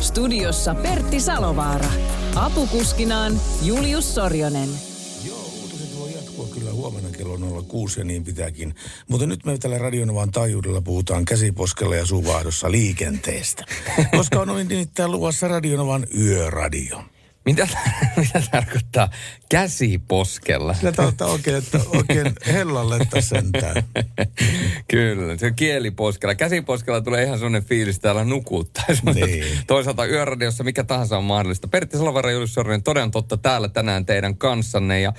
Studiossa 0.00 0.74
Pertti 0.74 1.20
Salovaara. 1.20 1.90
Apukuskinaan 2.34 3.40
Julius 3.62 4.14
Sorjonen. 4.14 4.68
Joo, 5.26 5.50
voi 5.98 6.12
jatkua 6.12 6.46
kyllä 6.54 6.72
huomenna 6.72 7.10
kello 7.10 7.62
06 7.62 8.00
ja 8.00 8.04
niin 8.04 8.24
pitääkin. 8.24 8.74
Mutta 9.08 9.26
nyt 9.26 9.44
me 9.44 9.58
tällä 9.58 9.78
Radionovan 9.78 10.30
taajuudella 10.30 10.80
puhutaan 10.80 11.24
käsiposkella 11.24 11.96
ja 11.96 12.06
suvahdossa 12.06 12.70
liikenteestä. 12.70 13.64
Koska 14.16 14.40
on 14.40 14.68
nimittäin 14.68 15.10
luvassa 15.10 15.48
Radionovan 15.48 16.06
yöradio. 16.18 17.02
Mitä, 17.44 17.68
mitä 18.16 18.42
tarkoittaa 18.50 19.10
käsiposkella? 19.48 20.74
Sillä 20.74 20.92
tarkoittaa 20.92 21.28
oikein, 21.28 21.56
että 21.56 21.80
oikein 21.96 22.34
hellalle 22.46 22.98
sentään. 23.20 23.84
Kyllä, 24.90 25.36
se 25.36 25.46
on 25.46 25.54
kieliposkella. 25.54 26.34
Käsiposkella 26.34 27.00
tulee 27.00 27.24
ihan 27.24 27.38
sellainen 27.38 27.64
fiilis, 27.64 27.96
että 27.96 28.02
täällä 28.02 28.24
nukuttaisi. 28.24 29.02
Niin. 29.14 29.44
Toisaalta 29.66 30.06
yöradiossa 30.06 30.64
mikä 30.64 30.84
tahansa 30.84 31.18
on 31.18 31.24
mahdollista. 31.24 31.68
Pertti 31.68 31.96
Julius 32.32 32.54
Sorinen, 32.54 32.82
toden 32.82 33.10
totta 33.10 33.36
täällä 33.36 33.68
tänään 33.68 34.06
teidän 34.06 34.36
kanssanne. 34.36 35.00
Ja 35.00 35.12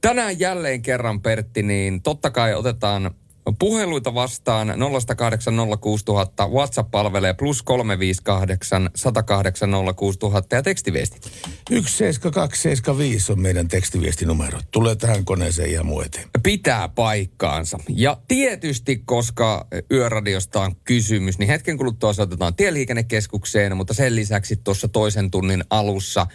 tänään 0.00 0.40
jälleen 0.40 0.82
kerran 0.82 1.20
Pertti, 1.20 1.62
niin 1.62 2.02
totta 2.02 2.30
kai 2.30 2.54
otetaan 2.54 3.10
Puheluita 3.58 4.14
vastaan 4.14 4.68
0806000, 4.68 6.50
WhatsApp 6.50 6.90
palvelee 6.90 7.34
plus 7.34 7.62
358 7.62 8.90
108 8.94 9.70
06000 9.96 10.56
ja 10.56 10.62
tekstiviestit. 10.62 11.32
17275 11.70 13.32
on 13.32 13.40
meidän 13.40 13.68
tekstiviestinumero. 13.68 14.58
Tulee 14.70 14.96
tähän 14.96 15.24
koneeseen 15.24 15.72
ja 15.72 15.82
muu 15.82 16.00
eteen. 16.00 16.28
Pitää 16.42 16.88
paikkaansa. 16.88 17.78
Ja 17.88 18.16
tietysti, 18.28 19.02
koska 19.04 19.66
yöradiosta 19.90 20.60
on 20.60 20.76
kysymys, 20.84 21.38
niin 21.38 21.48
hetken 21.48 21.76
kuluttua 21.76 22.12
soitetaan 22.12 22.54
tieliikennekeskukseen, 22.54 23.76
mutta 23.76 23.94
sen 23.94 24.16
lisäksi 24.16 24.56
tuossa 24.56 24.88
toisen 24.88 25.30
tunnin 25.30 25.64
alussa 25.70 26.26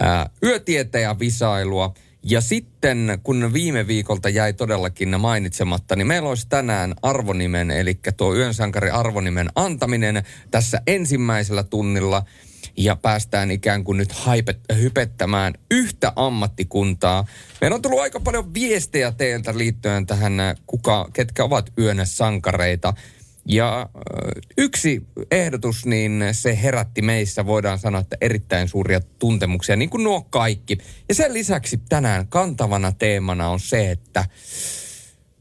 ää, 0.00 0.30
yötieteen 0.42 1.18
visailua– 1.18 1.94
ja 2.24 2.40
sitten, 2.40 3.18
kun 3.22 3.52
viime 3.52 3.86
viikolta 3.86 4.28
jäi 4.28 4.52
todellakin 4.52 5.20
mainitsematta, 5.20 5.96
niin 5.96 6.06
meillä 6.06 6.28
olisi 6.28 6.46
tänään 6.48 6.94
arvonimen, 7.02 7.70
eli 7.70 7.98
tuo 8.16 8.34
Yön 8.34 8.54
sankari 8.54 8.90
arvonimen 8.90 9.48
antaminen 9.54 10.24
tässä 10.50 10.82
ensimmäisellä 10.86 11.62
tunnilla. 11.62 12.22
Ja 12.76 12.96
päästään 12.96 13.50
ikään 13.50 13.84
kuin 13.84 13.98
nyt 13.98 14.12
haipet, 14.12 14.58
hypettämään 14.80 15.54
yhtä 15.70 16.12
ammattikuntaa. 16.16 17.26
Meillä 17.60 17.74
on 17.74 17.82
tullut 17.82 18.00
aika 18.00 18.20
paljon 18.20 18.54
viestejä 18.54 19.12
teiltä 19.12 19.58
liittyen 19.58 20.06
tähän, 20.06 20.32
kuka, 20.66 21.08
ketkä 21.12 21.44
ovat 21.44 21.72
yön 21.78 22.00
sankareita. 22.04 22.94
Ja 23.48 23.88
yksi 24.58 25.02
ehdotus, 25.30 25.86
niin 25.86 26.24
se 26.32 26.62
herätti 26.62 27.02
meissä, 27.02 27.46
voidaan 27.46 27.78
sanoa, 27.78 28.00
että 28.00 28.16
erittäin 28.20 28.68
suuria 28.68 29.00
tuntemuksia, 29.18 29.76
niin 29.76 29.90
kuin 29.90 30.04
nuo 30.04 30.22
kaikki. 30.22 30.78
Ja 31.08 31.14
sen 31.14 31.34
lisäksi 31.34 31.80
tänään 31.88 32.28
kantavana 32.28 32.92
teemana 32.92 33.48
on 33.48 33.60
se, 33.60 33.90
että 33.90 34.24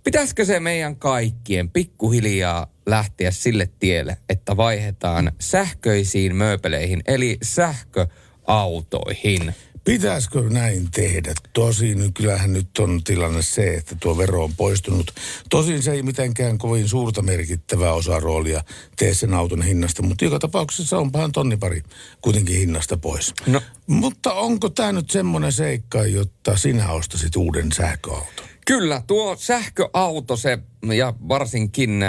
pitäisikö 0.04 0.46
se 0.46 0.60
meidän 0.60 0.96
kaikkien 0.96 1.70
pikkuhiljaa 1.70 2.68
lähteä 2.86 3.32
sille 3.32 3.70
tielle, 3.80 4.18
että 4.30 4.58
vaihdetaan 4.58 5.32
sähköisiin 5.40 6.36
mööpeleihin, 6.36 7.02
eli 7.08 7.38
sähköautoihin. 7.42 9.56
Pitäisikö 9.84 10.50
näin 10.50 10.92
tehdä? 10.92 11.34
Tosin 11.54 12.14
kyllähän 12.14 12.54
nyt 12.54 12.80
on 12.80 13.04
tilanne 13.04 13.42
se, 13.42 13.74
että 13.74 13.96
tuo 14.00 14.18
vero 14.18 14.44
on 14.44 14.56
poistunut. 14.56 15.12
Tosin 15.50 15.84
se 15.84 15.92
ei 15.92 16.04
mitenkään 16.04 16.58
kovin 16.58 16.90
suurta 16.90 17.22
merkittävää 17.22 17.94
osa 17.94 18.20
roolia 18.20 18.64
tee 18.96 19.14
sen 19.14 19.34
auton 19.34 19.62
hinnasta, 19.62 20.02
mutta 20.02 20.26
joka 20.26 20.40
tapauksessa 20.40 20.98
on 20.98 21.12
pahan 21.12 21.32
tonni 21.32 21.58
pari 21.58 21.84
kuitenkin 22.22 22.56
hinnasta 22.56 22.98
pois. 22.98 23.34
No. 23.48 23.62
Mutta 23.88 24.34
onko 24.34 24.70
tämä 24.70 24.92
nyt 24.92 25.10
semmoinen 25.10 25.52
seikka, 25.52 26.06
jotta 26.06 26.58
sinä 26.58 26.92
ostasit 26.92 27.36
uuden 27.36 27.72
sähköauton? 27.72 28.46
Kyllä, 28.68 29.02
tuo 29.08 29.36
sähköauto 29.40 30.38
se, 30.38 30.60
ja 30.98 31.14
varsinkin 31.28 32.00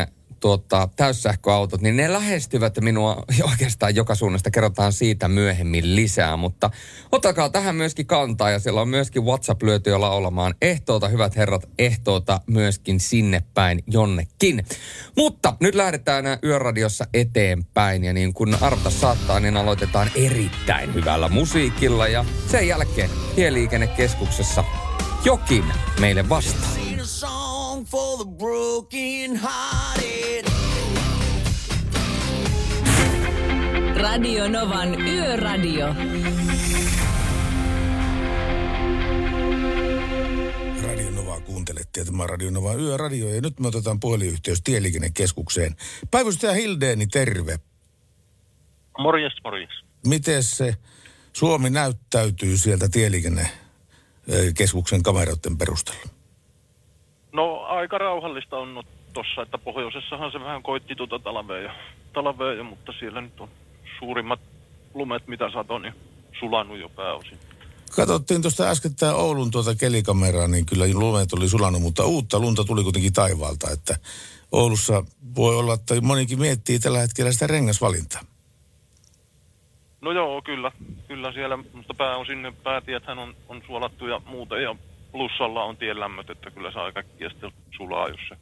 tuota, 0.45 0.89
täyssähköautot, 0.97 1.81
niin 1.81 1.97
ne 1.97 2.13
lähestyvät 2.13 2.81
minua 2.81 3.25
oikeastaan 3.51 3.95
joka 3.95 4.15
suunnasta. 4.15 4.51
Kerrotaan 4.51 4.93
siitä 4.93 5.29
myöhemmin 5.29 5.97
lisää, 5.97 6.37
mutta 6.37 6.71
ottakaa 7.13 7.49
tähän 7.49 7.77
myöskin 7.77 8.07
kantaa 8.07 8.51
ja 8.51 8.59
siellä 8.59 8.81
on 8.81 8.89
myöskin 8.89 9.25
WhatsApp 9.25 9.63
lyöty 9.63 9.91
jo 9.91 10.01
laulamaan 10.01 10.55
ehtoota, 10.63 11.09
hyvät 11.09 11.37
herrat, 11.37 11.69
ehtoota 11.79 12.41
myöskin 12.47 13.01
sinne 13.01 13.43
päin 13.55 13.83
jonnekin. 13.87 14.67
Mutta 15.17 15.57
nyt 15.61 15.75
lähdetään 15.75 16.25
yöradiossa 16.43 17.07
eteenpäin 17.15 18.05
ja 18.05 18.13
niin 18.13 18.35
kun 18.35 18.57
arvata 18.61 18.91
saattaa, 18.91 19.41
niin 19.41 19.57
aloitetaan 19.57 20.11
erittäin 20.15 20.95
hyvällä 20.95 21.29
musiikilla 21.29 22.09
ja 22.09 22.25
sen 22.51 22.69
jälkeen 22.69 23.11
Tieliikennekeskuksessa 23.35 24.65
jokin 25.25 25.65
meille 26.01 26.29
vastaa. 26.29 26.84
For 27.95 28.19
the 28.19 28.27
broken 28.39 29.37
hearted. 29.37 30.45
Radio 33.97 34.49
Novan 34.49 35.01
Yöradio. 35.01 35.87
Radio 40.83 41.11
Nova 41.11 41.41
kuuntelette 41.41 42.01
ja 42.01 42.05
tämä 42.05 42.27
Radio 42.27 42.51
Nova 42.51 42.75
Yöradio 42.75 43.29
ja 43.29 43.41
nyt 43.41 43.61
me 43.61 43.69
otetaan 43.69 44.01
puhelinyhteys 44.01 44.63
Tieliikennekeskukseen. 44.63 45.77
Päivystäjä 46.11 46.53
Hildeeni, 46.53 47.07
terve. 47.07 47.59
Morjes, 48.99 49.33
morjes. 49.45 49.71
Miten 50.07 50.43
se 50.43 50.75
Suomi 51.33 51.71
näyttäytyy 51.71 52.57
sieltä 52.57 52.89
Tieliikennekeskuksen 52.89 55.03
kameroiden 55.03 55.59
perusteella? 55.59 56.14
No 57.35 57.61
aika 57.61 57.99
rauhallista 57.99 58.57
on 58.57 58.83
tuossa, 59.13 59.43
että 59.43 59.59
pohjoisessahan 59.59 60.33
se 60.33 60.41
vähän 60.41 60.63
koitti 60.63 60.95
tuota 60.95 61.19
talvea 61.19 61.59
ja, 61.59 61.75
talvea 62.13 62.53
ja, 62.53 62.65
mutta 62.65 62.93
siellä 62.99 63.21
nyt 63.21 63.41
on 63.41 63.49
suurimmat 63.99 64.41
lumet, 64.95 65.27
mitä 65.27 65.51
sato, 65.53 65.79
niin 65.79 65.95
sulanut 66.41 66.79
jo 66.79 66.89
pääosin. 66.89 67.39
Katsottiin 67.97 68.43
tuosta 68.43 68.71
äsken 68.71 68.95
tämä 68.95 69.15
Oulun 69.15 69.51
tuota 69.51 69.75
kelikameraa, 69.75 70.49
niin 70.49 70.67
kyllä 70.67 70.85
lumet 70.93 71.33
oli 71.33 71.49
sulanut, 71.49 71.83
mutta 71.83 72.05
uutta 72.05 72.39
lunta 72.39 72.65
tuli 72.65 72.83
kuitenkin 72.83 73.13
taivaalta, 73.13 73.71
että 73.71 73.97
Oulussa 74.53 75.05
voi 75.37 75.57
olla, 75.57 75.75
että 75.75 76.01
monikin 76.01 76.41
miettii 76.41 76.79
tällä 76.79 76.99
hetkellä 76.99 77.33
sitä 77.33 77.47
rengasvalintaa. 77.47 78.23
No 80.01 80.13
joo, 80.13 80.43
kyllä. 80.43 80.73
Kyllä 81.09 81.33
siellä, 81.33 81.57
mutta 81.57 81.95
pääosin 81.95 82.57
päätiethän 82.63 83.19
on, 83.19 83.35
on 83.49 83.63
suolattu 83.67 84.07
ja 84.07 84.21
muuta 84.27 84.57
ja 84.57 84.77
plussalla 85.15 85.65
on 85.65 85.77
tien 85.77 86.01
lämmöt, 86.01 86.31
että 86.31 86.51
kyllä 86.51 86.73
se 86.73 86.79
aika 86.79 87.03
sitten 87.33 87.53
sulaa, 87.77 88.09
jos 88.09 88.21
se, 88.29 88.37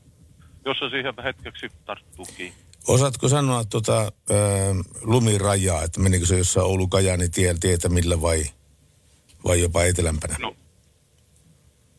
jos 0.65 0.79
se 0.79 0.89
siihen 0.91 1.15
hetkeksi 1.25 1.67
tarttuu 1.85 2.27
kiinni. 2.37 2.59
Osaatko 2.89 3.29
sanoa 3.29 3.65
tuota, 3.65 3.99
ää, 3.99 4.09
lumirajaa, 5.03 5.83
että 5.83 6.01
menikö 6.01 6.27
se 6.27 6.39
jossain 6.39 6.67
oulu 6.67 6.89
Kajani 6.89 7.29
tiellä 7.29 7.59
tietä 7.61 7.89
millä 7.89 8.21
vai, 8.21 8.43
vai 9.45 9.61
jopa 9.61 9.85
etelämpänä? 9.85 10.37
No, 10.41 10.57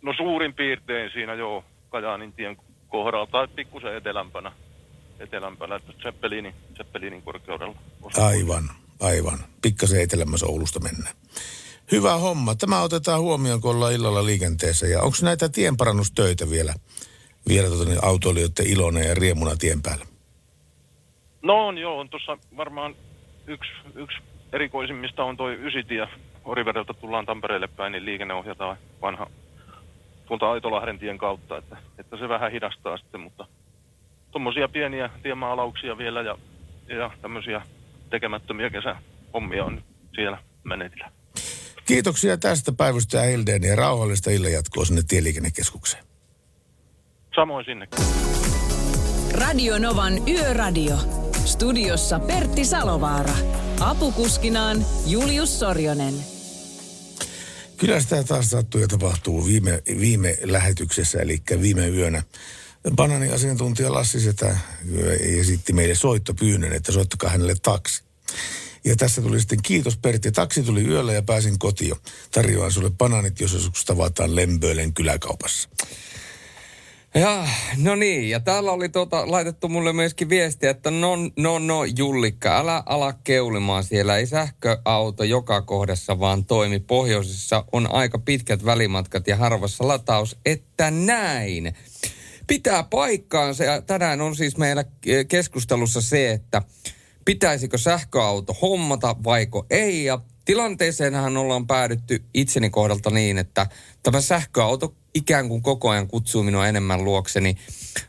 no 0.01 0.13
suurin 0.17 0.53
piirtein 0.53 1.11
siinä 1.13 1.33
joo 1.33 1.63
Kajaanin 1.89 2.33
tien 2.33 2.57
kohdalla 2.87 3.27
tai 3.27 3.47
pikkusen 3.47 3.95
etelämpänä, 3.95 4.51
etelämpänä 5.19 5.75
että 5.75 5.93
Zeppelinin, 6.03 6.53
Zeppelinin 6.77 7.21
korkeudella. 7.21 7.75
Aivan, 8.17 8.69
aivan. 8.99 9.39
Pikkasen 9.61 10.01
etelämmässä 10.01 10.45
Oulusta 10.45 10.79
mennään. 10.79 11.15
Hyvä 11.91 12.13
homma. 12.13 12.55
Tämä 12.55 12.81
otetaan 12.81 13.21
huomioon, 13.21 13.61
kun 13.61 13.71
ollaan 13.71 13.93
illalla 13.93 14.25
liikenteessä. 14.25 14.87
Ja 14.87 15.01
onko 15.01 15.17
näitä 15.21 15.49
tienparannustöitä 15.49 16.49
vielä, 16.49 16.73
vielä 17.47 17.67
tuota, 17.67 17.85
niin 17.85 18.05
autoilijoiden 18.05 18.67
ilona 18.67 18.99
ja 18.99 19.15
riemuna 19.15 19.55
tien 19.55 19.81
päällä? 19.81 20.05
No 21.41 21.67
on 21.67 21.77
joo, 21.77 21.99
on 21.99 22.09
tuossa 22.09 22.37
varmaan 22.57 22.95
yksi, 23.47 23.71
yksi 23.95 24.17
erikoisimmista 24.53 25.23
on 25.23 25.37
toi 25.37 25.57
Ysitie. 25.61 26.07
Orivedeltä 26.45 26.93
tullaan 26.93 27.25
Tampereelle 27.25 27.67
päin, 27.67 27.91
niin 27.91 28.05
liikenne 28.05 28.33
ohjataan 28.33 28.77
vanha 29.01 29.27
tuolta 30.25 30.51
Aitolahden 30.51 30.99
tien 30.99 31.17
kautta, 31.17 31.57
että, 31.57 31.77
että 31.97 32.17
se 32.17 32.29
vähän 32.29 32.51
hidastaa 32.51 32.97
sitten, 32.97 33.21
mutta 33.21 33.47
tuommoisia 34.31 34.67
pieniä 34.67 35.09
tiemaalauksia 35.23 35.97
vielä 35.97 36.21
ja, 36.21 36.37
ja 36.87 37.11
tämmöisiä 37.21 37.61
tekemättömiä 38.09 38.69
kesähommia 38.69 39.65
on 39.65 39.83
siellä 40.15 40.37
menetillä. 40.63 41.11
Kiitoksia 41.85 42.37
tästä 42.37 42.71
päivystä 42.71 43.21
Hilden 43.21 43.63
ja 43.63 43.75
rauhallista 43.75 44.31
illanjatkoa 44.31 44.85
sinne 44.85 45.01
Tieliikennekeskukseen. 45.07 46.03
Samoin 47.35 47.65
sinne. 47.65 47.87
Radio 49.31 49.79
Novan 49.79 50.29
Yöradio. 50.29 50.97
Studiossa 51.45 52.19
Pertti 52.19 52.65
Salovaara. 52.65 53.33
Apukuskinaan 53.79 54.85
Julius 55.05 55.59
Sorjonen. 55.59 56.13
Kyllä 57.77 57.99
sitä 57.99 58.23
taas 58.23 58.49
sattuu 58.49 58.81
ja 58.81 58.87
tapahtuu 58.87 59.45
viime, 59.45 59.83
viime 59.99 60.37
lähetyksessä, 60.43 61.19
eli 61.19 61.41
viime 61.61 61.87
yönä. 61.87 62.23
Banani-asiantuntija 62.95 63.93
Lassi 63.93 64.19
Setä 64.19 64.57
esitti 65.19 65.73
meille 65.73 65.95
soittopyynnön, 65.95 66.73
että 66.73 66.91
soittakaa 66.91 67.29
hänelle 67.29 67.55
taksi. 67.61 68.03
Ja 68.85 68.95
tässä 68.95 69.21
tuli 69.21 69.39
sitten 69.39 69.61
kiitos 69.63 69.97
Pertti. 69.97 70.31
Taksi 70.31 70.63
tuli 70.63 70.81
yöllä 70.81 71.13
ja 71.13 71.21
pääsin 71.21 71.59
kotiin. 71.59 71.95
Tarjoan 72.31 72.71
sulle 72.71 72.91
bananit, 72.91 73.39
jos 73.39 73.53
joskus 73.53 73.85
tavataan 73.85 74.35
Lempöölen 74.35 74.93
kyläkaupassa. 74.93 75.69
Ja, 77.15 77.47
no 77.77 77.95
niin, 77.95 78.29
ja 78.29 78.39
täällä 78.39 78.71
oli 78.71 78.89
tuota, 78.89 79.31
laitettu 79.31 79.69
mulle 79.69 79.93
myöskin 79.93 80.29
viestiä, 80.29 80.69
että 80.69 80.91
no, 80.91 81.15
no, 81.37 81.59
no, 81.59 81.83
Jullikka, 81.97 82.59
älä 82.59 82.83
ala 82.85 83.13
keulimaan 83.23 83.83
siellä. 83.83 84.17
Ei 84.17 84.25
sähköauto 84.25 85.23
joka 85.23 85.61
kohdassa 85.61 86.19
vaan 86.19 86.45
toimi. 86.45 86.79
Pohjoisessa 86.79 87.65
on 87.71 87.91
aika 87.91 88.19
pitkät 88.19 88.65
välimatkat 88.65 89.27
ja 89.27 89.35
harvassa 89.35 89.87
lataus, 89.87 90.35
että 90.45 90.91
näin. 90.91 91.75
Pitää 92.47 92.83
paikkaansa 92.83 93.63
ja 93.63 93.81
tänään 93.81 94.21
on 94.21 94.35
siis 94.35 94.57
meillä 94.57 94.83
keskustelussa 95.27 96.01
se, 96.01 96.31
että 96.31 96.61
pitäisikö 97.25 97.77
sähköauto 97.77 98.53
hommata 98.61 99.15
vaiko 99.23 99.65
ei. 99.69 100.05
Ja 100.05 100.19
tilanteeseenhan 100.45 101.37
ollaan 101.37 101.67
päädytty 101.67 102.23
itseni 102.33 102.69
kohdalta 102.69 103.09
niin, 103.09 103.37
että 103.37 103.67
tämä 104.03 104.21
sähköauto 104.21 104.95
ikään 105.13 105.49
kuin 105.49 105.61
koko 105.61 105.89
ajan 105.89 106.07
kutsuu 106.07 106.43
minua 106.43 106.67
enemmän 106.67 107.03
luokseni. 107.03 107.57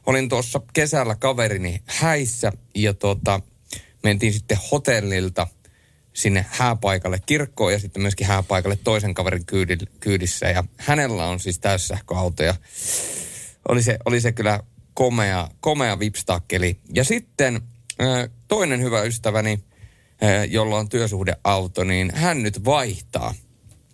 Olin 0.07 0.29
tuossa 0.29 0.61
kesällä 0.73 1.15
kaverini 1.15 1.83
häissä 1.87 2.53
ja 2.75 2.95
tota, 2.95 3.41
mentiin 4.03 4.33
sitten 4.33 4.59
hotellilta 4.73 5.47
sinne 6.13 6.47
hääpaikalle 6.49 7.21
kirkkoon 7.27 7.73
ja 7.73 7.79
sitten 7.79 8.03
myöskin 8.03 8.27
hääpaikalle 8.27 8.79
toisen 8.85 9.15
kaverin 9.15 9.45
kyydissä. 10.01 10.47
Ja 10.47 10.65
hänellä 10.77 11.27
on 11.27 11.41
siis 11.41 11.59
täyssähköauto 11.59 12.43
ja 12.43 12.55
oli 13.69 13.83
se, 13.83 13.99
oli 14.05 14.21
se 14.21 14.33
kyllä 14.33 14.61
komea, 14.95 15.49
komea 15.61 15.99
vipstakkeli. 15.99 16.79
Ja 16.95 17.05
sitten 17.05 17.61
toinen 18.55 18.83
hyvä 18.83 19.03
ystäväni, 19.03 19.59
jolla 20.49 20.77
on 20.77 20.89
työsuhdeauto, 20.89 21.85
niin 21.85 22.13
hän 22.15 22.43
nyt 22.43 22.65
vaihtaa 22.65 23.35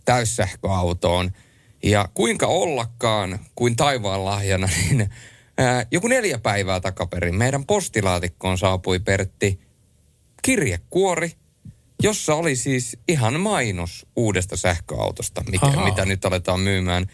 täyssähköautoon– 0.04 1.30
ja 1.82 2.08
kuinka 2.14 2.46
ollakaan 2.46 3.38
kuin 3.54 3.76
taivaan 3.76 4.24
lahjana, 4.24 4.68
niin 4.90 5.10
ää, 5.58 5.86
joku 5.90 6.08
neljä 6.08 6.38
päivää 6.38 6.80
takaperin 6.80 7.34
meidän 7.34 7.66
postilaatikkoon 7.66 8.58
saapui 8.58 8.98
Pertti 8.98 9.60
kirjekuori, 10.42 11.32
jossa 12.02 12.34
oli 12.34 12.56
siis 12.56 12.96
ihan 13.08 13.40
mainos 13.40 14.06
uudesta 14.16 14.56
sähköautosta, 14.56 15.44
mikä, 15.50 15.66
mitä 15.84 16.04
nyt 16.04 16.24
aletaan 16.24 16.60
myymään. 16.60 17.06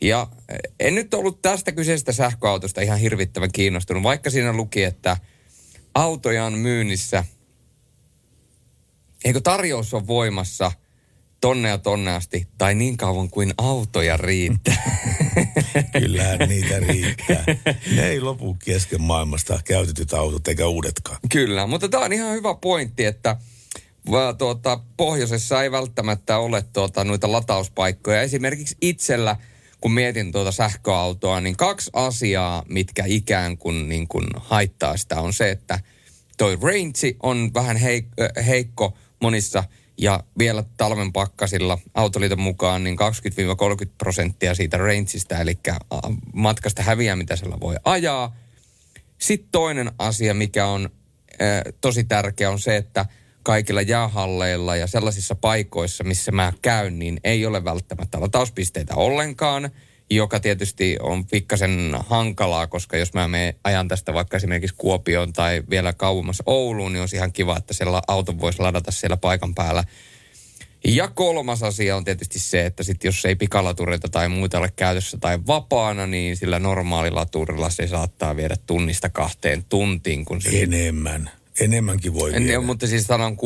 Ja 0.00 0.26
en 0.80 0.94
nyt 0.94 1.14
ollut 1.14 1.42
tästä 1.42 1.72
kyseisestä 1.72 2.12
sähköautosta 2.12 2.80
ihan 2.80 2.98
hirvittävän 2.98 3.52
kiinnostunut, 3.52 4.02
vaikka 4.02 4.30
siinä 4.30 4.52
luki, 4.52 4.82
että 4.82 5.16
autoja 5.98 6.44
on 6.44 6.52
myynnissä. 6.52 7.24
Eikö 9.24 9.40
tarjous 9.40 9.94
on 9.94 10.06
voimassa– 10.06 10.72
tonne 11.40 11.68
ja 11.68 11.78
tonne 11.78 12.14
asti, 12.14 12.48
tai 12.58 12.74
niin 12.74 12.96
kauan 12.96 13.30
kuin 13.30 13.54
autoja 13.58 14.16
riittää. 14.16 14.98
Kyllähän 16.00 16.38
niitä 16.38 16.80
riittää. 16.80 17.44
Ne 17.96 18.08
ei 18.08 18.20
lopu 18.20 18.56
kesken 18.64 19.02
maailmasta 19.02 19.60
käytetyt 19.64 20.12
autot 20.12 20.48
eikä 20.48 20.66
uudetkaan. 20.66 21.18
Kyllä, 21.32 21.66
mutta 21.66 21.88
tämä 21.88 22.04
on 22.04 22.12
ihan 22.12 22.32
hyvä 22.32 22.54
pointti, 22.54 23.04
että 23.04 23.36
tuota, 24.38 24.80
pohjoisessa 24.96 25.62
ei 25.62 25.70
välttämättä 25.70 26.38
ole 26.38 26.64
tuota, 26.72 27.04
noita 27.04 27.32
latauspaikkoja. 27.32 28.22
Esimerkiksi 28.22 28.76
itsellä, 28.80 29.36
kun 29.80 29.92
mietin 29.92 30.32
tuota 30.32 30.52
sähköautoa, 30.52 31.40
niin 31.40 31.56
kaksi 31.56 31.90
asiaa, 31.92 32.62
mitkä 32.68 33.04
ikään 33.06 33.58
kuin, 33.58 33.88
niin 33.88 34.08
kuin 34.08 34.26
haittaa 34.36 34.96
sitä, 34.96 35.20
on 35.20 35.32
se, 35.32 35.50
että 35.50 35.80
toi 36.38 36.58
range 36.62 37.16
on 37.22 37.50
vähän 37.54 37.76
heik- 37.76 38.42
heikko 38.46 38.96
monissa– 39.20 39.64
ja 39.98 40.24
vielä 40.38 40.64
talven 40.76 41.12
pakkasilla 41.12 41.78
Autoliiton 41.94 42.40
mukaan 42.40 42.84
niin 42.84 42.96
20-30 43.86 43.90
prosenttia 43.98 44.54
siitä 44.54 44.76
rangeista, 44.76 45.38
eli 45.38 45.58
matkasta 46.32 46.82
häviää, 46.82 47.16
mitä 47.16 47.36
sillä 47.36 47.60
voi 47.60 47.76
ajaa. 47.84 48.36
Sitten 49.18 49.48
toinen 49.52 49.90
asia, 49.98 50.34
mikä 50.34 50.66
on 50.66 50.90
äh, 51.42 51.62
tosi 51.80 52.04
tärkeä, 52.04 52.50
on 52.50 52.58
se, 52.58 52.76
että 52.76 53.06
kaikilla 53.48 53.82
jäähalleilla 53.82 54.76
ja 54.76 54.86
sellaisissa 54.86 55.34
paikoissa, 55.34 56.04
missä 56.04 56.32
mä 56.32 56.52
käyn, 56.62 56.98
niin 56.98 57.20
ei 57.24 57.46
ole 57.46 57.64
välttämättä 57.64 58.20
latauspisteitä 58.20 58.94
ollenkaan– 58.94 59.70
joka 60.10 60.40
tietysti 60.40 60.96
on 61.00 61.26
pikkasen 61.26 61.96
hankalaa, 62.08 62.66
koska 62.66 62.96
jos 62.96 63.14
mä 63.14 63.28
menen 63.28 63.54
ajan 63.64 63.88
tästä 63.88 64.14
vaikka 64.14 64.36
esimerkiksi 64.36 64.74
Kuopioon 64.78 65.32
tai 65.32 65.62
vielä 65.70 65.92
kauemmas 65.92 66.42
Ouluun, 66.46 66.92
niin 66.92 67.02
on 67.02 67.08
ihan 67.14 67.32
kiva, 67.32 67.56
että 67.56 67.74
siellä 67.74 68.02
auto 68.08 68.38
voisi 68.40 68.62
ladata 68.62 68.90
siellä 68.90 69.16
paikan 69.16 69.54
päällä. 69.54 69.84
Ja 70.84 71.08
kolmas 71.08 71.62
asia 71.62 71.96
on 71.96 72.04
tietysti 72.04 72.38
se, 72.38 72.66
että 72.66 72.82
sit 72.82 73.04
jos 73.04 73.24
ei 73.24 73.36
pikalatureita 73.36 74.08
tai 74.08 74.28
muita 74.28 74.58
ole 74.58 74.72
käytössä 74.76 75.18
tai 75.20 75.38
vapaana, 75.46 76.06
niin 76.06 76.36
sillä 76.36 76.58
normaalilaturilla 76.58 77.70
se 77.70 77.86
saattaa 77.86 78.36
viedä 78.36 78.56
tunnista 78.66 79.08
kahteen 79.08 79.64
tuntiin. 79.64 80.24
Kun 80.24 80.42
se 80.42 80.62
Enemmän. 80.62 81.30
Enemmänkin 81.60 82.14
voi 82.14 82.32
viedä. 82.32 82.54
En, 82.54 82.64
mutta 82.64 82.86
siis 82.86 83.04
sanon 83.04 83.36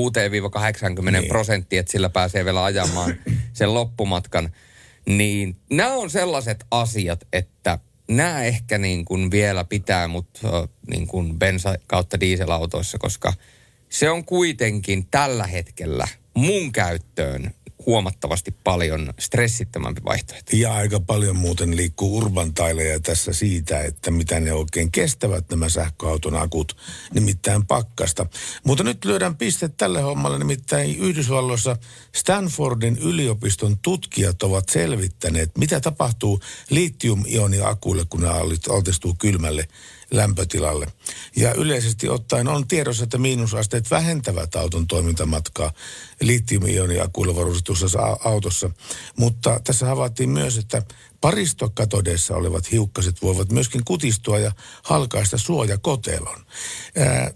6-80 1.06 1.10
niin. 1.10 1.28
prosenttia, 1.28 1.80
että 1.80 1.92
sillä 1.92 2.08
pääsee 2.08 2.44
vielä 2.44 2.64
ajamaan 2.64 3.14
sen 3.52 3.74
loppumatkan. 3.74 4.52
Niin 5.06 5.56
nämä 5.70 5.94
on 5.94 6.10
sellaiset 6.10 6.64
asiat, 6.70 7.26
että 7.32 7.78
nämä 8.08 8.44
ehkä 8.44 8.78
niin 8.78 9.04
kuin 9.04 9.30
vielä 9.30 9.64
pitää 9.64 10.08
mut 10.08 10.40
niin 10.90 11.06
kuin 11.06 11.30
bensa- 11.30 11.82
kautta 11.86 12.20
dieselautoissa, 12.20 12.98
koska 12.98 13.32
se 13.88 14.10
on 14.10 14.24
kuitenkin 14.24 15.06
tällä 15.10 15.46
hetkellä 15.46 16.08
mun 16.34 16.72
käyttöön 16.72 17.54
huomattavasti 17.86 18.50
paljon 18.64 19.14
stressittömämpi 19.18 20.04
vaihtoehto. 20.04 20.56
Ja 20.56 20.74
aika 20.74 21.00
paljon 21.00 21.36
muuten 21.36 21.76
liikkuu 21.76 22.16
urbantaileja 22.16 23.00
tässä 23.00 23.32
siitä, 23.32 23.80
että 23.80 24.10
mitä 24.10 24.40
ne 24.40 24.52
oikein 24.52 24.92
kestävät 24.92 25.50
nämä 25.50 25.68
sähköauton 25.68 26.36
akut, 26.36 26.76
nimittäin 27.14 27.66
pakkasta. 27.66 28.26
Mutta 28.64 28.84
nyt 28.84 29.04
lyödään 29.04 29.36
piste 29.36 29.68
tälle 29.68 30.00
hommalle, 30.00 30.38
nimittäin 30.38 30.96
Yhdysvalloissa 30.98 31.76
Stanfordin 32.14 32.98
yliopiston 32.98 33.78
tutkijat 33.82 34.42
ovat 34.42 34.68
selvittäneet, 34.68 35.58
mitä 35.58 35.80
tapahtuu 35.80 36.40
litium-ioniakuille, 36.70 38.04
kun 38.10 38.20
ne 38.20 38.28
altistuu 38.70 39.14
kylmälle 39.18 39.68
lämpötilalle. 40.12 40.86
Ja 41.36 41.54
yleisesti 41.54 42.08
ottaen 42.08 42.48
on 42.48 42.68
tiedossa, 42.68 43.04
että 43.04 43.18
miinusasteet 43.18 43.90
vähentävät 43.90 44.56
auton 44.56 44.86
toimintamatkaa 44.86 45.72
varustetussa 47.36 47.88
autossa. 48.24 48.70
Mutta 49.16 49.60
tässä 49.64 49.86
havaittiin 49.86 50.30
myös, 50.30 50.58
että 50.58 50.82
paristokatodeissa 51.22 52.36
olevat 52.36 52.72
hiukkaset 52.72 53.22
voivat 53.22 53.52
myöskin 53.52 53.84
kutistua 53.84 54.38
ja 54.38 54.52
halkaista 54.82 55.38
suojakotelon. 55.38 56.46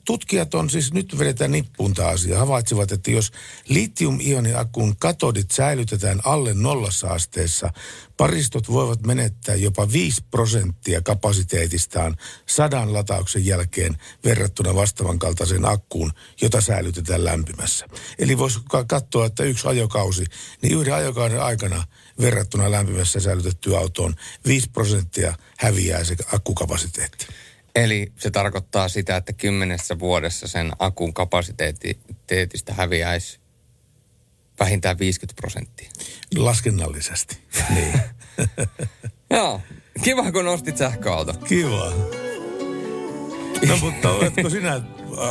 tutkijat 0.05 0.55
on 0.55 0.71
siis, 0.71 0.93
nyt 0.93 1.19
vedetään 1.19 1.52
nippuun 1.52 1.95
tämä 1.95 2.09
asia, 2.09 2.38
havaitsivat, 2.38 2.93
että 2.93 3.11
jos 3.11 3.33
litium-ioniakun 3.69 4.97
katodit 4.99 5.50
säilytetään 5.50 6.21
alle 6.25 6.55
nollassa 6.55 7.09
asteessa, 7.09 7.71
paristot 8.16 8.71
voivat 8.71 9.07
menettää 9.07 9.55
jopa 9.55 9.93
5 9.93 10.25
prosenttia 10.31 11.02
kapasiteetistaan 11.02 12.16
sadan 12.47 12.93
latauksen 12.93 13.47
jälkeen 13.47 13.99
verrattuna 14.25 14.75
vastaavan 14.75 15.19
kaltaiseen 15.19 15.64
akkuun, 15.64 16.12
jota 16.43 16.61
säilytetään 16.61 17.25
lämpimässä. 17.25 17.87
Eli 18.19 18.38
voisi 18.38 18.61
katsoa, 18.87 19.26
että 19.26 19.45
yksi 19.45 19.69
ajokausi, 19.69 20.25
niin 20.62 20.78
yhden 20.78 20.95
ajokauden 20.95 21.43
aikana 21.43 21.85
verrattuna 22.21 22.71
lämpimässä 22.71 23.21
säilytettyä 23.21 23.79
autoon 23.79 24.15
5 24.47 24.71
prosenttia 24.71 25.35
häviää 25.59 26.05
se 26.05 26.17
akkukapasiteetti. 26.33 27.27
Eli 27.75 28.13
se 28.17 28.31
tarkoittaa 28.31 28.89
sitä, 28.89 29.17
että 29.17 29.33
kymmenessä 29.33 29.99
vuodessa 29.99 30.49
sen 30.49 30.73
akun 30.79 31.15
kapasiteetista 31.15 32.73
häviäisi 32.73 33.41
vähintään 34.61 34.99
50 34.99 35.41
prosenttia. 35.41 35.91
Laskennallisesti, 36.37 37.39
niin. 37.75 38.01
Joo, 39.31 39.61
kiva 40.03 40.33
kun 40.33 40.45
nostit 40.45 40.77
sähköauto. 40.77 41.33
Kiva. 41.33 41.93
No 43.69 43.77
mutta 43.77 44.11
oletko 44.11 44.51
sinä 44.51 44.81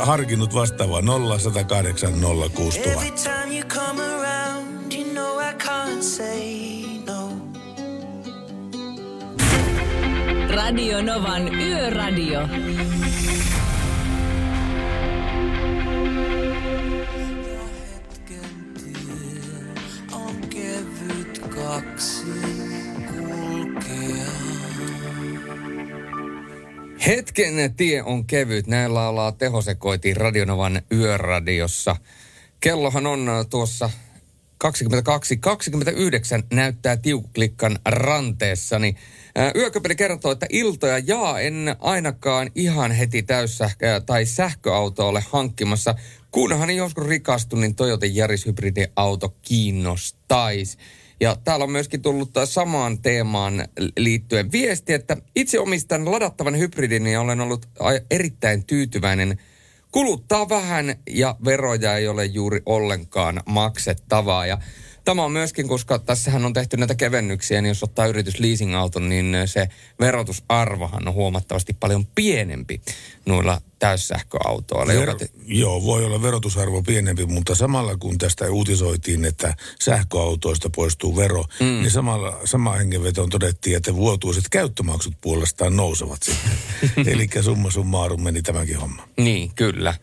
harkinnut 0.02 0.54
vastaavaa 0.54 1.02
0108 1.38 2.20
06000? 2.54 3.30
Radio 10.56 11.02
Novan 11.02 11.54
Yöradio. 11.54 12.40
Hetken 27.06 27.74
tie 27.76 28.02
on 28.02 28.24
kevyt, 28.26 28.66
näin 28.66 28.94
laulaa 28.94 29.32
tehosekoitiin 29.32 30.16
Radionovan 30.16 30.82
yöradiossa. 30.92 31.96
Kellohan 32.60 33.06
on 33.06 33.28
tuossa 33.50 33.90
22, 34.58 35.36
29 35.36 36.42
näyttää 36.52 36.96
tiukklikkan 36.96 37.78
ranteessani. 37.84 38.96
Yököpeli 39.56 39.96
kertoo, 39.96 40.32
että 40.32 40.46
iltoja 40.50 40.98
jaa 40.98 41.40
en 41.40 41.76
ainakaan 41.80 42.50
ihan 42.54 42.92
heti 42.92 43.22
täyssähköä 43.22 44.00
tai 44.00 44.26
sähköauto 44.26 45.08
ole 45.08 45.24
hankkimassa. 45.30 45.94
Kunhan 46.30 46.76
joskus 46.76 47.06
rikastun, 47.06 47.60
niin 47.60 47.74
Toyota 47.74 48.06
Yaris 48.06 48.46
auto 48.96 49.34
kiinnostaisi. 49.42 50.78
Ja 51.20 51.36
täällä 51.44 51.62
on 51.62 51.72
myöskin 51.72 52.02
tullut 52.02 52.30
samaan 52.44 52.98
teemaan 52.98 53.68
liittyen 53.96 54.52
viesti, 54.52 54.92
että 54.92 55.16
itse 55.36 55.60
omistan 55.60 56.10
ladattavan 56.10 56.58
hybridin 56.58 57.06
ja 57.06 57.20
olen 57.20 57.40
ollut 57.40 57.66
erittäin 58.10 58.64
tyytyväinen– 58.64 59.38
Kuluttaa 59.96 60.48
vähän 60.48 60.94
ja 61.10 61.36
veroja 61.44 61.96
ei 61.96 62.08
ole 62.08 62.24
juuri 62.24 62.60
ollenkaan 62.66 63.42
maksettavaa. 63.46 64.46
Ja 64.46 64.58
tämä 65.06 65.24
on 65.24 65.32
myöskin, 65.32 65.68
koska 65.68 65.98
tässähän 65.98 66.44
on 66.44 66.52
tehty 66.52 66.76
näitä 66.76 66.94
kevennyksiä, 66.94 67.60
niin 67.60 67.68
jos 67.68 67.82
ottaa 67.82 68.06
yritys 68.06 68.40
leasing-auton, 68.40 69.08
niin 69.08 69.36
se 69.44 69.68
verotusarvohan 70.00 71.08
on 71.08 71.14
huomattavasti 71.14 71.76
paljon 71.80 72.06
pienempi 72.06 72.80
noilla 73.26 73.60
täyssähköautoilla. 73.78 74.92
Vero, 74.92 75.14
te- 75.14 75.28
joo, 75.46 75.84
voi 75.84 76.04
olla 76.04 76.22
verotusarvo 76.22 76.82
pienempi, 76.82 77.26
mutta 77.26 77.54
samalla 77.54 77.96
kun 77.96 78.18
tästä 78.18 78.50
uutisoitiin, 78.50 79.24
että 79.24 79.54
sähköautoista 79.80 80.70
poistuu 80.70 81.16
vero, 81.16 81.44
mm. 81.60 81.66
niin 81.66 81.90
samalla, 81.90 82.40
sama 82.44 82.72
hengenvetoon 82.72 83.30
todettiin, 83.30 83.76
että 83.76 83.94
vuotuiset 83.94 84.44
käyttömaksut 84.50 85.14
puolestaan 85.20 85.76
nousevat 85.76 86.22
sitten. 86.22 86.52
Eli 87.12 87.28
summa 87.40 87.70
summarum 87.70 88.22
meni 88.22 88.42
tämäkin 88.42 88.76
homma. 88.76 89.08
Niin, 89.16 89.50
kyllä. 89.54 89.94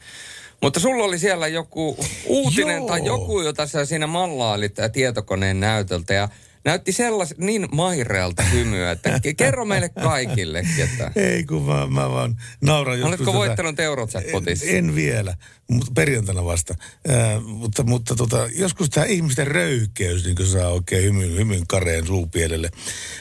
Mutta 0.64 0.80
sulla 0.80 1.04
oli 1.04 1.20
siellä 1.20 1.48
joku 1.48 1.98
uutinen 2.26 2.78
Joo. 2.78 2.88
tai 2.88 3.06
joku, 3.06 3.42
jota 3.42 3.68
sä 3.68 3.86
siinä 3.86 4.08
mallailit 4.08 4.76
tietokoneen 4.94 5.60
näytöltä 5.60 6.14
ja 6.14 6.30
näytti 6.66 6.92
sellais, 6.92 7.34
niin 7.38 7.68
mairealta 7.72 8.44
hymyä, 8.44 8.92
että 8.92 9.10
ke- 9.18 9.34
kerro 9.38 9.66
meille 9.66 9.90
kaikille, 9.90 10.64
että... 10.84 11.12
Ei 11.16 11.44
kun 11.44 11.64
mä, 11.66 11.88
mä 11.88 12.10
vaan 12.10 12.36
nauran 12.62 13.00
joskus 13.00 13.10
Oletko 13.10 13.26
tätä- 13.26 13.38
voittanut 13.38 13.80
Eurojackpotissa? 13.80 14.66
En, 14.66 14.76
en 14.76 14.96
vielä, 14.96 15.36
mutta 15.72 15.92
perjantaina 15.96 16.46
vasta. 16.46 16.76
Äh, 17.10 17.44
mutta 17.46 17.84
mutta 17.84 18.16
tota, 18.16 18.48
joskus 18.56 18.90
tämä 18.90 19.06
ihmisten 19.06 19.48
röyhkeys 19.48 20.26
niin 20.26 20.48
saa 20.48 20.70
oikein 20.70 21.04
hymyn, 21.04 21.36
hymyn 21.36 21.68
kareen 21.68 22.08
suupielelle. 22.08 22.70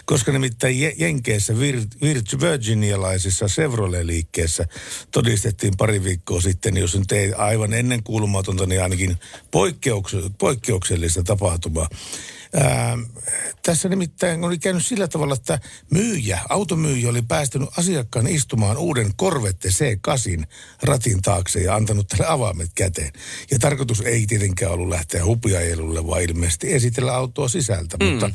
Koska 0.05 0.33
nimittäin 0.33 0.81
Je- 0.81 0.95
Jenkeissä 0.99 1.53
Vir- 1.53 1.97
Vir- 2.05 2.41
Virginialaisissa 2.41 3.47
Chevrolet-liikkeessä 3.47 4.65
todistettiin 5.11 5.73
pari 5.79 6.05
viikkoa 6.05 6.41
sitten, 6.41 6.77
jos 6.77 6.99
nyt 6.99 7.13
ei 7.13 7.33
aivan 7.33 7.73
ennen 7.73 8.03
kuulumatonta, 8.03 8.67
niin 8.67 8.83
ainakin 8.83 9.17
poikkeuks- 9.57 10.31
poikkeuksellista 10.39 11.23
tapahtumaa. 11.23 11.89
Ää, 12.55 12.99
tässä 13.63 13.89
nimittäin 13.89 14.45
oli 14.45 14.59
käynyt 14.59 14.87
sillä 14.87 15.09
tavalla, 15.09 15.35
että 15.35 15.61
myyjä, 15.91 16.41
automyyjä 16.49 17.09
oli 17.11 17.23
päästänyt 17.23 17.69
asiakkaan 17.79 18.27
istumaan 18.27 18.77
uuden 18.77 19.15
Corvette 19.15 19.69
C8 19.69 20.45
ratin 20.83 21.23
taakse 21.23 21.61
ja 21.61 21.75
antanut 21.75 22.09
tälle 22.09 22.27
avaimet 22.27 22.71
käteen. 22.75 23.13
Ja 23.51 23.59
tarkoitus 23.59 24.01
ei 24.01 24.27
tietenkään 24.27 24.73
ollut 24.73 24.89
lähteä 24.89 25.25
hupiajelulle, 25.25 26.07
vaan 26.07 26.23
ilmeisesti 26.23 26.73
esitellä 26.73 27.15
autoa 27.15 27.49
sisältä. 27.49 27.97
Mm. 28.01 28.07
Mutta 28.07 28.31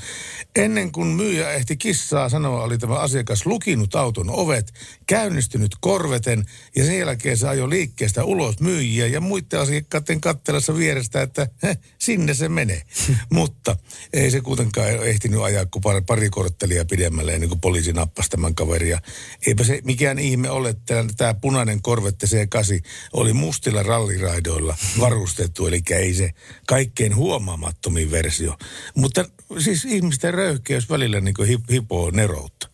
ennen 0.56 0.92
kuin 0.92 1.08
myyjä 1.08 1.52
ehti 1.52 1.78
kissaa 1.78 2.30
sanoa, 2.30 2.64
oli 2.64 2.78
tämä 2.78 2.96
asiakas 2.96 3.46
lukinut 3.46 3.96
auton 3.96 4.30
ovet, 4.30 4.74
käynnistynyt 5.08 5.76
Corveten 5.84 6.46
ja 6.76 6.86
sen 6.86 7.00
jälkeen 7.00 7.38
se 7.38 7.48
ajoi 7.48 7.70
liikkeestä 7.70 8.24
ulos 8.24 8.60
myyjiä 8.60 9.08
ja 9.08 9.22
muiden 9.22 9.60
asiakkaiden 9.60 10.22
kattelassa 10.22 10.78
vierestä, 10.78 11.22
että 11.22 11.48
heh, 11.64 11.78
sinne 11.98 12.34
se 12.34 12.50
menee. 12.50 12.82
Mutta 13.34 13.78
ei 14.14 14.32
se 14.32 14.42
kuitenkaan 14.42 15.08
ehtinyt 15.08 15.42
ajaa 15.42 15.66
kuin 15.66 15.82
pari, 15.82 16.02
pari 16.02 16.30
korttelia 16.30 16.86
pidemmälle 16.86 17.34
ennen 17.34 17.50
kuin 17.50 17.62
poliisi 17.62 17.94
nappasi 17.94 18.30
tämän 18.30 18.56
kaveria. 18.56 19.00
Eipä 19.48 19.64
se 19.64 19.82
mikään 19.84 20.20
ihme 20.20 20.50
ole, 20.50 20.70
että 20.70 21.06
tämä 21.18 21.34
punainen 21.34 21.82
Corvette 21.82 22.28
C8 22.28 22.82
oli 23.14 23.34
mustilla 23.34 23.84
ralliraidoilla 23.84 24.78
varustettu, 25.00 25.68
eli 25.68 25.82
ei 25.92 26.14
se 26.14 26.32
kaikkein 26.68 27.16
huomaamattomin 27.16 28.12
versio. 28.12 28.58
Mutta 28.96 29.26
siis 29.60 29.86
ihmisten 29.86 30.34
röyhkeys 30.34 30.90
välillä 30.90 31.20
niin 31.20 31.36
kuin 31.36 31.48
hip, 31.48 31.62
hipoo 31.72 32.12
neroutta. 32.12 32.68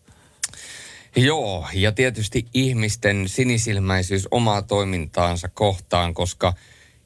Joo, 1.16 1.68
ja 1.74 1.92
tietysti 1.92 2.46
ihmisten 2.54 3.30
sinisilmäisyys 3.30 4.28
omaa 4.32 4.62
toimintaansa 4.62 5.50
kohtaan, 5.50 6.14
koska 6.14 6.54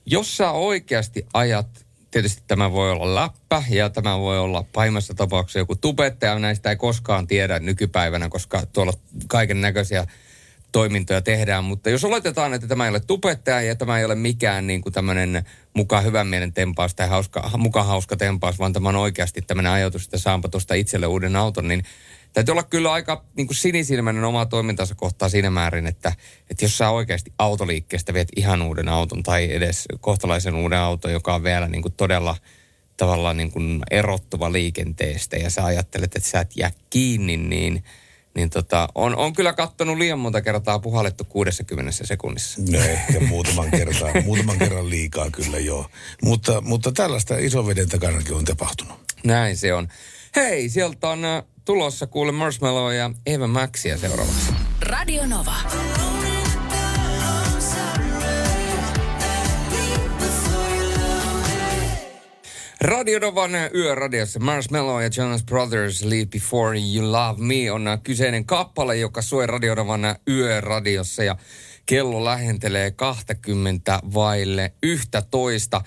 jos 0.06 0.38
sä 0.38 0.52
oikeasti 0.52 1.26
ajat, 1.34 1.87
tietysti 2.18 2.44
tämä 2.48 2.72
voi 2.72 2.92
olla 2.92 3.16
läppä 3.16 3.64
ja 3.70 3.90
tämä 3.90 4.20
voi 4.20 4.40
olla 4.40 4.66
pahimmassa 4.74 5.14
tapauksessa 5.14 5.60
joku 5.60 5.76
tubettaja, 5.76 6.40
näistä 6.40 6.70
ei 6.70 6.76
koskaan 6.76 7.28
tiedä 7.28 7.60
nykypäivänä, 7.60 8.30
koska 8.30 8.62
tuolla 8.74 8.94
kaiken 9.28 9.62
näköisiä 9.62 10.08
toimintoja 10.72 11.22
tehdään, 11.22 11.64
mutta 11.64 11.90
jos 11.90 12.04
oletetaan, 12.04 12.54
että 12.54 12.68
tämä 12.68 12.84
ei 12.84 12.90
ole 12.90 13.00
tubettaja 13.00 13.62
ja 13.62 13.76
tämä 13.76 14.00
ei 14.00 14.06
ole 14.06 14.16
mikään 14.16 14.68
niin 14.68 14.82
kuin 14.82 14.94
tämmöinen 14.94 15.46
mukaan 15.74 16.04
hyvän 16.04 16.28
mielen 16.28 16.54
tempaus 16.54 16.96
tai 16.96 17.08
hauska, 17.08 17.52
mukaan 17.58 17.88
hauska 17.88 18.16
tempaus, 18.16 18.60
vaan 18.60 18.74
tämä 18.74 18.90
on 18.90 18.96
oikeasti 18.96 19.42
tämmöinen 19.42 19.72
ajatus, 19.72 20.04
että 20.04 20.18
saanpa 20.18 20.50
tuosta 20.50 20.74
itselle 20.74 21.08
uuden 21.08 21.36
auton, 21.36 21.68
niin 21.68 21.84
täytyy 22.34 22.52
olla 22.52 22.64
kyllä 22.64 22.92
aika 22.92 23.26
niin 23.36 23.48
kuin 23.48 23.58
sinisilmäinen 23.58 24.24
oma 24.24 24.46
toimintansa 24.46 24.96
kohtaa 24.96 25.30
siinä 25.30 25.50
määrin, 25.50 25.88
että, 25.88 26.14
että 26.50 26.66
jos 26.66 26.78
sä 26.78 26.90
oikeasti 26.90 27.34
autoliikkeestä 27.40 28.14
viet 28.14 28.28
ihan 28.36 28.62
uuden 28.62 28.90
auton 28.90 29.24
tai 29.24 29.54
edes 29.56 29.86
kohtalaisen 30.02 30.56
uuden 30.56 30.80
auton, 30.80 31.12
joka 31.12 31.36
on 31.36 31.44
vielä 31.44 31.68
niin 31.68 31.82
kuin 31.82 31.94
todella 31.94 32.36
tavallaan 32.98 33.38
niin 33.38 33.52
kuin 33.52 33.82
erottuva 33.92 34.52
liikenteestä 34.52 35.38
ja 35.38 35.50
sä 35.50 35.66
ajattelet, 35.66 36.16
että 36.16 36.30
sä 36.30 36.40
et 36.40 36.52
jää 36.56 36.72
kiinni, 36.90 37.38
niin, 37.38 37.84
niin 38.36 38.50
tota, 38.50 38.88
on, 38.96 39.16
on 39.16 39.34
kyllä 39.34 39.54
kattonut 39.54 39.98
liian 39.98 40.20
monta 40.20 40.42
kertaa 40.42 40.80
puhallettu 40.80 41.24
60 41.24 41.92
sekunnissa. 41.92 42.62
No 42.72 42.80
ehkä 42.80 43.20
muutaman 43.20 43.72
kerran, 43.72 44.24
muutaman 44.24 44.60
kerran 44.60 44.90
liikaa 44.90 45.32
kyllä 45.32 45.60
joo. 45.60 45.90
Mutta, 46.24 46.62
mutta 46.62 46.92
tällaista 46.92 47.38
isoveden 47.38 47.90
takanakin 47.90 48.36
on 48.36 48.46
tapahtunut. 48.46 49.00
Näin 49.24 49.58
se 49.58 49.74
on. 49.74 49.88
Hei, 50.36 50.70
sieltä 50.70 51.10
on 51.10 51.26
äh, 51.26 51.44
tulossa 51.68 52.08
kuule 52.08 52.32
Marshmallow 52.32 52.94
ja 52.94 53.12
Eva 53.26 53.48
Maxia 53.48 53.98
seuraavaksi. 53.98 54.54
Radio 54.82 55.26
Nova. 55.26 55.56
Radio 62.82 63.20
Novan 63.20 63.52
yöradiossa 63.74 64.40
Marshmallow 64.40 65.02
ja 65.02 65.10
Jonas 65.18 65.44
Brothers 65.44 66.04
Leave 66.04 66.26
Before 66.26 66.80
You 66.96 67.12
Love 67.12 67.42
Me 67.44 67.72
on 67.72 67.98
kyseinen 68.04 68.46
kappale, 68.46 68.98
joka 68.98 69.22
soi 69.22 69.48
Radio 69.48 69.76
Novan 69.76 70.16
yöradiossa 70.30 71.24
ja 71.24 71.36
kello 71.86 72.26
lähentelee 72.26 72.92
20 72.92 74.00
vaille 74.14 74.74
yhtä 74.84 75.22
toista. 75.32 75.82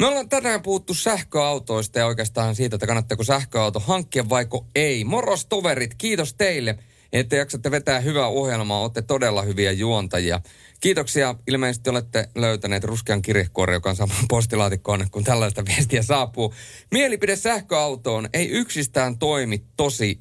Me 0.00 0.06
ollaan 0.06 0.28
tänään 0.28 0.62
puhuttu 0.62 0.94
sähköautoista 0.94 1.98
ja 1.98 2.06
oikeastaan 2.06 2.54
siitä, 2.54 2.76
että 2.76 2.86
kannattaako 2.86 3.24
sähköauto 3.24 3.80
hankkia 3.80 4.28
vaiko 4.28 4.66
ei. 4.74 5.04
Moros 5.04 5.46
toverit, 5.46 5.94
kiitos 5.98 6.34
teille, 6.34 6.78
että 7.12 7.36
jaksatte 7.36 7.70
vetää 7.70 8.00
hyvää 8.00 8.26
ohjelmaa, 8.26 8.80
olette 8.80 9.02
todella 9.02 9.42
hyviä 9.42 9.72
juontajia. 9.72 10.40
Kiitoksia. 10.80 11.34
Ilmeisesti 11.46 11.90
olette 11.90 12.28
löytäneet 12.34 12.84
ruskean 12.84 13.22
kirjekuoren, 13.22 13.74
joka 13.74 13.90
on 13.90 13.96
saman 13.96 14.16
postilaatikkoon, 14.28 15.06
kun 15.10 15.24
tällaista 15.24 15.64
viestiä 15.64 16.02
saapuu. 16.02 16.54
Mielipide 16.90 17.36
sähköautoon 17.36 18.28
ei 18.32 18.48
yksistään 18.48 19.18
toimi 19.18 19.64
tosi, 19.76 20.20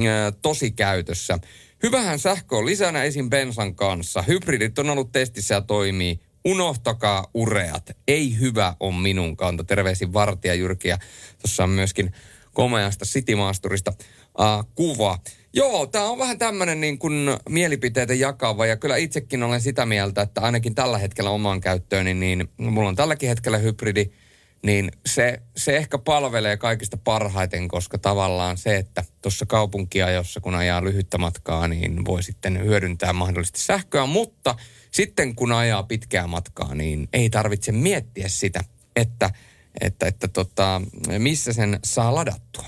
äh, 0.00 0.06
tosi 0.42 0.70
käytössä. 0.70 1.38
Hyvähän 1.82 2.18
sähkö 2.18 2.56
on 2.56 2.66
lisänä 2.66 3.02
esim. 3.02 3.30
bensan 3.30 3.74
kanssa. 3.74 4.22
Hybridit 4.22 4.78
on 4.78 4.90
ollut 4.90 5.12
testissä 5.12 5.54
ja 5.54 5.60
toimii. 5.60 6.20
Unohtakaa 6.44 7.30
ureat. 7.34 7.90
Ei 8.08 8.38
hyvä 8.40 8.74
on 8.80 8.94
minun 8.94 9.36
kanta. 9.36 9.64
Terveisin 9.64 10.12
Vartija 10.12 10.54
Jyrki 10.54 10.88
ja 10.88 10.98
tuossa 11.42 11.64
on 11.64 11.70
myöskin 11.70 12.12
komeasta 12.52 13.04
Citymaasturista 13.04 13.92
uh, 14.38 14.72
kuva. 14.74 15.18
Joo, 15.52 15.86
tämä 15.86 16.04
on 16.04 16.18
vähän 16.18 16.38
tämmöinen 16.38 16.80
niin 16.80 16.98
kuin 16.98 17.36
mielipiteitä 17.48 18.14
jakava 18.14 18.66
ja 18.66 18.76
kyllä 18.76 18.96
itsekin 18.96 19.42
olen 19.42 19.60
sitä 19.60 19.86
mieltä, 19.86 20.22
että 20.22 20.40
ainakin 20.40 20.74
tällä 20.74 20.98
hetkellä 20.98 21.30
omaan 21.30 21.60
käyttööni, 21.60 22.14
niin 22.14 22.48
mulla 22.56 22.88
on 22.88 22.96
tälläkin 22.96 23.28
hetkellä 23.28 23.58
hybridi, 23.58 24.10
niin 24.64 24.92
se, 25.06 25.42
se 25.56 25.76
ehkä 25.76 25.98
palvelee 25.98 26.56
kaikista 26.56 26.96
parhaiten, 26.96 27.68
koska 27.68 27.98
tavallaan 27.98 28.58
se, 28.58 28.76
että 28.76 29.04
tuossa 29.22 29.46
kaupunkiajossa, 29.46 30.40
kun 30.40 30.54
ajaa 30.54 30.84
lyhyttä 30.84 31.18
matkaa, 31.18 31.68
niin 31.68 32.04
voi 32.04 32.22
sitten 32.22 32.64
hyödyntää 32.64 33.12
mahdollisesti 33.12 33.60
sähköä, 33.60 34.06
mutta 34.06 34.54
sitten 34.94 35.34
kun 35.34 35.52
ajaa 35.52 35.82
pitkää 35.82 36.26
matkaa, 36.26 36.74
niin 36.74 37.08
ei 37.12 37.30
tarvitse 37.30 37.72
miettiä 37.72 38.28
sitä, 38.28 38.64
että, 38.96 39.30
että, 39.80 40.06
että 40.06 40.28
tota, 40.28 40.82
missä 41.18 41.52
sen 41.52 41.80
saa 41.84 42.14
ladattua. 42.14 42.64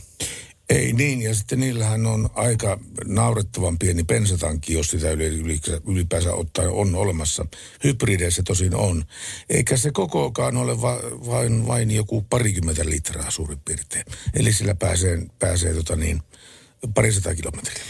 Ei 0.69 0.93
niin, 0.93 1.23
ja 1.23 1.35
sitten 1.35 1.61
niillähän 1.61 2.07
on 2.07 2.31
aika 2.35 2.79
naurettavan 3.05 3.79
pieni 3.79 4.05
pensatankki, 4.05 4.73
jos 4.73 4.87
sitä 4.87 5.11
yli- 5.11 5.61
ylipäänsä 5.87 6.35
ottaen 6.35 6.69
on 6.69 6.95
olemassa. 6.95 7.47
Hybrideissä 7.85 8.43
tosin 8.43 8.75
on. 8.75 9.05
Eikä 9.49 9.77
se 9.77 9.91
kokoakaan 9.91 10.57
ole 10.57 10.81
va, 10.81 11.01
vain, 11.27 11.67
vain 11.67 11.91
joku 11.91 12.23
parikymmentä 12.31 12.87
litraa 12.87 13.31
suurin 13.31 13.61
piirtein. 13.65 14.05
Eli 14.35 14.53
sillä 14.53 14.75
pääsee, 14.75 15.19
pääsee 15.39 15.75
tota 15.75 15.97
niin, 15.97 16.23
parisataa 16.95 17.35
kilometriä. 17.35 17.83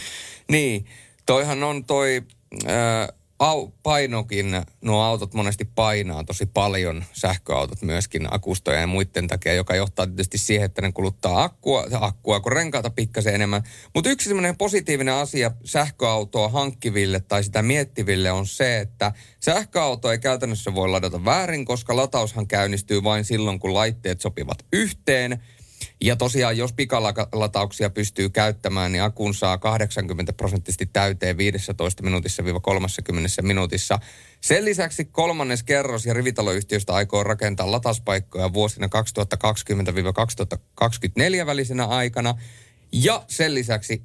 Niin, 0.51 0.85
toihan 1.25 1.63
on 1.63 1.85
toi 1.85 2.21
ää, 2.65 3.09
au, 3.39 3.73
painokin, 3.83 4.61
nuo 4.81 5.01
autot 5.01 5.33
monesti 5.33 5.65
painaa 5.75 6.23
tosi 6.23 6.45
paljon, 6.45 7.03
sähköautot 7.13 7.81
myöskin 7.81 8.33
akustoja 8.33 8.79
ja 8.79 8.87
muiden 8.87 9.27
takia, 9.27 9.53
joka 9.53 9.75
johtaa 9.75 10.07
tietysti 10.07 10.37
siihen, 10.37 10.65
että 10.65 10.81
ne 10.81 10.91
kuluttaa 10.91 11.43
akkua, 11.43 11.83
akkua 12.01 12.39
kun 12.39 12.51
renkaata 12.51 12.89
pikkasen 12.89 13.35
enemmän. 13.35 13.63
Mutta 13.95 14.09
yksi 14.09 14.29
semmoinen 14.29 14.57
positiivinen 14.57 15.13
asia 15.13 15.51
sähköautoa 15.63 16.49
hankkiville 16.49 17.19
tai 17.19 17.43
sitä 17.43 17.61
miettiville 17.61 18.31
on 18.31 18.47
se, 18.47 18.79
että 18.79 19.11
sähköauto 19.39 20.11
ei 20.11 20.19
käytännössä 20.19 20.75
voi 20.75 20.89
ladata 20.89 21.25
väärin, 21.25 21.65
koska 21.65 21.95
lataushan 21.95 22.47
käynnistyy 22.47 23.03
vain 23.03 23.25
silloin, 23.25 23.59
kun 23.59 23.73
laitteet 23.73 24.21
sopivat 24.21 24.65
yhteen– 24.73 25.39
ja 26.01 26.15
tosiaan, 26.15 26.57
jos 26.57 26.73
pikalatauksia 26.73 27.89
pystyy 27.89 28.29
käyttämään, 28.29 28.91
niin 28.91 29.03
akun 29.03 29.33
saa 29.33 29.57
80 29.57 30.33
prosenttisesti 30.33 30.89
täyteen 30.93 31.37
15 31.37 32.03
minuutissa 32.03 32.43
30 32.61 33.41
minuutissa. 33.41 33.99
Sen 34.41 34.65
lisäksi 34.65 35.05
kolmannes 35.05 35.63
kerros 35.63 36.05
ja 36.05 36.13
rivitaloyhtiöstä 36.13 36.93
aikoo 36.93 37.23
rakentaa 37.23 37.71
latauspaikkoja 37.71 38.53
vuosina 38.53 38.87
2020-2024 41.41 41.45
välisenä 41.45 41.85
aikana. 41.85 42.35
Ja 42.91 43.23
sen 43.27 43.55
lisäksi 43.55 44.03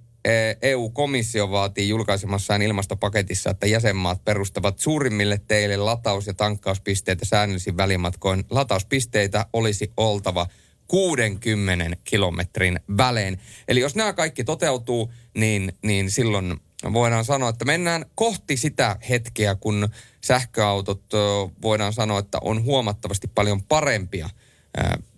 EU-komissio 0.62 1.50
vaatii 1.50 1.88
julkaisemassaan 1.88 2.62
ilmastopaketissa, 2.62 3.50
että 3.50 3.66
jäsenmaat 3.66 4.24
perustavat 4.24 4.78
suurimmille 4.78 5.40
teille 5.48 5.76
lataus- 5.76 6.26
ja 6.26 6.34
tankkauspisteitä 6.34 7.24
säännöllisin 7.24 7.76
välimatkoin. 7.76 8.44
Latauspisteitä 8.50 9.46
olisi 9.52 9.92
oltava– 9.96 10.46
60 10.88 11.96
kilometrin 12.04 12.80
välein. 12.96 13.40
Eli 13.68 13.80
jos 13.80 13.94
nämä 13.94 14.12
kaikki 14.12 14.44
toteutuu, 14.44 15.12
niin, 15.34 15.72
niin 15.82 16.10
silloin 16.10 16.60
voidaan 16.92 17.24
sanoa, 17.24 17.48
että 17.48 17.64
mennään 17.64 18.04
kohti 18.14 18.56
sitä 18.56 18.96
hetkeä, 19.08 19.54
kun 19.54 19.88
sähköautot 20.24 21.02
voidaan 21.62 21.92
sanoa, 21.92 22.18
että 22.18 22.38
on 22.42 22.64
huomattavasti 22.64 23.28
paljon 23.28 23.62
parempia 23.62 24.30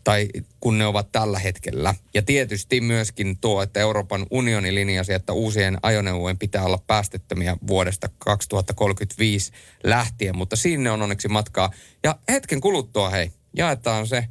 tai 0.04 0.28
kun 0.60 0.78
ne 0.78 0.86
ovat 0.86 1.12
tällä 1.12 1.38
hetkellä. 1.38 1.94
Ja 2.14 2.22
tietysti 2.22 2.80
myöskin 2.80 3.38
tuo, 3.38 3.62
että 3.62 3.80
Euroopan 3.80 4.26
unioni 4.30 4.74
linjasi, 4.74 5.12
että 5.12 5.32
uusien 5.32 5.78
ajoneuvojen 5.82 6.38
pitää 6.38 6.64
olla 6.64 6.78
päästettömiä 6.86 7.56
vuodesta 7.66 8.08
2035 8.18 9.52
lähtien, 9.84 10.36
mutta 10.36 10.56
sinne 10.56 10.90
on 10.90 11.02
onneksi 11.02 11.28
matkaa. 11.28 11.70
Ja 12.02 12.18
hetken 12.28 12.60
kuluttua, 12.60 13.10
hei, 13.10 13.32
jaetaan 13.56 14.06
se 14.06 14.24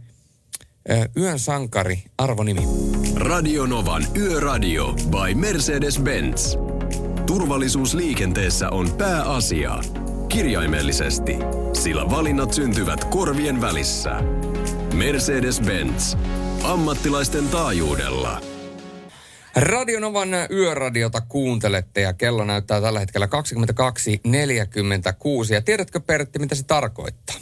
Yön 1.17 1.39
sankari, 1.39 2.03
arvonimi. 2.17 2.61
Radionovan 3.15 4.05
Yöradio 4.17 4.93
by 4.93 5.33
Mercedes-Benz. 5.33 6.57
Turvallisuus 7.25 7.93
liikenteessä 7.93 8.69
on 8.69 8.91
pääasia. 8.91 9.79
Kirjaimellisesti, 10.29 11.37
sillä 11.73 12.09
valinnat 12.09 12.53
syntyvät 12.53 13.03
korvien 13.03 13.61
välissä. 13.61 14.11
Mercedes-Benz. 14.93 16.17
Ammattilaisten 16.63 17.49
taajuudella. 17.49 18.41
Radionovan 19.55 20.29
yöradiota 20.51 21.21
kuuntelette 21.21 22.01
ja 22.01 22.13
kello 22.13 22.45
näyttää 22.45 22.81
tällä 22.81 22.99
hetkellä 22.99 23.25
22.46. 23.25 23.31
Ja 25.53 25.61
tiedätkö 25.61 25.99
Pertti, 25.99 26.39
mitä 26.39 26.55
se 26.55 26.63
tarkoittaa? 26.63 27.35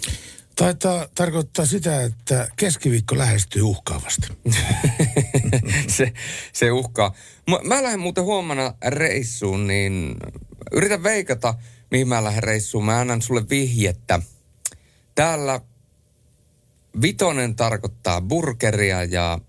Taitaa 0.62 1.08
tarkoittaa 1.15 1.65
sitä, 1.65 2.04
että 2.04 2.47
keskiviikko 2.56 3.17
lähestyy 3.17 3.62
uhkaavasti. 3.62 4.28
se, 5.97 6.13
se 6.54 6.71
uhkaa. 6.71 7.15
Mä, 7.50 7.60
mä 7.63 7.84
lähden 7.84 8.00
muuten 8.00 8.24
huomenna 8.24 8.74
reissuun, 8.88 9.67
niin 9.67 10.15
yritän 10.71 11.04
veikata, 11.04 11.54
mihin 11.91 12.08
mä 12.08 12.24
lähden 12.24 12.43
reissuun. 12.43 12.86
Mä 12.86 13.00
annan 13.00 13.21
sulle 13.21 13.50
vihjettä. 13.50 14.19
Täällä 15.15 15.62
vitonen 17.02 17.56
tarkoittaa 17.56 18.21
burgeria 18.21 19.04
ja 19.04 19.39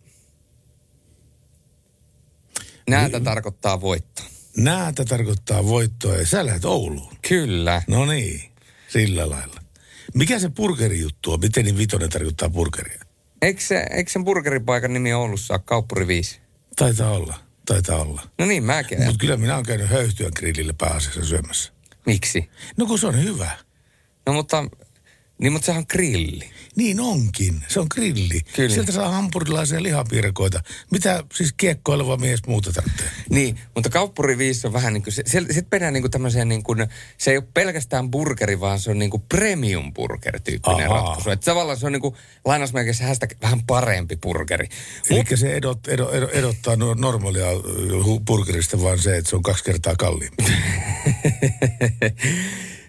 näätä 2.88 3.16
niin. 3.18 3.24
tarkoittaa 3.24 3.80
voittoa. 3.80 4.26
Näätä 4.56 5.04
tarkoittaa 5.04 5.66
voittoa 5.66 6.16
ja 6.16 6.26
sä 6.26 6.46
lähdet 6.46 6.64
Ouluun. 6.64 7.16
Kyllä. 7.28 7.82
No 7.86 8.06
niin, 8.06 8.52
sillä 8.88 9.30
lailla. 9.30 9.61
Mikä 10.14 10.38
se 10.38 10.48
burgerijuttu 10.48 11.32
on? 11.32 11.40
Miten 11.40 11.64
niin 11.64 11.78
vitonen 11.78 12.10
tarkoittaa 12.10 12.50
burgeria? 12.50 13.04
Eikö, 13.42 13.60
se, 13.60 13.86
eikö 13.90 14.10
sen 14.10 14.24
burgeripaikan 14.24 14.92
nimi 14.92 15.12
Oulussa 15.12 15.54
ole 15.54 15.60
Kauppuri 15.64 16.06
5? 16.06 16.40
Taitaa 16.76 17.10
olla, 17.10 17.38
taitaa 17.66 17.98
olla. 17.98 18.22
No 18.38 18.46
niin, 18.46 18.64
mäkin. 18.64 19.02
Mutta 19.02 19.18
kyllä 19.18 19.36
minä 19.36 19.54
olen 19.54 19.66
käynyt 19.66 19.90
höyhtyön 19.90 20.32
grillillä 20.36 20.72
pääasiassa 20.72 21.24
syömässä. 21.24 21.72
Miksi? 22.06 22.50
No 22.76 22.86
kun 22.86 22.98
se 22.98 23.06
on 23.06 23.22
hyvä. 23.24 23.50
No 24.26 24.32
mutta 24.32 24.64
niin, 25.38 25.52
mutta 25.52 25.66
sehän 25.66 25.80
on 25.80 25.86
grilli. 25.88 26.50
Niin 26.76 27.00
onkin. 27.00 27.62
Se 27.68 27.80
on 27.80 27.86
grilli. 27.94 28.40
Kyllä. 28.56 28.74
Sieltä 28.74 28.92
saa 28.92 29.10
hampurilaisia 29.10 29.82
lihapiirakoita. 29.82 30.60
Mitä 30.90 31.24
siis 31.34 31.54
kiekkoileva 31.56 32.16
mies 32.16 32.40
muuta 32.46 32.72
tarvitsee? 32.72 33.08
Niin, 33.30 33.58
mutta 33.74 33.90
kauppuri 33.90 34.38
5 34.38 34.66
on 34.66 34.72
vähän 34.72 34.92
niin 34.92 35.02
kuin, 35.02 35.12
se, 35.12 35.22
se 35.26 35.62
mennään 35.70 35.92
niin 35.92 36.02
kuin 36.02 36.10
tämmöiseen 36.10 36.48
niin 36.48 36.62
kuin, 36.62 36.86
se 37.18 37.30
ei 37.30 37.36
ole 37.36 37.46
pelkästään 37.54 38.10
burgeri, 38.10 38.60
vaan 38.60 38.80
se 38.80 38.90
on 38.90 38.98
niin 38.98 39.10
kuin 39.10 39.22
premium 39.28 39.94
burger 39.94 40.40
tyyppinen 40.40 40.90
Aha. 40.90 40.94
ratkaisu. 40.94 41.30
Että 41.30 41.44
tavallaan 41.44 41.78
se 41.78 41.86
on 41.86 41.92
niin 41.92 42.02
kuin 42.02 42.14
lainausmerkeissä 42.44 43.04
vähän 43.42 43.62
parempi 43.66 44.16
burgeri. 44.16 44.68
Eli 45.10 45.18
Mut, 45.18 45.38
se 45.38 45.52
edot, 45.52 45.88
edot, 45.88 46.14
edot, 46.14 46.30
edottaa 46.30 46.76
normaalia 46.76 47.46
burgerista 48.26 48.82
vaan 48.82 48.98
se, 48.98 49.16
että 49.16 49.30
se 49.30 49.36
on 49.36 49.42
kaksi 49.42 49.64
kertaa 49.64 49.96
kalliimpi. 49.96 50.44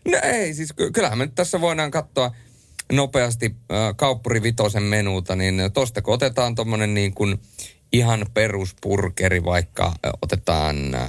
No 0.06 0.20
ei, 0.24 0.54
siis 0.54 0.74
kyllähän 0.94 1.18
me 1.18 1.26
nyt 1.26 1.36
tässä 1.36 1.62
voidaan 1.62 1.92
katsoa 1.92 2.32
nopeasti 2.92 3.46
äh, 3.46 3.96
kauppuri 3.96 4.44
vitosen 4.44 4.84
menuuta, 4.84 5.36
niin 5.36 5.62
tosta 5.74 6.02
kun 6.02 6.13
otetaan 6.13 6.56
tuommoinen 6.56 6.94
niin 6.94 7.13
kuin 7.13 7.39
ihan 7.94 8.26
peruspurkeri, 8.34 9.44
vaikka 9.44 9.86
äh, 9.86 10.12
otetaan 10.22 10.96
äh, 10.96 11.08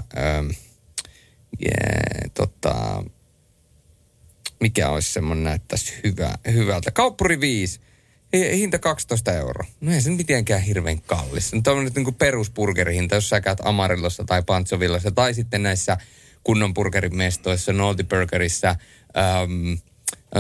yeah, 1.62 2.30
tota, 2.35 3.04
mikä 4.61 4.88
olisi 4.88 5.12
semmoinen 5.12 5.44
näyttäisi 5.44 5.94
hyvä, 6.04 6.35
hyvältä. 6.52 6.90
Kauppuri 6.90 7.40
5, 7.40 7.80
hinta 8.52 8.78
12 8.78 9.33
euroa. 9.33 9.66
No 9.80 9.92
ei 9.92 10.00
se 10.00 10.11
mitenkään 10.11 10.62
hirveän 10.62 11.02
kallis. 11.02 11.52
No, 11.52 11.72
on 11.72 11.85
nyt 11.85 11.94
niin 11.94 12.14
peruspurgerihinta, 12.14 13.14
jos 13.14 13.28
sä 13.28 13.40
käyt 13.40 13.59
Amarillossa 13.64 14.24
tai 14.24 14.42
Pantsovillassa 14.42 15.11
tai 15.11 15.35
sitten 15.35 15.62
näissä 15.62 15.96
kunnon 16.44 16.74
burgerimestoissa, 16.74 17.72
Noldi 17.72 18.04
Burgerissa, 18.04 18.68
ähm, 19.16 19.72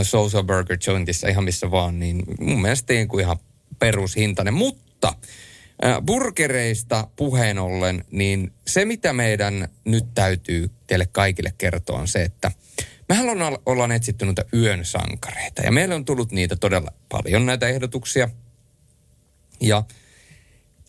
Sosa 0.02 0.42
Burger 0.42 0.78
Jointissa, 0.86 1.28
ihan 1.28 1.44
missä 1.44 1.70
vaan, 1.70 1.98
niin 1.98 2.22
mun 2.40 2.62
mielestä 2.62 2.92
niin 2.92 3.08
kuin 3.08 3.22
ihan 3.24 3.36
perushintainen. 3.78 4.54
Mutta 4.54 5.14
äh, 5.84 6.02
burgereista 6.06 7.08
puheen 7.16 7.58
ollen, 7.58 8.04
niin 8.10 8.52
se 8.66 8.84
mitä 8.84 9.12
meidän 9.12 9.68
nyt 9.84 10.04
täytyy 10.14 10.70
teille 10.86 11.06
kaikille 11.06 11.54
kertoa 11.58 11.98
on 11.98 12.08
se, 12.08 12.22
että 12.22 12.52
mehän 13.08 13.28
ollaan, 13.28 13.58
ollaan 13.66 13.92
etsitty 13.92 14.24
noita 14.24 14.44
yön 14.54 14.84
sankareita 14.84 15.62
ja 15.62 15.72
meillä 15.72 15.94
on 15.94 16.04
tullut 16.04 16.32
niitä 16.32 16.56
todella 16.56 16.92
paljon 17.08 17.46
näitä 17.46 17.68
ehdotuksia. 17.68 18.28
Ja 19.60 19.82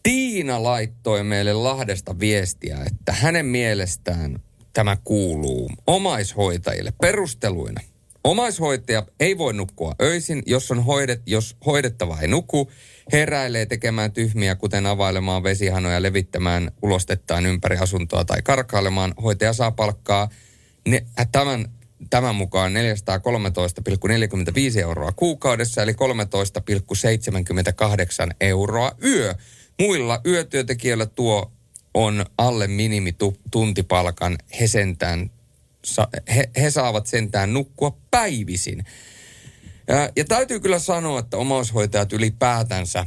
Tiina 0.04 0.64
laittoi 0.64 1.24
meille 1.24 1.54
Lahdesta 1.54 2.20
viestiä, 2.20 2.78
että 2.86 3.12
hänen 3.12 3.46
mielestään 3.46 4.40
tämä 4.76 4.98
kuuluu 5.04 5.70
omaishoitajille 5.88 6.94
perusteluina. 7.02 7.82
Omaishoitaja 8.24 9.06
ei 9.20 9.38
voi 9.38 9.54
nukkua 9.54 9.96
öisin, 10.02 10.44
jos 10.46 10.72
on 10.72 10.84
hoidet, 10.84 11.22
jos 11.26 11.58
hoidettava 11.66 12.18
ei 12.22 12.28
nuku, 12.28 12.72
heräilee 13.12 13.66
tekemään 13.66 14.12
tyhmiä, 14.12 14.56
kuten 14.56 14.86
availemaan 14.86 15.44
vesihanoja, 15.44 16.02
levittämään 16.02 16.72
ulostettaan 16.82 17.46
ympäri 17.46 17.78
asuntoa 17.78 18.26
tai 18.26 18.42
karkailemaan. 18.42 19.14
Hoitaja 19.24 19.54
saa 19.54 19.72
palkkaa 19.72 20.30
ne, 20.88 21.06
tämän 21.32 21.66
tämän 22.10 22.36
mukaan 22.36 22.74
413,45 22.74 22.80
euroa 24.80 25.12
kuukaudessa, 25.12 25.84
eli 25.84 25.92
13,78 25.92 25.98
euroa 28.42 28.92
yö. 29.04 29.36
Muilla 29.80 30.22
yötyötekijöillä 30.26 31.06
tuo 31.06 31.52
on 31.96 32.26
alle 32.38 32.68
minimituntipalkan. 32.68 34.38
He, 34.60 34.68
sentään, 34.68 35.32
he, 36.36 36.50
he 36.62 36.72
saavat 36.72 37.08
sentään 37.08 37.54
nukkua 37.54 37.98
päivisin. 38.12 38.86
Ja, 39.88 40.10
ja 40.16 40.26
täytyy 40.26 40.60
kyllä 40.60 40.80
sanoa, 40.80 41.20
että 41.20 41.38
omaishoitajat 41.38 42.14
ylipäätänsä 42.14 43.06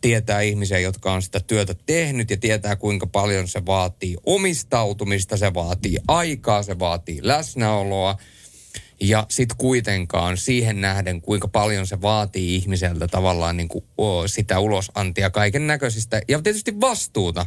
tietää 0.00 0.40
ihmisiä, 0.40 0.78
jotka 0.78 1.12
on 1.12 1.22
sitä 1.22 1.40
työtä 1.40 1.74
tehnyt 1.86 2.30
ja 2.30 2.36
tietää 2.36 2.76
kuinka 2.76 3.06
paljon 3.06 3.48
se 3.48 3.66
vaatii 3.66 4.16
omistautumista, 4.26 5.36
se 5.36 5.54
vaatii 5.54 5.98
aikaa, 6.08 6.62
se 6.62 6.78
vaatii 6.78 7.20
läsnäoloa. 7.22 8.18
Ja 9.00 9.26
sitten 9.28 9.56
kuitenkaan 9.56 10.36
siihen 10.36 10.80
nähden, 10.80 11.20
kuinka 11.20 11.48
paljon 11.48 11.86
se 11.86 12.02
vaatii 12.02 12.56
ihmiseltä 12.56 13.08
tavallaan 13.08 13.56
niin 13.56 13.68
kuin, 13.68 13.84
o, 13.98 14.28
sitä 14.28 14.58
ulosantia 14.58 15.30
kaiken 15.30 15.66
näköisistä 15.66 16.20
ja 16.28 16.42
tietysti 16.42 16.80
vastuuta, 16.80 17.46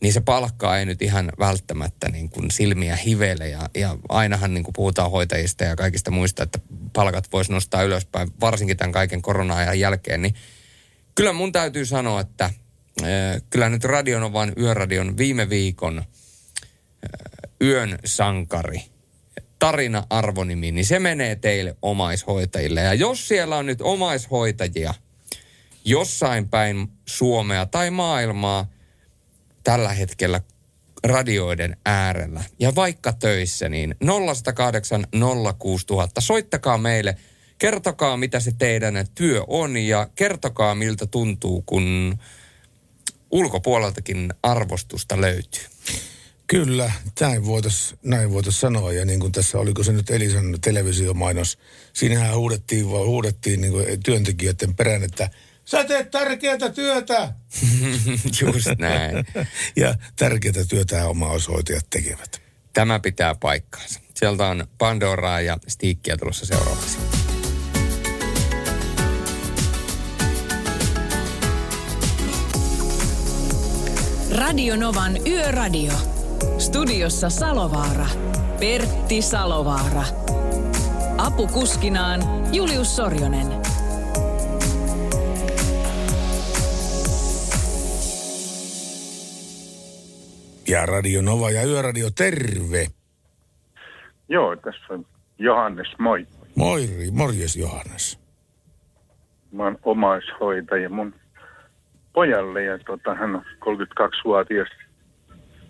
niin 0.00 0.12
se 0.12 0.20
palkkaa 0.20 0.78
ei 0.78 0.86
nyt 0.86 1.02
ihan 1.02 1.32
välttämättä 1.38 2.08
niin 2.08 2.30
kuin 2.30 2.50
silmiä 2.50 2.96
hivele. 2.96 3.48
Ja, 3.48 3.70
ja 3.74 3.98
ainahan 4.08 4.54
niin 4.54 4.64
kuin 4.64 4.72
puhutaan 4.72 5.10
hoitajista 5.10 5.64
ja 5.64 5.76
kaikista 5.76 6.10
muista, 6.10 6.42
että 6.42 6.58
palkat 6.92 7.32
voisi 7.32 7.52
nostaa 7.52 7.82
ylöspäin, 7.82 8.28
varsinkin 8.40 8.76
tämän 8.76 8.92
kaiken 8.92 9.22
korona-ajan 9.22 9.80
jälkeen, 9.80 10.22
niin 10.22 10.34
kyllä 11.14 11.32
mun 11.32 11.52
täytyy 11.52 11.86
sanoa, 11.86 12.20
että 12.20 12.50
kyllä 13.50 13.68
nyt 13.68 13.84
Radionovan 13.84 14.52
yöradion 14.58 15.16
viime 15.16 15.50
viikon 15.50 16.04
yön 17.60 17.98
sankari– 18.04 18.82
tarina 19.58 20.06
arvonimi, 20.10 20.72
niin 20.72 20.86
se 20.86 20.98
menee 20.98 21.36
teille 21.36 21.76
omaishoitajille. 21.82 22.80
Ja 22.80 22.94
jos 22.94 23.28
siellä 23.28 23.56
on 23.56 23.66
nyt 23.66 23.82
omaishoitajia 23.82 24.94
jossain 25.84 26.48
päin 26.48 26.88
Suomea 27.06 27.66
tai 27.66 27.90
maailmaa 27.90 28.66
tällä 29.66 29.92
hetkellä 29.92 30.40
radioiden 31.04 31.76
äärellä 31.86 32.44
ja 32.58 32.74
vaikka 32.74 33.12
töissä, 33.12 33.68
niin 33.68 33.94
0108 34.00 35.06
06000. 35.58 36.20
Soittakaa 36.20 36.78
meille, 36.78 37.16
kertokaa 37.58 38.16
mitä 38.16 38.40
se 38.40 38.52
teidän 38.58 39.06
työ 39.14 39.44
on 39.46 39.76
ja 39.76 40.08
kertokaa 40.14 40.74
miltä 40.74 41.06
tuntuu, 41.06 41.62
kun 41.62 42.16
ulkopuoleltakin 43.30 44.34
arvostusta 44.42 45.20
löytyy. 45.20 45.64
Kyllä, 46.46 46.92
näin 47.20 47.46
voitaisiin 47.46 47.98
näin 48.02 48.32
voitais 48.32 48.60
sanoa. 48.60 48.92
Ja 48.92 49.04
niin 49.04 49.20
kuin 49.20 49.32
tässä, 49.32 49.58
oliko 49.58 49.82
se 49.82 49.92
nyt 49.92 50.10
Elisan 50.10 50.58
televisiomainos, 50.60 51.58
siinähän 51.92 52.36
huudettiin, 52.36 52.86
huudettiin 52.86 53.60
niin 53.60 54.02
työntekijöiden 54.04 54.74
perään, 54.74 55.02
että 55.02 55.30
sä 55.68 55.84
teet 55.84 56.10
tärkeää 56.10 56.70
työtä. 56.74 57.32
Just 58.40 58.68
näin. 58.78 59.26
ja 59.76 59.94
tärkeää 60.16 60.64
työtä 60.68 61.06
omaishoitajat 61.06 61.86
tekevät. 61.90 62.42
Tämä 62.72 63.00
pitää 63.00 63.34
paikkaansa. 63.34 64.00
Sieltä 64.14 64.46
on 64.46 64.66
Pandoraa 64.78 65.40
ja 65.40 65.58
Stiikkiä 65.68 66.16
tulossa 66.16 66.46
seuraavaksi. 66.46 66.98
Radio 74.30 74.76
Novan 74.76 75.26
Yöradio. 75.26 75.92
Studiossa 76.58 77.30
Salovaara. 77.30 78.06
Pertti 78.60 79.22
Salovaara. 79.22 80.02
Apukuskinaan 81.18 82.20
Julius 82.54 82.96
Sorjonen. 82.96 83.75
Ja 90.68 90.86
Radio 90.86 91.22
Nova 91.22 91.50
ja 91.50 91.62
Yöradio, 91.66 92.08
terve. 92.10 92.86
Joo, 94.28 94.56
tässä 94.56 94.84
on 94.88 95.06
Johannes, 95.38 95.88
moi. 95.98 96.26
Moi, 96.56 96.88
morjes 97.12 97.56
Johannes. 97.56 98.18
Mä 99.52 99.64
oon 99.64 99.78
omaishoitaja 99.82 100.90
mun 100.90 101.14
pojalle 102.12 102.62
ja 102.62 102.78
tota, 102.78 103.14
hän 103.14 103.34
on 103.34 103.44
32-vuotias 103.64 104.68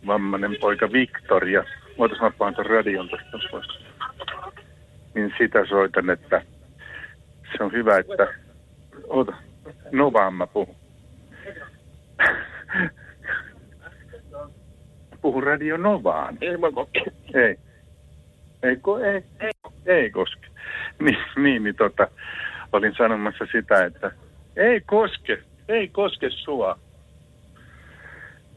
vammainen 0.06 0.56
poika 0.60 0.92
Victoria. 0.92 1.64
Ootas 1.98 2.20
mä 2.20 2.30
paan 2.30 2.54
ton 2.54 2.66
radion 2.66 3.08
tuosta 3.08 3.48
pois. 3.50 3.66
Niin 5.14 5.32
sitä 5.38 5.66
soitan, 5.68 6.10
että 6.10 6.42
se 7.56 7.64
on 7.64 7.72
hyvä, 7.72 7.98
että... 7.98 8.26
Oota, 9.08 9.32
Novaan 9.92 10.34
mä 10.34 10.46
puhun. 10.46 10.76
Puhun 15.26 15.42
Radio 15.42 15.76
Novaan. 15.76 16.38
Ei 16.40 16.56
mä 16.56 16.72
koske. 16.72 17.04
Ei. 17.34 17.56
Ei, 18.62 18.76
ko, 18.76 18.98
ei, 18.98 19.22
ei, 19.40 19.50
ei 19.86 20.10
koske. 20.10 20.46
Niin, 20.98 21.18
niin, 21.36 21.64
niin 21.64 21.76
tota, 21.76 22.08
olin 22.72 22.94
sanomassa 22.98 23.46
sitä, 23.52 23.84
että 23.84 24.10
ei 24.56 24.80
koske, 24.80 25.38
ei 25.68 25.88
koske 25.88 26.30
sua 26.30 26.78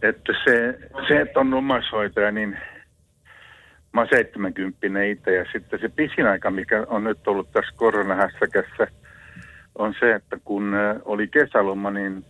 että 0.01 0.33
se, 0.43 0.79
se, 1.07 1.21
että 1.21 1.39
on 1.39 1.53
omaishoitaja, 1.53 2.31
niin 2.31 2.57
mä 3.93 4.01
oon 4.01 4.07
70 4.11 5.03
itse 5.03 5.35
ja 5.35 5.45
sitten 5.51 5.79
se 5.79 5.89
pisin 5.89 6.27
aika, 6.27 6.51
mikä 6.51 6.85
on 6.87 7.03
nyt 7.03 7.27
ollut 7.27 7.51
tässä 7.51 7.73
koronahässäkässä, 7.75 8.87
on 9.75 9.93
se, 9.99 10.13
että 10.15 10.37
kun 10.45 10.73
oli 11.05 11.27
kesäloma, 11.27 11.91
niin 11.91 12.25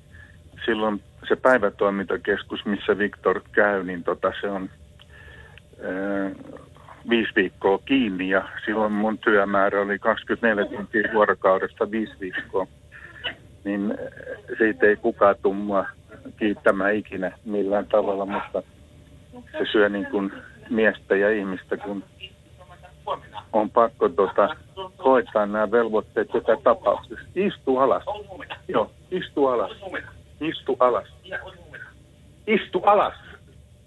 silloin 0.66 1.04
se 1.28 1.36
päivätoimintakeskus, 1.36 2.66
missä 2.66 2.98
Viktor 2.98 3.42
käy, 3.52 3.84
niin 3.84 4.04
tota, 4.04 4.32
se 4.42 4.50
on 4.50 4.70
ää, 5.84 6.32
viisi 7.10 7.32
viikkoa 7.36 7.80
kiinni 7.86 8.30
ja 8.30 8.50
silloin 8.66 8.92
mun 8.92 9.18
työmäärä 9.18 9.82
oli 9.82 10.00
24 10.00 10.66
tuntia 10.66 11.14
vuorokaudesta 11.14 11.92
viisi 11.92 12.14
viikkoa. 12.20 12.68
Niin 13.64 13.98
siitä 14.58 14.86
ei 14.86 14.96
kukaan 14.96 15.36
tuu 15.42 15.54
mua 15.54 15.86
kiittämään 16.38 16.96
ikinä 16.96 17.32
millään 17.46 17.86
tavalla, 17.86 18.26
mutta 18.26 18.64
se 19.52 19.66
syö 19.72 19.90
niin 19.90 20.06
kuin 20.06 20.32
miestä 20.70 21.16
ja 21.16 21.32
ihmistä, 21.32 21.78
kun 21.78 22.04
on 23.54 23.70
pakko 23.70 24.10
tota, 24.10 24.56
hoitaa 25.06 25.46
nämä 25.46 25.72
velvoitteet 25.72 26.34
joka 26.34 26.58
tapauksessa. 26.64 27.26
Istu 27.36 27.78
alas. 27.78 28.04
Joo, 28.68 28.92
istu 29.12 29.48
alas. 29.48 29.72
Istu 30.42 30.78
alas. 30.80 31.08
Istu 32.48 32.82
alas. 32.84 33.14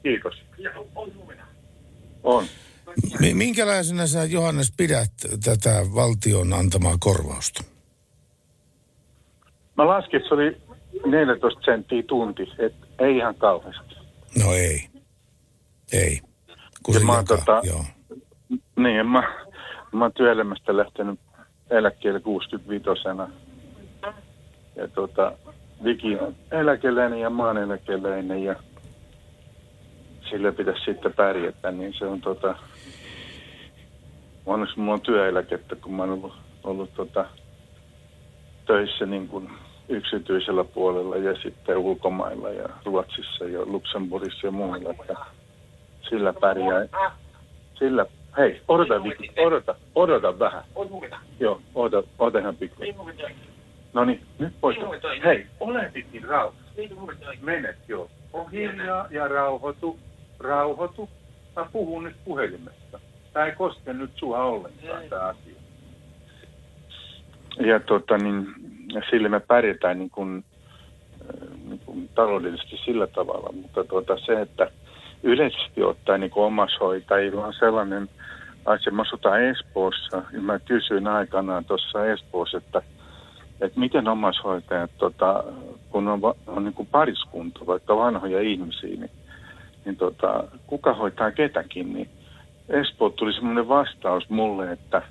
Kiitos. 0.02 0.34
On. 2.22 2.44
Minkälaisena 3.34 4.06
sä, 4.06 4.24
Johannes, 4.24 4.72
pidät 4.76 5.12
tätä 5.44 5.70
valtion 5.94 6.52
antamaa 6.52 6.96
korvausta? 7.00 7.64
Mä 9.76 9.86
laskin, 9.86 10.16
että 10.16 10.28
se 10.28 10.34
oli 10.34 10.56
14 11.06 11.60
senttiä 11.64 12.02
tunti, 12.02 12.42
et 12.58 12.74
ei 12.98 13.16
ihan 13.16 13.34
kauheasti. 13.34 13.94
No 14.44 14.52
ei. 14.52 14.88
Ei. 15.92 16.20
Kun 16.82 16.94
ja 16.94 17.00
mä 17.00 17.12
oon, 17.12 17.20
jakaa, 17.20 17.36
tota, 17.36 17.60
joo. 17.64 17.84
niin, 18.76 19.06
mä, 19.06 19.22
mä 19.92 20.04
oon 20.04 20.12
työelämästä 20.12 20.76
lähtenyt 20.76 21.20
eläkkeelle 21.70 22.20
65 22.20 23.02
Ja 24.76 24.88
tota, 24.88 25.32
Viki 25.84 26.18
on 26.18 26.34
eläkeläinen 26.50 27.20
ja 27.20 27.30
oon 27.38 27.58
eläkeläinen 27.58 28.44
ja 28.44 28.54
sillä 30.30 30.52
pitäisi 30.52 30.84
sitten 30.84 31.12
pärjätä, 31.12 31.70
niin 31.70 31.94
se 31.98 32.06
on 32.06 32.20
tota, 32.20 32.54
onneksi 34.46 34.78
mulla 34.78 34.92
on 34.92 35.00
työeläkettä, 35.00 35.76
kun 35.76 35.94
mä 35.94 36.02
oon 36.02 36.12
ollut, 36.12 36.34
ollut 36.64 36.94
tota, 36.94 37.24
töissä 38.66 39.06
niin 39.06 39.28
kuin 39.28 39.50
yksityisellä 39.88 40.64
puolella 40.64 41.16
ja 41.16 41.34
sitten 41.42 41.78
ulkomailla 41.78 42.50
ja 42.50 42.68
Ruotsissa 42.84 43.44
ja 43.44 43.60
Luxemburgissa 43.66 44.46
ja 44.46 44.50
muualla. 44.50 44.90
Että 44.90 45.16
sillä 46.08 46.32
pärjää. 46.32 46.86
Sillä, 47.78 48.06
hei, 48.38 48.60
odota 48.68 49.02
Viki, 49.04 49.30
odota, 49.40 49.74
odota 49.94 50.38
vähän. 50.38 50.64
Joo, 51.40 51.60
odota, 51.74 52.08
odota 52.18 52.38
ihan 52.38 52.56
pikku. 52.56 52.82
No 53.92 54.04
niin, 54.04 54.22
nyt 54.38 54.54
pois. 54.60 54.76
Hei, 55.24 55.46
ole 55.60 55.90
Viki 55.94 56.20
rauhassa. 56.20 56.62
Menet, 57.40 57.76
joo. 57.88 58.10
On 58.32 58.50
hiljaa 58.50 59.06
ja 59.10 59.28
rauhoitu, 59.28 59.98
rauhoitu. 60.38 61.10
Mä 61.56 61.66
puhun 61.72 62.04
nyt 62.04 62.16
puhelimesta. 62.24 63.00
Tämä 63.32 63.46
ei 63.46 63.52
koske 63.52 63.92
nyt 63.92 64.10
sua 64.14 64.44
ollenkaan, 64.44 65.08
tämä 65.10 65.22
asia. 65.22 65.54
Ja 67.60 67.80
tota 67.80 68.18
niin, 68.18 68.46
sillä 69.10 69.28
me 69.28 69.40
pärjätään 69.40 69.98
niin 69.98 70.10
kuin, 70.10 70.44
niin 71.68 71.80
kuin 71.86 72.10
taloudellisesti 72.14 72.76
sillä 72.84 73.06
tavalla, 73.06 73.52
mutta 73.52 73.84
tuota 73.84 74.18
se, 74.26 74.40
että 74.40 74.70
yleisesti 75.22 75.82
ottaen 75.82 76.20
niin 76.20 76.30
kuin 76.30 76.44
omaishoitajilla 76.44 77.46
on 77.46 77.54
sellainen 77.58 78.08
Ai 78.64 78.82
se 78.82 78.90
mä 78.90 79.02
asutaan 79.02 79.42
Espoossa, 79.42 80.22
ja 80.32 80.40
mä 80.40 80.58
kysyin 80.58 81.08
aikanaan 81.08 81.64
tuossa 81.64 82.06
Espoossa, 82.06 82.58
että, 82.58 82.82
että 83.62 83.80
miten 83.80 84.08
omaishoitajat, 84.08 84.90
tota, 84.98 85.44
kun 85.90 86.08
on, 86.08 86.20
on 86.46 86.64
niin 86.64 86.74
kuin 86.74 86.88
pariskunta, 86.90 87.66
vaikka 87.66 87.96
vanhoja 87.96 88.40
ihmisiä, 88.40 88.96
niin, 88.96 89.10
niin 89.84 89.96
tota, 89.96 90.44
kuka 90.66 90.94
hoitaa 90.94 91.30
ketäkin, 91.30 91.92
niin 91.92 92.08
Espoo 92.68 93.10
tuli 93.10 93.32
semmoinen 93.32 93.68
vastaus 93.68 94.30
mulle, 94.30 94.72
että 94.72 95.02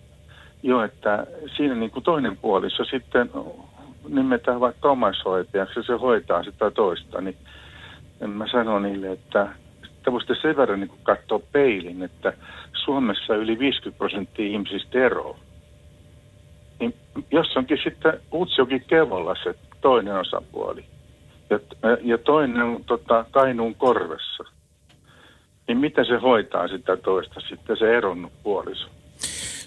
joo, 0.64 0.84
että 0.84 1.28
siinä 1.58 1.76
niin 1.76 1.92
kuin 1.92 2.04
toinen 2.04 2.38
puoliso 2.38 2.86
sitten 2.86 3.30
nimetään 4.10 4.60
vaikka 4.60 4.92
omaishoitajaksi 4.92 5.80
ja 5.80 5.84
se 5.84 5.94
hoitaa 5.94 6.44
sitä 6.44 6.72
toista, 6.72 7.22
niin 7.22 7.38
mä 8.28 8.48
sanon 8.52 8.84
niille, 8.84 9.12
että 9.12 9.48
te 10.04 10.36
sen 10.42 10.58
verran 10.58 10.80
niin 10.80 10.92
katsoa 11.04 11.42
peilin, 11.52 12.04
että 12.04 12.34
Suomessa 12.86 13.36
yli 13.36 13.60
50 13.60 13.98
prosenttia 13.98 14.46
ihmisistä 14.46 15.00
eroaa. 15.00 15.38
Niin 16.82 16.96
jos 17.32 17.58
onkin 17.58 17.78
sitten 17.84 18.20
Utsjoki 18.34 18.80
se 19.44 19.56
toinen 19.82 20.16
osapuoli 20.16 20.86
ja, 21.50 21.60
ja 22.02 22.18
toinen 22.18 22.62
on 22.62 22.84
tota, 22.84 23.26
Kainuun 23.32 23.76
korvessa, 23.76 24.44
niin 25.68 25.78
mitä 25.78 26.04
se 26.04 26.18
hoitaa 26.18 26.68
sitä 26.68 26.98
toista 26.98 27.40
sitten 27.40 27.78
se 27.78 27.98
eronnut 27.98 28.32
puoliso? 28.44 28.88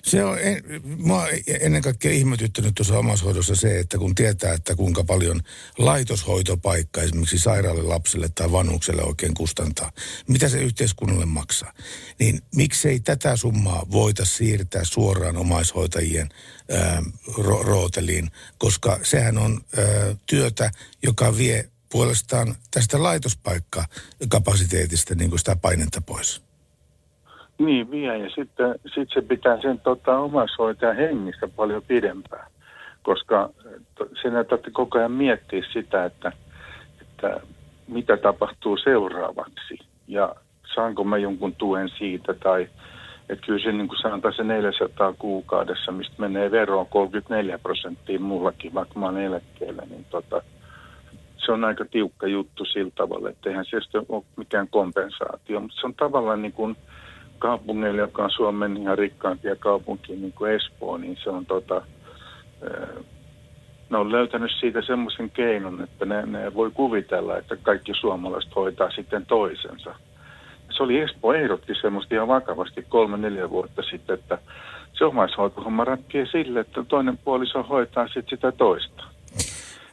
Se 0.05 0.25
on, 0.25 0.39
en, 0.39 0.63
oon 1.11 1.29
ennen 1.61 1.83
kaikkea 1.83 2.13
ihmetyttänyt 2.13 2.75
tuossa 2.75 2.99
omaishoidossa 2.99 3.55
se, 3.55 3.79
että 3.79 3.99
kun 3.99 4.15
tietää, 4.15 4.53
että 4.53 4.77
kuinka 4.77 5.05
paljon 5.05 5.41
laitoshoitopaikka 5.79 7.03
esimerkiksi 7.03 7.39
sairaalle 7.39 7.83
lapselle 7.83 8.29
tai 8.35 8.53
vanhukselle 8.53 9.03
oikein 9.03 9.35
kustantaa, 9.35 9.93
mitä 10.29 10.49
se 10.49 10.63
yhteiskunnalle 10.63 11.27
maksaa, 11.27 11.73
niin 12.19 12.41
miksei 12.55 13.01
tätä 13.01 13.37
summaa 13.37 13.87
voita 13.91 14.25
siirtää 14.25 14.85
suoraan 14.85 15.37
omaishoitajien 15.37 16.29
ää, 16.71 17.03
ro- 17.29 17.63
rooteliin, 17.63 18.31
koska 18.59 19.01
sehän 19.03 19.39
on 19.39 19.61
ää, 19.77 19.85
työtä, 20.27 20.71
joka 21.03 21.37
vie 21.37 21.71
puolestaan 21.93 22.57
tästä 22.71 23.03
laitospaikkakapasiteetista 23.03 25.15
niin 25.15 25.31
kuin 25.31 25.39
sitä 25.39 25.57
painetta 25.57 26.01
pois. 26.01 26.43
Niin 27.59 27.91
vie 27.91 28.19
ja 28.19 28.31
sitten 28.31 28.75
sit 28.95 29.09
se 29.15 29.23
pitää 29.23 29.61
sen 29.61 29.81
tota, 29.81 30.19
omaishoitajan 30.19 30.97
hengissä 30.97 31.49
paljon 31.57 31.83
pidempään, 31.83 32.51
koska 33.03 33.51
sinä 34.23 34.45
tarvitsee 34.45 34.73
koko 34.73 34.99
ajan 34.99 35.13
miettiä 35.13 35.63
sitä, 35.73 36.05
että, 36.05 36.33
että 37.01 37.41
mitä 37.89 38.17
tapahtuu 38.17 38.77
seuraavaksi 38.77 39.79
ja 40.09 40.35
saanko 40.75 41.05
mä 41.05 41.19
jonkun 41.19 41.55
tuen 41.55 41.89
siitä 41.89 42.35
tai 42.35 42.69
että 43.29 43.47
kyllä 43.47 43.59
se 43.59 43.73
niin 43.73 43.89
sanotaan 44.03 44.35
se 44.35 44.45
400 44.45 45.15
kuukaudessa, 45.19 45.93
mistä 45.93 46.15
menee 46.19 46.51
veroon 46.51 46.87
34 46.87 47.59
prosenttia 47.59 48.21
mullakin, 48.21 48.75
vaikka 48.75 49.01
mä 49.01 49.07
oon 49.07 49.19
eläkkeellä, 49.19 49.83
niin 49.91 50.05
tota, 50.11 50.43
se 51.37 51.53
on 51.53 51.65
aika 51.65 51.85
tiukka 51.85 52.27
juttu 52.27 52.65
sillä 52.65 52.91
tavalla, 52.95 53.31
että 53.31 53.51
eihän 53.51 53.65
se 53.65 53.77
ole 54.09 54.25
mikään 54.37 54.69
kompensaatio, 54.69 55.61
mutta 55.61 55.77
se 55.81 55.87
on 55.87 55.95
tavallaan 55.95 56.43
niin 56.43 56.53
kuin 56.53 56.77
kaupungille, 57.49 58.01
joka 58.01 58.25
on 58.25 58.31
Suomen 58.31 58.77
ihan 58.77 58.99
rikkaimpia 58.99 59.57
kaupunkia, 59.57 60.17
niin 60.17 60.33
kuin 60.33 60.53
Espoo, 60.53 60.97
niin 60.99 61.19
se 61.25 61.31
on 61.31 61.47
tota, 61.47 61.75
ää, 61.75 62.87
ne 63.91 63.99
on 63.99 64.13
löytänyt 64.13 64.51
siitä 64.61 64.83
semmoisen 64.83 65.31
keinon, 65.31 65.83
että 65.83 66.05
ne, 66.05 66.27
ne 66.27 66.55
voi 66.55 66.71
kuvitella, 66.71 67.39
että 67.39 67.57
kaikki 67.57 67.93
suomalaiset 68.01 68.57
hoitaa 68.57 68.91
sitten 68.91 69.27
toisensa. 69.27 69.95
Se 70.77 70.83
oli 70.83 70.99
Espoo 71.01 71.33
ehdotti 71.33 71.73
semmoista 71.83 72.15
ihan 72.15 72.29
vakavasti 72.29 72.83
kolme-neljä 72.89 73.51
vuotta 73.51 73.83
sitten, 73.91 74.15
että 74.19 74.39
se 74.99 75.05
omaishoitohomma 75.05 75.85
ratkee 75.85 76.27
sille, 76.33 76.61
että 76.61 76.85
toinen 76.89 77.19
puoliso 77.19 77.63
hoitaa 77.63 78.07
sitten 78.07 78.31
sitä 78.31 78.53
toista. 78.53 79.05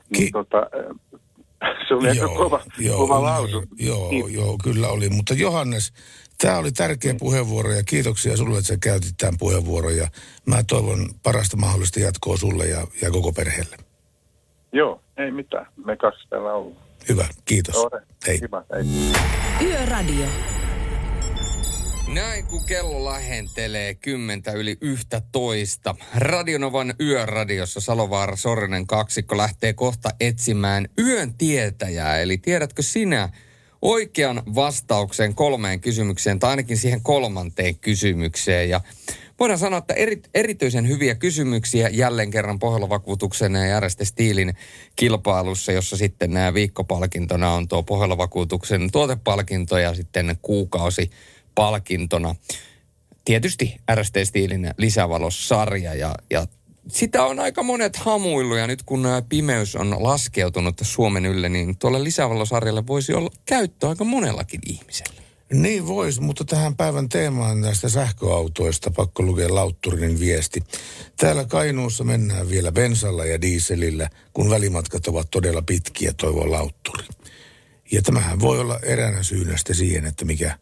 Niin 0.10 0.26
Ki- 0.26 0.32
tota, 0.32 0.58
ää, 0.58 1.76
se 1.88 1.94
oli 1.94 2.10
aika 2.10 2.28
kova, 2.28 2.60
kova 2.98 3.22
lausu. 3.22 3.64
Joo, 3.80 4.10
Niin. 4.10 4.34
joo, 4.34 4.58
kyllä 4.64 4.88
oli. 4.88 5.10
Mutta 5.10 5.34
Johannes, 5.34 5.94
tämä 6.42 6.58
oli 6.58 6.72
tärkeä 6.72 7.14
puheenvuoro 7.20 7.72
ja 7.72 7.84
kiitoksia 7.84 8.38
sulle, 8.38 8.58
että 8.58 8.68
sä 8.68 8.78
käytit 8.78 9.18
tämän 9.18 9.38
puheenvuoron. 9.38 9.98
Ja 9.98 10.08
mä 10.46 10.64
toivon 10.64 11.10
parasta 11.24 11.58
mahdollista 11.58 12.00
jatkoa 12.00 12.38
sulle 12.38 12.68
ja, 12.68 12.88
ja 13.02 13.12
koko 13.12 13.32
perheelle. 13.32 13.78
Joo, 14.74 15.02
ei 15.18 15.32
mitään. 15.32 15.68
Me 15.86 15.98
kaksi 15.98 16.28
täällä 16.30 16.54
ollaan. 16.54 16.86
Hyvä, 17.10 17.28
kiitos. 17.46 17.76
Ole. 17.76 18.02
Hei. 18.28 18.42
Hyvä, 18.42 18.64
hei. 18.76 19.70
Yöradio. 19.70 20.26
Näin 22.14 22.46
kun 22.46 22.66
kello 22.66 23.06
lähentelee 23.06 23.94
kymmentä 23.94 24.52
yli 24.52 24.78
yhtä 24.82 25.22
toista. 25.32 25.96
Radionovan 26.16 26.94
yöradiossa 27.00 27.80
Salovaara 27.80 28.36
Sorinen 28.36 28.88
kaksikko 28.88 29.38
lähtee 29.38 29.74
kohta 29.74 30.10
etsimään 30.20 30.88
yön 31.00 31.34
tietäjää. 31.34 32.20
Eli 32.20 32.38
tiedätkö 32.38 32.82
sinä 32.82 33.30
oikean 33.82 34.44
vastauksen 34.56 35.36
kolmeen 35.36 35.80
kysymykseen 35.80 36.40
tai 36.40 36.50
ainakin 36.50 36.78
siihen 36.78 37.02
kolmanteen 37.02 37.76
kysymykseen. 37.76 38.70
Ja 38.70 38.82
voidaan 39.40 39.60
sanoa, 39.60 39.78
että 39.78 39.94
eri, 39.94 40.22
erityisen 40.34 40.88
hyviä 40.88 41.16
kysymyksiä 41.16 41.90
jälleen 41.90 42.32
kerran 42.32 42.60
Pohjola-vakuutuksen 42.60 43.56
ja 43.56 43.66
Järjestä 43.66 44.06
Stiilin 44.06 44.54
kilpailussa, 44.96 45.72
jossa 45.72 45.98
sitten 45.98 46.34
nämä 46.34 46.54
viikkopalkintona 46.54 47.54
on 47.54 47.68
tuo 47.68 47.84
Pohjola-vakuutuksen 47.84 48.92
tuotepalkinto 48.92 49.78
ja 49.78 49.96
sitten 49.96 50.38
kuukausi 50.42 51.12
palkintona. 51.56 52.36
Tietysti 53.26 53.76
RST 53.96 54.16
Stiilin 54.24 54.74
lisävalossarja 54.78 55.94
ja, 55.94 56.16
ja 56.30 56.48
sitä 56.94 57.24
on 57.24 57.40
aika 57.40 57.64
monet 57.64 57.96
hamuillut 57.96 58.58
ja 58.58 58.68
nyt 58.68 58.84
kun 58.84 59.08
pimeys 59.30 59.76
on 59.76 60.04
laskeutunut 60.04 60.76
Suomen 60.82 61.26
ylle, 61.26 61.50
niin 61.50 61.78
tuolle 61.78 62.04
lisävalosarjalle 62.04 62.88
voisi 62.88 63.14
olla 63.14 63.30
käyttö 63.46 63.90
aika 63.90 64.04
monellakin 64.04 64.62
ihmisellä. 64.66 65.22
Niin 65.54 65.88
voisi, 65.88 66.22
mutta 66.22 66.46
tähän 66.46 66.76
päivän 66.76 67.10
teemaan 67.10 67.62
näistä 67.62 67.90
sähköautoista 67.90 68.92
pakko 68.92 69.24
lukea 69.24 69.56
Lautturinin 69.56 70.20
viesti. 70.20 70.64
Täällä 71.18 71.46
Kainuussa 71.46 72.04
mennään 72.04 72.50
vielä 72.50 72.72
bensalla 72.72 73.26
ja 73.26 73.42
dieselillä, 73.42 74.10
kun 74.34 74.50
välimatkat 74.50 75.08
ovat 75.08 75.28
todella 75.32 75.62
pitkiä, 75.62 76.14
toivoo 76.18 76.52
Lautturi. 76.52 77.08
Ja 77.92 78.02
tämähän 78.02 78.40
voi 78.40 78.60
olla 78.60 78.80
eräänä 78.84 79.24
syynä 79.24 79.56
siihen, 79.72 80.06
että 80.06 80.26
mikä 80.26 80.58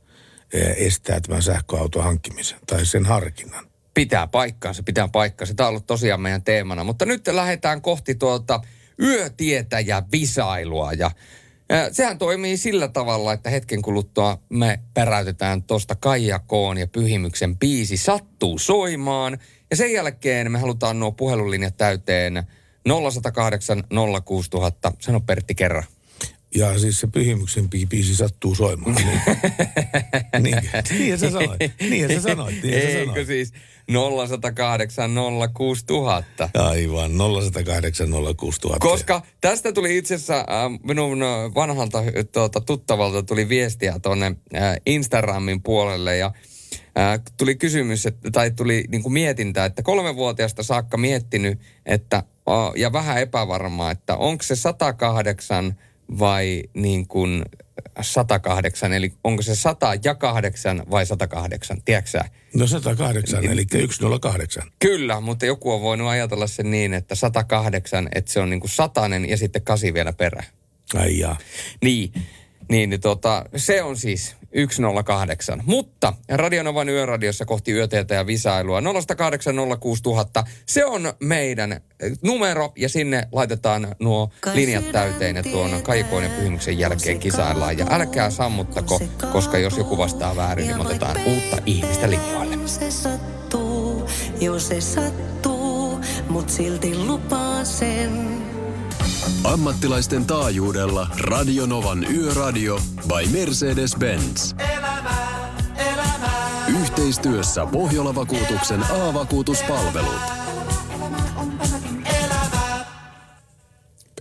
estää 0.78 1.22
tämän 1.22 1.42
sähköauton 1.42 2.04
hankkimisen 2.04 2.60
tai 2.68 2.86
sen 2.86 3.06
harkinnan. 3.06 3.69
Pitää 4.00 4.28
paikkaansa, 4.28 4.84
pitää 4.84 5.08
paikkaansa. 5.08 5.54
Tämä 5.54 5.68
on 5.68 5.70
ollut 5.70 5.88
tosiaan 5.88 6.22
meidän 6.22 6.44
teemana. 6.44 6.84
Mutta 6.84 7.06
nyt 7.06 7.28
lähdetään 7.28 7.82
kohti 7.82 8.16
tuota 8.16 8.62
yötietäjä 9.02 10.04
visailua 10.12 10.94
ja 10.94 11.12
ää, 11.70 11.94
Sehän 11.94 12.18
toimii 12.18 12.58
sillä 12.58 12.88
tavalla, 12.88 13.34
että 13.34 13.50
hetken 13.50 13.82
kuluttua 13.82 14.38
me 14.50 14.80
peräytetään 14.94 15.64
tuosta 15.64 15.96
Kaijakoon 15.96 16.78
ja 16.78 16.88
Pyhimyksen 16.88 17.58
biisi 17.58 17.98
sattuu 17.98 18.58
soimaan. 18.58 19.38
Ja 19.70 19.76
sen 19.76 19.94
jälkeen 19.94 20.52
me 20.52 20.60
halutaan 20.60 21.00
nuo 21.00 21.12
puhelulinjat 21.12 21.78
täyteen 21.78 22.44
0108 23.12 23.84
06000. 24.26 24.92
Sano 25.00 25.20
Pertti 25.20 25.56
kerran. 25.56 25.84
Ja 26.56 26.80
siis 26.80 27.00
se 27.00 27.08
pyhimyksen 27.08 27.70
biisi 27.90 28.16
sattuu 28.16 28.56
soimaan. 28.56 28.96
Niin, 30.40 30.56
niin, 30.56 30.84
niin 31.00 31.20
sä 31.20 31.32
sanoit. 31.32 31.60
Niin 31.90 32.10
sä 32.14 32.22
sanoit. 32.22 32.64
Niin 32.64 32.82
sä 32.82 32.88
Eikö 32.88 33.06
sanoit. 33.06 33.28
siis 33.28 33.54
0108 33.88 35.12
06000? 35.54 36.50
Aivan, 36.54 37.12
0108 37.12 38.08
06000. 38.38 38.80
Koska 38.80 39.22
tästä 39.42 39.74
tuli 39.74 39.98
itse 39.98 40.16
asiassa 40.16 40.38
äh, 40.38 40.46
minun 40.84 41.24
äh, 41.24 41.30
vanhalta 41.56 42.00
äh, 42.00 42.06
tuota, 42.32 42.62
tuttavalta 42.62 43.24
tuli 43.24 43.50
viestiä 43.50 44.00
tuonne 44.00 44.36
äh, 44.56 44.76
Instagramin 44.86 45.64
puolelle 45.64 46.18
ja 46.18 46.32
äh, 47.00 47.20
tuli 47.38 47.56
kysymys, 47.56 48.06
että, 48.06 48.32
tai 48.32 48.52
tuli 48.52 48.84
niin 48.90 49.04
kuin 49.04 49.14
mietintä, 49.14 49.66
että 49.66 49.84
kolmevuotiaasta 49.84 50.64
saakka 50.64 50.98
miettinyt, 50.98 51.60
että, 51.86 52.18
äh, 52.18 52.24
ja 52.76 52.94
vähän 52.94 53.18
epävarmaa, 53.22 53.92
että 53.92 54.16
onko 54.18 54.44
se 54.44 54.56
108 54.56 55.76
vai 56.20 56.64
niin 56.74 57.08
kuin 57.08 57.46
108, 58.02 58.94
eli 58.94 59.14
onko 59.24 59.42
se 59.42 59.56
100 59.56 59.94
ja 60.04 60.16
8 60.16 60.84
vai 60.92 61.06
108, 61.06 61.82
tiedätkö? 61.86 62.20
No 62.54 62.68
108, 62.68 63.46
eli 63.46 63.66
108. 63.92 64.64
Kyllä, 64.80 65.20
mutta 65.20 65.46
joku 65.46 65.72
on 65.72 65.82
voinut 65.82 66.08
ajatella 66.08 66.48
sen 66.48 66.72
niin, 66.72 66.94
että 66.94 67.16
108, 67.16 68.10
että 68.16 68.32
se 68.32 68.40
on 68.40 68.50
niin 68.50 68.60
kuin 68.60 68.72
satanen 68.72 69.30
ja 69.30 69.38
sitten 69.38 69.62
kasi 69.62 69.94
vielä 69.94 70.14
perä. 70.14 70.44
Ai 70.96 71.20
jaa. 71.20 71.38
Niin, 71.84 72.14
niin, 72.70 72.90
niin 72.90 73.02
tota, 73.02 73.46
se 73.56 73.84
on 73.84 73.98
siis 73.98 74.36
108. 74.70 75.64
Mutta 75.66 76.14
Radionovan 76.30 76.90
yöradiossa 76.90 77.46
kohti 77.46 77.72
yöteetä 77.72 78.16
ja 78.16 78.28
visailua 78.28 78.80
0806000. 78.80 78.84
Se 80.66 80.86
on 80.86 81.14
meidän 81.20 81.72
eh, 81.72 82.12
numero 82.24 82.72
ja 82.76 82.90
sinne 82.90 83.28
laitetaan 83.32 83.96
nuo 84.00 84.30
linjat 84.54 84.92
täyteen 84.92 85.36
ja 85.36 85.44
tuon 85.44 85.84
kaikoon 85.84 86.24
ja 86.24 86.30
pyhimyksen 86.30 86.80
jälkeen 86.80 87.20
kisaillaan. 87.20 87.78
Ja 87.78 87.86
älkää 87.90 88.30
sammuttako, 88.30 89.00
koska 89.32 89.58
jos 89.58 89.78
joku 89.78 89.98
vastaa 89.98 90.36
väärin, 90.36 90.68
niin 90.68 90.80
otetaan 90.80 91.18
uutta 91.26 91.58
ihmistä 91.66 92.10
linjoille. 92.10 92.58
Se 92.66 92.92
sattuu, 92.92 94.10
jos 94.42 94.68
se 94.68 94.82
sattuu, 94.82 96.00
mut 96.30 96.50
silti 96.50 96.98
lupaa 96.98 97.66
sen. 97.66 98.19
Ammattilaisten 99.44 100.26
taajuudella 100.26 101.08
Radionovan 101.20 102.06
Yöradio 102.16 102.80
by 103.08 103.38
Mercedes-Benz. 103.38 104.56
Yhteistyössä 106.82 107.66
Pohjola-vakuutuksen 107.66 108.84
A-vakuutuspalvelut. 108.84 110.22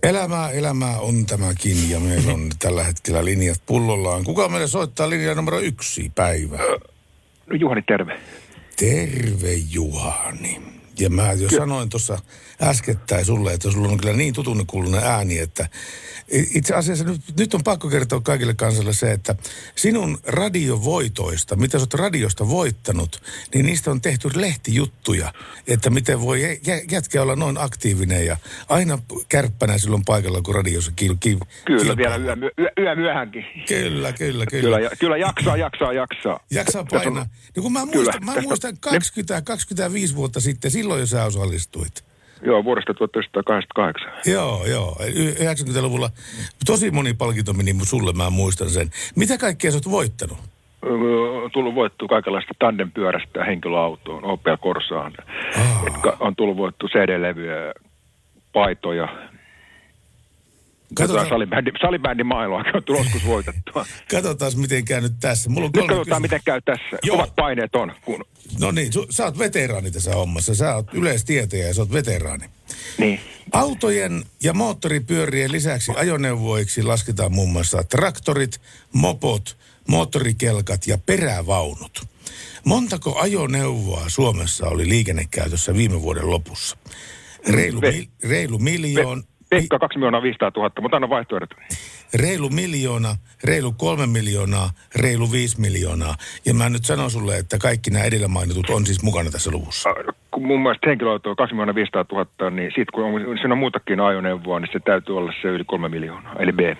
Elämää, 0.03 0.49
elämää 0.49 0.99
on 0.99 1.25
tämäkin 1.25 1.89
ja 1.89 1.99
meillä 1.99 2.33
on 2.33 2.49
tällä 2.59 2.83
hetkellä 2.83 3.25
linjat 3.25 3.61
pullollaan. 3.65 4.23
Kuka 4.23 4.49
meille 4.49 4.67
soittaa 4.67 5.09
linja 5.09 5.35
numero 5.35 5.59
yksi 5.59 6.11
päivä? 6.15 6.57
No 7.47 7.55
Juhani, 7.59 7.81
terve. 7.81 8.19
Terve 8.79 9.53
Juhani. 9.69 10.61
Ja 10.99 11.09
mä 11.09 11.33
jo 11.33 11.49
sanoin 11.49 11.89
tuossa 11.89 12.19
äskettäin 12.61 13.25
sulle, 13.25 13.53
että 13.53 13.71
sulla 13.71 13.87
on 13.87 13.97
kyllä 13.97 14.13
niin 14.13 14.33
tutun 14.33 14.67
kuulunen 14.67 15.03
ääni, 15.03 15.39
että 15.39 15.69
itse 16.55 16.73
asiassa 16.73 17.03
nyt, 17.03 17.21
nyt 17.37 17.53
on 17.53 17.63
pakko 17.63 17.89
kertoa 17.89 18.21
kaikille 18.21 18.53
kansalle 18.53 18.93
se, 18.93 19.11
että 19.11 19.35
sinun 19.75 20.17
radiovoitoista, 20.27 21.55
mitä 21.55 21.77
sä 21.77 21.83
oot 21.83 21.93
radiosta 21.93 22.47
voittanut, 22.49 23.21
niin 23.53 23.65
niistä 23.65 23.91
on 23.91 24.01
tehty 24.01 24.29
lehtijuttuja, 24.35 25.33
että 25.67 25.89
miten 25.89 26.21
voi 26.21 26.41
jä- 26.41 26.57
jä- 26.67 26.81
jätkä 26.91 27.21
olla 27.21 27.35
noin 27.35 27.57
aktiivinen 27.57 28.25
ja 28.25 28.37
aina 28.69 28.99
kärppänä 29.29 29.77
silloin 29.77 30.05
paikalla, 30.05 30.41
kun 30.41 30.55
radiossa 30.55 30.91
kil, 30.95 31.15
kil, 31.19 31.37
Kyllä, 31.65 31.83
kilpailee. 31.83 32.25
vielä 32.25 32.37
yö, 32.41 32.51
yö, 32.59 32.69
yö 32.85 32.95
myöhänkin. 32.95 33.45
Kyllä, 33.67 34.13
kyllä, 34.13 34.45
kyllä. 34.45 34.61
Kyllä, 34.61 34.79
ja- 34.79 34.91
kyllä 34.99 35.17
jaksaa, 35.17 35.57
jaksaa, 35.57 35.93
jaksaa. 35.93 36.39
Jaksaa 36.51 36.83
painaa. 36.89 37.25
Niin 37.55 37.63
kun 37.63 37.73
mä 37.73 37.79
Kyllä, 37.79 37.93
muistan, 37.95 38.25
mä 38.25 38.33
tästä- 38.33 38.47
muistan 38.47 38.77
20-25 40.11 40.15
vuotta 40.15 40.39
sitten, 40.39 40.71
silloin 40.71 40.99
jo 40.99 41.05
sä 41.05 41.25
osallistuit. 41.25 42.08
Joo, 42.41 42.63
vuodesta 42.63 42.93
1988. 42.93 44.11
Joo, 44.25 44.65
joo. 44.65 44.97
Y- 45.15 45.31
90-luvulla 45.31 46.09
tosi 46.65 46.91
moni 46.91 47.13
palkinto 47.13 47.53
meni 47.53 47.75
sulle, 47.83 48.13
mä 48.13 48.29
muistan 48.29 48.69
sen. 48.69 48.89
Mitä 49.15 49.37
kaikkea 49.37 49.71
sä 49.71 49.77
oot 49.77 49.91
voittanut? 49.91 50.37
On 51.43 51.51
tullut 51.53 51.75
voittua 51.75 52.07
kaikenlaista 52.07 52.53
tandempyörästä 52.59 53.43
henkilöautoon, 53.43 54.23
Opel 54.23 54.57
Corsaan. 54.57 55.13
Ah. 55.57 55.83
On 56.19 56.35
tullut 56.35 56.57
voittu 56.57 56.87
CD-levyjä, 56.87 57.73
paitoja. 58.53 59.07
Katsotaan- 60.93 61.29
salibändi, 61.29 61.71
salibändin 61.81 62.25
maailmaa 62.25 62.63
on 62.73 62.83
tullut 62.83 63.03
joskus 63.03 63.25
voitettua. 63.25 63.85
Katsotaan, 64.11 64.51
miten 64.55 64.85
käy 64.85 65.01
nyt 65.01 65.13
tässä. 65.19 65.49
Mulla 65.49 65.65
on 65.65 65.71
Nyt 65.75 65.87
katsotaan, 65.87 66.21
miten 66.21 66.41
käy 66.45 66.61
tässä. 66.61 66.97
Joo. 67.03 67.17
Kovat 67.17 67.35
paineet 67.35 67.75
on. 67.75 67.91
Kun... 68.01 68.25
No 68.59 68.71
niin, 68.71 68.93
su, 68.93 69.05
sä 69.09 69.25
oot 69.25 69.39
veteraani 69.39 69.91
tässä 69.91 70.15
hommassa. 70.15 70.55
Sä 70.55 70.75
oot 70.75 70.93
yleistietäjä 70.93 71.67
ja 71.67 71.73
sä 71.73 71.81
oot 71.81 71.93
veteraani. 71.93 72.45
Niin. 72.97 73.19
Autojen 73.51 74.23
ja 74.43 74.53
moottoripyörien 74.53 75.51
lisäksi 75.51 75.91
ajoneuvoiksi 75.95 76.83
lasketaan 76.83 77.31
muun 77.31 77.49
muassa 77.51 77.83
traktorit, 77.83 78.61
mopot, 78.93 79.57
moottorikelkat 79.87 80.87
ja 80.87 80.97
perävaunut. 80.97 82.07
Montako 82.65 83.19
ajoneuvoa 83.19 84.03
Suomessa 84.07 84.67
oli 84.67 84.89
liikennekäytössä 84.89 85.73
viime 85.73 86.01
vuoden 86.01 86.29
lopussa? 86.29 86.77
Reilu, 87.49 87.81
mil, 87.81 88.05
reilu 88.23 88.59
miljoon, 88.59 89.23
Pekka 89.49 89.79
2 89.79 89.97
miljoonaa 89.97 90.21
500 90.21 90.51
000, 90.55 90.71
mutta 90.81 90.97
anna 90.97 91.09
vaihtoehdot. 91.09 91.49
reilu 92.13 92.49
miljoona, 92.49 93.15
reilu 93.43 93.71
kolme 93.77 94.07
miljoonaa, 94.07 94.69
reilu 94.95 95.31
viisi 95.31 95.61
miljoonaa. 95.61 96.15
Ja 96.45 96.53
mä 96.53 96.69
nyt 96.69 96.85
sanon 96.85 97.11
sulle, 97.11 97.37
että 97.37 97.57
kaikki 97.57 97.89
nämä 97.91 98.05
edellä 98.05 98.27
mainitut 98.27 98.69
on 98.69 98.85
siis 98.85 99.03
mukana 99.03 99.31
tässä 99.31 99.51
luvussa. 99.51 99.89
kun 100.31 100.47
mun 100.47 100.61
mielestä 100.63 100.89
henkilöauto 100.89 101.29
on 101.29 101.35
2 101.35 101.53
miljoonaa 101.55 101.75
500 101.75 102.05
000, 102.11 102.49
niin 102.49 102.71
sit 102.75 102.91
kun 102.91 103.03
on, 103.03 103.21
siinä 103.37 103.53
on 103.53 103.57
muutakin 103.57 103.99
ajoneuvoa, 103.99 104.59
niin 104.59 104.69
se 104.73 104.79
täytyy 104.79 105.17
olla 105.17 105.33
se 105.41 105.47
yli 105.47 105.63
3 105.63 105.89
miljoonaa, 105.89 106.35
eli 106.39 106.51
B. 106.51 106.59
E- 106.59 106.77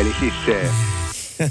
eli 0.00 0.12
siis 0.20 0.34
C. 0.46 0.52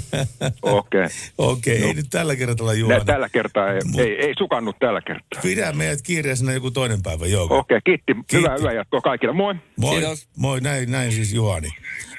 Okei. 0.62 1.06
Okei, 1.38 1.76
okay, 1.76 1.88
ei 1.88 1.94
nyt 1.94 2.06
tällä 2.10 2.36
kertaa 2.36 2.66
Nä, 2.66 2.72
Juhana. 2.72 3.04
tällä 3.04 3.28
kertaa 3.28 3.72
ei, 3.72 3.80
ei, 3.98 4.26
ei 4.26 4.34
sukannut 4.38 4.76
tällä 4.78 5.00
kertaa. 5.00 5.42
Pidä 5.42 5.72
meidät 5.72 6.02
kiireisenä 6.02 6.52
joku 6.52 6.70
toinen 6.70 7.02
päivä, 7.02 7.26
joo. 7.26 7.46
Okei, 7.50 7.80
kiitti. 7.84 8.14
Kiitti. 8.14 8.36
Hyvää 8.36 8.56
yöjatkoa 8.62 9.00
kaikille. 9.00 9.32
Moi. 9.32 9.54
Moi, 9.76 9.94
Kiitos. 9.94 10.28
moi 10.36 10.60
näin, 10.60 10.90
näin 10.90 11.12
siis 11.12 11.32
Juhani. 11.32 11.68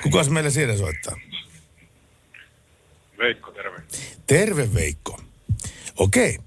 Kukas 0.03 0.29
meillä 0.29 0.49
siellä 0.49 0.77
soittaa? 0.77 1.15
Veikko, 3.17 3.51
terve. 3.51 3.77
Terve 4.27 4.73
Veikko. 4.73 5.19
Okei. 5.97 6.38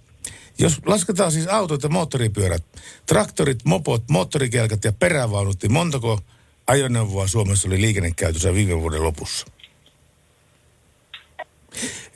Jos 0.59 0.81
lasketaan 0.87 1.33
siis 1.33 1.47
autot 1.47 1.83
ja 1.83 1.89
moottoripyörät, 1.89 2.65
traktorit, 3.07 3.59
mopot, 3.65 4.03
moottorikelkat 4.11 4.85
ja 4.85 4.93
perävaunut, 4.93 5.63
niin 5.63 5.73
montako 5.73 6.21
ajoneuvoa 6.67 7.27
Suomessa 7.27 7.69
oli 7.69 7.81
liikennekäytössä 7.81 8.55
viime 8.55 8.81
vuoden 8.81 9.03
lopussa? 9.03 9.47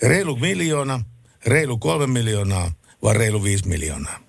Reilu 0.03 0.37
miljoona, 0.37 1.01
reilu 1.47 1.79
kolme 1.79 2.07
miljoonaa 2.07 2.73
vai 3.03 3.15
reilu 3.15 3.43
viisi 3.43 3.69
miljoonaa? 3.69 4.21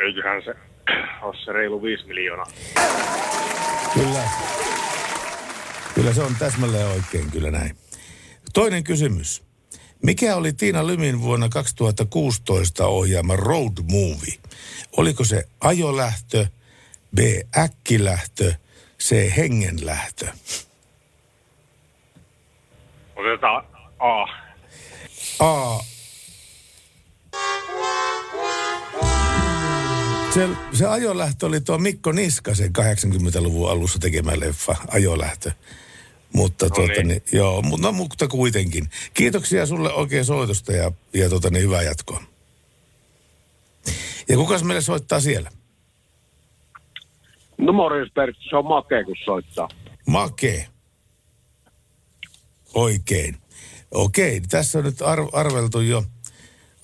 Eiköhän 0.00 0.42
se 0.44 0.54
ole 1.22 1.36
se 1.44 1.52
reilu 1.52 1.82
5 1.82 2.06
miljoonaa. 2.06 2.46
Kyllä. 3.94 4.22
Kyllä 5.94 6.14
se 6.14 6.22
on 6.22 6.36
täsmälleen 6.38 6.86
oikein, 6.86 7.30
kyllä 7.30 7.50
näin. 7.50 7.76
Toinen 8.54 8.84
kysymys. 8.84 9.42
Mikä 10.02 10.36
oli 10.36 10.52
Tiina 10.52 10.86
Lymin 10.86 11.22
vuonna 11.22 11.48
2016 11.48 12.86
ohjaama 12.86 13.36
road 13.36 13.72
movie? 13.90 14.34
Oliko 14.96 15.24
se 15.24 15.44
ajolähtö, 15.60 16.46
B. 17.14 17.18
äkkilähtö, 17.56 18.54
C. 19.02 19.36
hengenlähtö? 19.36 20.26
Otetaan 23.16 23.66
A. 23.98 24.22
A. 25.40 25.78
Se, 30.34 30.48
se 30.72 30.86
ajolähtö 30.86 31.46
oli 31.46 31.60
tuo 31.60 31.78
Mikko 31.78 32.12
Niskasen 32.12 32.70
80-luvun 32.78 33.70
alussa 33.70 33.98
tekemä 33.98 34.40
leffa, 34.40 34.76
ajolähtö. 34.88 35.50
Mutta, 36.32 36.70
tuota, 36.70 36.92
niin. 36.92 37.08
niin, 37.08 37.22
joo, 37.32 37.62
no, 37.80 37.92
mutta 37.92 38.28
kuitenkin. 38.28 38.90
Kiitoksia 39.14 39.66
sulle 39.66 39.92
oikein 39.92 40.24
soitosta 40.24 40.72
ja, 40.72 40.92
ja 41.14 41.28
tuota, 41.28 41.50
niin, 41.50 41.62
hyvää 41.62 41.82
jatkoa. 41.82 42.22
Ja 44.28 44.36
kukas 44.36 44.64
meille 44.64 44.80
soittaa 44.80 45.20
siellä? 45.20 45.50
No 47.58 47.72
morjens 47.72 48.12
Pertti, 48.14 48.40
se 48.50 48.56
on 48.56 48.66
makea 48.66 49.04
kun 49.04 49.16
soittaa. 49.24 49.68
Make. 50.06 50.68
Oikein. 52.76 53.36
Okei, 53.90 54.40
tässä 54.40 54.78
on 54.78 54.84
nyt 54.84 55.02
ar- 55.02 55.28
arveltu 55.32 55.80
jo 55.80 56.04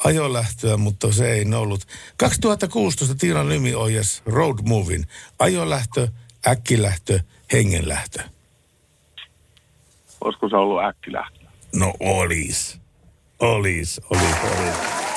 ajolähtöä, 0.04 0.76
mutta 0.76 1.12
se 1.12 1.32
ei 1.32 1.44
ollut. 1.54 1.86
2016 2.16 3.14
Tiina 3.14 3.48
Lymi 3.48 3.74
ohjas 3.74 4.22
Road 4.26 4.58
Movin. 4.62 5.06
Ajolähtö, 5.38 6.08
äkkilähtö, 6.48 7.20
hengenlähtö. 7.52 8.22
Olisiko 10.20 10.48
se 10.48 10.56
ollut 10.56 10.84
äkkilähtö? 10.84 11.38
No 11.74 11.94
olis. 12.00 12.80
Olis, 13.40 14.00
olis, 14.10 14.36
olis. 14.44 15.11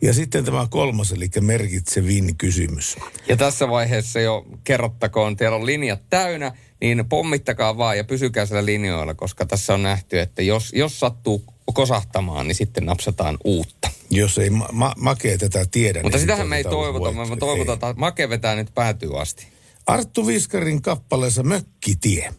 Ja 0.00 0.12
sitten 0.12 0.44
tämä 0.44 0.66
kolmas, 0.70 1.12
eli 1.12 1.28
merkitsevin 1.40 2.36
kysymys. 2.36 2.96
Ja 3.28 3.36
tässä 3.36 3.68
vaiheessa 3.68 4.20
jo 4.20 4.46
kerrottakoon, 4.64 5.36
teillä 5.36 5.56
on 5.56 5.66
linjat 5.66 6.00
täynnä, 6.10 6.52
niin 6.80 7.08
pommittakaa 7.08 7.78
vaan 7.78 7.96
ja 7.96 8.04
pysykää 8.04 8.46
siellä 8.46 8.66
linjoilla, 8.66 9.14
koska 9.14 9.46
tässä 9.46 9.74
on 9.74 9.82
nähty, 9.82 10.20
että 10.20 10.42
jos, 10.42 10.72
jos 10.72 11.00
sattuu 11.00 11.44
kosahtamaan, 11.74 12.48
niin 12.48 12.54
sitten 12.54 12.86
napsataan 12.86 13.38
uutta. 13.44 13.90
Jos 14.10 14.38
ei 14.38 14.50
ma- 14.50 14.68
ma- 14.72 14.94
Make 14.96 15.38
tätä 15.38 15.66
tiedä. 15.70 16.02
Mutta 16.02 16.16
niin 16.16 16.22
sitähän 16.22 16.48
me 16.48 16.56
ei 16.56 16.64
toivota, 16.64 17.12
me 17.12 17.36
toivotaan, 17.36 17.90
että 17.90 18.00
Make 18.00 18.28
vetää 18.28 18.56
nyt 18.56 18.74
päätyy 18.74 19.20
asti. 19.20 19.46
Arttu 19.86 20.26
Viskarin 20.26 20.82
kappaleessa 20.82 21.42
Mökkitie 21.42 22.34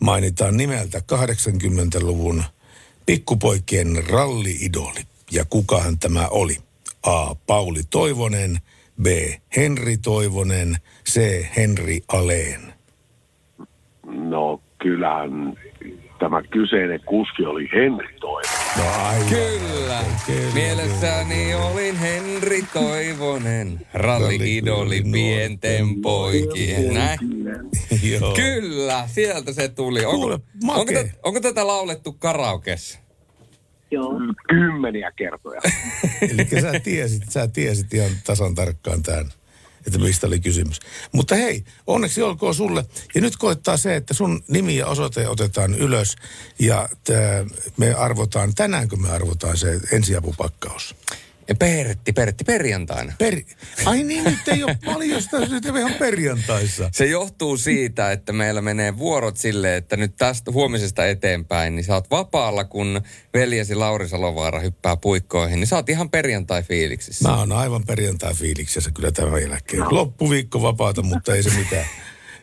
mainitaan 0.00 0.56
nimeltä 0.56 0.98
80-luvun 0.98 2.44
pikkupoikien 3.06 4.04
ralliidoli. 4.08 5.00
Ja 5.30 5.44
kukahan 5.44 5.98
tämä 5.98 6.28
oli? 6.28 6.58
A. 7.06 7.34
Pauli 7.46 7.80
Toivonen, 7.90 8.58
B. 9.02 9.06
Henri 9.56 9.96
Toivonen, 9.96 10.76
C. 11.10 11.46
Henri 11.56 12.00
Aleen? 12.08 12.74
No 14.06 14.60
kyllähän 14.82 15.30
tämä 16.18 16.42
kyseinen 16.42 17.00
kuski 17.06 17.44
oli 17.46 17.68
Henri 17.74 18.14
Toivonen. 18.20 18.76
No 18.76 18.84
aivan. 19.08 19.28
Kyllä. 19.28 20.00
Mielessäni 20.54 21.54
olin 21.54 21.96
Henri 21.98 22.62
Toivonen, 22.72 23.86
ralli-idoli 23.94 25.02
pienten 25.12 26.00
poikien. 26.02 26.94
Näin. 26.94 27.18
Joo. 28.02 28.34
Kyllä, 28.34 29.04
sieltä 29.06 29.52
se 29.52 29.68
tuli. 29.68 30.04
Onko, 30.04 30.18
Kuule, 30.20 30.38
makee. 30.64 30.80
onko, 30.80 30.92
tä- 30.92 31.18
onko 31.22 31.40
tätä 31.40 31.66
laulettu 31.66 32.12
karaokessa? 32.12 32.98
Joo. 33.90 34.12
Kymmeniä 34.48 35.12
kertoja. 35.16 35.60
Eli 36.30 36.60
sä 36.60 36.80
tiesit, 36.80 37.22
sä 37.30 37.48
tiesit 37.48 37.94
ihan 37.94 38.10
tasan 38.24 38.54
tarkkaan 38.54 39.02
tämän, 39.02 39.32
että 39.86 39.98
mistä 39.98 40.26
oli 40.26 40.40
kysymys. 40.40 40.80
Mutta 41.12 41.34
hei, 41.34 41.64
onneksi 41.86 42.22
olkoon 42.22 42.54
sulle. 42.54 42.84
Ja 43.14 43.20
nyt 43.20 43.36
koittaa 43.36 43.76
se, 43.76 43.96
että 43.96 44.14
sun 44.14 44.44
nimi 44.48 44.76
ja 44.76 44.86
osoite 44.86 45.28
otetaan 45.28 45.74
ylös 45.74 46.16
ja 46.58 46.88
tää, 47.04 47.44
me 47.76 47.94
arvotaan, 47.94 48.54
tänäänkö 48.54 48.96
me 48.96 49.10
arvotaan 49.10 49.56
se 49.56 49.80
ensiapupakkaus? 49.92 50.96
Ja 51.48 51.54
Pertti, 51.54 52.12
Pertti, 52.12 52.44
perjantaina. 52.44 53.12
Per... 53.18 53.40
Ai 53.84 54.02
niin, 54.02 54.24
nyt 54.24 54.48
ei 54.48 54.64
ole 54.64 54.78
paljon 54.84 55.22
sitä, 55.22 55.40
nyt 55.40 55.66
ei 55.66 55.72
ihan 55.78 55.94
perjantaissa. 55.94 56.90
Se 56.92 57.06
johtuu 57.06 57.56
siitä, 57.56 58.12
että 58.12 58.32
meillä 58.32 58.60
menee 58.60 58.98
vuorot 58.98 59.36
silleen, 59.36 59.74
että 59.74 59.96
nyt 59.96 60.16
tästä 60.16 60.52
huomisesta 60.52 61.06
eteenpäin, 61.06 61.76
niin 61.76 61.84
sä 61.84 61.94
oot 61.94 62.10
vapaalla, 62.10 62.64
kun 62.64 63.00
veljesi 63.34 63.74
Lauri 63.74 64.08
Salovaara 64.08 64.60
hyppää 64.60 64.96
puikkoihin, 64.96 65.60
niin 65.60 65.66
sä 65.66 65.76
oot 65.76 65.88
ihan 65.88 66.10
perjantai-fiiliksissä. 66.10 67.28
Mä 67.28 67.38
oon 67.38 67.52
aivan 67.52 67.84
perjantai-fiiliksessä 67.86 68.90
kyllä 68.90 69.12
tämän 69.12 69.42
jälkeen. 69.42 69.82
Loppuviikko 69.90 70.62
vapaata, 70.62 71.02
mutta 71.02 71.34
ei 71.34 71.42
se 71.42 71.50
mitään. 71.50 71.86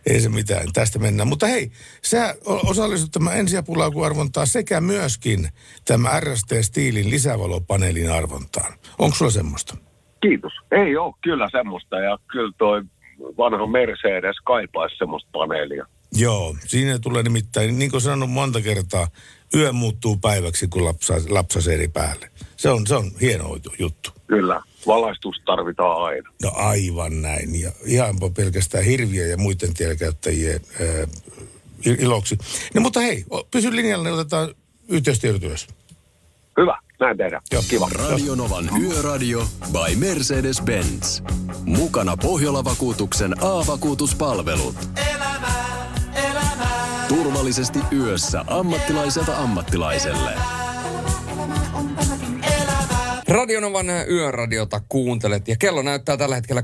Ei 0.06 0.20
se 0.20 0.30
mitään. 0.30 0.68
Tästä 0.74 0.99
mennään. 0.99 1.28
Mutta 1.28 1.47
hei, 1.47 1.72
sä 2.04 2.36
osallistut 2.45 3.12
tämän 3.12 3.38
ensiapulaukuarvontaan 3.38 4.47
sekä 4.47 4.82
myöskin 4.82 5.49
tämä 5.86 6.20
RST-stiilin 6.20 7.10
lisävalopaneelin 7.10 8.12
arvontaan. 8.12 8.74
Onko 8.99 9.16
sulla 9.16 9.32
semmoista? 9.32 9.78
Kiitos. 10.22 10.54
Ei 10.72 10.97
ole 10.97 11.14
kyllä 11.24 11.47
semmoista 11.52 11.99
ja 11.99 12.18
kyllä 12.32 12.54
toi 12.58 12.84
vanha 13.38 13.68
Mercedes 13.68 14.36
kaipaisi 14.43 14.97
semmoista 14.97 15.30
paneelia. 15.32 15.86
Joo, 16.14 16.56
siinä 16.68 16.99
tulee 16.99 17.24
nimittäin, 17.24 17.80
niin 17.80 17.91
kuin 17.91 18.02
sanonut 18.02 18.32
monta 18.32 18.62
kertaa, 18.62 19.08
yö 19.56 19.72
muuttuu 19.72 20.18
päiväksi, 20.18 20.68
kun 20.68 20.86
lapsa, 20.86 21.14
lapsa 21.30 21.72
eri 21.72 21.88
päälle. 21.88 22.30
Se 22.58 22.70
on, 22.70 22.88
se 22.88 22.95
on 22.95 23.12
hieno 23.22 23.58
juttu. 23.80 24.12
Kyllä. 24.28 24.62
Valaistus 24.88 25.36
tarvitaan 25.45 26.03
aina. 26.03 26.29
No 26.43 26.51
aivan 26.55 27.21
näin. 27.21 27.61
Ja 27.61 27.71
ihan 27.86 28.15
pelkästään 28.36 28.84
hirviä 28.84 29.27
ja 29.27 29.38
muiden 29.38 29.73
tielkäyttäjien 29.73 30.61
ää, 30.82 30.88
il- 31.86 32.01
iloksi. 32.03 32.38
No 32.73 32.82
mutta 32.82 32.99
hei, 32.99 33.25
pysy 33.51 33.75
linjalla, 33.75 34.03
niin 34.03 34.13
otetaan 34.13 34.55
yhteystiedot 34.88 35.43
ylös. 35.43 35.67
Hyvä, 36.57 36.77
näin 36.99 37.17
tehdään. 37.17 37.41
Joo. 37.51 37.63
Kiva. 37.69 37.89
Radionovan 37.89 38.69
Yöradio 38.82 39.47
by 39.71 39.95
Mercedes-Benz. 39.95 41.23
Mukana 41.65 42.17
Pohjola-vakuutuksen 42.17 43.43
A-vakuutuspalvelut. 43.43 44.75
Turvallisesti 47.07 47.79
yössä 47.93 48.45
ammattilaiselta 48.47 49.38
ammattilaiselle. 49.38 50.32
Radionovan 53.32 53.88
yöradiota 54.09 54.82
kuuntelet 54.89 55.47
ja 55.47 55.55
kello 55.55 55.82
näyttää 55.82 56.17
tällä 56.17 56.36
hetkellä 56.36 56.63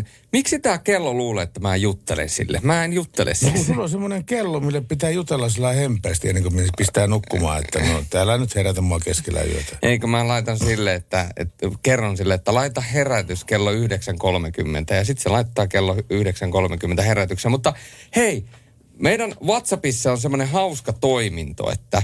23.38. 0.00 0.06
Miksi 0.32 0.58
tämä 0.58 0.78
kello 0.78 1.14
luulee, 1.14 1.42
että 1.42 1.60
mä 1.60 1.76
juttelen 1.76 2.28
sille? 2.28 2.60
Mä 2.62 2.84
en 2.84 2.92
juttele 2.92 3.30
No 3.30 3.34
sille. 3.34 3.52
kun 3.52 3.64
sulla 3.64 3.82
on 3.82 3.88
semmoinen 3.88 4.24
kello, 4.24 4.60
mille 4.60 4.80
pitää 4.80 5.10
jutella 5.10 5.48
sillä 5.48 5.72
hempeästi 5.72 6.28
ennen 6.28 6.42
kuin 6.42 6.68
pistää 6.76 7.06
nukkumaan, 7.06 7.60
että 7.64 7.92
no 7.92 8.04
täällä 8.10 8.38
nyt 8.38 8.54
herätä 8.54 8.80
mua 8.80 9.00
keskellä 9.00 9.42
yötä. 9.42 9.78
Eikö 9.82 10.06
mä 10.06 10.28
laitan 10.28 10.58
sille, 10.58 10.94
että, 10.94 11.26
että 11.36 11.68
kerron 11.82 12.16
sille, 12.16 12.34
että 12.34 12.54
laita 12.54 12.80
herätys 12.80 13.44
kello 13.44 13.72
9.30 13.72 13.76
ja 14.94 15.04
sitten 15.04 15.22
se 15.22 15.28
laittaa 15.28 15.66
kello 15.66 15.94
9.30 15.94 17.02
herätyksen. 17.02 17.50
Mutta 17.50 17.72
hei, 18.16 18.44
meidän 18.98 19.34
WhatsAppissa 19.44 20.12
on 20.12 20.18
semmoinen 20.18 20.48
hauska 20.48 20.92
toiminto, 20.92 21.70
että, 21.72 22.02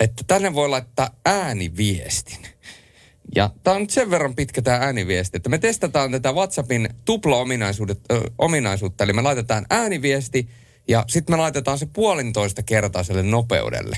että 0.00 0.24
tänne 0.26 0.54
voi 0.54 0.68
laittaa 0.68 1.10
ääniviestin. 1.24 2.38
Ja 3.34 3.50
tämä 3.62 3.74
on 3.74 3.82
nyt 3.82 3.90
sen 3.90 4.10
verran 4.10 4.34
pitkä 4.34 4.62
tämä 4.62 4.76
ääniviesti, 4.76 5.36
että 5.36 5.48
me 5.48 5.58
testataan 5.58 6.10
tätä 6.10 6.32
WhatsAppin 6.32 6.88
tupla-ominaisuutta, 7.04 9.04
eli 9.04 9.12
me 9.12 9.22
laitetaan 9.22 9.66
ääniviesti 9.70 10.48
ja 10.88 11.04
sitten 11.08 11.36
me 11.36 11.36
laitetaan 11.36 11.78
se 11.78 11.86
puolintoista 11.92 12.62
kertaiselle 12.62 13.22
nopeudelle. 13.22 13.96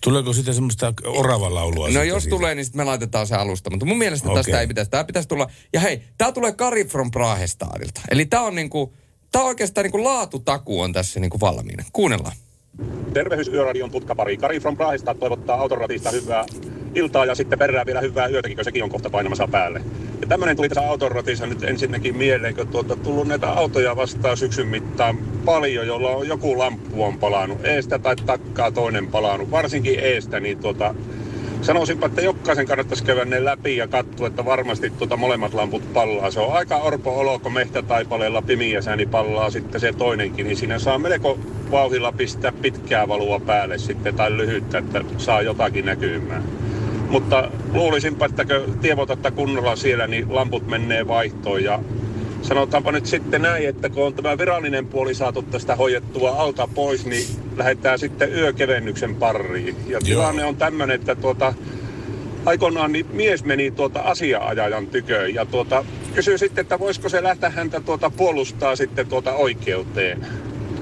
Tuleeko 0.00 0.32
siitä 0.32 0.52
semmoista 0.52 0.92
oravan 1.06 1.54
laulua? 1.54 1.86
No 1.86 1.92
sitten 1.92 2.08
jos 2.08 2.22
siitä? 2.22 2.36
tulee, 2.36 2.54
niin 2.54 2.64
sitten 2.64 2.80
me 2.80 2.84
laitetaan 2.84 3.26
se 3.26 3.34
alusta. 3.34 3.70
Mutta 3.70 3.86
mun 3.86 3.98
mielestä 3.98 4.28
Okei. 4.28 4.42
tästä 4.42 4.60
ei 4.60 4.66
pitäisi. 4.66 4.90
Tämä 4.90 5.04
pitäisi 5.04 5.28
tulla. 5.28 5.50
Ja 5.72 5.80
hei, 5.80 6.02
tämä 6.18 6.32
tulee 6.32 6.52
Kari 6.52 6.84
from 6.84 7.10
Prahestadilta. 7.10 8.00
Eli 8.10 8.26
tämä 8.26 8.42
on 8.42 8.54
niinku, 8.54 8.94
tämä 9.32 9.42
on 9.42 9.48
oikeastaan 9.48 9.84
niinku 9.84 10.04
laatutaku 10.04 10.80
on 10.80 10.92
tässä 10.92 11.20
niinku 11.20 11.40
valmiina. 11.40 11.84
Kuunnellaan. 11.92 12.36
Tervehdys 13.14 13.48
Yöradion 13.48 13.90
tutkapari. 13.90 14.36
Kari 14.36 14.60
from 14.60 14.76
Prahista 14.76 15.14
toivottaa 15.14 15.60
autoratista 15.60 16.10
hyvää 16.10 16.44
iltaa 16.94 17.24
ja 17.24 17.34
sitten 17.34 17.58
perään 17.58 17.86
vielä 17.86 18.00
hyvää 18.00 18.28
yötäkin, 18.28 18.56
kun 18.56 18.64
sekin 18.64 18.84
on 18.84 18.90
kohta 18.90 19.10
painamassa 19.10 19.48
päälle. 19.48 19.82
Ja 20.20 20.26
tämmöinen 20.26 20.56
tuli 20.56 20.68
tässä 20.68 20.88
autoratissa 20.88 21.46
nyt 21.46 21.62
ensinnäkin 21.62 22.16
mieleen, 22.16 22.54
kun 22.54 22.68
tuota, 22.68 22.96
tullut 22.96 23.28
näitä 23.28 23.48
autoja 23.48 23.96
vastaan 23.96 24.36
syksyn 24.36 24.66
mittaan 24.66 25.18
paljon, 25.44 25.86
jolla 25.86 26.10
on 26.10 26.28
joku 26.28 26.58
lamppu 26.58 27.02
on 27.02 27.18
palannut. 27.18 27.64
Eestä 27.64 27.98
tai 27.98 28.16
takkaa 28.16 28.70
toinen 28.70 29.06
palannut, 29.06 29.50
varsinkin 29.50 30.00
eestä, 30.00 30.40
niin 30.40 30.58
tuota, 30.58 30.94
Sanoisinpa, 31.62 32.06
että 32.06 32.20
jokaisen 32.20 32.66
kannattaisi 32.66 33.04
käydä 33.04 33.24
ne 33.24 33.44
läpi 33.44 33.76
ja 33.76 33.88
katsoa, 33.88 34.26
että 34.26 34.44
varmasti 34.44 34.90
tuota 34.90 35.16
molemmat 35.16 35.54
lamput 35.54 35.92
pallaa. 35.92 36.30
Se 36.30 36.40
on 36.40 36.52
aika 36.52 36.76
orpo 36.76 37.18
olo, 37.18 37.38
kun 37.38 37.52
mehtätaipaleella 37.52 38.42
pimiäsä, 38.42 38.96
niin 38.96 39.08
pallaa 39.08 39.50
sitten 39.50 39.80
se 39.80 39.92
toinenkin. 39.92 40.46
Niin 40.46 40.56
siinä 40.56 40.78
saa 40.78 40.98
melko 40.98 41.38
vauhilla 41.70 42.12
pistää 42.12 42.52
pitkää 42.52 43.08
valua 43.08 43.40
päälle 43.40 43.78
sitten 43.78 44.14
tai 44.14 44.36
lyhyttä, 44.36 44.78
että 44.78 45.04
saa 45.18 45.42
jotakin 45.42 45.86
näkymään. 45.86 46.42
Mutta 47.08 47.50
luulisinpa, 47.72 48.26
että 48.26 48.44
kun 48.44 48.78
tievotatta 48.80 49.30
kunnolla 49.30 49.76
siellä, 49.76 50.06
niin 50.06 50.34
lamput 50.34 50.66
menee 50.66 51.08
vaihtoon 51.08 51.64
ja 51.64 51.78
Sanotaanpa 52.48 52.92
nyt 52.92 53.06
sitten 53.06 53.42
näin, 53.42 53.68
että 53.68 53.88
kun 53.88 54.06
on 54.06 54.14
tämä 54.14 54.38
virallinen 54.38 54.86
puoli 54.86 55.14
saatu 55.14 55.42
tästä 55.42 55.76
hoidettua 55.76 56.30
alta 56.30 56.68
pois, 56.74 57.06
niin 57.06 57.26
lähdetään 57.56 57.98
sitten 57.98 58.32
yökevennyksen 58.34 59.14
pariin. 59.14 59.76
Ja 59.86 60.00
tilanne 60.00 60.44
on 60.44 60.56
tämmöinen, 60.56 60.94
että 60.94 61.14
tuota, 61.14 61.54
aikoinaan 62.44 62.92
niin 62.92 63.06
mies 63.12 63.44
meni 63.44 63.70
tuota 63.70 64.00
asiaajajan 64.00 64.86
tyköön 64.86 65.34
ja 65.34 65.46
tuota, 65.46 65.84
kysyi 66.14 66.38
sitten, 66.38 66.62
että 66.62 66.78
voisiko 66.78 67.08
se 67.08 67.22
lähteä 67.22 67.50
häntä 67.50 67.80
tuota 67.80 68.10
puolustaa 68.10 68.76
sitten 68.76 69.06
tuota 69.06 69.32
oikeuteen. 69.32 70.26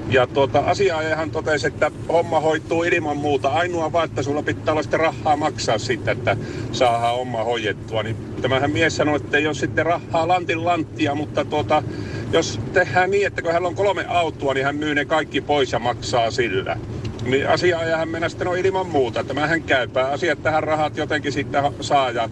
Ja 0.09 0.27
tuota, 0.27 0.59
asiaajahan 0.59 1.31
totesi, 1.31 1.67
että 1.67 1.91
homma 2.09 2.39
hoituu 2.39 2.83
ilman 2.83 3.17
muuta. 3.17 3.49
Ainoa 3.49 3.91
vaan, 3.91 4.05
että 4.05 4.23
sulla 4.23 4.43
pitää 4.43 4.71
olla 4.71 4.81
sitten 4.81 4.99
rahaa 4.99 5.35
maksaa 5.35 5.77
siitä, 5.77 6.11
että 6.11 6.37
saadaan 6.71 7.15
homma 7.15 7.43
hoidettua. 7.43 8.03
Niin 8.03 8.15
tämähän 8.41 8.71
mies 8.71 8.95
sanoi, 8.95 9.15
että 9.15 9.37
ei 9.37 9.47
ole 9.47 9.53
sitten 9.53 9.85
rahaa 9.85 10.27
lantin 10.27 10.65
lanttia, 10.65 11.15
mutta 11.15 11.45
tuota, 11.45 11.83
jos 12.31 12.59
tehdään 12.73 13.11
niin, 13.11 13.27
että 13.27 13.41
kun 13.41 13.51
hän 13.51 13.65
on 13.65 13.75
kolme 13.75 14.05
autoa, 14.07 14.53
niin 14.53 14.65
hän 14.65 14.75
myy 14.75 14.95
ne 14.95 15.05
kaikki 15.05 15.41
pois 15.41 15.71
ja 15.71 15.79
maksaa 15.79 16.31
sillä. 16.31 16.77
Niin 17.25 17.49
asiaajahan 17.49 18.09
mennä 18.09 18.29
sitten 18.29 18.47
on 18.47 18.57
ilman 18.57 18.87
muuta. 18.87 19.23
Tämähän 19.23 19.63
käypää. 19.63 20.07
Asiat 20.07 20.43
tähän 20.43 20.63
rahat 20.63 20.97
jotenkin 20.97 21.31
sitten 21.31 21.63
saa 21.81 22.11
ja 22.11 22.29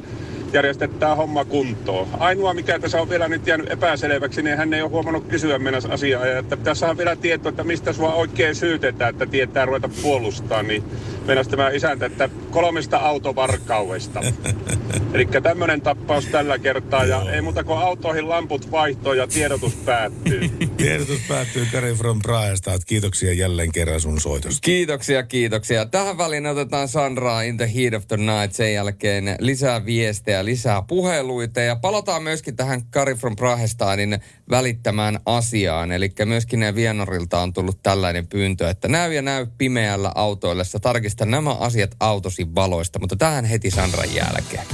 järjestetään 0.55 1.17
homma 1.17 1.45
kuntoon. 1.45 2.07
Ainoa, 2.19 2.53
mikä 2.53 2.79
tässä 2.79 3.01
on 3.01 3.09
vielä 3.09 3.27
nyt 3.27 3.47
jäänyt 3.47 3.71
epäselväksi, 3.71 4.41
niin 4.41 4.57
hän 4.57 4.73
ei 4.73 4.81
ole 4.81 4.89
huomannut 4.89 5.27
kysyä 5.27 5.59
mennä 5.59 5.79
asiaa, 5.89 6.25
että 6.25 6.57
pitäisi 6.57 6.79
saada 6.79 6.97
vielä 6.97 7.15
tietoa, 7.15 7.49
että 7.49 7.63
mistä 7.63 7.93
sua 7.93 8.13
oikein 8.13 8.55
syytetään, 8.55 9.09
että 9.09 9.25
tietää 9.25 9.65
ruveta 9.65 9.89
puolustaa, 10.01 10.63
niin 10.63 10.83
mennäisi 11.25 11.49
tämä 11.49 11.69
isäntä, 11.69 12.05
että 12.05 12.29
kolmesta 12.51 12.97
autovarkaudesta. 12.97 14.21
Eli 15.13 15.27
tämmöinen 15.43 15.81
tappaus 15.81 16.25
tällä 16.25 16.59
kertaa, 16.59 17.05
ja 17.05 17.31
ei 17.31 17.41
muuta 17.41 17.63
kuin 17.63 17.79
autoihin 17.79 18.29
lamput 18.29 18.71
vaihtoon 18.71 19.17
ja 19.17 19.27
tiedotus 19.27 19.73
päättyy. 19.73 20.49
Tiedotus 20.77 21.19
päättyy 21.27 21.67
Kari 21.71 21.93
from 21.93 22.19
Prahesta. 22.21 22.73
että 22.73 22.85
Kiitoksia 22.85 23.33
jälleen 23.33 23.71
kerran 23.71 24.01
sun 24.01 24.21
soitosta. 24.21 24.59
Kiitoksia, 24.61 25.23
kiitoksia. 25.23 25.85
Tähän 25.85 26.17
väliin 26.17 26.45
otetaan 26.45 26.87
Sandraa 26.87 27.41
In 27.41 27.57
the 27.57 27.71
Heat 27.75 27.93
of 27.93 28.07
the 28.07 28.17
Night. 28.17 28.51
Sen 28.51 28.73
jälkeen 28.73 29.35
lisää 29.39 29.85
viestejä, 29.85 30.44
lisää 30.45 30.81
puheluita 30.81 31.59
ja 31.59 31.75
palataan 31.75 32.23
myöskin 32.23 32.55
tähän 32.55 32.85
Kari 32.89 33.15
from 33.15 33.35
Prahestadin 33.35 34.19
välittämään 34.49 35.19
asiaan. 35.25 35.91
Eli 35.91 36.11
myöskin 36.25 36.59
ne 36.59 36.75
Vienorilta 36.75 37.39
on 37.39 37.53
tullut 37.53 37.79
tällainen 37.83 38.27
pyyntö, 38.27 38.69
että 38.69 38.87
näy 38.87 39.13
ja 39.13 39.21
näy 39.21 39.47
pimeällä 39.57 40.11
autoillessa. 40.15 40.79
Tarkista 40.79 41.25
nämä 41.25 41.53
asiat 41.53 41.95
autosi 41.99 42.55
valoista, 42.55 42.99
mutta 42.99 43.15
tähän 43.15 43.45
heti 43.45 43.71
Sandran 43.71 44.15
jälkeen. 44.15 44.65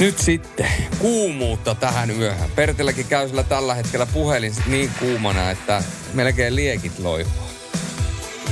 Nyt 0.00 0.18
sitten 0.18 0.68
kuumuutta 0.98 1.74
tähän 1.74 2.10
yöhön. 2.10 2.50
Pertilläkin 2.56 3.06
käy 3.06 3.28
sillä 3.28 3.42
tällä 3.42 3.74
hetkellä 3.74 4.06
puhelin 4.06 4.54
niin 4.66 4.90
kuumana, 4.98 5.50
että 5.50 5.82
melkein 6.14 6.56
liekit 6.56 6.98
loipuu. 6.98 7.44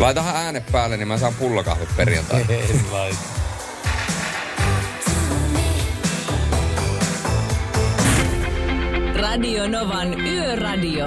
Laitahan 0.00 0.36
ääne 0.36 0.62
päälle, 0.72 0.96
niin 0.96 1.08
mä 1.08 1.18
saan 1.18 1.34
pullakahvit 1.34 1.96
perjantaina. 1.96 2.46
Laita. 2.92 3.41
Radio 9.22 9.68
Novan 9.68 10.18
Yöradio. 10.18 11.06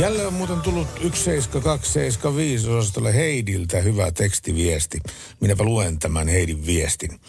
Jälleen 0.00 0.26
on 0.26 0.34
muuten 0.34 0.60
tullut 0.60 0.88
17275 0.88 2.68
osastolle 2.68 3.14
Heidiltä 3.14 3.80
hyvä 3.80 4.12
tekstiviesti. 4.12 4.98
Minäpä 5.40 5.64
luen 5.64 5.98
tämän 5.98 6.28
Heidin 6.28 6.66
viestin. 6.66 7.20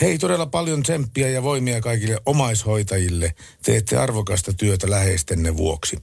Hei, 0.00 0.18
todella 0.18 0.46
paljon 0.46 0.82
tsemppiä 0.82 1.28
ja 1.28 1.42
voimia 1.42 1.80
kaikille 1.80 2.18
omaishoitajille. 2.26 3.34
Teette 3.62 3.96
arvokasta 3.96 4.52
työtä 4.52 4.90
läheistenne 4.90 5.56
vuoksi. 5.56 5.98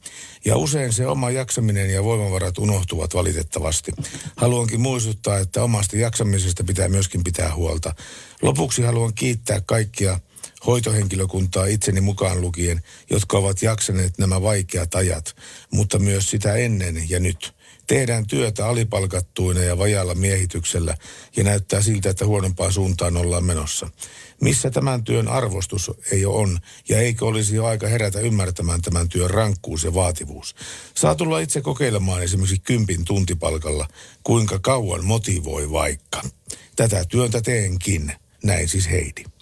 Ja 0.45 0.57
usein 0.57 0.93
se 0.93 1.07
oma 1.07 1.31
jaksaminen 1.31 1.89
ja 1.89 2.03
voimavarat 2.03 2.57
unohtuvat 2.57 3.13
valitettavasti. 3.13 3.91
Haluankin 4.35 4.81
muistuttaa, 4.81 5.37
että 5.37 5.63
omasta 5.63 5.97
jaksamisesta 5.97 6.63
pitää 6.63 6.87
myöskin 6.87 7.23
pitää 7.23 7.55
huolta. 7.55 7.95
Lopuksi 8.41 8.81
haluan 8.81 9.13
kiittää 9.13 9.61
kaikkia 9.65 10.19
hoitohenkilökuntaa 10.67 11.65
itseni 11.65 12.01
mukaan 12.01 12.41
lukien, 12.41 12.81
jotka 13.09 13.37
ovat 13.37 13.61
jaksaneet 13.61 14.17
nämä 14.17 14.41
vaikeat 14.41 14.95
ajat, 14.95 15.35
mutta 15.71 15.99
myös 15.99 16.29
sitä 16.29 16.55
ennen 16.55 17.09
ja 17.09 17.19
nyt. 17.19 17.55
Tehdään 17.87 18.27
työtä 18.27 18.67
alipalkattuina 18.67 19.61
ja 19.61 19.77
vajalla 19.77 20.15
miehityksellä 20.15 20.97
ja 21.35 21.43
näyttää 21.43 21.81
siltä, 21.81 22.09
että 22.09 22.25
huonompaan 22.25 22.73
suuntaan 22.73 23.17
ollaan 23.17 23.43
menossa. 23.43 23.89
Missä 24.41 24.71
tämän 24.71 25.03
työn 25.03 25.27
arvostus 25.27 25.91
ei 26.11 26.25
ole 26.25 26.35
on 26.35 26.59
ja 26.89 26.99
eikö 26.99 27.25
olisi 27.25 27.55
jo 27.55 27.65
aika 27.65 27.87
herätä 27.87 28.19
ymmärtämään 28.19 28.81
tämän 28.81 29.09
työn 29.09 29.29
rankkuus 29.29 29.83
ja 29.83 29.93
vaativuus. 29.93 30.55
Saa 30.95 31.15
tulla 31.15 31.39
itse 31.39 31.61
kokeilemaan 31.61 32.23
esimerkiksi 32.23 32.59
kympin 32.59 33.05
tuntipalkalla, 33.05 33.87
kuinka 34.23 34.59
kauan 34.59 35.05
motivoi 35.05 35.71
vaikka. 35.71 36.21
Tätä 36.75 37.05
työntä 37.05 37.41
teenkin. 37.41 38.13
Näin 38.43 38.69
siis 38.69 38.89
Heidi. 38.89 39.34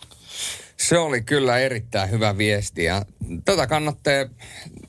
Se 0.78 0.98
oli 0.98 1.22
kyllä 1.22 1.58
erittäin 1.58 2.12
hyvä 2.12 2.38
viesti 2.38 2.84
ja 2.84 3.06
tätä 3.46 3.68
kannattaa, 3.68 4.14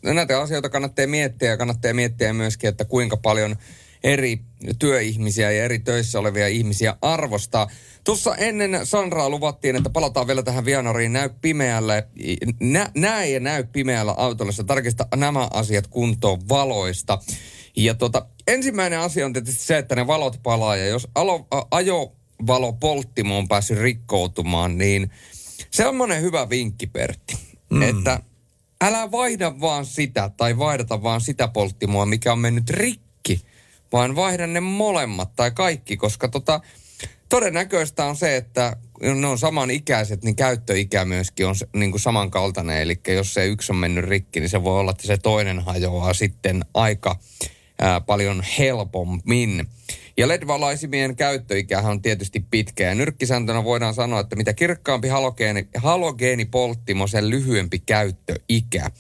näitä 0.03 0.41
asioita 0.41 0.69
kannattaa 0.69 1.07
miettiä 1.07 1.51
ja 1.51 1.57
kannattaa 1.57 1.95
miettiä 1.95 2.33
myöskin, 2.33 2.69
että 2.69 2.85
kuinka 2.85 3.17
paljon 3.17 3.57
eri 4.05 4.41
työihmisiä 4.79 5.51
ja 5.51 5.65
eri 5.65 5.79
töissä 5.79 6.19
olevia 6.19 6.49
ihmisiä 6.49 6.97
arvostaa. 7.03 7.71
Tuossa 8.05 8.37
ennen 8.37 8.81
Sandraa 8.85 9.31
luvattiin, 9.31 9.77
että 9.77 9.91
palataan 9.91 10.27
vielä 10.27 10.43
tähän 10.43 10.65
Vianoriin 10.65 11.13
näy 11.13 11.31
pimeälle. 11.41 12.09
Nä, 12.61 12.91
näe 12.95 13.31
ja 13.31 13.41
näy 13.41 13.65
pimeällä 13.73 14.15
autolla. 14.17 14.53
Tarkista 14.67 15.09
nämä 15.17 15.49
asiat 15.53 15.87
kuntoon 15.87 16.49
valoista. 16.49 17.19
Ja 17.77 17.95
tota, 17.95 18.27
ensimmäinen 18.47 18.99
asia 18.99 19.27
on 19.27 19.33
tietysti 19.33 19.65
se, 19.65 19.79
että 19.79 19.95
ne 19.95 20.07
valot 20.07 20.41
palaa. 20.43 20.77
Ja 20.77 20.87
jos 20.87 21.09
alo, 21.15 21.47
a, 21.51 21.63
ajovalopolttimo 21.71 23.39
on 23.39 23.49
päässyt 23.49 23.79
rikkoutumaan, 23.79 24.79
niin 24.79 25.11
semmoinen 25.75 26.23
hyvä 26.23 26.49
vinkki, 26.49 26.87
Pertti, 26.87 27.39
mm. 27.71 27.83
että 27.83 28.21
älä 28.81 29.11
vaihda 29.11 29.61
vaan 29.61 29.87
sitä 29.87 30.31
tai 30.37 30.59
vaihdata 30.59 31.03
vaan 31.03 31.21
sitä 31.21 31.49
polttimoa, 31.49 32.07
mikä 32.07 32.33
on 32.33 32.39
mennyt 32.39 32.71
rikki, 32.71 33.41
vaan 33.93 34.17
vaihda 34.17 34.47
ne 34.47 34.61
molemmat 34.61 35.37
tai 35.37 35.51
kaikki, 35.51 35.97
koska 35.97 36.29
tota, 36.29 36.61
todennäköistä 37.29 38.05
on 38.05 38.17
se, 38.17 38.37
että 38.37 38.77
ne 39.01 39.27
on 39.27 39.39
samanikäiset, 39.39 40.25
niin 40.25 40.37
käyttöikä 40.37 41.05
myöskin 41.05 41.47
on 41.47 41.55
niin 41.77 41.91
kuin 41.91 42.01
samankaltainen. 42.01 42.83
Eli 42.83 43.01
jos 43.09 43.35
se 43.35 43.47
yksi 43.47 43.73
on 43.73 43.77
mennyt 43.77 44.05
rikki, 44.05 44.41
niin 44.41 44.51
se 44.51 44.65
voi 44.65 44.81
olla, 44.81 44.91
että 44.91 45.07
se 45.07 45.17
toinen 45.17 45.61
hajoaa 45.61 46.15
sitten 46.15 46.65
aika 46.75 47.17
ää, 47.79 48.01
paljon 48.01 48.43
helpommin. 48.59 49.69
Ja 50.17 50.29
LED-valaisimien 50.29 51.17
käyttöikähän 51.17 51.91
on 51.91 52.03
tietysti 52.03 52.45
pitkä. 52.51 52.85
Ja 52.85 52.95
nyrkkisääntönä 52.95 53.65
voidaan 53.65 53.95
sanoa, 53.95 54.21
että 54.21 54.37
mitä 54.37 54.55
kirkkaampi 54.55 55.09
halogeeni, 55.09 55.69
halogeenipolttimo, 55.77 57.07
sen 57.07 57.31
lyhyempi 57.31 57.79
käyttöikä. 57.79 58.91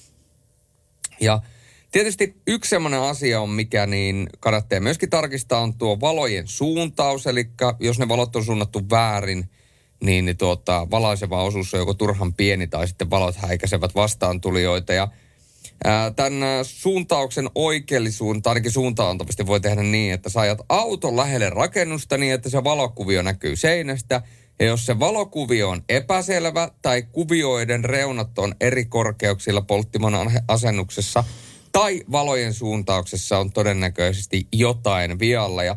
Ja 1.21 1.41
tietysti 1.93 2.37
yksi 2.47 2.69
semmoinen 2.69 3.01
asia 3.01 3.41
on, 3.41 3.51
mikä 3.51 3.87
niin 3.87 4.29
kannattaa 4.41 4.81
myöskin 4.81 5.11
tarkistaa, 5.11 5.61
on 5.61 5.75
tuo 5.75 6.01
valojen 6.01 6.47
suuntaus. 6.47 7.27
Eli 7.27 7.51
jos 7.81 7.99
ne 7.99 8.09
valot 8.09 8.37
on 8.37 8.45
suunnattu 8.45 8.91
väärin, 8.91 9.51
niin, 10.01 10.25
niin 10.25 10.37
tuota, 10.37 10.87
valaiseva 10.91 11.43
osuus 11.43 11.75
on 11.75 11.81
joko 11.81 11.95
turhan 11.95 12.35
pieni 12.35 12.67
tai 12.67 12.89
sitten 12.89 13.11
valot 13.11 13.37
häikäisevät 13.37 13.95
vastaantulijoita. 13.95 14.93
Ja 14.93 15.09
Tämän 16.17 16.65
suuntauksen 16.65 17.51
oikeellisuun, 17.55 18.43
tai 18.43 18.51
ainakin 18.51 18.73
suuntaantavasti 18.73 19.47
voi 19.47 19.61
tehdä 19.61 19.83
niin, 19.83 20.15
että 20.15 20.31
sä 20.31 20.41
ajat 20.41 20.59
auton 20.69 21.17
lähelle 21.17 21.51
rakennusta 21.51 22.19
niin, 22.19 22.35
että 22.35 22.51
se 22.51 22.65
valokuvio 22.65 23.23
näkyy 23.23 23.57
seinästä. 23.57 24.23
Ja 24.59 24.67
jos 24.67 24.87
se 24.87 24.99
valokuvio 24.99 25.69
on 25.69 25.83
epäselvä 25.89 26.71
tai 26.83 27.03
kuvioiden 27.03 27.85
reunat 27.85 28.39
on 28.39 28.55
eri 28.61 28.85
korkeuksilla 28.85 29.63
polttimon 29.63 30.31
asennuksessa 30.49 31.25
tai 31.73 32.03
valojen 32.13 32.55
suuntauksessa 32.55 33.39
on 33.39 33.53
todennäköisesti 33.53 34.47
jotain 34.53 35.19
vialla. 35.19 35.65
Ja 35.65 35.77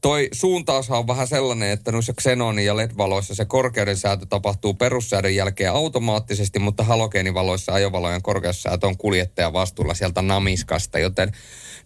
toi 0.00 0.28
suuntaushan 0.32 0.98
on 0.98 1.06
vähän 1.06 1.26
sellainen, 1.26 1.70
että 1.70 1.92
noissa 1.92 2.12
Xenonin 2.12 2.66
ja 2.66 2.76
LED-valoissa 2.76 3.34
se 3.34 3.44
korkeuden 3.44 3.96
säätö 3.96 4.26
tapahtuu 4.26 4.74
perussäädön 4.74 5.34
jälkeen 5.34 5.72
automaattisesti, 5.72 6.58
mutta 6.58 6.84
halogeenivaloissa 6.84 7.72
ajovalojen 7.72 8.22
korkeussäätö 8.22 8.86
on 8.86 8.96
kuljettajan 8.96 9.52
vastuulla 9.52 9.94
sieltä 9.94 10.22
namiskasta, 10.22 10.98
joten 10.98 11.32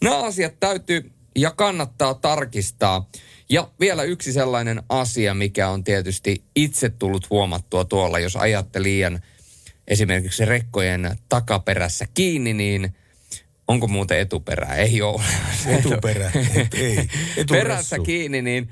nämä 0.03 0.23
asiat 0.23 0.61
täytyy 0.61 1.12
ja 1.37 1.51
kannattaa 1.51 2.15
tarkistaa. 2.15 3.11
Ja 3.51 3.69
vielä 3.81 4.03
yksi 4.03 4.33
sellainen 4.33 4.83
asia, 4.89 5.35
mikä 5.35 5.69
on 5.69 5.85
tietysti 5.85 6.45
itse 6.57 6.89
tullut 6.89 7.31
huomattua 7.31 7.85
tuolla, 7.85 8.19
jos 8.19 8.37
ajatte 8.37 8.83
liian 8.83 9.23
esimerkiksi 9.89 10.45
rekkojen 10.45 11.19
takaperässä 11.29 12.07
kiinni, 12.15 12.55
niin– 12.55 12.91
onko 13.69 13.87
muuten 13.87 14.19
etuperää? 14.19 14.75
Ei 14.75 15.03
ole. 15.03 15.23
Etuperä, 15.79 16.31
et, 16.55 16.75
ei. 16.75 16.99
Eturessu. 16.99 17.47
Perässä 17.47 17.97
kiinni, 17.99 18.43
niin, 18.43 18.69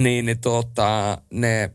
niin, 0.00 0.38
tuota, 0.40 1.18
ne 1.30 1.70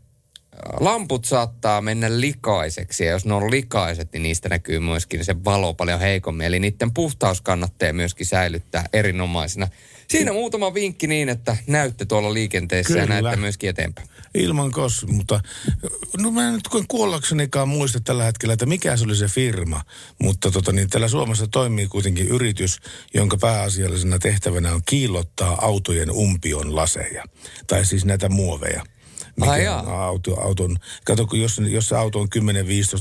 lamput 0.80 1.26
saattaa 1.26 1.82
mennä 1.82 2.20
likaiseksi 2.20 3.06
ja 3.06 3.12
jos 3.12 3.26
ne 3.26 3.34
on 3.34 3.52
likaiset, 3.52 4.14
niin 4.14 4.24
niistä 4.24 4.50
näkyy 4.50 4.80
myöskin 4.80 5.26
se 5.26 5.44
valo 5.46 5.74
paljon 5.74 6.00
heikommin. 6.00 6.48
Eli 6.48 6.60
niiden 6.60 6.94
puhtaus 6.94 7.42
kannattaa 7.42 7.94
myöskin 7.94 8.26
säilyttää 8.26 8.86
erinomaisena. 8.94 9.68
Siinä 10.08 10.34
muutama 10.34 10.74
vinkki 10.74 11.08
niin, 11.08 11.30
että 11.30 11.58
näytte 11.68 12.06
tuolla 12.06 12.34
liikenteessä 12.34 12.94
Kyllä. 12.94 13.16
ja 13.16 13.22
näytte 13.22 13.36
myöskin 13.36 13.70
eteenpäin. 13.70 14.08
Ilman 14.40 14.72
kos, 14.72 15.06
mutta 15.08 15.40
no 16.18 16.32
mä 16.32 16.48
en 16.48 16.54
nyt 16.54 16.68
kun 16.68 16.86
kuollaksenikaan 16.88 17.70
muista 17.70 18.00
tällä 18.00 18.24
hetkellä, 18.24 18.54
että 18.54 18.66
mikä 18.66 18.98
se 18.98 19.06
oli 19.06 19.16
se 19.16 19.28
firma. 19.28 19.82
Mutta 20.22 20.52
tota, 20.52 20.72
niin 20.72 20.90
täällä 20.90 21.08
Suomessa 21.08 21.48
toimii 21.48 21.88
kuitenkin 21.88 22.28
yritys, 22.28 22.78
jonka 23.14 23.38
pääasiallisena 23.38 24.20
tehtävänä 24.20 24.74
on 24.74 24.82
kiillottaa 24.86 25.66
autojen 25.66 26.12
umpion 26.12 26.76
laseja. 26.76 27.24
Tai 27.68 27.86
siis 27.86 28.06
näitä 28.06 28.30
muoveja 28.30 28.84
mikä 29.38 29.52
Ai 29.52 29.68
on 29.68 29.88
auto, 29.88 30.42
auton. 30.42 30.78
Kato, 31.06 31.28
kun 31.28 31.40
jos, 31.40 31.62
jos 31.70 31.90
se 31.90 31.96
auto 31.96 32.20
on 32.20 32.28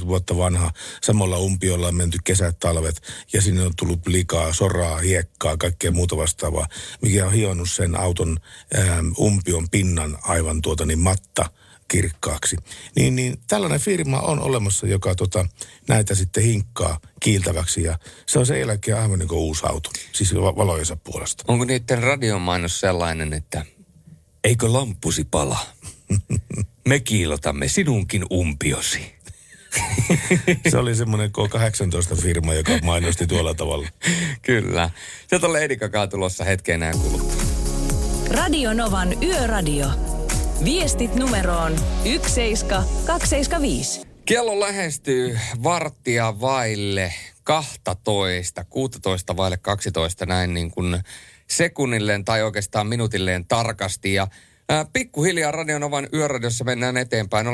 10-15 0.02 0.06
vuotta 0.06 0.36
vanha, 0.36 0.72
samalla 1.02 1.38
umpiolla 1.38 1.88
on 1.88 1.94
menty 1.94 2.18
kesät, 2.24 2.58
talvet, 2.58 3.02
ja 3.32 3.42
sinne 3.42 3.62
on 3.62 3.72
tullut 3.76 4.06
likaa, 4.06 4.52
soraa, 4.52 4.98
hiekkaa, 4.98 5.56
kaikkea 5.56 5.90
muuta 5.90 6.16
vastaavaa, 6.16 6.68
mikä 7.02 7.26
on 7.26 7.32
hionnut 7.32 7.70
sen 7.70 7.96
auton 8.00 8.36
ähm, 8.78 9.08
umpion 9.18 9.68
pinnan 9.70 10.18
aivan 10.22 10.62
tuota 10.62 10.86
niin 10.86 10.98
matta 10.98 11.50
kirkkaaksi. 11.88 12.56
Niin, 12.96 13.16
niin 13.16 13.40
tällainen 13.48 13.80
firma 13.80 14.20
on 14.20 14.40
olemassa, 14.40 14.86
joka 14.86 15.14
tota, 15.14 15.46
näitä 15.88 16.14
sitten 16.14 16.42
hinkkaa 16.42 17.00
kiiltäväksi 17.20 17.82
ja 17.82 17.98
se 18.26 18.38
on 18.38 18.46
sen 18.46 18.60
jälkeen 18.60 18.98
aivan 18.98 19.18
niin 19.18 19.28
kuin 19.28 19.38
uusi 19.38 19.66
auto, 19.66 19.90
siis 20.12 20.34
valojensa 20.34 20.96
puolesta. 20.96 21.44
Onko 21.48 21.64
niiden 21.64 22.02
radiomainos 22.02 22.80
sellainen, 22.80 23.32
että 23.32 23.64
eikö 24.44 24.72
lampusi 24.72 25.24
pala? 25.24 25.58
Me 26.88 27.00
kiilotamme 27.00 27.68
sinunkin 27.68 28.24
umpiosi. 28.32 29.16
Se 30.70 30.78
oli 30.78 30.94
semmoinen 30.94 31.30
K18-firma, 31.30 32.54
joka 32.54 32.72
mainosti 32.82 33.26
tuolla 33.26 33.54
tavalla. 33.54 33.88
Kyllä. 34.42 34.90
Sieltä 35.28 35.46
on 35.46 35.52
Lady 35.52 35.76
Gaga 35.76 36.06
tulossa 36.06 36.44
hetken 36.44 36.74
enää 36.74 36.92
kuluttua. 36.92 37.42
Radio 38.30 38.74
Novan 38.74 39.22
Yöradio. 39.22 39.86
Viestit 40.64 41.14
numeroon 41.14 41.76
17275. 42.04 44.00
Kello 44.24 44.60
lähestyy 44.60 45.38
varttia 45.62 46.40
vaille 46.40 47.12
12, 47.44 48.64
16 48.64 49.36
vaille 49.36 49.56
12 49.56 50.26
näin 50.26 50.54
niin 50.54 50.70
kuin 50.70 51.02
sekunnilleen 51.48 52.24
tai 52.24 52.42
oikeastaan 52.42 52.86
minuutilleen 52.86 53.46
tarkasti. 53.46 54.14
Ja 54.14 54.28
Ää, 54.68 54.86
pikkuhiljaa 54.92 55.52
Radionovan 55.52 56.08
yöradiossa 56.12 56.64
mennään 56.64 56.96
eteenpäin. 56.96 57.46
0806000 57.46 57.50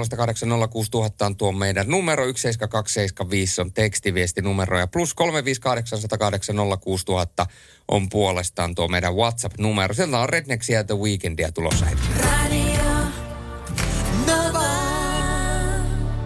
on 1.27 1.37
tuo 1.37 1.53
meidän 1.53 1.89
numero, 1.89 2.25
17275 2.25 3.61
on 3.61 3.73
tekstiviestinumero 3.73 4.79
ja 4.79 4.87
plus 4.87 5.15
358806000 5.15 7.47
on 7.89 8.09
puolestaan 8.09 8.75
tuo 8.75 8.89
meidän 8.89 9.17
WhatsApp-numero. 9.17 9.95
Sieltä 9.95 10.19
on 10.19 10.29
Rednexia 10.29 10.85
The 10.85 10.97
Weekendia 10.97 11.53
tulossa 11.53 11.87
heti. 11.87 12.62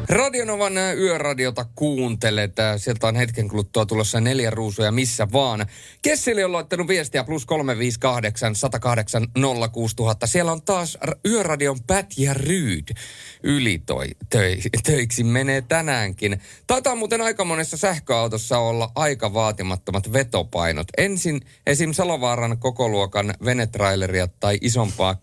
Radionovan 0.08 0.72
yöradiota 0.98 1.66
kuuntelet. 1.74 2.56
Sieltä 2.76 3.06
on 3.06 3.16
hetken 3.16 3.48
kuluttua 3.48 3.86
tulossa 3.86 4.20
neljä 4.20 4.50
ruusuja 4.50 4.92
missä 4.92 5.32
vaan. 5.32 5.66
Kesseli 6.02 6.44
on 6.44 6.52
laittanut 6.52 6.88
viestiä 6.88 7.24
plus 7.24 7.46
358 7.46 8.54
108 8.54 9.26
06000. 9.72 10.26
Siellä 10.26 10.52
on 10.52 10.62
taas 10.62 10.98
yöradion 11.26 11.78
Pat 11.86 12.06
ja 12.16 12.34
Ryyd 12.34 12.88
yli 13.42 13.82
toi, 13.86 14.06
töi, 14.30 14.58
töiksi 14.84 15.24
menee 15.24 15.62
tänäänkin. 15.62 16.40
Taitaa 16.66 16.94
muuten 16.94 17.20
aika 17.20 17.44
monessa 17.44 17.76
sähköautossa 17.76 18.58
olla 18.58 18.92
aika 18.94 19.34
vaatimattomat 19.34 20.12
vetopainot. 20.12 20.88
Ensin 20.98 21.40
esim. 21.66 21.92
Salovaaran 21.92 22.58
kokoluokan 22.58 23.34
venetraileria 23.44 24.28
tai 24.40 24.58
isompaa 24.60 25.16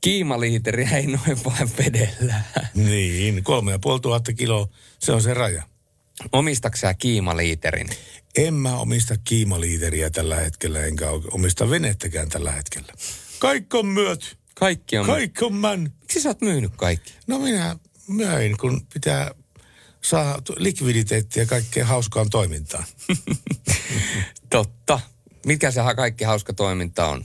kiimaliiteriä 0.00 0.90
ei 0.96 1.06
noin 1.06 1.44
vain 1.44 1.70
vedellä. 1.78 2.42
Niin, 2.74 3.44
kolme 3.44 3.72
ja 3.72 3.78
puoli 3.78 4.00
tuhatta 4.00 4.32
kiloa, 4.32 4.68
se 4.98 5.12
on 5.12 5.22
se 5.22 5.34
raja. 5.34 5.62
Omistaksä 6.32 6.94
kiimaliiterin? 6.94 7.88
En 8.36 8.54
mä 8.54 8.76
omista 8.76 9.14
kiimaliiteriä 9.24 10.10
tällä 10.10 10.36
hetkellä, 10.36 10.80
enkä 10.80 11.06
omista 11.10 11.70
venettäkään 11.70 12.28
tällä 12.28 12.52
hetkellä. 12.52 12.92
Kaikki 13.38 13.76
on 13.76 13.86
myöt. 13.86 14.38
Kaikki 14.54 14.98
on 14.98 15.06
Kaikki 15.06 15.44
on 15.44 15.54
män. 15.54 15.92
Miksi 16.00 16.20
sä 16.20 16.28
oot 16.28 16.40
myynyt 16.40 16.72
kaikki? 16.76 17.12
No 17.26 17.38
minä 17.38 17.76
möin, 18.08 18.56
kun 18.56 18.86
pitää 18.94 19.30
saa 20.02 20.42
likviditeettiä 20.56 21.46
kaikkeen 21.46 21.86
hauskaan 21.86 22.30
toimintaan. 22.30 22.84
Totta. 24.50 25.00
Mikä 25.46 25.70
se 25.70 25.80
kaikki 25.96 26.24
hauska 26.24 26.52
toiminta 26.52 27.08
on? 27.08 27.24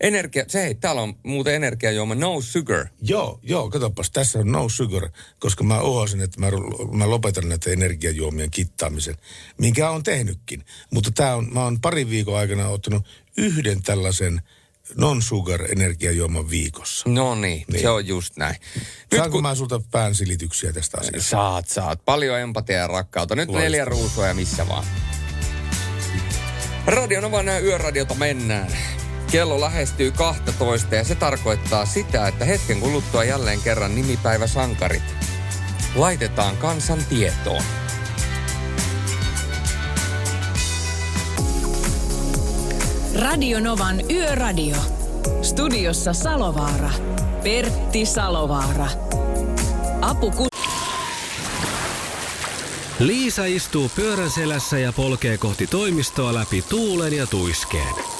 Energia, 0.00 0.44
se 0.48 0.62
hei, 0.62 0.74
täällä 0.74 1.02
on 1.02 1.14
muuten 1.22 1.54
energiajuoma 1.54 2.14
No 2.14 2.40
Sugar. 2.40 2.86
Joo, 3.02 3.40
joo, 3.42 3.70
katsopas, 3.70 4.10
tässä 4.10 4.38
on 4.38 4.52
No 4.52 4.68
Sugar, 4.68 5.08
koska 5.38 5.64
mä 5.64 5.80
uhosin, 5.80 6.20
että 6.20 6.40
mä, 6.40 6.46
mä 6.92 7.10
lopetan 7.10 7.48
näitä 7.48 7.70
energiajuomien 7.70 8.50
kittaamisen, 8.50 9.16
minkä 9.58 9.90
on 9.90 10.02
tehnytkin. 10.02 10.64
Mutta 10.90 11.10
tää 11.10 11.36
on, 11.36 11.48
mä 11.54 11.64
oon 11.64 11.80
parin 11.80 12.10
viikon 12.10 12.38
aikana 12.38 12.68
ottanut 12.68 13.06
yhden 13.36 13.82
tällaisen 13.82 14.42
non-sugar 14.96 15.72
energiajuoman 15.72 16.50
viikossa. 16.50 17.10
No 17.10 17.34
niin, 17.34 17.64
niin, 17.68 17.82
se 17.82 17.88
on 17.88 18.06
just 18.06 18.36
näin. 18.36 18.56
Nyt 18.74 19.18
Saanko 19.18 19.32
kun... 19.32 19.42
mä 19.42 19.54
sulta 19.54 19.80
päänsilityksiä 19.90 20.72
tästä 20.72 20.98
asiasta? 20.98 21.30
Saat, 21.30 21.68
saat. 21.68 22.04
Paljon 22.04 22.38
empatia 22.38 22.76
ja 22.76 22.86
rakkautta. 22.86 23.36
Nyt 23.36 23.48
Loista. 23.48 23.64
neljä 23.64 23.84
ruusua 23.84 24.26
ja 24.26 24.34
missä 24.34 24.68
vaan. 24.68 24.84
Radionovan 26.86 27.48
yöradiota 27.48 28.14
mennään. 28.14 28.72
Kello 29.30 29.60
lähestyy 29.60 30.10
12 30.10 30.94
ja 30.94 31.04
se 31.04 31.14
tarkoittaa 31.14 31.86
sitä, 31.86 32.28
että 32.28 32.44
hetken 32.44 32.80
kuluttua 32.80 33.24
jälleen 33.24 33.60
kerran 33.60 33.94
nimipäivä 33.94 34.46
sankarit 34.46 35.02
laitetaan 35.94 36.56
kansan 36.56 36.98
tietoon. 37.08 37.62
Radio 43.20 43.60
Novan 43.60 44.10
Yöradio. 44.10 44.76
Studiossa 45.42 46.12
Salovaara. 46.12 46.90
Pertti 47.42 48.06
Salovaara. 48.06 48.86
Apu 50.00 50.32
Liisa 52.98 53.44
istuu 53.44 53.90
pyörän 53.96 54.30
selässä 54.30 54.78
ja 54.78 54.92
polkee 54.92 55.38
kohti 55.38 55.66
toimistoa 55.66 56.34
läpi 56.34 56.62
tuulen 56.62 57.12
ja 57.12 57.26
tuiskeen. 57.26 58.19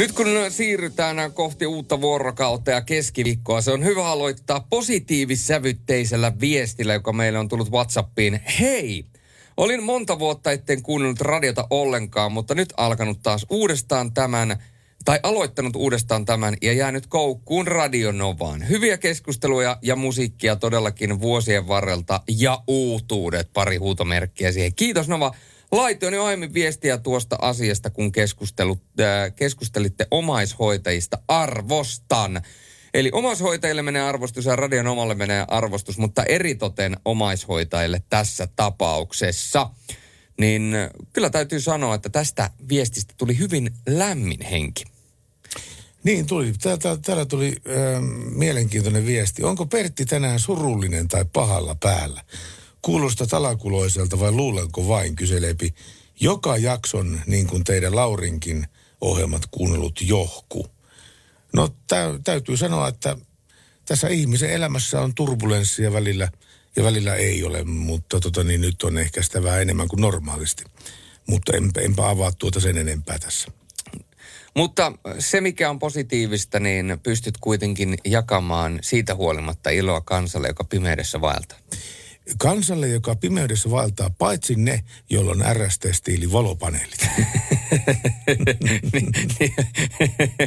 Nyt 0.00 0.12
kun 0.12 0.26
siirrytään 0.48 1.32
kohti 1.32 1.66
uutta 1.66 2.00
vuorokautta 2.00 2.70
ja 2.70 2.80
keskiviikkoa, 2.80 3.60
se 3.60 3.70
on 3.70 3.84
hyvä 3.84 4.06
aloittaa 4.06 4.66
positiivissävytteisellä 4.70 6.32
viestillä, 6.40 6.92
joka 6.92 7.12
meille 7.12 7.38
on 7.38 7.48
tullut 7.48 7.70
WhatsAppiin. 7.70 8.40
Hei! 8.60 9.04
Olin 9.56 9.82
monta 9.82 10.18
vuotta 10.18 10.52
etten 10.52 10.82
kuunnellut 10.82 11.20
radiota 11.20 11.66
ollenkaan, 11.70 12.32
mutta 12.32 12.54
nyt 12.54 12.74
alkanut 12.76 13.22
taas 13.22 13.46
uudestaan 13.50 14.12
tämän, 14.14 14.62
tai 15.04 15.20
aloittanut 15.22 15.76
uudestaan 15.76 16.24
tämän 16.24 16.56
ja 16.62 16.72
jäänyt 16.72 17.06
koukkuun 17.06 17.66
Radionovaan. 17.66 18.68
Hyviä 18.68 18.98
keskusteluja 18.98 19.78
ja 19.82 19.96
musiikkia 19.96 20.56
todellakin 20.56 21.20
vuosien 21.20 21.68
varrelta 21.68 22.20
ja 22.38 22.62
uutuudet, 22.66 23.52
pari 23.52 23.76
huutomerkkiä 23.76 24.52
siihen. 24.52 24.74
Kiitos 24.74 25.08
Nova. 25.08 25.34
Laitoin 25.72 26.14
jo 26.14 26.24
aiemmin 26.24 26.54
viestiä 26.54 26.98
tuosta 26.98 27.36
asiasta, 27.40 27.90
kun 27.90 28.12
keskustelut, 28.12 28.82
äh, 29.00 29.34
keskustelitte 29.36 30.06
omaishoitajista. 30.10 31.18
Arvostan. 31.28 32.42
Eli 32.94 33.10
omaishoitajille 33.12 33.82
menee 33.82 34.02
arvostus 34.02 34.44
ja 34.44 34.56
radion 34.56 34.86
omalle 34.86 35.14
menee 35.14 35.44
arvostus, 35.48 35.98
mutta 35.98 36.24
eritoten 36.24 36.96
omaishoitajille 37.04 38.02
tässä 38.08 38.48
tapauksessa. 38.56 39.70
Niin 40.40 40.72
kyllä 41.12 41.30
täytyy 41.30 41.60
sanoa, 41.60 41.94
että 41.94 42.08
tästä 42.08 42.50
viestistä 42.68 43.14
tuli 43.16 43.38
hyvin 43.38 43.70
lämmin 43.88 44.40
henki. 44.40 44.84
Niin 46.04 46.26
tuli. 46.26 46.52
Täällä, 46.52 46.98
täällä 47.02 47.26
tuli 47.26 47.48
äh, 47.48 48.02
mielenkiintoinen 48.34 49.06
viesti. 49.06 49.44
Onko 49.44 49.66
Pertti 49.66 50.06
tänään 50.06 50.40
surullinen 50.40 51.08
tai 51.08 51.24
pahalla 51.32 51.74
päällä? 51.74 52.24
Kuulostaa 52.82 53.26
talakuloiselta 53.26 54.20
vai 54.20 54.32
luulenko 54.32 54.88
vain, 54.88 55.16
kyseleepi 55.16 55.74
joka 56.20 56.56
jakson, 56.56 57.20
niin 57.26 57.46
kuin 57.46 57.64
teidän 57.64 57.96
Laurinkin 57.96 58.66
ohjelmat 59.00 59.42
kuunnellut 59.50 60.00
johku. 60.02 60.66
No 61.52 61.68
tä, 61.86 62.14
täytyy 62.24 62.56
sanoa, 62.56 62.88
että 62.88 63.16
tässä 63.84 64.08
ihmisen 64.08 64.50
elämässä 64.50 65.00
on 65.00 65.14
turbulenssia 65.14 65.92
välillä 65.92 66.28
ja 66.76 66.84
välillä 66.84 67.14
ei 67.14 67.44
ole, 67.44 67.64
mutta 67.64 68.20
tota, 68.20 68.44
niin 68.44 68.60
nyt 68.60 68.82
on 68.82 68.98
ehkä 68.98 69.22
sitä 69.22 69.42
vähän 69.42 69.62
enemmän 69.62 69.88
kuin 69.88 70.00
normaalisti. 70.00 70.64
Mutta 71.26 71.56
enpä, 71.56 71.80
enpä 71.80 72.08
avaa 72.08 72.32
tuota 72.32 72.60
sen 72.60 72.78
enempää 72.78 73.18
tässä. 73.18 73.48
Mutta 74.56 74.92
se, 75.18 75.40
mikä 75.40 75.70
on 75.70 75.78
positiivista, 75.78 76.60
niin 76.60 77.00
pystyt 77.02 77.38
kuitenkin 77.40 77.98
jakamaan 78.04 78.78
siitä 78.82 79.14
huolimatta 79.14 79.70
iloa 79.70 80.00
kansalle, 80.00 80.48
joka 80.48 80.64
pimeydessä 80.64 81.20
vaeltaa 81.20 81.58
kansalle, 82.38 82.88
joka 82.88 83.14
pimeydessä 83.16 83.70
vaeltaa, 83.70 84.10
paitsi 84.10 84.54
ne, 84.54 84.84
joilla 85.10 85.30
on 85.30 85.44
RST-stiili 85.52 86.32
valopaneelit. 86.32 87.08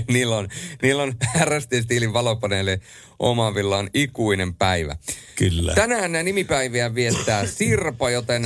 niillä 0.13 0.37
on, 0.37 0.47
niillä 0.81 1.03
on 1.03 1.13
RST-stiilin 1.43 2.13
valopaneeli 2.13 2.77
omavilla 3.19 3.77
on 3.77 3.89
ikuinen 3.93 4.55
päivä. 4.55 4.95
Kyllä. 5.35 5.73
Tänään 5.73 6.11
nämä 6.11 6.23
nimipäiviä 6.23 6.95
viettää 6.95 7.45
Sirpa, 7.47 8.09
joten 8.09 8.43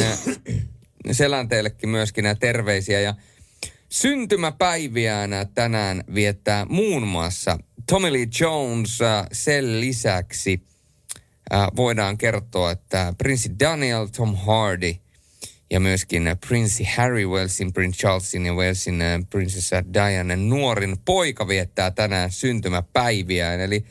selän 1.11 1.49
teillekin 1.49 1.89
myöskin 1.89 2.23
nämä 2.23 2.35
terveisiä. 2.35 2.99
Ja 2.99 3.15
syntymäpäiviään 3.89 5.31
tänään 5.53 6.03
viettää 6.13 6.65
muun 6.65 7.07
muassa 7.07 7.57
Tommy 7.89 8.13
Lee 8.13 8.27
Jones 8.39 8.99
sen 9.31 9.81
lisäksi– 9.81 10.61
äh, 11.53 11.67
voidaan 11.75 12.17
kertoa, 12.17 12.71
että 12.71 13.13
prinssi 13.17 13.51
Daniel, 13.59 14.05
Tom 14.05 14.35
Hardy 14.35 14.95
ja 15.71 15.79
myöskin 15.79 16.23
prinssi 16.47 16.83
Harry 16.83 17.25
Walesin, 17.25 17.73
Prince 17.73 17.97
Charlesin 17.97 18.45
ja 18.45 18.53
Walesin 18.53 19.01
äh, 19.01 19.19
prinsessa 19.29 19.93
Diana 19.93 20.35
nuorin 20.35 20.97
poika 21.05 21.47
viettää 21.47 21.91
tänään 21.91 22.31
syntymäpäiviä. 22.31 23.53
Eli 23.53 23.85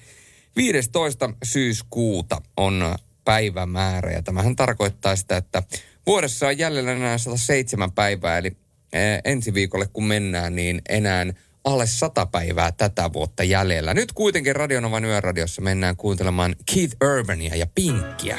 15. 0.57 1.31
syyskuuta 1.45 2.41
on 2.57 2.95
päivämäärä 3.25 4.13
ja 4.13 4.23
tämähän 4.23 4.57
tarkoittaa 4.57 5.17
sitä, 5.17 5.37
että 5.37 5.63
vuodessa 6.07 6.47
on 6.47 6.59
jäljellä 6.59 6.93
enää 6.93 7.19
107 7.19 7.93
päivää, 7.93 8.39
eli 8.39 8.57
äh, 8.95 9.21
ensi 9.25 9.55
viikolle 9.55 9.89
kun 9.93 10.05
mennään, 10.05 10.57
niin 10.57 10.83
enää 10.89 11.27
alle 11.67 11.87
100 11.87 12.27
päivää 12.27 12.73
tätä 12.73 13.13
vuotta 13.13 13.45
jäljellä. 13.45 13.95
Nyt 13.95 14.13
kuitenkin 14.13 14.57
Radionovan 14.57 15.05
yöradiossa 15.05 15.63
mennään 15.63 15.97
kuuntelemaan 15.97 16.57
Keith 16.75 16.97
Urbania 17.05 17.57
ja 17.57 17.67
Pinkkiä. 17.75 18.39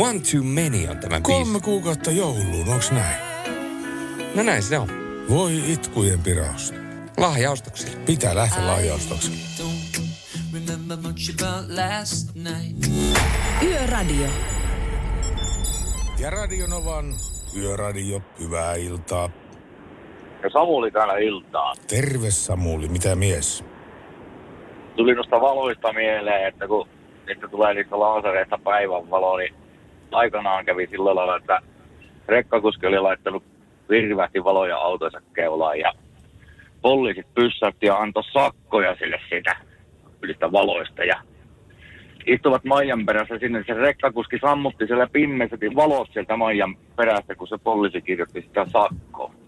One 0.00 0.20
Too 0.20 0.42
Many 0.42 0.88
on 0.88 0.98
tämä 0.98 1.20
biisi. 1.20 1.22
Kolme 1.22 1.60
kuukautta 1.60 2.10
jouluun, 2.10 2.68
onks 2.68 2.90
näin? 2.90 3.16
No 4.34 4.42
näin 4.42 4.62
se 4.62 4.78
on. 4.78 4.88
Voi 5.28 5.72
itkujen 5.72 6.20
pirausta. 6.22 6.76
Lahjaostoksille. 7.16 7.96
Pitää 7.96 8.34
lähteä 8.34 8.66
night. 12.34 12.92
Yöradio. 13.62 14.26
Ja 16.18 16.30
Radionovan 16.30 17.14
Yöradio, 17.56 18.22
hyvää 18.38 18.74
iltaa. 18.74 19.43
Ja 20.44 20.50
Samuli 20.50 20.90
täällä 20.90 21.18
iltaa. 21.18 21.72
Terve 21.88 22.30
Samuli, 22.30 22.88
mitä 22.88 23.16
mies? 23.16 23.64
Tuli 24.96 25.14
noista 25.14 25.40
valoista 25.40 25.92
mieleen, 25.92 26.48
että 26.48 26.68
kun 26.68 26.88
että 27.28 27.48
tulee 27.48 27.74
niistä 27.74 27.98
laasereista 27.98 28.58
päivänvalo, 28.64 29.36
niin 29.36 29.54
aikanaan 30.12 30.64
kävi 30.64 30.86
sillä 30.86 31.14
lailla, 31.14 31.36
että 31.36 31.60
rekkakuski 32.28 32.86
oli 32.86 32.98
laittanut 32.98 33.42
virvähti 33.88 34.44
valoja 34.44 34.76
autoissa 34.78 35.20
keulaan 35.34 35.78
ja 35.78 35.92
poliisit 36.82 37.26
pyssäytti 37.34 37.86
ja 37.86 37.96
antoi 37.96 38.24
sakkoja 38.24 38.96
sille 38.98 39.20
siitä 39.28 39.56
ylistä 40.22 40.52
valoista 40.52 41.04
ja 41.04 41.20
istuvat 42.26 42.64
Maijan 42.64 43.06
perässä 43.06 43.38
sinne. 43.38 43.64
Se 43.66 43.74
rekkakuski 43.74 44.38
sammutti 44.38 44.86
siellä 44.86 45.06
pimmessä 45.12 45.56
valot 45.76 46.08
sieltä 46.12 46.36
Maijan 46.36 46.76
perässä, 46.96 47.34
kun 47.34 47.48
se 47.48 47.58
poliisi 47.58 48.00
kirjoitti 48.00 48.42
sitä 48.42 48.66
sakkoa. 48.72 49.43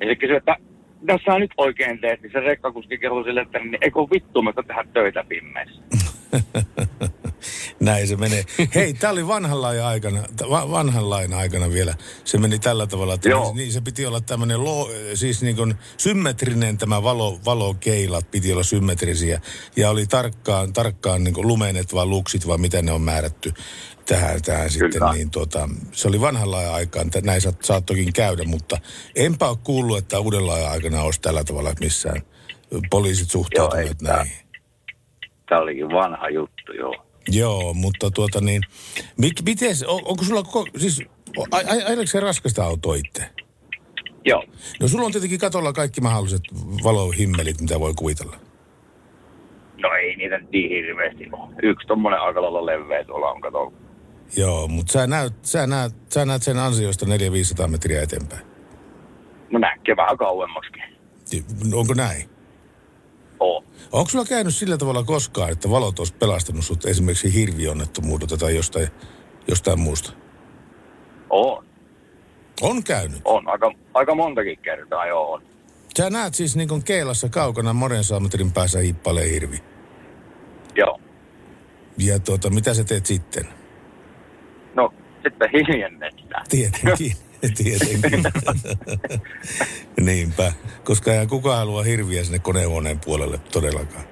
Ja 0.00 0.06
se 0.06 0.14
kysyi, 0.16 0.36
että 0.36 0.56
mitä 1.00 1.18
sä 1.24 1.38
nyt 1.38 1.50
oikein 1.56 2.00
teet, 2.00 2.22
niin 2.22 2.32
se 2.32 2.40
rekkakuski 2.40 2.98
kehui 2.98 3.24
sille, 3.24 3.40
että 3.40 3.58
niin, 3.58 3.78
eikö 3.80 4.00
vittu 4.00 4.42
mä 4.42 4.52
tehdä 4.52 4.84
töitä 4.92 5.24
pimmeissä. 5.28 5.82
Näin 7.80 8.08
se 8.08 8.16
menee. 8.16 8.44
Hei, 8.74 8.94
tämä 8.94 9.12
oli 9.12 9.26
vanhan 9.26 9.62
lain 9.62 9.82
aikana, 9.82 10.22
va- 10.50 10.70
vanhan 10.70 11.10
lain 11.10 11.34
aikana 11.34 11.70
vielä. 11.70 11.94
Se 12.24 12.38
meni 12.38 12.58
tällä 12.58 12.86
tavalla, 12.86 13.14
että 13.14 13.28
Joo. 13.28 13.52
niin 13.54 13.72
se 13.72 13.80
piti 13.80 14.06
olla 14.06 14.20
tämmöinen 14.20 14.64
lo, 14.64 14.90
siis 15.14 15.42
niin 15.42 15.56
kuin 15.56 15.74
symmetrinen 15.96 16.78
tämä 16.78 17.02
valo, 17.02 17.38
valokeilat 17.44 18.30
piti 18.30 18.52
olla 18.52 18.62
symmetrisiä. 18.62 19.40
Ja 19.76 19.90
oli 19.90 20.06
tarkkaan, 20.06 20.72
tarkkaan 20.72 21.24
niin 21.24 21.34
kuin 21.34 21.48
lumenet 21.48 21.94
vai 21.94 22.06
luksit 22.06 22.46
vai 22.46 22.58
mitä 22.58 22.82
ne 22.82 22.92
on 22.92 23.02
määrätty 23.02 23.54
tähän, 24.10 24.42
tähän 24.42 24.70
sitten. 24.70 25.02
Niin 25.12 25.30
tuota, 25.30 25.68
se 25.92 26.08
oli 26.08 26.20
vanhan 26.20 26.50
lain 26.50 26.70
aikaan, 26.70 27.06
että 27.06 27.20
näin 27.20 27.40
saat, 27.40 27.62
saattokin 27.62 28.12
käydä, 28.12 28.44
mutta 28.44 28.78
enpä 29.16 29.48
ole 29.48 29.58
kuullut, 29.64 29.98
että 29.98 30.20
uuden 30.20 30.46
lain 30.46 30.68
aikana 30.68 31.02
olisi 31.02 31.20
tällä 31.20 31.44
tavalla 31.44 31.72
missään 31.80 32.22
poliisit 32.90 33.30
suhtautuneet 33.30 34.02
näin. 34.02 34.30
Tämä 35.48 35.60
olikin 35.60 35.88
vanha 35.88 36.28
juttu, 36.28 36.72
joo. 36.72 36.94
Joo, 37.28 37.74
mutta 37.74 38.10
tuota 38.10 38.40
niin, 38.40 38.62
mik, 39.16 39.32
miten, 39.46 39.76
on, 39.86 40.00
onko 40.04 40.24
sulla, 40.24 40.42
ko, 40.42 40.66
siis, 40.76 41.02
ajeleeko 41.52 42.06
se 42.06 42.20
raskasta 42.20 42.64
autoa 42.64 42.94
itse? 42.94 43.22
Joo. 44.24 44.44
No 44.80 44.88
sulla 44.88 45.04
on 45.04 45.12
tietenkin 45.12 45.38
katolla 45.38 45.72
kaikki 45.72 46.00
mahdolliset 46.00 46.42
valohimmelit, 46.84 47.60
mitä 47.60 47.80
voi 47.80 47.92
kuvitella. 47.96 48.36
No 49.82 49.88
ei 50.02 50.16
niitä 50.16 50.38
niin 50.38 50.70
hirveästi 50.70 51.28
ole. 51.32 51.54
Yksi 51.62 51.86
tommonen 51.86 52.20
aika 52.20 52.42
lailla 52.42 52.66
leveä 52.66 53.04
tuolla 53.04 53.30
on 53.30 53.40
katolla. 53.40 53.72
Joo, 54.36 54.68
mutta 54.68 54.92
sä 54.92 55.06
näet, 55.06 55.32
sä, 55.42 55.66
näet, 55.66 55.92
sä 56.08 56.24
näet 56.24 56.42
sen 56.42 56.58
ansiosta 56.58 57.06
400-500 57.64 57.68
metriä 57.68 58.02
eteenpäin. 58.02 58.46
No 59.50 59.58
näkee 59.58 59.96
vähän 59.96 60.18
kauemmaksikin. 60.18 60.82
Onko 61.74 61.94
näin? 61.94 62.30
Oo. 63.40 63.64
Onko 63.92 64.10
sulla 64.10 64.24
käynyt 64.24 64.54
sillä 64.54 64.78
tavalla 64.78 65.02
koskaan, 65.02 65.50
että 65.50 65.70
valot 65.70 65.98
olisi 65.98 66.14
pelastanut 66.14 66.64
sut 66.64 66.84
esimerkiksi 66.84 67.34
hirvionnettomuudelta 67.34 68.36
tai 68.36 68.56
jostain, 68.56 68.88
jostain 69.48 69.80
muusta? 69.80 70.12
On. 71.30 71.64
On 72.60 72.84
käynyt. 72.84 73.20
On. 73.24 73.48
Aika, 73.48 73.72
aika 73.94 74.14
montakin 74.14 74.58
kertaa, 74.58 75.06
joo 75.06 75.32
on. 75.32 75.42
Sä 75.96 76.10
näet 76.10 76.34
siis 76.34 76.56
niin 76.56 76.68
kuin 76.68 76.84
keilassa 76.84 77.28
kaukana 77.28 77.72
monen 77.72 78.04
metrin 78.20 78.52
päässä 78.52 78.78
hippailee 78.78 79.30
hirvi. 79.30 79.62
Joo. 80.74 81.00
Ja 81.98 82.18
tuota, 82.18 82.50
mitä 82.50 82.74
sä 82.74 82.84
teet 82.84 83.06
sitten? 83.06 83.59
No, 84.74 84.94
sitten 85.22 85.50
hiljennetään. 85.52 86.44
Tietenkin. 86.48 87.12
Tietenkin. 87.56 88.22
Niinpä. 90.06 90.52
Koska 90.84 91.12
ei 91.12 91.26
kukaan 91.26 91.58
halua 91.58 91.82
hirviä 91.82 92.24
sinne 92.24 92.38
konehuoneen 92.38 93.00
puolelle 93.04 93.38
todellakaan. 93.38 94.04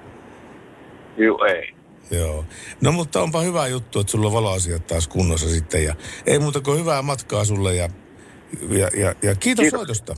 Joo, 1.17 1.45
ei. 1.45 1.73
Joo. 2.11 2.45
No 2.81 2.91
mutta 2.91 3.21
onpa 3.21 3.41
hyvä 3.41 3.67
juttu, 3.67 3.99
että 3.99 4.11
sulla 4.11 4.27
on 4.27 4.33
valoasiat 4.33 4.87
taas 4.87 5.07
kunnossa 5.07 5.49
sitten. 5.49 5.83
Ja 5.83 5.95
ei 6.25 6.39
muuta 6.39 6.61
kuin 6.61 6.79
hyvää 6.79 7.01
matkaa 7.01 7.45
sulle 7.45 7.75
ja, 7.75 7.89
ja, 8.69 8.89
ja, 8.97 9.13
ja 9.23 9.35
kiitos, 9.35 9.63
Kiitos. 9.63 9.79
soitosta. 9.79 10.15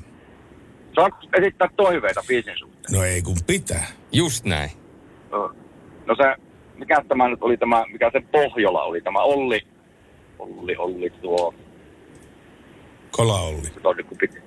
Saanko 0.96 1.18
esittää 1.42 1.70
toiveita 1.76 2.22
biisin 2.28 2.58
suhteen? 2.60 2.98
No 2.98 3.04
ei 3.04 3.22
kun 3.22 3.38
pitää. 3.48 3.86
Just 4.12 4.46
näin. 4.46 4.70
No, 5.32 5.56
no 6.06 6.16
se, 6.16 6.36
mikä 6.76 7.04
tämä 7.08 7.28
nyt 7.30 7.42
oli 7.42 7.58
tämä, 7.58 7.86
mikä 7.92 8.10
se 8.14 8.22
Pohjola 8.32 8.84
oli, 8.84 9.02
tämä 9.02 9.20
Olli, 9.20 9.68
Olli, 10.42 10.76
Olli 10.76 11.10
tuo, 11.10 11.54
Kola 13.12 13.42
Olli. 13.42 13.62
se 13.62 13.88
oli 13.88 14.04
kun 14.04 14.18
piti, 14.18 14.38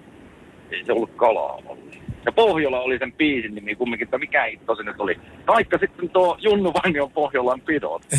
ei 0.70 0.84
se 0.84 0.92
ollut 0.92 1.10
kalaa 1.16 1.60
Olli. 1.66 2.02
Se 2.24 2.30
Pohjola 2.30 2.80
oli 2.80 2.98
sen 2.98 3.12
biisin 3.12 3.54
nimi 3.54 3.74
kumminkin, 3.74 4.06
että 4.06 4.18
mikä 4.18 4.44
hitto 4.44 4.76
se 4.76 4.82
nyt 4.82 5.00
oli. 5.00 5.20
Taikka 5.46 5.78
sitten 5.78 6.10
tuo 6.10 6.36
Junnu 6.40 6.72
Vainion 6.74 7.10
Pohjolan 7.10 7.60
pidot. 7.60 8.02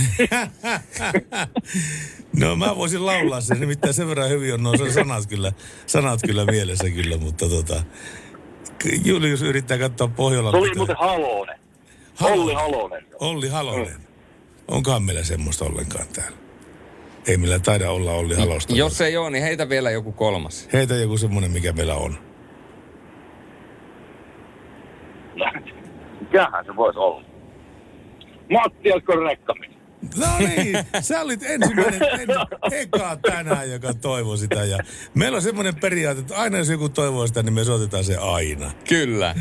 No 2.40 2.56
mä 2.56 2.76
voisin 2.76 3.06
laulaa 3.06 3.42
sen, 3.42 3.60
nimittäin 3.60 3.94
sen 3.94 4.08
verran 4.08 4.30
hyvin 4.30 4.54
on 4.54 4.64
nuo 4.64 4.74
sanat 4.92 5.28
kyllä, 5.28 5.52
sanat 5.86 6.20
kyllä 6.28 6.46
mielessä 6.46 6.90
kyllä, 6.90 7.18
mutta 7.18 7.50
tota... 7.50 7.84
Julius 9.06 9.42
yrittää 9.42 9.78
katsoa 9.78 10.08
Pohjolan... 10.08 10.52
Se 10.52 10.58
oli 10.58 10.76
muuten 10.76 10.96
Halonen. 11.00 11.60
Olli 12.22 12.54
Halonen. 12.54 13.06
Olli 13.20 13.50
Halonen. 13.50 14.02
Onkohan 14.68 15.04
meillä 15.04 15.24
semmoista 15.24 15.66
ollenkaan 15.66 16.08
täällä? 16.16 16.45
Ei 17.28 17.38
meillä 17.38 17.60
taida 17.60 17.92
olla 17.92 18.12
Olli 18.12 18.36
Halosta. 18.36 18.76
Jos 18.76 19.02
ei 19.02 19.18
ole, 19.18 19.30
niin 19.30 19.44
heitä 19.44 19.70
vielä 19.70 19.92
joku 19.92 20.12
kolmas. 20.12 20.70
Heitä 20.74 20.96
joku 20.96 21.18
semmoinen, 21.18 21.52
mikä 21.52 21.74
meillä 21.74 21.96
on. 21.96 22.18
Mikähän 26.22 26.66
se 26.66 26.76
voisi 26.76 27.00
olla? 27.00 27.26
Matti 28.52 28.90
Elkko 28.90 29.16
Rekkamies. 29.16 29.76
No 30.18 30.28
niin, 30.40 30.78
sä 31.02 31.22
olit 31.22 31.44
ensimmäinen, 31.44 32.02
en, 32.22 32.28
eka 32.72 33.18
tänään, 33.22 33.72
joka 33.72 33.94
toivoi 33.94 34.38
sitä. 34.38 34.64
Ja 34.66 34.78
meillä 35.14 35.36
on 35.36 35.42
semmoinen 35.42 35.76
periaate, 35.76 36.20
että 36.22 36.38
aina 36.38 36.58
jos 36.58 36.70
joku 36.70 36.90
toivoo 36.90 37.28
sitä, 37.28 37.44
niin 37.44 37.54
me 37.54 37.64
soitetaan 37.64 38.04
se 38.04 38.18
aina. 38.18 38.72
Kyllä. 38.90 39.36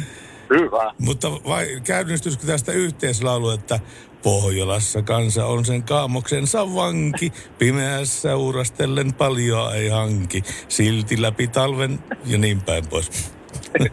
Hyvä. 0.51 0.95
Mutta 0.99 1.31
vai 1.31 1.81
käynnistyisikö 1.85 2.47
tästä 2.47 2.73
yhteislaulu, 2.73 3.51
että 3.51 3.81
Pohjolassa 4.25 5.03
kansa 5.03 5.47
on 5.47 5.65
sen 5.65 5.83
kaamoksensa 5.83 6.75
vanki, 6.75 7.33
pimeässä 7.59 8.37
uurastellen 8.37 9.15
paljon 9.15 9.77
ei 9.77 9.89
hanki, 9.89 10.43
silti 10.69 11.23
läpi 11.23 11.49
talven 11.49 11.99
ja 12.27 12.39
niin 12.39 12.63
päin 12.63 12.87
pois. 12.87 13.11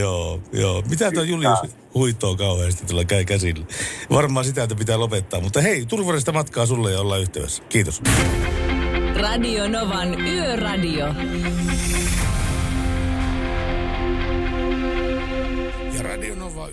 joo, 0.00 0.40
joo. 0.52 0.82
Mitä 0.88 1.12
tuo 1.12 1.22
Julius 1.22 1.58
huitoo 1.94 2.36
kauheasti 2.36 2.86
tuolla 2.86 3.04
käy 3.04 3.24
käsillä? 3.24 3.66
Varmaan 4.10 4.44
sitä, 4.44 4.62
että 4.62 4.74
pitää 4.74 4.98
lopettaa. 4.98 5.40
Mutta 5.40 5.60
hei, 5.60 5.86
turvallista 5.86 6.32
matkaa 6.32 6.66
sulle 6.66 6.92
ja 6.92 7.00
ollaan 7.00 7.20
yhteydessä. 7.20 7.62
Kiitos. 7.68 8.02
Radio 9.14 9.68
Novan 9.68 10.20
Yöradio. 10.20 11.06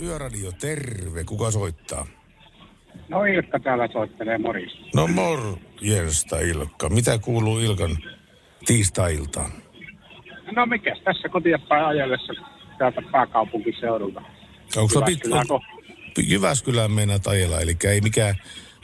Yöradio, 0.01 0.51
terve. 0.51 1.23
Kuka 1.23 1.51
soittaa? 1.51 2.07
No 3.09 3.23
Ilkka 3.25 3.59
täällä 3.59 3.87
soittelee 3.93 4.37
morjesta. 4.37 4.79
No 4.95 5.07
morjensta 5.07 6.39
Ilkka. 6.39 6.89
Mitä 6.89 7.17
kuuluu 7.17 7.59
Ilkan 7.59 7.97
tiistai-iltaan? 8.65 9.51
No 10.55 10.65
mikäs 10.65 11.01
tässä 11.03 11.29
kotia 11.29 11.59
päin 11.69 11.85
ajellessa 11.85 12.33
täältä 12.77 13.01
pääkaupunkiseudulta. 13.11 14.21
Onko 14.77 14.93
Jyväskylään 14.99 15.45
pitkä? 15.47 16.33
Jyväskylään 16.33 16.91
mennä 16.91 17.19
ajella, 17.27 17.61
eli 17.61 17.75
ei 17.89 18.01
mikään 18.01 18.35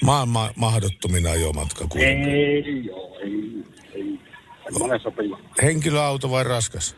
maailman 0.04 0.50
mahdottomin 0.56 1.28
ajomatka 1.28 1.88
kuitenkin. 1.88 2.34
Ei 2.34 2.86
joo, 2.86 3.18
ei, 3.20 3.64
ei. 3.94 4.20
Semmoinen 4.64 5.00
sopiva. 5.00 5.40
Henkilöauto 5.62 6.32
vai 6.32 6.44
raskas? 6.44 6.98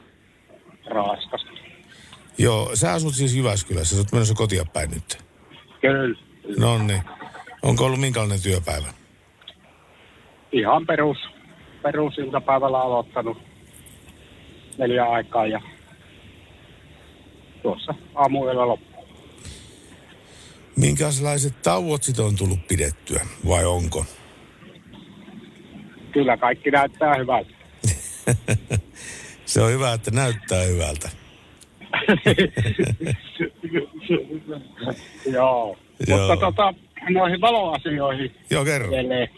Raskas. 0.85 1.58
Joo, 2.39 2.71
sä 2.73 2.93
asut 2.93 3.15
siis 3.15 3.35
Jyväskylässä, 3.35 3.95
sä 3.95 4.01
oot 4.01 4.11
menossa 4.11 4.33
kotia 4.33 4.65
päin 4.73 4.91
nyt. 4.91 5.17
Kyllä. 5.81 6.19
No 6.57 6.77
niin. 6.77 7.01
Onko 7.61 7.85
ollut 7.85 7.99
minkälainen 7.99 8.41
työpäivä? 8.41 8.87
Ihan 10.51 10.85
perus, 10.85 11.17
perus 11.83 12.17
iltapäivällä 12.17 12.81
aloittanut 12.81 13.37
neljä 14.77 15.05
aikaa 15.05 15.47
ja 15.47 15.61
tuossa 17.61 17.93
aamuyöllä 18.15 18.67
loppu. 18.67 19.05
Minkälaiset 20.75 21.61
tauot 21.61 22.03
sit 22.03 22.19
on 22.19 22.35
tullut 22.35 22.67
pidettyä, 22.67 23.25
vai 23.47 23.65
onko? 23.65 24.05
Kyllä 26.11 26.37
kaikki 26.37 26.71
näyttää 26.71 27.15
hyvältä. 27.15 27.51
Se 29.45 29.61
on 29.61 29.71
hyvä, 29.71 29.93
että 29.93 30.11
näyttää 30.11 30.63
hyvältä. 30.63 31.09
Joo. 35.31 35.77
Joo. 36.07 36.19
Mutta 36.19 36.37
tota, 36.37 36.73
noihin 37.09 37.41
valoasioihin 37.41 38.31
Joo, 38.49 38.65
kerro. 38.65 38.87
edelleen. 38.93 39.29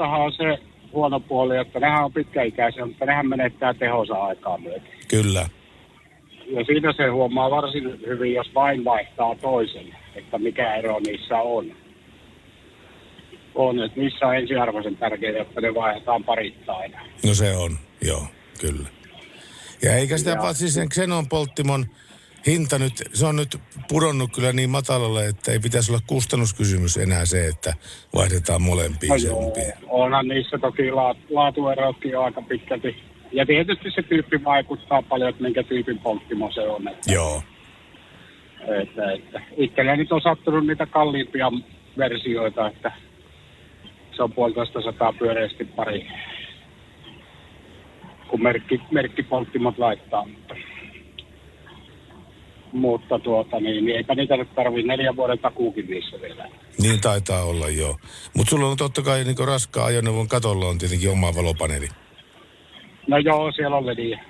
On 0.00 0.32
se 0.32 0.58
huono 0.92 1.20
puoli, 1.20 1.56
että 1.56 1.80
nehän 1.80 2.04
on 2.04 2.12
pitkäikäisiä, 2.12 2.86
mutta 2.86 3.04
nehän 3.06 3.28
menettää 3.28 3.74
tehonsa 3.74 4.14
aikaa 4.14 4.58
myöten. 4.58 4.92
Kyllä. 5.08 5.48
Ja 6.46 6.64
siinä 6.64 6.92
se 6.92 7.06
huomaa 7.08 7.50
varsin 7.50 8.00
hyvin, 8.06 8.34
jos 8.34 8.54
vain 8.54 8.84
vaihtaa 8.84 9.34
toisen, 9.34 9.96
että 10.14 10.38
mikä 10.38 10.74
ero 10.74 11.00
niissä 11.06 11.38
on. 11.38 11.66
On, 13.54 13.82
että 13.82 14.00
niissä 14.00 14.26
on 14.26 14.36
ensiarvoisen 14.36 14.96
tärkeää, 14.96 15.42
että 15.42 15.60
ne 15.60 15.74
vaihdetaan 15.74 16.24
parittain. 16.24 16.92
No 17.26 17.34
se 17.34 17.56
on, 17.56 17.76
joo, 18.02 18.26
kyllä. 18.60 18.88
Ja 19.82 19.96
eikä 19.96 20.18
sitä 20.18 20.36
paitsi 20.36 20.70
sen 20.70 20.88
Xenon 20.88 21.28
polttimon 21.28 21.86
hinta 22.46 22.78
nyt, 22.78 22.92
se 23.12 23.26
on 23.26 23.36
nyt 23.36 23.60
pudonnut 23.88 24.30
kyllä 24.34 24.52
niin 24.52 24.70
matalalle, 24.70 25.26
että 25.26 25.52
ei 25.52 25.58
pitäisi 25.58 25.92
olla 25.92 26.02
kustannuskysymys 26.06 26.96
enää 26.96 27.26
se, 27.26 27.46
että 27.46 27.74
vaihdetaan 28.14 28.62
molempiin 28.62 29.10
No 29.10 29.52
onhan 29.88 30.28
niissä 30.28 30.58
toki 30.58 30.90
la- 30.90 31.16
laatuerotkin 31.30 32.18
aika 32.18 32.42
pitkälti. 32.42 32.96
Ja 33.32 33.46
tietysti 33.46 33.90
se 33.90 34.02
tyyppi 34.02 34.44
vaikuttaa 34.44 35.02
paljon, 35.02 35.30
että 35.30 35.42
minkä 35.42 35.62
tyypin 35.62 35.98
polttimo 35.98 36.50
se 36.52 36.60
on. 36.60 36.88
Että, 36.88 37.12
Joo. 37.12 37.42
että, 38.82 39.12
että. 39.12 39.40
Itsellä 39.56 39.96
nyt 39.96 40.12
on 40.12 40.20
sattunut 40.20 40.66
niitä 40.66 40.86
kalliimpia 40.86 41.52
versioita, 41.98 42.68
että 42.68 42.92
se 44.16 44.22
on 44.22 44.32
puolitoista 44.32 44.82
sataa 44.82 45.12
pyöreästi 45.12 45.64
pari, 45.64 46.06
kun 48.32 48.42
merkki, 48.42 48.80
merkkipolttimot 48.90 49.78
laittaa. 49.78 50.24
Mutta, 50.26 50.54
mutta 52.72 53.18
tuota, 53.18 53.60
niin, 53.60 53.84
niin 53.84 53.96
eipä 53.96 54.14
niitä 54.14 54.36
nyt 54.36 54.54
tarvii 54.54 54.82
neljän 54.82 55.16
vuoden 55.16 55.38
takuukin 55.38 55.86
niissä 55.86 56.20
vielä. 56.20 56.48
Niin 56.82 57.00
taitaa 57.00 57.42
olla, 57.44 57.68
joo. 57.68 57.96
Mutta 58.36 58.50
sulla 58.50 58.68
on 58.68 58.76
totta 58.76 59.02
kai 59.02 59.24
niin 59.24 59.46
raskaan 59.46 59.86
ajoneuvon 59.86 60.28
katolla 60.28 60.66
on 60.66 60.78
tietenkin 60.78 61.10
oma 61.10 61.34
valopaneeli. 61.34 61.88
No 63.06 63.18
joo, 63.18 63.52
siellä 63.52 63.76
on 63.76 63.86
lediä. 63.86 64.24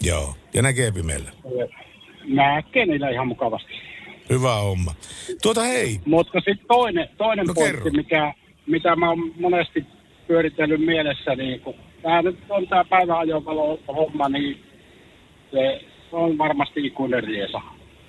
Joo. 0.00 0.34
Ja 0.54 0.62
näkee 0.62 0.92
pimeällä. 0.92 1.30
Näkee 2.24 2.86
niillä 2.86 3.10
ihan 3.10 3.26
mukavasti. 3.28 3.72
Hyvä 4.30 4.54
homma. 4.54 4.94
Tuota 5.42 5.62
hei. 5.62 6.00
Mutta 6.06 6.38
sitten 6.38 6.66
toinen, 6.68 7.08
toinen 7.18 7.46
No 7.46 7.54
kerro. 7.54 7.80
pointti, 7.80 7.98
mikä, 7.98 8.34
mitä 8.66 8.96
mä 8.96 9.08
oon 9.08 9.32
monesti 9.40 9.84
pyöritellyt 10.26 10.80
mielessä, 10.80 11.34
niin 11.34 11.60
kun 11.60 11.74
tämä 12.06 12.22
nyt 12.22 12.38
on 12.48 12.68
tämä 12.68 12.84
päiväajovalo 12.84 13.80
homma, 13.88 14.28
niin 14.28 14.64
se 15.50 15.80
on 16.12 16.38
varmasti 16.38 16.86
ikuinen 16.86 17.24
riesa. 17.24 17.60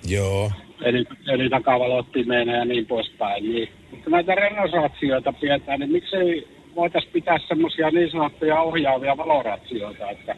Joo. 0.08 0.52
Eli, 0.82 1.04
eli 1.28 1.50
takavalot 1.50 2.12
pimeänä 2.12 2.56
ja 2.56 2.64
niin 2.64 2.86
poispäin. 2.86 3.44
Niin, 3.44 3.68
mutta 3.90 4.10
näitä 4.10 4.34
renosratsioita 4.34 5.32
pidetään, 5.32 5.80
niin 5.80 5.92
miksei 5.92 6.48
voitaisiin 6.74 7.12
pitää 7.12 7.38
semmoisia 7.48 7.90
niin 7.90 8.10
sanottuja 8.10 8.60
ohjaavia 8.60 9.16
valoratsioita, 9.16 10.10
että 10.10 10.36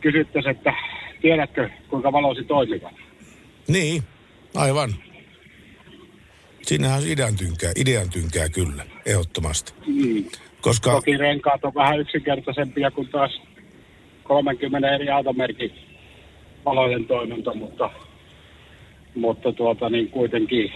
kysyttäisiin, 0.00 0.56
että 0.56 0.72
tiedätkö 1.20 1.70
kuinka 1.88 2.12
valosi 2.12 2.44
toimivat? 2.44 2.94
Niin, 3.68 4.02
aivan. 4.54 4.94
Siinähän 6.62 7.00
on 7.00 7.08
idean 7.08 7.36
tynkää, 7.36 7.72
idean 7.76 8.10
tynkää 8.10 8.48
kyllä, 8.48 8.84
ehdottomasti. 9.06 9.72
Mm. 9.86 10.24
Koska, 10.62 10.90
Toki 10.90 11.16
renkaat 11.16 11.64
on 11.64 11.74
vähän 11.74 12.00
yksinkertaisempia 12.00 12.90
kuin 12.90 13.08
taas 13.08 13.40
30 14.22 14.94
eri 14.94 15.10
automerkin 15.10 15.72
valojen 16.64 17.04
toiminta, 17.04 17.54
mutta, 17.54 17.90
mutta 19.14 19.52
tuota 19.52 19.90
niin 19.90 20.10
kuitenkin. 20.10 20.72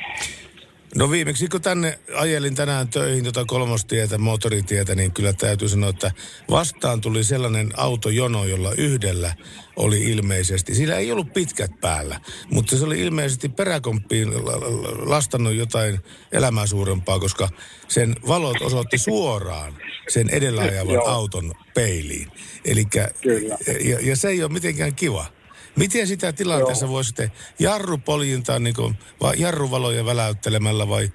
No 0.96 1.10
viimeksi 1.10 1.48
kun 1.48 1.62
tänne 1.62 1.98
ajelin 2.14 2.54
tänään 2.54 2.88
töihin 2.88 3.22
tuota 3.22 3.44
kolmostietä, 3.44 4.18
moottoritietä, 4.18 4.94
niin 4.94 5.12
kyllä 5.12 5.32
täytyy 5.32 5.68
sanoa, 5.68 5.90
että 5.90 6.12
vastaan 6.50 7.00
tuli 7.00 7.24
sellainen 7.24 7.70
autojono, 7.76 8.44
jolla 8.44 8.72
yhdellä 8.72 9.34
oli 9.76 10.02
ilmeisesti, 10.02 10.74
sillä 10.74 10.96
ei 10.96 11.12
ollut 11.12 11.32
pitkät 11.32 11.70
päällä, 11.80 12.20
mutta 12.50 12.76
se 12.76 12.84
oli 12.84 13.00
ilmeisesti 13.00 13.48
peräkomppiin 13.48 14.46
la- 14.46 14.60
la- 14.60 15.10
lastannut 15.10 15.54
jotain 15.54 16.00
elämää 16.32 16.66
suurempaa, 16.66 17.18
koska 17.18 17.48
sen 17.88 18.16
valot 18.28 18.56
osoitti 18.60 18.98
suoraan 18.98 19.76
sen 20.08 20.30
edellä 20.30 20.62
ajavan 20.62 21.06
auton 21.06 21.52
peiliin. 21.74 22.28
Elikkä, 22.64 23.10
Kyllä. 23.22 23.58
ja, 23.84 23.98
ja 24.00 24.16
se 24.16 24.28
ei 24.28 24.42
ole 24.42 24.52
mitenkään 24.52 24.94
kiva. 24.94 25.35
Miten 25.76 26.06
sitä 26.06 26.32
tilanteessa 26.32 26.88
voi 26.88 27.04
sitten 27.04 27.32
jarrupoljintaa, 27.58 28.58
niin 28.58 28.74
kuin, 28.74 28.94
vai 29.20 29.34
jarruvaloja 29.38 30.04
väläyttelemällä 30.04 30.88
vai 30.88 31.08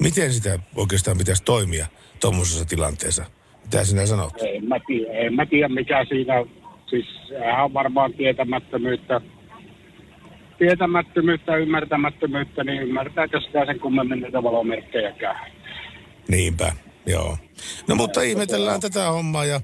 miten 0.00 0.32
sitä 0.32 0.58
oikeastaan 0.76 1.18
pitäisi 1.18 1.42
toimia 1.42 1.86
tuommoisessa 2.20 2.64
tilanteessa? 2.64 3.24
Mitä 3.64 3.84
sinä 3.84 4.06
sanot? 4.06 4.32
En 4.42 4.64
mä 4.64 4.76
tiedä, 4.86 5.12
en 5.12 5.34
mä 5.34 5.46
tiedä 5.46 5.68
mikä 5.68 6.04
siinä, 6.08 6.34
siis 6.90 7.06
on 7.64 7.74
varmaan 7.74 8.12
tietämättömyyttä, 8.12 9.20
tietämättömyyttä, 10.58 11.56
ymmärtämättömyyttä, 11.56 12.64
niin 12.64 12.82
ymmärtääkö 12.82 13.40
sitä 13.40 13.66
sen 13.66 13.80
kummemmin 13.80 14.20
niitä 14.20 14.42
valomerkkejäkään? 14.42 15.52
Niinpä, 16.28 16.72
joo. 17.06 17.38
No 17.88 17.94
mutta 17.94 18.22
ihmetellään 18.22 18.80
tätä 18.80 19.10
hommaa 19.10 19.44
ja 19.44 19.60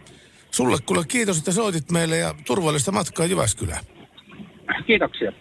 sulle 0.50 0.76
kuule 0.86 1.04
kiitos, 1.08 1.38
että 1.38 1.52
soitit 1.52 1.90
meille 1.90 2.16
ja 2.16 2.34
turvallista 2.46 2.92
matkaa 2.92 3.26
Jyväskylään. 3.26 3.84
Kiitoksia. 4.86 5.32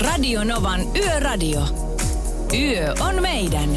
Radio 0.00 0.44
Novan 0.44 0.80
Yöradio. 0.96 1.60
Yö 2.54 2.94
on 3.00 3.22
meidän. 3.22 3.68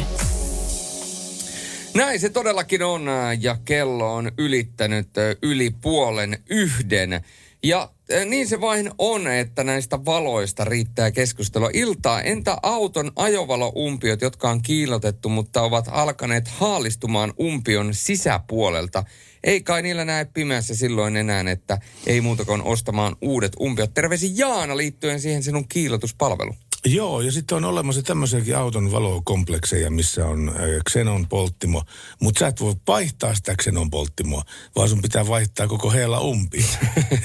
Näin 1.94 2.20
se 2.20 2.28
todellakin 2.28 2.82
on 2.82 3.08
ää, 3.08 3.32
ja 3.32 3.56
kello 3.64 4.14
on 4.14 4.32
ylittänyt 4.38 5.18
ää, 5.18 5.34
yli 5.42 5.70
puolen 5.82 6.38
yhden. 6.50 7.20
Ja 7.62 7.88
niin 8.26 8.48
se 8.48 8.60
vain 8.60 8.90
on, 8.98 9.26
että 9.26 9.64
näistä 9.64 10.04
valoista 10.04 10.64
riittää 10.64 11.10
keskustelua 11.10 11.70
iltaa. 11.72 12.22
Entä 12.22 12.56
auton 12.62 13.12
ajovaloumpiot, 13.16 14.20
jotka 14.20 14.50
on 14.50 14.62
kiilotettu, 14.62 15.28
mutta 15.28 15.62
ovat 15.62 15.84
alkaneet 15.90 16.48
haalistumaan 16.48 17.32
umpion 17.40 17.94
sisäpuolelta? 17.94 19.04
Ei 19.44 19.62
kai 19.62 19.82
niillä 19.82 20.04
näe 20.04 20.24
pimeässä 20.24 20.74
silloin 20.74 21.16
enää, 21.16 21.44
että 21.50 21.78
ei 22.06 22.20
muuta 22.20 22.44
kuin 22.44 22.62
ostamaan 22.62 23.16
uudet 23.20 23.52
umpiot. 23.60 23.94
Terveisin 23.94 24.38
Jaana 24.38 24.76
liittyen 24.76 25.20
siihen 25.20 25.42
sinun 25.42 25.68
kiilotuspalveluun. 25.68 26.56
Joo, 26.86 27.20
ja 27.20 27.32
sitten 27.32 27.56
on 27.56 27.64
olemassa 27.64 28.02
tämmöisiäkin 28.02 28.56
auton 28.56 28.92
valokomplekseja, 28.92 29.90
missä 29.90 30.26
on 30.26 30.48
äh, 30.48 30.54
Xenon 30.90 31.28
polttimo, 31.28 31.82
mutta 32.20 32.38
sä 32.38 32.46
et 32.46 32.60
voi 32.60 32.74
vaihtaa 32.86 33.34
sitä 33.34 33.54
Xenon 33.54 33.90
polttimoa, 33.90 34.42
vaan 34.76 34.88
sun 34.88 35.02
pitää 35.02 35.28
vaihtaa 35.28 35.68
koko 35.68 35.90
heillä 35.90 36.20
umpio, 36.20 36.66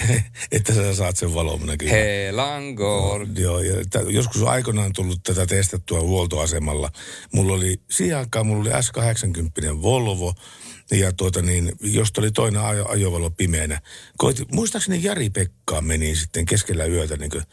että 0.51 0.73
sä 0.73 0.95
saat 0.95 1.17
sen 1.17 1.33
valon 1.33 1.65
näkymään. 1.65 1.97
Helangor. 1.97 3.27
Joo, 3.37 3.59
ja 3.59 3.73
t- 3.75 4.09
joskus 4.09 4.41
on 4.41 4.49
aikoinaan 4.49 4.93
tullut 4.93 5.23
tätä 5.23 5.45
testattua 5.45 6.01
huoltoasemalla. 6.01 6.91
Mulla 7.31 7.53
oli, 7.53 7.81
siihen 7.91 8.17
aikaan 8.17 8.47
mulla 8.47 8.61
oli 8.61 8.69
S80 8.69 9.81
Volvo, 9.81 10.33
ja 10.91 11.11
tuota 11.11 11.41
niin, 11.41 11.71
josta 11.81 12.21
oli 12.21 12.31
toinen 12.31 12.61
ajo, 12.61 12.87
ajovalo 12.87 13.29
pimeänä. 13.29 13.81
Koit, 14.17 14.51
muistaakseni 14.51 15.03
Jari 15.03 15.29
Pekkaan 15.29 15.85
meni 15.85 16.15
sitten 16.15 16.45
keskellä 16.45 16.85
yötä, 16.85 17.17
niin 17.17 17.31
kuin, 17.31 17.43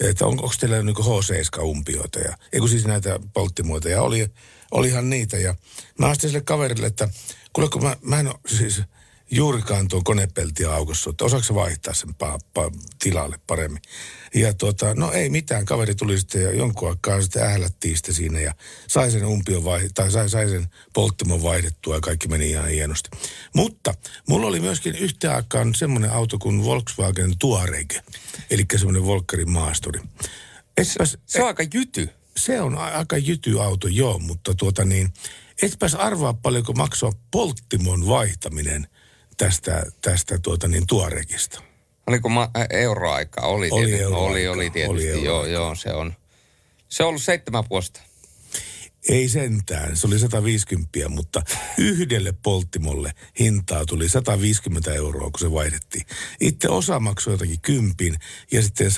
että 0.00 0.26
on, 0.26 0.32
onko 0.32 0.52
teillä 0.60 0.82
niin 0.82 0.96
H7-umpioita, 0.96 2.18
ja, 2.18 2.36
ei 2.52 2.60
kun 2.60 2.68
siis 2.68 2.86
näitä 2.86 3.20
polttimoita, 3.32 3.88
ja 3.88 4.02
oli, 4.02 4.30
olihan 4.70 5.10
niitä. 5.10 5.36
Ja 5.36 5.54
mä 5.98 6.06
astin 6.06 6.30
sille 6.30 6.42
kaverille, 6.42 6.86
että 6.86 7.08
kuule 7.52 7.68
kun 7.68 7.82
mä, 7.82 7.96
mä 8.02 8.20
en 8.20 8.26
ole, 8.26 8.36
siis, 8.46 8.82
juurikaan 9.30 9.88
tuon 9.88 10.04
konepelti 10.04 10.64
aukossa, 10.64 11.10
että 11.10 11.24
osaako 11.24 11.44
se 11.44 11.54
vaihtaa 11.54 11.94
sen 11.94 12.10
pa- 12.10 12.40
pa- 12.58 12.78
tilalle 12.98 13.36
paremmin. 13.46 13.82
Ja 14.34 14.54
tuota, 14.54 14.94
no 14.94 15.12
ei 15.12 15.30
mitään, 15.30 15.64
kaveri 15.64 15.94
tuli 15.94 16.18
sitten 16.18 16.42
ja 16.42 16.52
jonkun 16.52 16.88
aikaa 16.88 17.22
sitten 17.22 17.42
ählättiin 17.42 17.96
sitten 17.96 18.14
siinä 18.14 18.40
ja 18.40 18.54
sai 18.88 19.10
sen 19.10 19.24
umpion 19.26 19.64
vai, 19.64 19.88
tai 19.94 20.10
sai, 20.10 20.28
sai 20.28 20.48
sen 20.48 20.66
polttimon 20.92 21.42
vaihdettua 21.42 21.94
ja 21.94 22.00
kaikki 22.00 22.28
meni 22.28 22.50
ihan 22.50 22.68
hienosti. 22.68 23.10
Mutta 23.54 23.94
mulla 24.28 24.46
oli 24.46 24.60
myöskin 24.60 24.96
yhtä 24.96 25.36
aikaan 25.36 25.74
semmoinen 25.74 26.10
auto 26.12 26.38
kuin 26.38 26.64
Volkswagen 26.64 27.38
Touareg, 27.38 27.92
eli 28.50 28.64
semmoinen 28.76 29.06
Volkkarin 29.06 29.50
maasturi. 29.50 30.00
Etpäs, 30.76 31.18
Se 31.26 31.42
on 31.42 31.46
aika 31.48 31.62
jyty. 31.74 32.08
se 32.36 32.60
on 32.60 32.78
aika 32.78 33.16
jyty 33.18 33.60
auto, 33.62 33.88
joo, 33.88 34.18
mutta 34.18 34.54
tuota 34.54 34.84
niin, 34.84 35.12
etpäs 35.62 35.94
arvaa 35.94 36.34
paljonko 36.34 36.72
maksaa 36.72 37.12
polttimon 37.30 38.08
vaihtaminen 38.08 38.86
tästä, 39.36 39.86
tästä 40.02 40.38
tuota 40.38 40.68
niin 40.68 40.86
tuorekista. 40.86 41.62
Oliko 42.06 42.28
ma- 42.28 42.50
euroaika? 42.70 43.40
Oli, 43.40 43.68
Oli 43.70 43.80
tietysti. 43.86 44.02
euroaika, 44.02 44.30
oli, 44.30 44.48
oli 44.48 44.70
tietysti. 44.70 45.12
oli 45.12 45.24
joo, 45.24 45.36
euroaika. 45.36 45.52
joo, 45.52 45.74
se 45.74 45.92
on. 45.92 46.14
Se 46.88 47.02
on 47.02 47.08
ollut 47.08 47.22
seitsemän 47.22 47.64
vuotta. 47.70 48.00
Ei 49.08 49.28
sentään, 49.28 49.96
se 49.96 50.06
oli 50.06 50.18
150, 50.18 51.08
mutta 51.08 51.42
yhdelle 51.78 52.34
polttimolle 52.42 53.12
hintaa 53.40 53.84
tuli 53.86 54.08
150 54.08 54.94
euroa, 54.94 55.30
kun 55.30 55.38
se 55.40 55.52
vaihdettiin. 55.52 56.06
Itse 56.40 56.68
osa 56.68 57.00
maksoi 57.00 57.34
jotakin 57.34 57.60
kympin 57.60 58.16
ja 58.52 58.62
sitten 58.62 58.90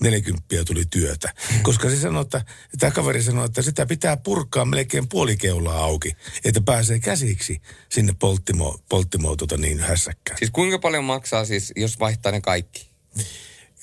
140 0.00 0.64
tuli 0.64 0.84
työtä. 0.90 1.34
Koska 1.62 1.90
se 1.90 1.96
sanoi, 1.96 2.22
että 2.22 2.44
tämä 2.78 2.90
kaveri 2.90 3.22
sanoi, 3.22 3.44
että 3.44 3.62
sitä 3.62 3.86
pitää 3.86 4.16
purkaa 4.16 4.64
melkein 4.64 5.08
puoli 5.08 5.36
keulaa 5.36 5.84
auki, 5.84 6.16
että 6.44 6.60
pääsee 6.60 6.98
käsiksi 6.98 7.62
sinne 7.88 8.12
polttimo, 8.18 8.78
polttimo 8.88 9.36
tota 9.36 9.56
niin 9.56 9.80
hässäkkään. 9.80 10.38
Siis 10.38 10.50
kuinka 10.50 10.78
paljon 10.78 11.04
maksaa 11.04 11.44
siis, 11.44 11.72
jos 11.76 12.00
vaihtaa 12.00 12.32
ne 12.32 12.40
kaikki? 12.40 12.90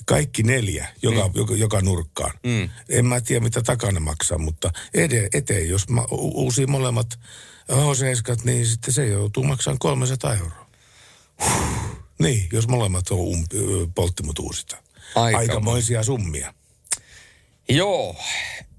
Kaikki 0.05 0.43
neljä, 0.43 0.87
joka, 1.01 1.29
joka, 1.33 1.55
joka 1.55 1.81
nurkkaan. 1.81 2.33
Mm. 2.43 2.69
En 2.89 3.05
mä 3.05 3.21
tiedä, 3.21 3.43
mitä 3.43 3.61
takana 3.61 3.99
maksaa, 3.99 4.37
mutta 4.37 4.71
ede, 4.93 5.29
eteen, 5.33 5.69
jos 5.69 5.89
mä 5.89 6.01
u- 6.01 6.43
uusii 6.43 6.65
molemmat 6.65 7.19
H7, 7.71 8.41
niin 8.43 8.65
sitten 8.65 8.93
se 8.93 9.07
joutuu 9.07 9.43
maksamaan 9.43 9.79
300 9.79 10.35
euroa. 10.35 10.67
Niin, 12.19 12.49
jos 12.53 12.67
molemmat 12.67 13.11
on 13.11 13.19
umpi, 13.19 13.57
polttimot 13.95 14.39
uusita. 14.39 14.86
Aika- 15.15 15.37
Aikamoisia 15.37 16.03
summia. 16.03 16.53
Joo, 17.69 18.15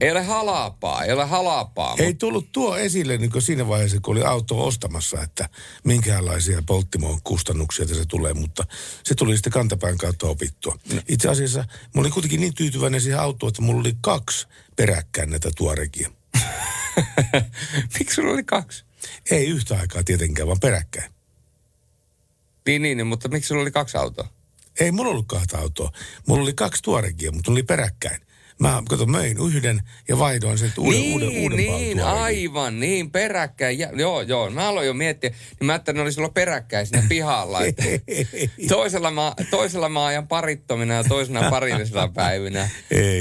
ei 0.01 0.11
ole 0.11 0.23
halapaa, 0.23 1.05
ei 1.05 1.13
ole 1.13 1.25
halapaa. 1.25 1.95
Ei 1.99 2.15
tullut 2.15 2.53
tuo 2.53 2.77
esille 2.77 3.19
niin 3.19 3.43
siinä 3.43 3.69
vaiheessa, 3.69 4.01
kun 4.01 4.17
oli 4.17 4.25
auto 4.25 4.67
ostamassa, 4.67 5.23
että 5.23 5.49
minkälaisia 5.85 6.63
polttimon 6.67 7.23
kustannuksia 7.25 7.87
tässä 7.87 8.05
tulee, 8.09 8.35
mutta 8.35 8.65
se 9.05 9.15
tuli 9.15 9.37
sitten 9.37 9.53
kantapään 9.53 9.99
kautta 9.99 10.27
opittua. 10.27 10.79
Itse 11.09 11.29
asiassa 11.29 11.65
mä 11.95 12.01
olin 12.01 12.13
kuitenkin 12.13 12.41
niin 12.41 12.55
tyytyväinen 12.55 13.01
siihen 13.01 13.21
autoon, 13.21 13.49
että 13.49 13.63
mulla 13.63 13.81
oli 13.81 13.95
kaksi 14.01 14.47
peräkkäin 14.77 15.31
näitä 15.31 15.51
tuorekia. 15.57 16.11
Miksi 17.99 18.15
sulla 18.15 18.33
oli 18.33 18.45
kaksi? 18.45 18.85
Ei 19.31 19.47
yhtä 19.47 19.79
aikaa 19.81 20.03
tietenkään, 20.05 20.49
vaan 20.49 20.61
peräkkäin. 20.61 21.13
Niin, 22.67 22.83
niin, 22.83 22.97
niin, 22.97 23.07
mutta 23.07 23.29
miksi 23.29 23.49
sulla 23.49 23.63
oli 23.63 23.71
kaksi 23.71 23.97
autoa? 23.97 24.29
Ei 24.81 24.93
mulla 24.93 25.11
ollut 25.11 25.27
kahta 25.29 25.59
autoa. 25.59 25.93
Mulla 26.27 26.43
oli 26.43 26.55
kaksi 26.55 26.83
tuorekia, 26.83 27.33
mutta 27.33 27.53
oli 27.53 27.63
peräkkäin. 27.63 28.21
Mä 28.59 28.83
kato, 28.89 29.07
möin 29.07 29.37
yhden 29.47 29.81
ja 30.09 30.19
vaihdoin 30.19 30.59
sen 30.59 30.73
uuden, 30.79 31.01
niin, 31.01 31.13
uuden, 31.13 31.43
uuden 31.43 31.57
niin, 31.57 32.05
aivan, 32.05 32.81
niin, 32.81 33.11
peräkkäin. 33.11 33.79
Ja, 33.79 33.91
joo, 33.93 34.23
joo, 34.23 34.51
mä 34.51 34.69
aloin 34.69 34.87
jo 34.87 34.95
miettiä, 34.95 35.31
niin 35.31 35.67
mä 35.67 35.73
ajattelin, 35.73 35.95
että 35.95 36.01
ne 36.01 36.03
oli 36.03 36.13
silloin 36.13 36.35
peräkkäin 36.35 36.87
siinä 36.87 37.07
pihalla. 37.09 37.65
Että 37.65 37.83
toisella, 38.69 39.11
mä, 39.11 39.35
toisella 39.51 39.89
mä 39.89 40.07
ajan 40.07 40.29
parittomina 40.29 40.95
ja 40.95 41.05
toisena 41.05 41.51
parillisena 41.51 42.09
päivinä. 42.09 42.69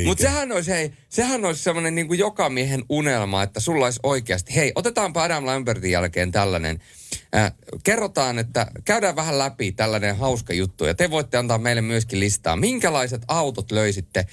Mutta 0.06 0.22
sehän 0.22 0.52
olisi, 0.52 0.72
hei, 0.72 0.94
sehän 1.10 1.46
olisi 1.46 1.64
semmoinen 1.64 1.96
niin 1.96 2.08
kuin 2.08 2.20
joka 2.20 2.50
miehen 2.50 2.84
unelma, 2.90 3.44
että 3.44 3.60
sulla 3.60 3.86
olisi 3.86 4.00
oikeasti, 4.04 4.56
hei, 4.56 4.72
otetaanpa 4.76 5.24
Adam 5.24 5.46
Lambertin 5.46 5.92
jälkeen 5.92 6.32
tällainen, 6.32 6.82
äh, 7.36 7.54
kerrotaan, 7.84 8.40
että 8.40 8.68
käydään 8.86 9.16
vähän 9.16 9.40
läpi 9.40 9.72
tällainen 9.72 10.18
hauska 10.18 10.54
juttu 10.54 10.86
ja 10.86 10.96
te 10.96 11.12
voitte 11.12 11.38
antaa 11.38 11.58
meille 11.58 11.82
myöskin 11.82 12.20
listaa, 12.20 12.56
minkälaiset 12.56 13.22
autot 13.28 13.72
löysitte 13.72 14.26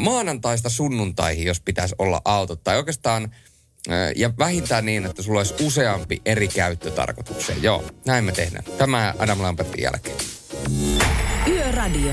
maanantaista 0.00 0.68
sunnuntaihin, 0.68 1.46
jos 1.46 1.60
pitäisi 1.60 1.94
olla 1.98 2.22
autot, 2.24 2.64
tai 2.64 2.76
oikeastaan 2.76 3.24
äh, 3.90 4.12
ja 4.16 4.30
vähintään 4.38 4.86
niin, 4.86 5.06
että 5.06 5.22
sulla 5.22 5.40
olisi 5.40 5.54
useampi 5.60 6.22
eri 6.24 6.48
käyttötarkoitukseen. 6.48 7.62
Joo, 7.62 7.84
näin 8.06 8.24
me 8.24 8.32
tehdään. 8.32 8.64
Tämä 8.78 9.14
Adam 9.18 9.42
Lambertin 9.42 9.82
jälkeen. 9.82 10.16
Yöradio. 11.48 12.12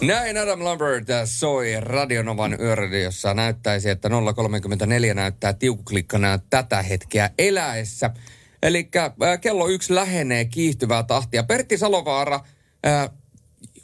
Näin 0.00 0.38
Adam 0.38 0.64
Lambert 0.64 1.08
soi 1.24 1.80
Radionovan 1.80 2.56
yöradiossa. 2.60 3.34
Näyttäisi, 3.34 3.90
että 3.90 4.08
034 4.34 5.14
näyttää 5.14 5.52
tiukuklikkana 5.52 6.38
tätä 6.50 6.82
hetkeä 6.82 7.30
eläessä. 7.38 8.10
Eli 8.62 8.90
kello 9.40 9.68
yksi 9.68 9.94
lähenee 9.94 10.44
kiihtyvää 10.44 11.02
tahtia. 11.02 11.42
Pertti 11.42 11.78
Salovaara, 11.78 12.40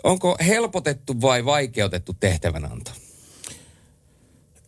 onko 0.06 0.36
helpotettu 0.46 1.20
vai 1.20 1.44
vaikeutettu 1.44 2.14
tehtävänanto? 2.20 2.90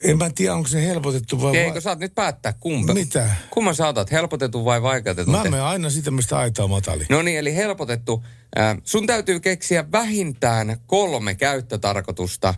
En 0.05 0.19
mä 0.19 0.31
tiedä, 0.31 0.55
onko 0.55 0.69
se 0.69 0.87
helpotettu 0.87 1.43
vai... 1.43 1.57
Eikö 1.57 1.81
saat 1.81 1.99
nyt 1.99 2.15
päättää 2.15 2.53
kumpa? 2.53 2.95
Mitä? 2.95 3.31
Kumman 3.51 3.75
saatat, 3.75 4.13
helpotettu 4.13 4.65
vai 4.65 4.83
vaikeutettu? 4.83 5.31
Mä 5.31 5.43
menen 5.43 5.63
aina 5.63 5.91
sitä, 5.91 6.11
mistä 6.11 6.39
aita 6.39 6.65
on 6.65 6.71
matali. 6.71 7.07
No 7.11 7.23
niin, 7.23 7.39
eli 7.39 7.57
helpotettu. 7.57 8.25
Äh, 8.59 8.77
sun 8.85 9.07
täytyy 9.07 9.41
keksiä 9.41 9.93
vähintään 9.93 10.77
kolme 10.87 11.35
käyttötarkoitusta 11.35 12.55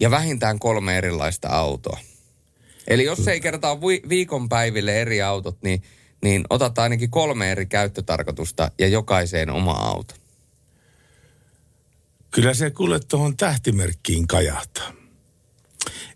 ja 0.00 0.10
vähintään 0.10 0.58
kolme 0.58 0.98
erilaista 0.98 1.48
autoa. 1.48 1.98
Eli 2.88 3.04
jos 3.04 3.28
ei 3.28 3.40
kertaa 3.40 3.80
vi- 3.80 4.02
viikonpäiville 4.08 5.00
eri 5.00 5.22
autot, 5.22 5.62
niin, 5.62 5.82
niin 6.22 6.44
otat 6.50 6.78
ainakin 6.78 7.10
kolme 7.10 7.50
eri 7.50 7.66
käyttötarkoitusta 7.66 8.70
ja 8.78 8.88
jokaiseen 8.88 9.50
oma 9.50 9.72
auto. 9.72 10.14
Kyllä 12.30 12.54
se 12.54 12.70
kuule 12.70 13.00
tuohon 13.00 13.36
tähtimerkkiin 13.36 14.26
kajahtaa. 14.26 14.92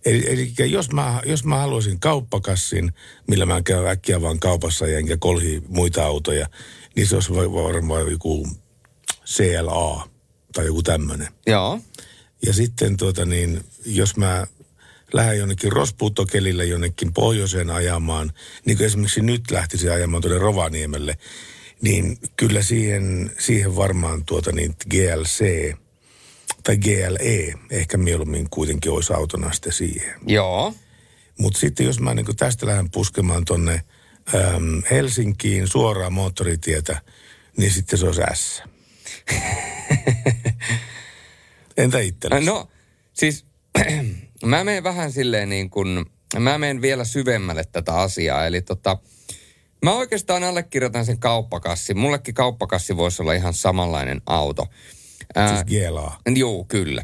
Eli, 0.04 0.24
eli 0.26 0.52
jos, 0.70 0.90
mä, 0.92 1.22
jos 1.26 1.44
mä 1.44 1.58
haluaisin 1.58 2.00
kauppakassin, 2.00 2.92
millä 3.28 3.46
mä 3.46 3.62
käyn 3.62 3.86
äkkiä 3.86 4.22
vaan 4.22 4.40
kaupassa 4.40 4.86
ja 4.86 4.98
enkä 4.98 5.16
kolhi 5.16 5.62
muita 5.68 6.04
autoja, 6.04 6.46
niin 6.96 7.06
se 7.06 7.14
olisi 7.14 7.34
va- 7.34 7.64
varmaan 7.64 8.10
joku 8.10 8.48
CLA 9.26 10.08
tai 10.52 10.66
joku 10.66 10.82
tämmöinen. 10.82 11.28
Joo. 11.46 11.80
Ja 12.46 12.52
sitten 12.52 12.96
tuota 12.96 13.24
niin, 13.24 13.64
jos 13.86 14.16
mä 14.16 14.46
lähden 15.12 15.38
jonnekin 15.38 15.72
rospuuttokelillä 15.72 16.64
jonnekin 16.64 17.12
pohjoiseen 17.12 17.70
ajamaan, 17.70 18.32
niin 18.64 18.76
kuin 18.76 18.86
esimerkiksi 18.86 19.20
nyt 19.20 19.50
lähtisi 19.50 19.88
ajamaan 19.88 20.20
tuonne 20.20 20.38
Rovaniemelle, 20.38 21.18
niin 21.82 22.18
kyllä 22.36 22.62
siihen, 22.62 23.32
siihen 23.38 23.76
varmaan 23.76 24.24
tuota 24.24 24.52
niin 24.52 24.74
GLC 24.90 25.44
tai 26.64 26.76
GLE 26.76 27.54
ehkä 27.70 27.96
mieluummin 27.96 28.50
kuitenkin 28.50 28.92
olisi 28.92 29.12
autona 29.12 29.52
sitten 29.52 29.72
siihen. 29.72 30.14
Joo. 30.26 30.74
Mutta 31.38 31.58
sitten 31.58 31.86
jos 31.86 32.00
mä 32.00 32.14
niin 32.14 32.36
tästä 32.36 32.66
lähden 32.66 32.90
puskemaan 32.90 33.44
tonne 33.44 33.80
äm, 34.34 34.82
Helsinkiin 34.90 35.68
suoraan 35.68 36.12
moottoritietä, 36.12 37.00
niin 37.56 37.70
sitten 37.70 37.98
se 37.98 38.06
olisi 38.06 38.20
S. 38.34 38.62
Entä 41.76 41.98
itsellesi? 41.98 42.46
No, 42.46 42.68
siis 43.12 43.44
mä 44.44 44.64
menen 44.64 44.84
vähän 44.84 45.12
silleen 45.12 45.48
niin 45.48 45.70
kuin, 45.70 46.06
mä 46.38 46.58
menen 46.58 46.82
vielä 46.82 47.04
syvemmälle 47.04 47.64
tätä 47.72 47.94
asiaa. 47.94 48.46
Eli 48.46 48.62
tota, 48.62 48.98
mä 49.84 49.92
oikeastaan 49.92 50.44
allekirjoitan 50.44 51.06
sen 51.06 51.18
kauppakassin. 51.18 51.98
Mullekin 51.98 52.34
kauppakassi 52.34 52.96
voisi 52.96 53.22
olla 53.22 53.32
ihan 53.32 53.54
samanlainen 53.54 54.22
auto. 54.26 54.66
Siis 55.48 55.64
GLA. 55.64 56.16
Joo, 56.36 56.64
kyllä. 56.68 57.02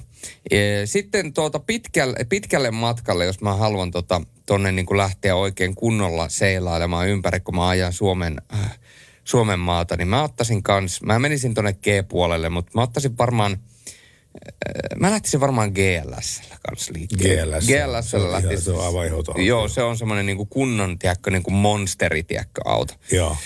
E, 0.50 0.56
Sitten 0.86 1.32
tuota 1.32 1.58
pitkälle, 1.58 2.16
pitkälle 2.28 2.70
matkalle, 2.70 3.24
jos 3.24 3.40
mä 3.40 3.54
haluan 3.54 3.90
tota, 3.90 4.20
tonne 4.46 4.72
niin 4.72 4.86
kuin 4.86 4.98
lähteä 4.98 5.36
oikein 5.36 5.74
kunnolla 5.74 6.28
seilailemaan 6.28 7.08
ympäri, 7.08 7.40
kun 7.40 7.56
mä 7.56 7.68
ajan 7.68 7.92
Suomen, 7.92 8.42
äh, 8.54 8.78
Suomen 9.24 9.58
maata, 9.60 9.96
niin 9.96 10.08
mä 10.08 10.22
ottaisin 10.22 10.62
kans, 10.62 11.02
mä 11.02 11.18
menisin 11.18 11.54
tonne 11.54 11.72
G-puolelle, 11.72 12.48
mutta 12.48 12.72
mä 12.74 12.82
ottaisin 12.82 13.18
varmaan, 13.18 13.52
äh, 13.52 14.98
mä 15.00 15.10
lähtisin 15.10 15.40
varmaan 15.40 15.72
GLS 15.72 16.40
kanssa 16.68 16.92
liikkeelle. 16.94 17.56
GLS. 17.56 17.66
GLS 17.66 18.10
Se 18.10 18.16
on 18.16 18.22
ihan- 18.22 18.32
lähtisin. 18.32 18.64
se 18.64 18.70
on 18.70 18.86
aivan. 18.86 19.46
Joo, 19.46 19.68
se 19.68 19.82
on 19.82 19.98
semmoinen 19.98 20.26
niin 20.26 20.36
kuin 20.36 20.48
kunnon, 20.48 20.98
tiedätkö, 20.98 21.30
niin 21.30 21.42
kuin 21.42 21.54
monsteri, 21.54 22.22
tiedätkö, 22.22 22.60
auto. 22.64 22.94
Joo. 23.12 23.36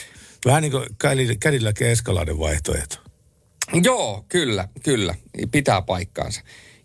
Vähän 0.47 0.63
niin 0.63 0.73
kuin 0.73 0.87
Cadillac 1.41 1.83
Escaladen 1.83 2.39
vaihtoehto. 2.39 2.97
Joo, 3.73 4.25
kyllä, 4.29 4.69
kyllä. 4.83 5.15
Pitää 5.51 5.83
paikkaansa. 5.83 6.41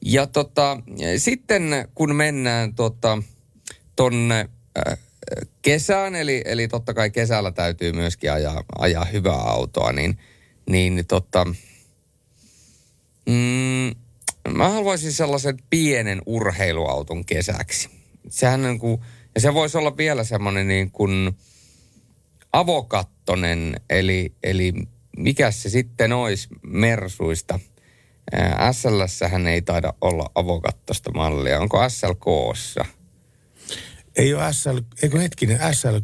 Ja 0.05 0.27
tota, 0.27 0.77
sitten 1.17 1.88
kun 1.95 2.15
mennään 2.15 2.75
tota, 2.75 3.23
tonne 3.95 4.49
äh, 4.88 4.97
kesään, 5.61 6.15
eli, 6.15 6.41
eli 6.45 6.67
totta 6.67 6.93
kai 6.93 7.09
kesällä 7.09 7.51
täytyy 7.51 7.93
myöskin 7.93 8.32
ajaa, 8.32 8.63
ajaa 8.77 9.05
hyvää 9.05 9.41
autoa, 9.41 9.91
niin, 9.91 10.17
niin 10.69 11.05
tota, 11.07 11.45
mm, 13.25 13.95
mä 14.53 14.69
haluaisin 14.69 15.13
sellaisen 15.13 15.57
pienen 15.69 16.21
urheiluauton 16.25 17.25
kesäksi. 17.25 17.89
Sehän 18.30 18.65
on 18.65 18.80
kuin, 18.80 19.01
ja 19.36 19.41
se 19.41 19.53
voisi 19.53 19.77
olla 19.77 19.97
vielä 19.97 20.23
semmoinen 20.23 20.67
niin 20.67 20.91
kuin 20.91 21.38
avokattonen, 22.53 23.82
eli, 23.89 24.34
eli 24.43 24.73
mikä 25.20 25.51
se 25.51 25.70
sitten 25.70 26.13
olisi 26.13 26.47
Mersuista. 26.63 27.59
SL-sähän 28.72 29.47
ei 29.47 29.61
taida 29.61 29.93
olla 30.01 30.32
avokattosta 30.36 31.11
mallia. 31.11 31.59
Onko 31.59 31.89
SLKssa? 31.89 32.86
Ei 34.15 34.34
ole 34.34 34.53
SL, 34.53 34.78
eikö 35.03 35.20
hetkinen, 35.20 35.59
SL... 35.74 35.97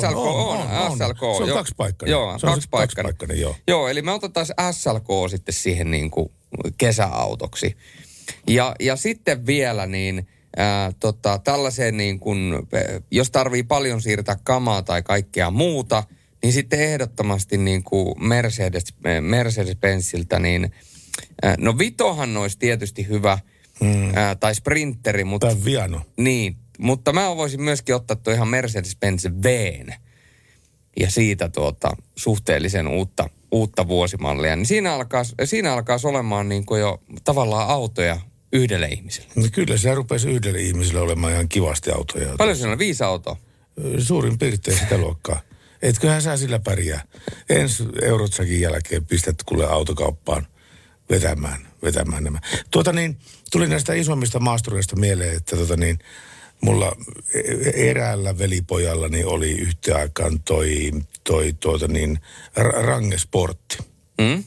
SLK 0.00 0.16
on, 0.16 0.60
on, 0.60 0.98
SLK. 0.98 1.20
Se 1.20 1.42
on 1.42 1.48
joo. 1.48 1.56
kaksipaikkainen. 1.56 2.12
Joo, 2.12 2.38
se 2.38 2.46
on 2.46 2.52
kaksipaikkainen. 2.52 3.14
kaksipaikkainen, 3.14 3.40
joo. 3.40 3.56
Joo, 3.66 3.88
eli 3.88 4.02
me 4.02 4.12
otetaan 4.12 4.46
SLK 4.46 5.30
sitten 5.30 5.52
siihen 5.54 5.90
niin 5.90 6.10
kuin 6.10 6.30
kesäautoksi. 6.78 7.76
Ja, 8.46 8.74
ja 8.80 8.96
sitten 8.96 9.46
vielä 9.46 9.86
niin, 9.86 10.28
ää, 10.56 10.92
tota, 11.00 11.38
tällaiseen 11.38 11.96
niin 11.96 12.20
kuin, 12.20 12.52
jos 13.10 13.30
tarvii 13.30 13.62
paljon 13.62 14.02
siirtää 14.02 14.36
kamaa 14.44 14.82
tai 14.82 15.02
kaikkea 15.02 15.50
muuta, 15.50 16.04
niin 16.42 16.52
sitten 16.52 16.80
ehdottomasti 16.80 17.58
niin 17.58 17.82
kuin 17.84 18.14
Mercedes, 18.24 18.84
Mercedes-Benziltä, 19.20 20.38
niin 20.38 20.70
ää, 21.42 21.54
no 21.58 21.78
Vitohan 21.78 22.36
olisi 22.36 22.58
tietysti 22.58 23.08
hyvä, 23.08 23.38
Mm. 23.80 24.12
ää, 24.14 24.34
tai 24.34 24.54
Sprinteri, 24.54 25.24
mutta... 25.24 25.46
Tai 25.46 25.56
Viano. 25.64 26.00
Niin, 26.16 26.56
mutta 26.78 27.12
mä 27.12 27.36
voisin 27.36 27.62
myöskin 27.62 27.94
ottaa 27.94 28.16
tuo 28.16 28.32
ihan 28.32 28.48
Mercedes-Benz 28.48 29.32
Vn 29.44 29.92
ja 31.00 31.10
siitä 31.10 31.48
tuota 31.48 31.96
suhteellisen 32.16 32.88
uutta, 32.88 33.30
uutta 33.52 33.88
vuosimallia. 33.88 34.56
Niin 34.56 34.66
siinä 34.66 34.94
alkaa, 34.94 35.22
siinä 35.44 35.72
alkaa 35.72 35.98
olemaan 36.04 36.48
niin 36.48 36.66
kuin 36.66 36.80
jo 36.80 37.02
tavallaan 37.24 37.68
autoja 37.68 38.20
yhdelle 38.52 38.86
ihmiselle. 38.86 39.28
No 39.36 39.46
kyllä 39.52 39.76
se 39.76 39.94
rupesi 39.94 40.30
yhdelle 40.30 40.60
ihmiselle 40.60 41.00
olemaan 41.00 41.32
ihan 41.32 41.48
kivasti 41.48 41.90
autoja. 41.90 42.34
Paljon 42.38 42.56
siinä 42.56 42.72
on? 42.72 42.78
Viisi 42.78 43.04
autoa? 43.04 43.36
Suurin 43.98 44.38
piirtein 44.38 44.78
sitä 44.78 44.98
luokkaa. 44.98 45.40
Etköhän 45.82 46.22
sä 46.22 46.36
sillä 46.36 46.58
pärjää. 46.58 47.04
Ensi 47.48 47.84
Eurotsakin 48.02 48.60
jälkeen 48.60 49.06
pistät 49.06 49.42
kuule 49.46 49.66
autokauppaan 49.66 50.46
vetämään, 51.10 51.68
vetämään 51.82 52.24
nämä. 52.24 52.38
Tuota 52.70 52.92
niin, 52.92 53.18
tuli 53.52 53.68
näistä 53.68 53.94
isommista 53.94 54.40
maastureista 54.40 54.96
mieleen, 54.96 55.36
että 55.36 55.56
tota 55.56 55.76
niin, 55.76 55.98
mulla 56.60 56.96
e- 57.34 57.90
eräällä 57.90 58.38
velipojallani 58.38 59.24
oli 59.24 59.52
yhtä 59.52 59.96
aikaan 59.96 60.40
toi, 60.40 60.92
toi 61.24 61.52
tuota 61.60 61.88
niin, 61.88 62.18
ra- 62.60 62.84
rangesportti. 62.84 63.78
Mm? 64.20 64.44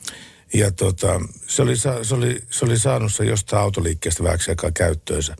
Ja 0.53 0.71
tota, 0.71 1.21
se, 1.47 1.61
oli, 1.61 1.77
se, 1.77 1.89
oli, 2.11 2.41
se 2.49 2.65
oli 2.65 2.79
saanut 2.79 3.13
se 3.13 3.25
jostain 3.25 3.61
autoliikkeestä 3.61 4.23
vähäksi 4.23 4.51
aikaa 4.51 4.71
käyttöönsä. 4.71 5.35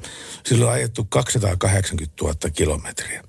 Silloin 0.46 0.70
on 0.70 0.76
ajettu 0.76 1.04
280 1.04 2.24
000 2.24 2.36
kilometriä. 2.54 3.24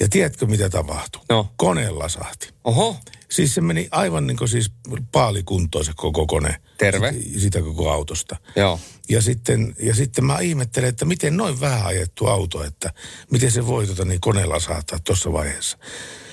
Ja 0.00 0.08
tiedätkö 0.08 0.46
mitä 0.46 0.70
tapahtui? 0.70 1.22
No. 1.28 1.52
Koneella 1.56 2.08
sahti. 2.08 2.48
Oho. 2.64 2.96
Siis 3.30 3.54
se 3.54 3.60
meni 3.60 3.88
aivan 3.90 4.26
niin 4.26 4.36
kuin 4.36 4.48
siis 4.48 4.70
paalikuntoon 5.12 5.84
se 5.84 5.92
koko 5.96 6.26
kone. 6.26 6.56
Terve. 6.78 7.12
Sitä, 7.12 7.40
sitä 7.40 7.62
koko 7.62 7.90
autosta. 7.90 8.36
Joo. 8.56 8.80
Ja 9.08 9.22
sitten, 9.22 9.74
ja 9.78 9.94
sitten 9.94 10.24
mä 10.24 10.38
ihmettelen, 10.38 10.88
että 10.88 11.04
miten 11.04 11.36
noin 11.36 11.60
vähän 11.60 11.86
ajettu 11.86 12.26
auto, 12.26 12.64
että 12.64 12.92
miten 13.30 13.50
se 13.50 13.66
voi 13.66 13.86
tota 13.86 14.04
niin 14.04 14.20
koneella 14.20 14.60
saattaa 14.60 14.98
tuossa 14.98 15.32
vaiheessa. 15.32 15.78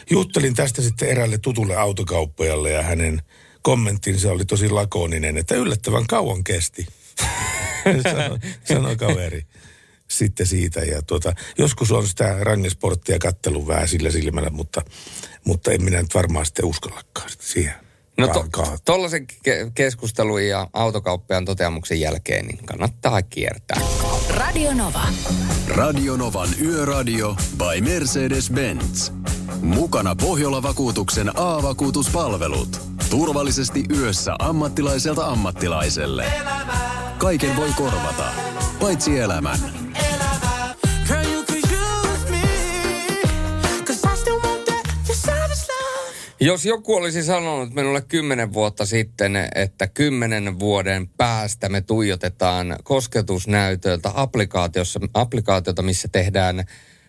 Juttelin 0.09 0.53
tästä 0.53 0.81
sitten 0.81 1.09
erälle 1.09 1.37
tutulle 1.37 1.75
autokauppajalle 1.75 2.71
ja 2.71 2.83
hänen 2.83 3.21
kommenttinsa 3.61 4.31
oli 4.31 4.45
tosi 4.45 4.69
lakoninen, 4.69 5.37
että 5.37 5.55
yllättävän 5.55 6.07
kauan 6.07 6.43
kesti. 6.43 6.87
sanoi, 8.03 8.39
sanoi 8.63 8.95
kaveri 8.95 9.45
sitten 10.17 10.47
siitä. 10.47 10.79
Ja 10.79 11.01
tuota, 11.01 11.33
joskus 11.57 11.91
on 11.91 12.07
sitä 12.07 12.37
rangesporttia 12.41 13.19
kattelun 13.19 13.67
vähän 13.67 13.87
sillä 13.87 14.11
silmällä, 14.11 14.49
mutta, 14.49 14.81
mutta 15.45 15.71
en 15.71 15.83
minä 15.83 16.01
nyt 16.01 16.15
varmaan 16.15 16.45
sitten 16.45 16.65
uskallakaan 16.65 17.29
sitten 17.29 17.47
siihen. 17.47 17.73
No 18.17 18.27
Ka- 18.27 18.77
to, 18.85 18.97
ke- 18.97 19.71
keskustelun 19.75 20.45
ja 20.47 20.67
autokauppiaan 20.73 21.45
toteamuksen 21.45 21.99
jälkeen, 21.99 22.45
niin 22.45 22.65
kannattaa 22.65 23.21
kiertää. 23.21 23.81
Radio 24.29 24.73
Nova. 24.73 25.03
Radio 25.67 26.17
Novan 26.17 26.49
Yöradio 26.61 27.35
by 27.57 27.81
Mercedes-Benz. 27.81 29.11
Mukana 29.61 30.15
Pohjola-vakuutuksen 30.15 31.31
A-vakuutuspalvelut. 31.35 32.81
Turvallisesti 33.09 33.83
yössä 33.97 34.35
ammattilaiselta 34.39 35.25
ammattilaiselle. 35.25 36.25
Kaiken 37.17 37.55
voi 37.55 37.69
korvata, 37.77 38.33
paitsi 38.79 39.19
elämän. 39.19 39.82
Jos 46.43 46.65
joku 46.65 46.95
olisi 46.95 47.23
sanonut 47.23 47.73
minulle 47.73 48.01
kymmenen 48.01 48.53
vuotta 48.53 48.85
sitten, 48.85 49.33
että 49.55 49.87
kymmenen 49.87 50.59
vuoden 50.59 51.07
päästä 51.07 51.69
me 51.69 51.81
tuijotetaan 51.81 52.75
kosketusnäytöltä 52.83 54.11
applikaatiossa, 54.13 54.99
applikaatiota, 55.13 55.81
missä 55.81 56.07
tehdään 56.07 56.63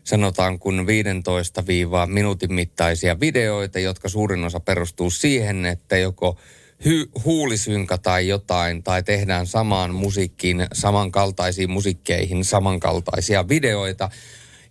sanotaan 0.05 0.59
kun 0.59 0.87
15 0.87 1.64
minuutin 2.07 2.55
mittaisia 2.55 3.20
videoita, 3.20 3.78
jotka 3.78 4.09
suurin 4.09 4.45
osa 4.45 4.61
perustuu 4.61 5.11
siihen, 5.11 5.66
että 5.66 5.97
joko 5.97 6.39
hy- 6.85 7.22
huulisynka 7.24 7.99
tai 7.99 8.28
jotain, 8.28 8.82
tai 8.82 9.03
tehdään 9.03 9.47
samaan 9.47 9.95
musiikkiin, 9.95 10.66
samankaltaisiin 10.72 11.70
musiikkeihin, 11.70 12.45
samankaltaisia 12.45 13.49
videoita, 13.49 14.11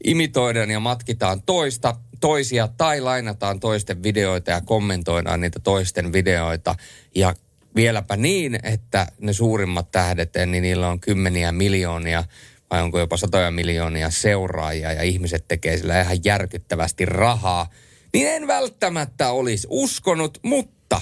imitoidaan 0.04 0.72
ja 0.72 0.80
matkitaan 0.80 1.42
toista, 1.42 1.96
toisia 2.24 2.68
tai 2.68 3.02
lainataan 3.02 3.60
toisten 3.60 4.04
videoita 4.04 4.52
ja 4.52 4.62
kommentoidaan 4.62 5.42
niitä 5.42 5.60
toisten 5.60 6.14
videoita. 6.14 6.76
Ja 7.16 7.34
vieläpä 7.76 8.16
niin, 8.16 8.60
että 8.64 9.08
ne 9.22 9.34
suurimmat 9.34 9.92
tähdet, 9.92 10.34
niin 10.46 10.62
niillä 10.62 10.88
on 10.88 11.00
kymmeniä 11.00 11.52
miljoonia 11.52 12.24
vai 12.72 12.82
onko 12.82 13.00
jopa 13.00 13.18
satoja 13.18 13.52
miljoonia 13.52 14.10
seuraajia 14.10 14.94
ja 14.94 15.04
ihmiset 15.04 15.48
tekee 15.48 15.78
sillä 15.78 16.02
ihan 16.02 16.18
järkyttävästi 16.24 17.06
rahaa, 17.06 17.70
niin 18.14 18.28
en 18.28 18.48
välttämättä 18.48 19.32
olisi 19.32 19.68
uskonut, 19.70 20.40
mutta 20.44 21.02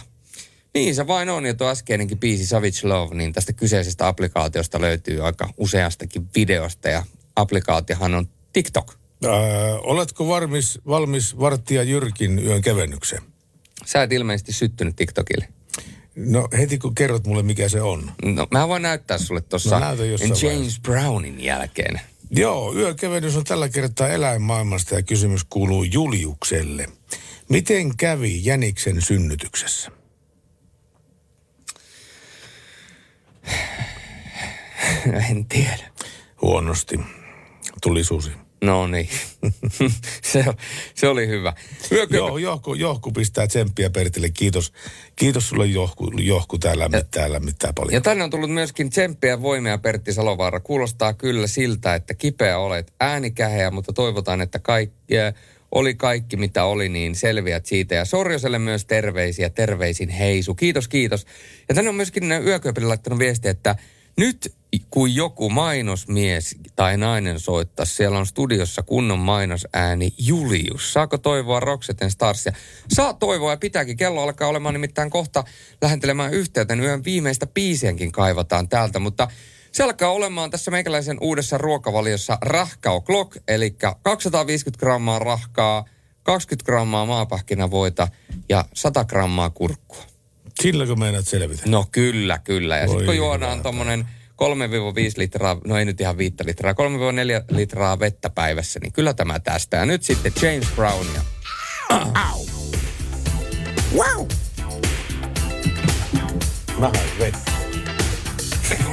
niin 0.73 0.95
se 0.95 1.07
vain 1.07 1.29
on. 1.29 1.45
Ja 1.45 1.53
tuo 1.53 1.67
äskeinenkin 1.67 2.19
biisi 2.19 2.45
Savage 2.45 2.79
Love, 2.83 3.15
niin 3.15 3.33
tästä 3.33 3.53
kyseisestä 3.53 4.07
applikaatiosta 4.07 4.81
löytyy 4.81 5.25
aika 5.25 5.49
useastakin 5.57 6.27
videosta 6.35 6.89
ja 6.89 7.03
applikaatiohan 7.35 8.15
on 8.15 8.27
TikTok. 8.53 9.00
Ää, 9.25 9.79
oletko 9.79 10.27
varmis, 10.27 10.79
valmis 10.87 11.39
varttia 11.39 11.83
Jyrkin 11.83 12.39
yön 12.39 12.61
kevennykseen? 12.61 13.21
Sä 13.85 14.03
et 14.03 14.11
ilmeisesti 14.11 14.53
syttynyt 14.53 14.95
TikTokille. 14.95 15.47
No 16.15 16.47
heti 16.57 16.77
kun 16.77 16.95
kerrot 16.95 17.27
mulle 17.27 17.43
mikä 17.43 17.69
se 17.69 17.81
on. 17.81 18.11
No 18.23 18.47
mä 18.51 18.67
voin 18.67 18.81
näyttää 18.81 19.17
sulle 19.17 19.41
tuossa 19.41 19.79
No, 19.79 19.85
James 19.85 20.43
vaiheessa. 20.43 20.81
Brownin 20.81 21.43
jälkeen. 21.43 22.01
Joo, 22.31 22.75
yökevennys 22.75 23.35
on 23.35 23.43
tällä 23.43 23.69
kertaa 23.69 24.09
eläinmaailmasta 24.09 24.95
ja 24.95 25.01
kysymys 25.01 25.43
kuuluu 25.43 25.83
Juliukselle. 25.83 26.87
Miten 27.49 27.97
kävi 27.97 28.45
Jäniksen 28.45 29.01
synnytyksessä? 29.01 29.91
en 35.29 35.45
tiedä. 35.45 35.91
Huonosti. 36.41 36.99
Tuli 37.81 38.03
susi. 38.03 38.31
No 38.61 38.87
niin. 38.87 39.09
se, 40.31 40.45
se 40.95 41.07
oli 41.07 41.27
hyvä. 41.27 41.53
Yökö... 41.91 42.17
Joo, 42.17 42.37
Johku, 42.37 42.73
Johku 42.73 43.11
pistää 43.11 43.47
tsemppiä 43.47 43.89
Pertille. 43.89 44.29
Kiitos, 44.29 44.73
kiitos 45.15 45.49
sulle 45.49 45.65
Johku, 45.65 46.11
Johku 46.17 46.57
täällä 46.57 46.83
lämmittää, 46.83 47.31
lämmittää 47.31 47.73
paljon. 47.73 47.93
Ja 47.93 48.01
tänne 48.01 48.23
on 48.23 48.29
tullut 48.29 48.53
myöskin 48.53 48.89
tsemppiä 48.89 49.29
ja 49.29 49.41
voimia 49.41 49.77
Pertti 49.77 50.13
Salovaara. 50.13 50.59
Kuulostaa 50.59 51.13
kyllä 51.13 51.47
siltä, 51.47 51.95
että 51.95 52.13
kipeä 52.13 52.57
olet 52.57 52.93
äänikäheä, 52.99 53.71
mutta 53.71 53.93
toivotaan, 53.93 54.41
että 54.41 54.59
kaikki, 54.59 55.19
äh, 55.19 55.33
oli 55.71 55.95
kaikki 55.95 56.37
mitä 56.37 56.65
oli, 56.65 56.89
niin 56.89 57.15
selviät 57.15 57.65
siitä. 57.65 57.95
Ja 57.95 58.05
Sorjoselle 58.05 58.59
myös 58.59 58.85
terveisiä, 58.85 59.49
terveisin 59.49 60.09
heisu. 60.09 60.55
Kiitos, 60.55 60.87
kiitos. 60.87 61.25
Ja 61.69 61.75
tänne 61.75 61.89
on 61.89 61.95
myöskin 61.95 62.31
Yököpille 62.31 62.87
laittanut 62.87 63.19
viesti, 63.19 63.49
että 63.49 63.75
nyt 64.17 64.55
kun 64.89 65.15
joku 65.15 65.49
mainosmies 65.49 66.55
tai 66.75 66.97
nainen 66.97 67.39
soittaa, 67.39 67.85
siellä 67.85 68.19
on 68.19 68.25
studiossa 68.25 68.83
kunnon 68.83 69.19
mainosääni 69.19 70.13
Julius. 70.17 70.93
Saako 70.93 71.17
toivoa 71.17 71.59
Roxeten 71.59 72.11
Starsia? 72.11 72.53
Saa 72.89 73.13
toivoa 73.13 73.51
ja 73.51 73.57
pitääkin. 73.57 73.97
Kello 73.97 74.21
alkaa 74.23 74.47
olemaan 74.47 74.73
nimittäin 74.73 75.09
kohta 75.09 75.43
lähentelemään 75.81 76.33
yhteyttä. 76.33 76.73
Yön 76.73 77.03
viimeistä 77.03 77.47
biisienkin 77.47 78.11
kaivataan 78.11 78.69
täältä, 78.69 78.99
mutta 78.99 79.27
Se 79.71 79.83
alkaa 79.83 80.11
olemaan 80.11 80.51
tässä 80.51 80.71
meikäläisen 80.71 81.17
uudessa 81.21 81.57
ruokavaliossa 81.57 82.37
rahkao 82.41 83.01
clock, 83.01 83.37
eli 83.47 83.75
250 84.03 84.79
grammaa 84.79 85.19
rahkaa, 85.19 85.85
20 86.23 86.65
grammaa 86.65 87.05
maapähkinävoita 87.05 88.07
ja 88.49 88.65
100 88.73 89.05
grammaa 89.05 89.49
kurkkua. 89.49 90.10
Silläkö 90.61 90.95
meinaat 90.95 91.27
selvitä? 91.27 91.63
No 91.65 91.85
kyllä, 91.91 92.39
kyllä. 92.43 92.77
Ja 92.77 92.87
sitten 92.87 93.05
kun 93.05 93.17
juodaan 93.17 93.61
tuommoinen 93.61 94.05
3-5 94.31 94.43
litraa, 95.17 95.57
no 95.65 95.77
ei 95.77 95.85
nyt 95.85 96.01
ihan 96.01 96.17
5 96.17 96.35
litraa, 96.45 96.73
3-4 96.73 96.75
litraa 97.55 97.99
vettä 97.99 98.29
päivässä, 98.29 98.79
niin 98.79 98.93
kyllä 98.93 99.13
tämä 99.13 99.39
tästä. 99.39 99.77
Ja 99.77 99.85
nyt 99.85 100.03
sitten 100.03 100.33
James 100.41 100.67
Brownia. 100.75 101.21
Au. 101.89 102.45
Wow. 103.95 104.27
Mä 106.77 106.91
vettä. 107.19 107.51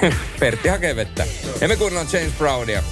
Pertti 0.41 0.69
hakee 0.69 0.97
vettä. 0.97 1.27
Ja 1.61 1.69
me 1.69 1.77
kuunnellaan 1.77 2.09
James 2.13 2.33
Brownia. 2.39 2.83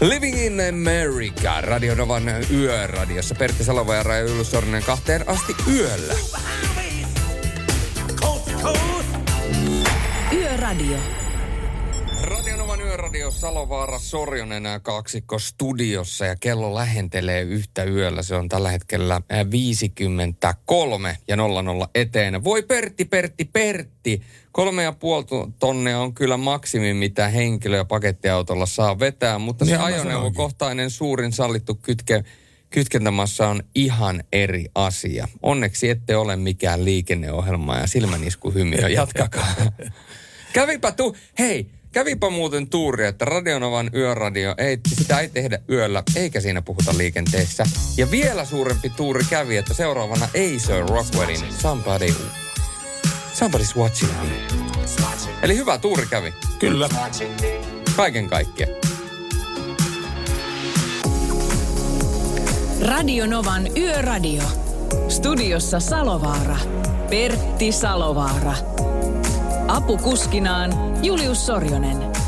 Living 0.00 0.46
in 0.46 0.60
America, 0.68 1.60
Radio 1.60 1.94
Novan 1.94 2.22
yöradiossa. 2.50 3.34
Pertti 3.34 3.64
Salova 3.64 3.94
ja 3.94 4.02
Raija 4.02 4.24
Ylus 4.24 4.50
Sorinen 4.50 4.82
kahteen 4.82 5.28
asti 5.28 5.56
yöllä. 5.74 6.14
Yöradio. 10.68 10.98
Radionovan 12.22 12.80
yöradio 12.80 13.30
Salovaara 13.30 13.98
Sorjonen 13.98 14.62
nämä 14.62 14.80
kaksikko 14.80 15.38
studiossa 15.38 16.26
ja 16.26 16.36
kello 16.40 16.74
lähentelee 16.74 17.42
yhtä 17.42 17.84
yöllä. 17.84 18.22
Se 18.22 18.34
on 18.34 18.48
tällä 18.48 18.70
hetkellä 18.70 19.20
ää, 19.28 19.50
53 19.50 21.18
ja 21.28 21.36
00 21.36 21.88
eteen. 21.94 22.44
Voi 22.44 22.62
Pertti, 22.62 23.04
Pertti, 23.04 23.44
Pertti. 23.44 24.22
Kolme 24.52 24.82
ja 24.82 24.92
puoli 24.92 25.24
tonnia 25.58 25.98
on 25.98 26.14
kyllä 26.14 26.36
maksimi, 26.36 26.94
mitä 26.94 27.28
henkilö- 27.28 27.76
ja 27.76 27.84
pakettiautolla 27.84 28.66
saa 28.66 28.98
vetää, 28.98 29.38
mutta 29.38 29.64
se 29.64 29.76
mä 29.76 29.84
ajoneuvokohtainen 29.84 30.90
suurin 30.90 31.32
sallittu 31.32 31.74
kytke, 31.74 32.24
kytkentämassa 32.70 33.48
on 33.48 33.62
ihan 33.74 34.24
eri 34.32 34.64
asia. 34.74 35.28
Onneksi 35.42 35.90
ette 35.90 36.16
ole 36.16 36.36
mikään 36.36 36.84
liikenneohjelma 36.84 37.76
ja 37.76 37.86
silmäniskuhymiö. 37.86 38.88
Jatkakaa. 38.98 39.54
Kävipä 40.52 40.92
tu... 40.92 41.16
Hei, 41.38 41.66
kävipä 41.92 42.30
muuten 42.30 42.68
tuuri, 42.68 43.06
että 43.06 43.24
Radionovan 43.24 43.90
yöradio, 43.94 44.54
ei, 44.58 44.78
sitä 44.88 45.20
ei 45.20 45.28
tehdä 45.28 45.58
yöllä, 45.70 46.02
eikä 46.16 46.40
siinä 46.40 46.62
puhuta 46.62 46.98
liikenteessä. 46.98 47.64
Ja 47.96 48.10
vielä 48.10 48.44
suurempi 48.44 48.90
tuuri 48.90 49.24
kävi, 49.30 49.56
että 49.56 49.74
seuraavana 49.74 50.24
Acer 50.24 50.84
Rockwellin 50.88 51.52
Somebody... 51.58 52.14
Somebody's 53.34 53.76
watching 53.76 54.12
me. 54.12 54.58
Eli 55.42 55.56
hyvä 55.56 55.78
tuuri 55.78 56.06
kävi. 56.06 56.34
Kyllä. 56.58 56.88
Kaiken 57.96 58.28
kaikkiaan. 58.28 58.72
Radio 62.86 63.26
Novan 63.26 63.68
Yöradio. 63.76 64.42
Studiossa 65.08 65.80
Salovaara. 65.80 66.56
Pertti 67.10 67.72
Salovaara. 67.72 68.54
Apukuskinaan 69.68 70.70
Julius 71.04 71.46
Sorjonen. 71.46 72.27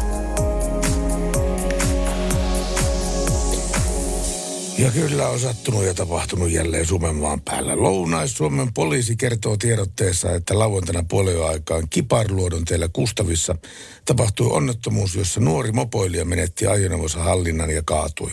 Ja 4.80 4.90
kyllä 4.90 5.28
on 5.28 5.40
sattunut 5.40 5.84
ja 5.84 5.94
tapahtunut 5.94 6.50
jälleen 6.50 6.86
Suomenmaan 6.86 7.40
päällä. 7.40 7.76
Lounais-Suomen 7.76 8.72
poliisi 8.74 9.16
kertoo 9.16 9.56
tiedotteessa, 9.56 10.32
että 10.32 10.58
lauantaina 10.58 11.04
puolen 11.08 11.44
aikaan 11.44 11.88
Kiparluodon 11.90 12.64
teillä 12.64 12.88
Kustavissa 12.92 13.54
tapahtui 14.04 14.50
onnettomuus, 14.50 15.14
jossa 15.14 15.40
nuori 15.40 15.72
mopoilija 15.72 16.24
menetti 16.24 16.66
ajoneuvonsa 16.66 17.22
hallinnan 17.22 17.70
ja 17.70 17.82
kaatui. 17.82 18.30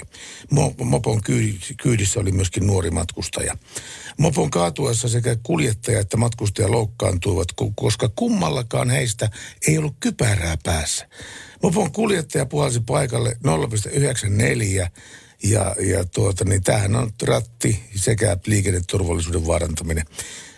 Mo- 0.54 0.84
mopon 0.84 1.22
kyy- 1.22 1.60
kyydissä 1.82 2.20
oli 2.20 2.32
myöskin 2.32 2.68
nuori 2.68 2.92
matkustaja. 2.92 3.58
Mopon 4.18 4.50
kaatuessa 4.50 5.10
sekä 5.10 5.36
kuljettaja 5.44 6.00
että 6.00 6.18
matkustaja 6.18 6.72
loukkaantuivat, 6.72 7.48
koska 7.76 8.10
kummallakaan 8.16 8.90
heistä 8.90 9.30
ei 9.68 9.78
ollut 9.78 9.96
kypärää 10.00 10.58
päässä. 10.64 11.08
Mopon 11.64 11.92
kuljettaja 11.92 12.46
puhalsi 12.46 12.80
paikalle 12.80 13.38
0,94 13.44 14.88
ja, 15.44 15.76
ja 15.80 16.06
tuota, 16.06 16.46
niin 16.46 16.64
tämähän 16.64 16.96
on 16.96 17.12
ratti 17.24 17.84
sekä 17.96 18.38
liikenneturvallisuuden 18.46 19.48
vaarantaminen. 19.48 20.06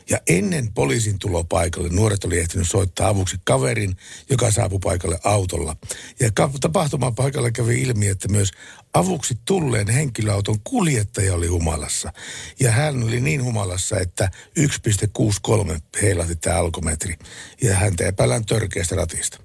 Ja 0.10 0.19
ennen 0.27 0.73
poliisin 0.73 1.19
tuloa 1.19 1.43
paikalle 1.43 1.89
nuoret 1.89 2.23
oli 2.23 2.39
ehtinyt 2.39 2.69
soittaa 2.69 3.07
avuksi 3.07 3.38
kaverin, 3.43 3.95
joka 4.30 4.51
saapui 4.51 4.80
paikalle 4.84 5.19
autolla. 5.23 5.76
Ja 6.19 6.30
tapahtuman 6.61 7.15
paikalle 7.15 7.51
kävi 7.51 7.81
ilmi, 7.81 8.07
että 8.07 8.27
myös 8.27 8.51
avuksi 8.93 9.38
tulleen 9.45 9.88
henkilöauton 9.88 10.60
kuljettaja 10.64 11.34
oli 11.34 11.47
humalassa. 11.47 12.14
Ja 12.60 12.72
hän 12.72 13.03
oli 13.03 13.22
niin 13.22 13.43
humalassa, 13.43 13.99
että 13.99 14.31
1,63 14.60 15.80
heilahti 16.01 16.35
tämä 16.35 16.57
alkometri. 16.57 17.15
Ja 17.61 17.76
häntä 17.76 18.07
epäillään 18.07 18.45
törkeästä 18.45 18.95
ratista. 18.95 19.39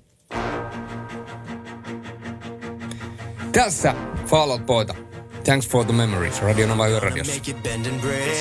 Tässä 3.52 3.94
Fall 4.26 4.50
Out 4.50 4.66
Boyta. 4.66 5.13
Thanks 5.44 5.68
for 5.68 5.84
the 5.84 5.92
memories. 5.92 6.40
Radio 6.42 6.66
Nova 6.66 6.88
Yöradiossa. 6.88 7.32
Make 7.32 7.50
it 7.50 7.62
bend 7.62 7.86
and 7.86 8.00
break. 8.00 8.34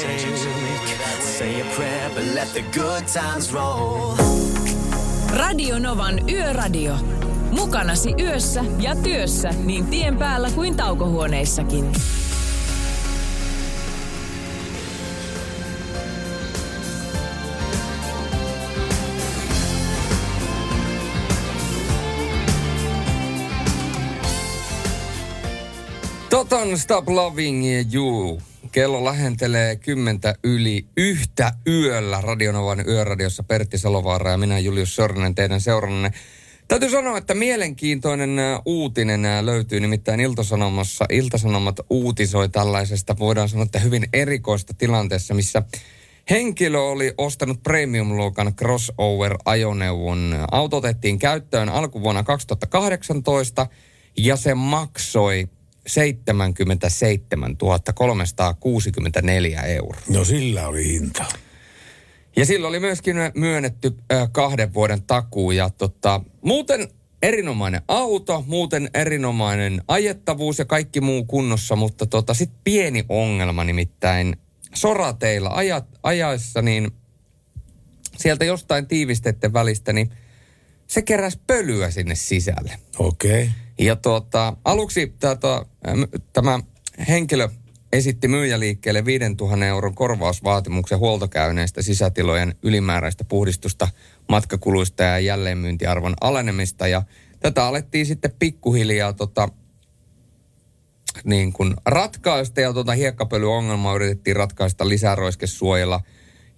Say 1.20 1.62
a 1.62 1.66
prayer, 1.76 2.10
but 2.16 2.24
let 2.34 2.48
the 2.54 2.62
good 2.62 3.04
times 3.08 3.52
roll. 3.54 4.16
Radio 5.38 5.80
Novan 5.80 6.30
Yöradio. 6.30 6.96
Mukanasi 7.52 8.14
yössä 8.20 8.66
ja 8.80 8.96
työssä 8.96 9.50
niin 9.64 9.86
tien 9.86 10.18
päällä 10.18 10.50
kuin 10.56 10.78
taukohuoneissakin. 10.78 11.92
Toton 26.34 26.78
Stop 26.78 27.10
Loving 27.10 27.64
You. 27.94 28.42
Kello 28.72 29.06
lähentelee 29.06 29.76
kymmentä 29.76 30.36
yli 30.44 30.86
yhtä 30.98 31.54
yöllä 31.68 32.22
Radionovan 32.22 32.88
yöradiossa 32.88 33.44
Pertti 33.44 33.78
Salovaara 33.78 34.32
ja 34.32 34.38
minä 34.38 34.60
Julius 34.60 34.96
Sörnen 34.96 35.36
teidän 35.36 35.62
seurannanne. 35.62 36.12
Täytyy 36.68 36.90
sanoa, 36.90 37.18
että 37.18 37.34
mielenkiintoinen 37.34 38.40
ä, 38.40 38.60
uutinen 38.66 39.26
ä, 39.26 39.46
löytyy 39.46 39.80
nimittäin 39.80 40.20
Iltasanomassa. 40.20 41.06
Iltasanomat 41.10 41.80
uutisoi 41.90 42.50
tällaisesta, 42.50 43.20
voidaan 43.20 43.50
sanoa, 43.50 43.66
että 43.66 43.80
hyvin 43.80 44.08
erikoista 44.14 44.74
tilanteessa, 44.74 45.34
missä 45.34 45.64
henkilö 46.30 46.80
oli 46.80 47.14
ostanut 47.18 47.64
premium-luokan 47.64 48.54
crossover-ajoneuvon. 48.56 50.46
Auto 50.52 50.78
otettiin 50.78 51.20
käyttöön 51.20 51.70
alkuvuonna 51.70 52.24
2018 52.24 53.68
ja 54.18 54.36
se 54.36 54.54
maksoi 54.54 55.48
77 55.88 57.58
364 57.94 59.62
euroa. 59.62 60.02
No 60.10 60.26
sillä 60.26 60.68
oli 60.68 60.88
hinta. 60.88 61.26
Ja 62.36 62.46
sillä 62.46 62.68
oli 62.68 62.80
myöskin 62.80 63.16
myönnetty 63.36 63.92
kahden 64.32 64.74
vuoden 64.74 65.04
takuu. 65.04 65.52
Ja 65.52 65.70
tota, 65.70 66.22
muuten 66.42 66.88
erinomainen 67.22 67.82
auto, 67.88 68.44
muuten 68.48 68.90
erinomainen 68.94 69.82
ajettavuus 69.88 70.60
ja 70.60 70.66
kaikki 70.66 71.02
muu 71.02 71.26
kunnossa, 71.26 71.76
mutta 71.76 72.06
tota, 72.06 72.34
sitten 72.34 72.60
pieni 72.64 73.06
ongelma 73.10 73.64
nimittäin 73.64 74.38
sorateilla 74.74 75.50
ajat, 75.54 75.86
ajaessa, 76.04 76.62
niin 76.62 76.92
sieltä 78.18 78.46
jostain 78.46 78.88
tiivisteiden 78.88 79.54
välistä, 79.54 79.94
niin 79.94 80.10
se 80.88 81.02
keräsi 81.02 81.40
pölyä 81.48 81.92
sinne 81.92 82.16
sisälle. 82.16 82.80
Okei. 83.00 83.44
Okay. 83.44 83.63
Ja 83.80 83.96
tuota, 83.96 84.58
aluksi 84.66 85.14
äm, 85.26 86.04
tämä 86.34 86.60
henkilö 87.08 87.50
esitti 87.94 88.28
myyjäliikkeelle 88.28 89.06
5000 89.06 89.66
euron 89.66 89.96
korvausvaatimuksen 89.96 91.00
huoltokäynneistä 91.00 91.82
sisätilojen 91.82 92.56
ylimääräistä 92.64 93.24
puhdistusta, 93.24 93.88
matkakuluista 94.30 95.04
ja 95.04 95.20
jälleenmyyntiarvon 95.20 96.14
alenemista. 96.22 96.88
Ja 96.88 97.02
tätä 97.40 97.66
alettiin 97.66 98.06
sitten 98.06 98.34
pikkuhiljaa 98.40 99.14
tota, 99.14 99.50
niin 101.24 101.54
kuin 101.54 101.74
ratkaista 101.86 102.62
ja 102.62 102.74
tuota 102.74 102.92
hiekkapölyongelmaa 102.92 103.96
yritettiin 103.96 104.36
ratkaista 104.36 104.90
lisäroiskesuojella. 104.90 106.02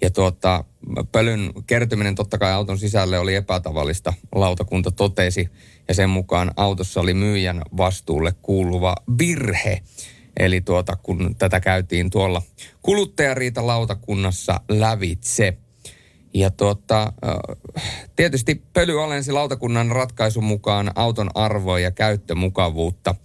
Ja 0.05 0.11
tuota, 0.11 0.63
pölyn 1.11 1.51
kertyminen 1.67 2.15
totta 2.15 2.37
kai 2.37 2.51
auton 2.51 2.77
sisälle 2.77 3.19
oli 3.19 3.35
epätavallista, 3.35 4.13
lautakunta 4.35 4.91
totesi. 4.91 5.49
Ja 5.87 5.93
sen 5.93 6.09
mukaan 6.09 6.51
autossa 6.57 7.01
oli 7.01 7.13
myyjän 7.13 7.61
vastuulle 7.77 8.33
kuuluva 8.41 8.95
virhe. 9.17 9.81
Eli 10.39 10.61
tuota, 10.61 10.95
kun 10.95 11.35
tätä 11.39 11.59
käytiin 11.59 12.09
tuolla 12.09 12.41
kuluttajariitalautakunnassa 12.81 14.61
lävitse. 14.69 15.57
Ja 16.33 16.49
tuota, 16.51 17.01
äh, 17.03 17.57
tietysti 18.15 18.63
pöly 18.73 19.03
alensi 19.03 19.31
lautakunnan 19.31 19.91
ratkaisun 19.91 20.43
mukaan 20.43 20.91
auton 20.95 21.29
arvoa 21.35 21.79
ja 21.79 21.91
käyttömukavuutta. 21.91 23.15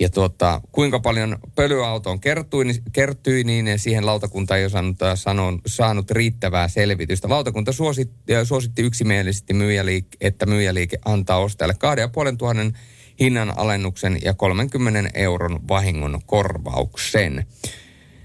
Ja 0.00 0.08
tuota, 0.08 0.60
kuinka 0.72 1.00
paljon 1.00 1.38
pölyautoon 1.54 2.20
kertyi, 2.20 2.64
niin- 2.64 2.82
kertyi, 2.92 3.44
niin 3.44 3.78
siihen 3.78 4.06
lautakunta 4.06 4.56
ei 4.56 4.64
osannut 4.64 5.02
äh, 5.02 5.12
sanon, 5.14 5.60
saanut 5.66 6.10
riittävää 6.10 6.68
selvitystä. 6.68 7.28
Lautakunta 7.28 7.72
suositti, 7.72 8.34
äh, 8.34 8.46
suositti 8.46 8.82
yksimielisesti, 8.82 9.54
myyjäliike, 9.54 10.16
että 10.20 10.46
myyjäliike 10.46 10.98
antaa 11.04 11.38
ostajalle 11.38 11.74
2500 11.74 12.82
hinnan 13.20 13.58
alennuksen 13.58 14.18
ja 14.24 14.34
30 14.34 15.10
euron 15.14 15.68
vahingon 15.68 16.20
korvauksen. 16.26 17.46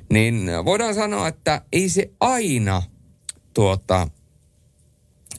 Niin 0.10 0.50
voidaan 0.66 0.96
sanoa, 0.96 1.28
että 1.28 1.62
ei 1.72 1.90
se 1.90 2.10
aina 2.20 2.82
tuota, 3.54 4.08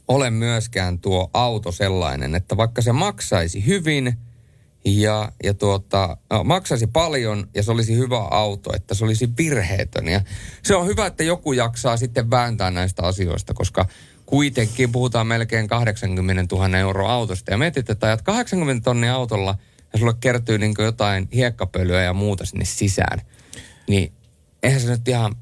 ole 0.09 0.31
myöskään 0.31 0.98
tuo 0.98 1.31
auto 1.32 1.73
sellainen, 1.73 2.35
että 2.35 2.56
vaikka 2.56 2.82
se 2.82 2.93
maksaisi 2.93 3.66
hyvin 3.66 4.19
ja, 4.85 5.32
ja 5.44 5.55
tuota, 5.55 6.16
no, 6.31 6.44
maksaisi 6.44 6.86
paljon 6.86 7.48
ja 7.55 7.62
se 7.62 7.73
olisi 7.73 7.97
hyvä 7.97 8.19
auto, 8.19 8.77
että 8.77 8.94
se 8.94 9.05
olisi 9.05 9.28
virheetön. 9.39 10.09
Ja 10.09 10.20
se 10.62 10.77
on 10.77 10.86
hyvä, 10.86 11.06
että 11.06 11.24
joku 11.24 11.52
jaksaa 11.52 11.97
sitten 11.97 12.31
vääntää 12.31 12.70
näistä 12.70 13.02
asioista, 13.02 13.55
koska 13.55 13.86
kuitenkin 14.27 14.93
puhutaan 14.93 15.27
melkein 15.27 15.69
80 15.69 16.56
000 16.56 16.78
euroa 16.78 17.12
autosta. 17.12 17.51
Ja 17.51 17.59
mietit, 17.59 17.90
että 17.90 18.06
ajat 18.06 18.23
80 18.23 18.85
tonnia 18.85 19.15
autolla 19.15 19.59
ja 19.93 19.98
sulle 19.98 20.15
kertyy 20.20 20.59
niin 20.59 20.74
jotain 20.78 21.28
hiekkapölyä 21.35 22.02
ja 22.02 22.12
muuta 22.12 22.47
sinne 22.47 22.65
sisään. 22.65 23.20
Niin 23.89 24.12
eihän 24.62 24.81
se 24.81 24.90
nyt 24.90 25.09
ihan 25.09 25.36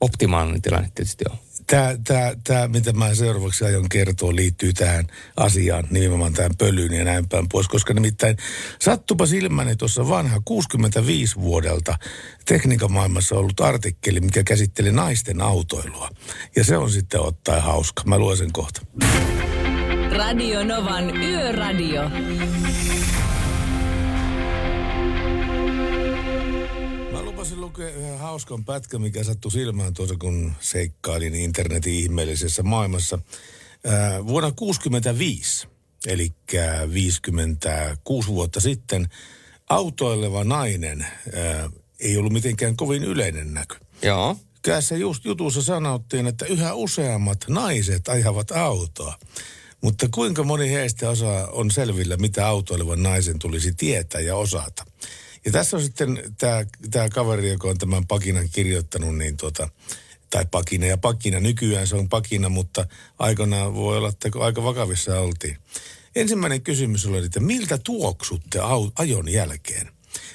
optimaalinen 0.00 0.62
tilanne 0.62 0.90
tietysti 0.94 1.24
ole. 1.30 1.45
Tämä, 1.66 1.94
tämä, 2.04 2.32
tämä, 2.44 2.68
mitä 2.68 2.92
mä 2.92 3.14
seuraavaksi 3.14 3.64
aion 3.64 3.88
kertoa, 3.88 4.36
liittyy 4.36 4.72
tähän 4.72 5.06
asiaan, 5.36 5.84
nimenomaan 5.90 6.32
tähän 6.32 6.56
pölyyn 6.58 6.92
ja 6.92 7.04
näin 7.04 7.28
päin 7.28 7.48
pois, 7.48 7.68
koska 7.68 7.94
nimittäin 7.94 8.36
sattupa 8.80 9.26
silmäni 9.26 9.76
tuossa 9.76 10.08
vanha 10.08 10.40
65 10.44 11.36
vuodelta 11.36 11.98
tekniikan 12.44 12.92
maailmassa 12.92 13.36
ollut 13.36 13.60
artikkeli, 13.60 14.20
mikä 14.20 14.42
käsitteli 14.42 14.92
naisten 14.92 15.40
autoilua. 15.40 16.10
Ja 16.56 16.64
se 16.64 16.76
on 16.76 16.90
sitten 16.90 17.20
ottaen 17.20 17.62
hauska. 17.62 18.02
Mä 18.06 18.18
luen 18.18 18.36
sen 18.36 18.52
kohta. 18.52 18.80
Radio 20.16 20.64
Novan 20.64 21.16
Yöradio. 21.16 22.02
Mä 27.46 27.50
lupasin 27.50 27.60
lukea 27.60 27.88
yhden 27.90 28.18
hauskan 28.18 28.64
pätkän, 28.64 29.00
mikä 29.00 29.24
sattui 29.24 29.50
silmään 29.50 29.94
tuossa, 29.94 30.16
kun 30.18 30.52
seikkailin 30.60 31.34
internetin 31.34 31.94
ihmeellisessä 31.94 32.62
maailmassa. 32.62 33.18
Ää, 33.84 34.26
vuonna 34.26 34.52
65, 34.52 35.68
eli 36.06 36.32
56 36.92 38.28
vuotta 38.28 38.60
sitten, 38.60 39.08
autoileva 39.68 40.44
nainen 40.44 41.02
ää, 41.02 41.70
ei 42.00 42.16
ollut 42.16 42.32
mitenkään 42.32 42.76
kovin 42.76 43.04
yleinen 43.04 43.54
näky. 43.54 43.76
Joo. 44.02 44.36
Tässä 44.62 44.96
just 44.96 45.24
jutussa 45.24 45.62
sanottiin, 45.62 46.26
että 46.26 46.46
yhä 46.46 46.74
useammat 46.74 47.44
naiset 47.48 48.08
ajavat 48.08 48.50
autoa. 48.50 49.14
Mutta 49.80 50.08
kuinka 50.14 50.44
moni 50.44 50.70
heistä 50.70 51.10
osaa 51.10 51.46
on 51.46 51.70
selvillä, 51.70 52.16
mitä 52.16 52.48
autoilevan 52.48 53.02
naisen 53.02 53.38
tulisi 53.38 53.74
tietää 53.74 54.20
ja 54.20 54.36
osata. 54.36 54.84
Ja 55.46 55.52
tässä 55.52 55.76
on 55.76 55.82
sitten 55.82 56.34
tämä, 56.38 56.64
tämä 56.90 57.08
kaveri, 57.08 57.48
joka 57.48 57.68
on 57.68 57.78
tämän 57.78 58.06
pakinan 58.06 58.48
kirjoittanut, 58.52 59.18
niin 59.18 59.36
tuota, 59.36 59.68
tai 60.30 60.46
pakina 60.50 60.86
ja 60.86 60.98
pakina. 60.98 61.40
Nykyään 61.40 61.86
se 61.86 61.96
on 61.96 62.08
pakina, 62.08 62.48
mutta 62.48 62.86
aikanaan 63.18 63.74
voi 63.74 63.96
olla, 63.96 64.08
että 64.08 64.28
aika 64.40 64.62
vakavissa 64.62 65.20
oltiin. 65.20 65.56
Ensimmäinen 66.16 66.62
kysymys 66.62 67.06
oli, 67.06 67.26
että 67.26 67.40
miltä 67.40 67.78
tuoksutte 67.78 68.58
ajon 68.98 69.28
jälkeen? 69.28 69.90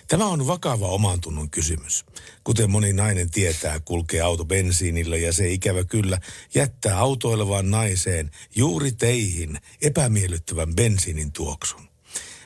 Tämä 0.08 0.26
on 0.26 0.48
vakava 0.48 0.88
oman 0.88 1.22
tunnon 1.22 1.50
kysymys. 1.50 2.06
Kuten 2.44 2.72
moni 2.72 2.94
nainen 2.94 3.32
tietää, 3.32 3.80
kulkee 3.80 4.22
auto 4.22 4.46
bensiinillä 4.46 5.18
ja 5.18 5.34
se 5.34 5.50
ikävä 5.50 5.84
kyllä 5.84 6.20
jättää 6.56 7.00
autoilevaan 7.00 7.72
naiseen 7.72 8.32
juuri 8.56 8.92
teihin 8.92 9.58
epämiellyttävän 9.82 10.76
bensiinin 10.76 11.32
tuoksun. 11.32 11.82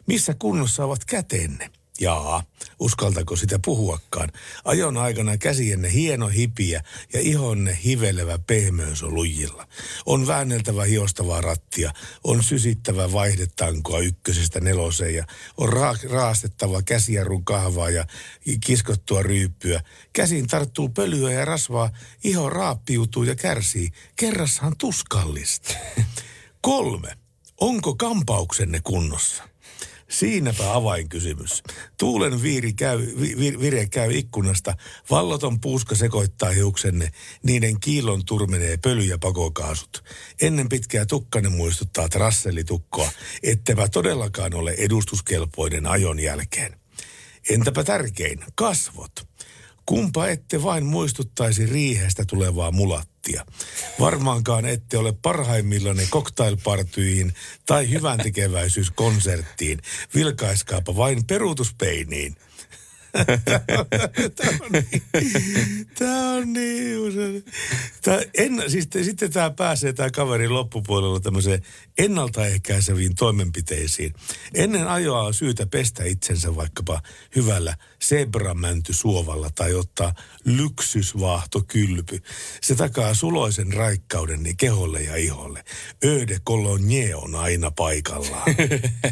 Missä 0.07 0.35
kunnossa 0.39 0.85
ovat 0.85 1.05
kätenne? 1.05 1.69
Jaa, 1.99 2.43
uskaltako 2.79 3.35
sitä 3.35 3.59
puhuakaan. 3.65 4.31
Ajon 4.65 4.97
aikana 4.97 5.37
käsienne 5.37 5.93
hieno 5.93 6.27
hipiä 6.27 6.83
ja 7.13 7.19
ihonne 7.19 7.79
hivelevä 7.83 8.39
pehmeys 8.39 9.03
on 9.03 9.13
lujilla. 9.13 9.67
On 10.05 10.27
väänneltävä 10.27 10.83
hiostavaa 10.83 11.41
rattia, 11.41 11.93
on 12.23 12.43
sysittävä 12.43 13.11
vaihdetankoa 13.11 13.99
ykkösestä 13.99 14.59
neloseen 14.59 15.15
ja 15.15 15.25
on 15.57 15.69
ra- 15.69 16.09
raastettava 16.11 16.81
käsijarrun 16.81 17.45
kahvaa 17.45 17.89
ja 17.89 18.05
kiskottua 18.65 19.23
ryyppyä. 19.23 19.81
Käsin 20.13 20.47
tarttuu 20.47 20.89
pölyä 20.89 21.31
ja 21.31 21.45
rasvaa, 21.45 21.89
iho 22.23 22.49
raappiutuu 22.49 23.23
ja 23.23 23.35
kärsii. 23.35 23.89
Kerrassaan 24.15 24.75
tuskallista. 24.77 25.73
Kolme. 26.61 27.17
Onko 27.61 27.95
kampauksenne 27.95 28.79
kunnossa? 28.83 29.54
Siinäpä 30.19 30.73
avainkysymys. 30.73 31.63
Tuulen 31.99 32.41
viiri 32.41 32.73
käy, 32.73 32.99
vi, 33.21 33.35
vi- 33.39 33.59
vire 33.59 33.85
käy 33.85 34.17
ikkunasta, 34.17 34.75
valloton 35.11 35.59
puuska 35.61 35.95
sekoittaa 35.95 36.49
hiuksenne, 36.49 37.11
niiden 37.43 37.79
kiilon 37.79 38.25
turmenee 38.25 38.77
pöly 38.77 39.03
ja 39.03 39.17
pakokaasut. 39.17 40.03
Ennen 40.41 40.69
pitkää 40.69 41.05
tukkanne 41.05 41.49
muistuttaa 41.49 42.09
trassellitukkoa, 42.09 43.11
ettepä 43.43 43.87
todellakaan 43.89 44.53
ole 44.53 44.75
edustuskelpoinen 44.77 45.87
ajon 45.87 46.19
jälkeen. 46.19 46.75
Entäpä 47.49 47.83
tärkein, 47.83 48.39
kasvot. 48.55 49.11
Kumpa 49.85 50.27
ette 50.27 50.63
vain 50.63 50.85
muistuttaisi 50.85 51.65
riihestä 51.65 52.23
tulevaa 52.27 52.71
mulattia. 53.25 53.45
Varmaankaan 53.99 54.65
ette 54.65 54.97
ole 54.97 55.13
parhaimmillanne 55.21 56.03
cocktailpartyihin 56.05 57.33
tai 57.65 57.89
hyvän 57.89 58.17
tekeväisyyskonserttiin. 58.17 59.81
Vilkaiskaapa 60.15 60.95
vain 60.95 61.25
peruutuspeiniin. 61.25 62.35
Tämä 63.45 63.63
on 64.59 64.67
niin, 64.71 65.87
tämä 65.97 66.33
on 66.33 66.53
niin. 66.53 67.45
Tämä 68.01 68.19
en, 68.37 68.63
siis, 68.67 68.87
te- 68.87 69.03
sitten 69.03 69.31
tämä 69.31 69.49
pääsee 69.49 69.93
tämä 69.93 70.09
kaveri 70.09 70.49
loppupuolella 70.49 71.19
tämmöiseen 71.19 71.61
ennaltaehkäiseviin 71.97 73.15
toimenpiteisiin. 73.15 74.13
Ennen 74.53 74.87
ajoa 74.87 75.21
on 75.21 75.33
syytä 75.33 75.65
pestä 75.65 76.03
itsensä 76.03 76.55
vaikkapa 76.55 77.01
hyvällä 77.35 77.77
zebramäntysuovalla 78.09 79.49
tai 79.55 79.73
ottaa 79.73 80.13
lyksysvaahtokylpy. 80.45 82.21
Se 82.61 82.75
takaa 82.75 83.13
suloisen 83.13 83.73
raikkauden 83.73 84.43
niin 84.43 84.57
keholle 84.57 85.01
ja 85.01 85.15
iholle. 85.15 85.63
Öde 86.05 86.39
cologne 86.47 87.15
on 87.15 87.35
aina 87.35 87.71
paikallaan. 87.71 88.55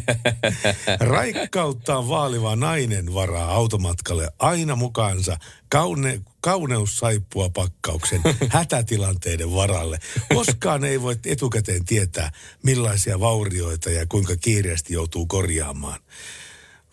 Raikkauttaan 1.00 2.08
vaaliva 2.08 2.56
nainen 2.56 3.14
varaa 3.14 3.52
automatkalle 3.52 4.30
aina 4.40 4.76
mukaansa 4.76 5.38
kaune, 5.70 6.22
kauneussaippua 6.42 7.50
pakkauksen 7.50 8.22
hätätilanteiden 8.50 9.54
varalle. 9.54 10.00
Koskaan 10.34 10.84
ei 10.84 11.02
voi 11.02 11.16
etukäteen 11.26 11.86
tietää, 11.86 12.32
millaisia 12.64 13.20
vaurioita 13.20 13.90
ja 13.90 14.06
kuinka 14.06 14.36
kiireesti 14.36 14.94
joutuu 14.94 15.26
korjaamaan. 15.26 16.00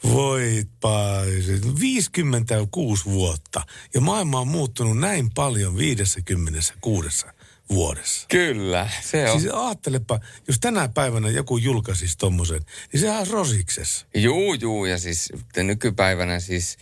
Voi 0.05 0.64
paisi, 0.81 1.60
56 1.81 3.05
vuotta 3.05 3.62
ja 3.94 4.01
maailma 4.01 4.40
on 4.40 4.48
muuttunut 4.48 4.98
näin 4.98 5.31
paljon 5.35 5.77
56 5.77 7.27
vuodessa. 7.70 8.27
Kyllä, 8.28 8.89
se 9.02 9.31
on. 9.31 9.40
Siis 9.40 9.52
ajattelepa, 9.52 10.20
jos 10.48 10.60
tänä 10.60 10.89
päivänä 10.89 11.28
joku 11.28 11.56
julkaisisi 11.56 12.18
tommosen, 12.18 12.60
niin 12.93 13.01
sehän 13.01 13.18
olisi 13.18 13.32
rosiksessa. 13.32 14.06
Juu, 14.14 14.55
juu, 14.55 14.85
ja 14.85 14.98
siis 14.98 15.32
nykypäivänä 15.56 16.40
siis, 16.40 16.78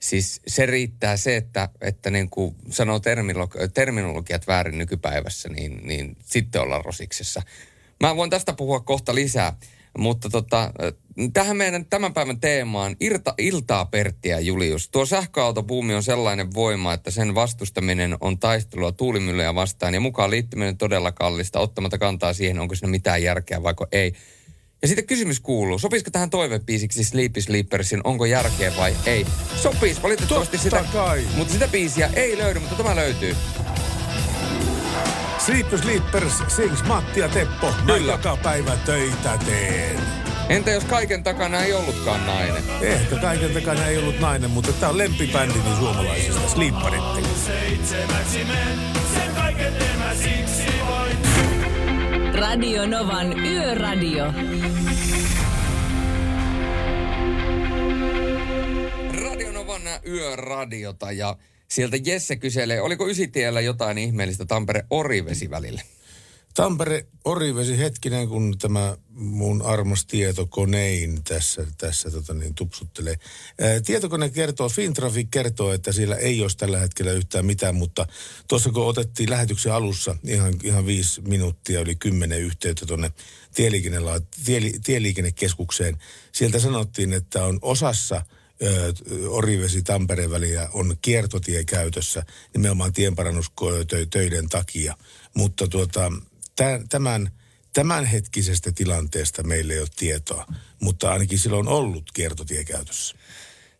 siis 0.00 0.40
se 0.46 0.66
riittää 0.66 1.16
se, 1.16 1.36
että, 1.36 1.68
että 1.80 2.10
niin 2.10 2.30
kuin 2.30 2.56
sanoo 2.70 2.98
termilo- 2.98 3.68
terminologiat 3.74 4.46
väärin 4.46 4.78
nykypäivässä, 4.78 5.48
niin, 5.48 5.80
niin 5.82 6.16
sitten 6.24 6.60
ollaan 6.60 6.84
rosiksessa. 6.84 7.42
Mä 8.00 8.16
voin 8.16 8.30
tästä 8.30 8.52
puhua 8.52 8.80
kohta 8.80 9.14
lisää, 9.14 9.56
mutta 9.98 10.30
tota, 10.30 10.72
tähän 11.32 11.56
meidän 11.56 11.86
tämän 11.86 12.14
päivän 12.14 12.40
teemaan 12.40 12.96
Irta, 13.00 13.34
iltaa 13.38 13.84
Pertti 13.84 14.28
ja 14.28 14.40
Julius. 14.40 14.88
Tuo 14.88 15.06
sähköautobuumi 15.06 15.94
on 15.94 16.02
sellainen 16.02 16.54
voima, 16.54 16.92
että 16.92 17.10
sen 17.10 17.34
vastustaminen 17.34 18.16
on 18.20 18.38
taistelua 18.38 18.92
tuulimyllyjä 18.92 19.54
vastaan 19.54 19.94
ja 19.94 20.00
mukaan 20.00 20.30
liittyminen 20.30 20.76
todella 20.76 21.12
kallista, 21.12 21.60
ottamatta 21.60 21.98
kantaa 21.98 22.32
siihen, 22.32 22.58
onko 22.58 22.74
siinä 22.74 22.90
mitään 22.90 23.22
järkeä 23.22 23.62
vaiko 23.62 23.86
ei. 23.92 24.12
Ja 24.82 24.88
sitten 24.88 25.06
kysymys 25.06 25.40
kuuluu, 25.40 25.78
sopisiko 25.78 26.10
tähän 26.10 26.30
toivepiisiksi 26.30 27.04
Sleepy 27.04 27.40
Sleepersin, 27.40 28.00
onko 28.04 28.24
järkeä 28.24 28.72
vai 28.76 28.96
ei? 29.06 29.26
Sopis, 29.56 30.02
valitettavasti 30.02 30.58
Totta 30.58 30.78
sitä, 30.78 30.92
kai. 30.92 31.26
mutta 31.36 31.52
sitä 31.52 31.68
biisiä 31.68 32.10
ei 32.14 32.38
löydy, 32.38 32.60
mutta 32.60 32.74
tämä 32.74 32.96
löytyy. 32.96 33.36
Sleep 35.46 35.66
Sleepers 35.82 36.42
sings 36.48 36.84
Matti 36.84 37.20
ja 37.20 37.28
Teppo. 37.28 37.74
Mä 37.86 37.96
joka 37.96 38.36
päivä 38.42 38.76
töitä 38.76 39.38
teen. 39.46 40.00
Entä 40.48 40.70
jos 40.70 40.84
kaiken 40.84 41.22
takana 41.22 41.60
ei 41.60 41.72
ollutkaan 41.72 42.26
nainen? 42.26 42.62
Ehkä 42.80 43.16
kaiken 43.16 43.50
takana 43.50 43.86
ei 43.86 43.98
ollut 43.98 44.20
nainen, 44.20 44.50
mutta 44.50 44.72
tää 44.72 44.88
on 44.88 44.98
lempibändini 44.98 45.76
suomalaisista, 45.78 46.48
Sleeperit. 46.48 47.02
Radio 52.34 52.86
Novan 52.86 53.38
Yöradio. 53.46 54.24
Radio 59.24 59.52
Novan 59.52 59.82
yöradiota 60.06 61.12
ja 61.12 61.36
sieltä 61.70 61.96
Jesse 61.96 62.36
kyselee, 62.36 62.80
oliko 62.80 63.08
Ysitiellä 63.08 63.60
jotain 63.60 63.98
ihmeellistä 63.98 64.44
Tampere 64.44 64.84
Orivesi 64.90 65.50
välillä? 65.50 65.82
Tampere 66.54 67.06
Orivesi 67.24 67.78
hetkinen, 67.78 68.28
kun 68.28 68.58
tämä 68.58 68.96
mun 69.08 69.62
armas 69.62 70.06
tietokonein 70.06 71.24
tässä, 71.24 71.66
tässä 71.78 72.10
tota 72.10 72.34
niin, 72.34 72.54
tupsuttelee. 72.54 73.16
Tietokone 73.86 74.28
kertoo, 74.28 74.68
Fintraffic 74.68 75.28
kertoo, 75.30 75.72
että 75.72 75.92
siellä 75.92 76.16
ei 76.16 76.42
ole 76.42 76.50
tällä 76.56 76.78
hetkellä 76.78 77.12
yhtään 77.12 77.46
mitään, 77.46 77.74
mutta 77.74 78.06
tuossa 78.48 78.70
kun 78.70 78.86
otettiin 78.86 79.30
lähetyksen 79.30 79.72
alussa 79.72 80.16
ihan, 80.26 80.54
ihan 80.62 80.86
viisi 80.86 81.20
minuuttia, 81.20 81.80
yli 81.80 81.94
kymmenen 81.94 82.40
yhteyttä 82.40 82.86
tuonne 82.86 83.12
tieliikennekeskukseen, 84.84 85.98
sieltä 86.32 86.58
sanottiin, 86.58 87.12
että 87.12 87.44
on 87.44 87.58
osassa 87.62 88.22
Orivesi 89.28 89.82
Tampereen 89.82 90.30
väliä 90.30 90.68
on 90.72 90.96
kiertotie 91.02 91.64
käytössä 91.64 92.22
nimenomaan 92.54 92.92
tienparannustöiden 92.92 94.48
takia. 94.48 94.96
Mutta 95.34 95.68
tuota, 95.68 96.12
tä- 96.56 96.80
tämän, 96.88 97.30
tämänhetkisestä 97.72 98.72
tilanteesta 98.72 99.42
meillä 99.42 99.72
ei 99.72 99.80
ole 99.80 99.88
tietoa, 99.96 100.46
mutta 100.80 101.12
ainakin 101.12 101.38
silloin 101.38 101.68
on 101.68 101.74
ollut 101.74 102.04
kiertotie 102.14 102.64
käytössä. 102.64 103.16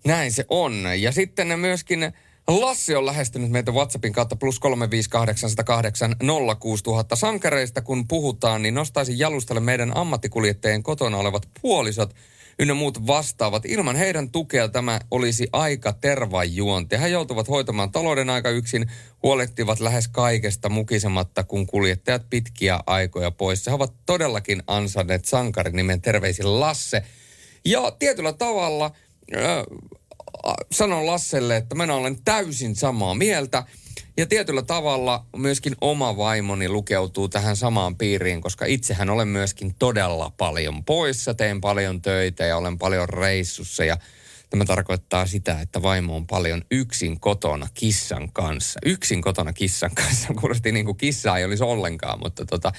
Näin 0.04 0.32
se 0.32 0.44
on. 0.48 0.84
Ja 0.98 1.12
sitten 1.12 1.58
myöskin 1.58 2.12
Lassi 2.48 2.94
on 2.94 3.06
lähestynyt 3.06 3.50
meitä 3.50 3.72
WhatsAppin 3.72 4.12
kautta 4.12 4.36
plus 4.36 4.60
35808 4.60 6.16
06000 6.60 7.16
sankareista. 7.16 7.82
Kun 7.82 8.08
puhutaan, 8.08 8.62
niin 8.62 8.74
nostaisin 8.74 9.18
jalustalle 9.18 9.60
meidän 9.60 9.96
ammattikuljettajien 9.96 10.82
kotona 10.82 11.16
olevat 11.16 11.48
puolisot 11.62 12.14
ynnä 12.60 12.74
muut 12.74 13.06
vastaavat. 13.06 13.64
Ilman 13.66 13.96
heidän 13.96 14.30
tukea 14.30 14.68
tämä 14.68 15.00
olisi 15.10 15.48
aika 15.52 15.92
tervajuonti. 15.92 17.00
He 17.00 17.08
joutuvat 17.08 17.48
hoitamaan 17.48 17.92
talouden 17.92 18.30
aika 18.30 18.50
yksin, 18.50 18.90
huolehtivat 19.22 19.80
lähes 19.80 20.08
kaikesta 20.08 20.68
mukisematta, 20.68 21.44
kun 21.44 21.66
kuljettajat 21.66 22.30
pitkiä 22.30 22.80
aikoja 22.86 23.30
pois. 23.30 23.66
He 23.66 23.72
ovat 23.72 23.94
todellakin 24.06 24.62
sankarin 25.24 25.76
nimen 25.76 26.00
terveisin 26.00 26.60
Lasse. 26.60 27.02
Ja 27.64 27.90
tietyllä 27.98 28.32
tavalla 28.32 28.90
äh, 29.36 29.42
sanon 30.72 31.06
Lasselle, 31.06 31.56
että 31.56 31.74
minä 31.74 31.94
olen 31.94 32.22
täysin 32.24 32.76
samaa 32.76 33.14
mieltä. 33.14 33.64
Ja 34.20 34.26
tietyllä 34.26 34.62
tavalla 34.62 35.26
myöskin 35.36 35.74
oma 35.80 36.16
vaimoni 36.16 36.68
lukeutuu 36.68 37.28
tähän 37.28 37.56
samaan 37.56 37.96
piiriin, 37.96 38.40
koska 38.40 38.64
itsehän 38.64 39.10
olen 39.10 39.28
myöskin 39.28 39.74
todella 39.78 40.32
paljon 40.36 40.84
poissa, 40.84 41.34
teen 41.34 41.60
paljon 41.60 42.02
töitä 42.02 42.44
ja 42.44 42.56
olen 42.56 42.78
paljon 42.78 43.08
reissussa. 43.08 43.84
Ja 43.84 43.96
tämä 44.50 44.64
tarkoittaa 44.64 45.26
sitä, 45.26 45.60
että 45.60 45.82
vaimo 45.82 46.16
on 46.16 46.26
paljon 46.26 46.62
yksin 46.70 47.20
kotona 47.20 47.68
kissan 47.74 48.32
kanssa. 48.32 48.80
Yksin 48.84 49.22
kotona 49.22 49.52
kissan 49.52 49.94
kanssa. 49.94 50.28
Kuulosti 50.40 50.72
niin 50.72 50.86
kuin 50.86 50.96
kissaa 50.96 51.38
ei 51.38 51.44
olisi 51.44 51.64
ollenkaan, 51.64 52.18
mutta 52.18 52.44
tota, 52.44 52.72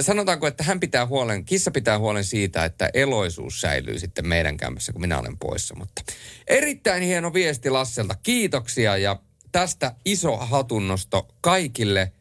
Sanotaanko, 0.00 0.46
että 0.46 0.64
hän 0.64 0.80
pitää 0.80 1.06
huolen, 1.06 1.44
kissa 1.44 1.70
pitää 1.70 1.98
huolen 1.98 2.24
siitä, 2.24 2.64
että 2.64 2.90
eloisuus 2.94 3.60
säilyy 3.60 3.98
sitten 3.98 4.28
meidän 4.28 4.56
kämpässä, 4.56 4.92
kun 4.92 5.00
minä 5.00 5.18
olen 5.18 5.38
poissa. 5.38 5.74
Mutta 5.74 6.02
erittäin 6.46 7.02
hieno 7.02 7.32
viesti 7.32 7.70
Lasselta. 7.70 8.14
Kiitoksia 8.22 8.96
ja 8.96 9.16
tästä 9.52 9.94
iso 10.04 10.36
hatunnosto 10.36 11.28
kaikille. 11.40 12.12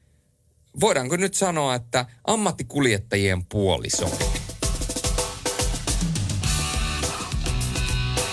Voidaanko 0.79 1.15
nyt 1.15 1.33
sanoa, 1.33 1.75
että 1.75 2.05
ammattikuljettajien 2.27 3.45
puoliso. 3.45 4.09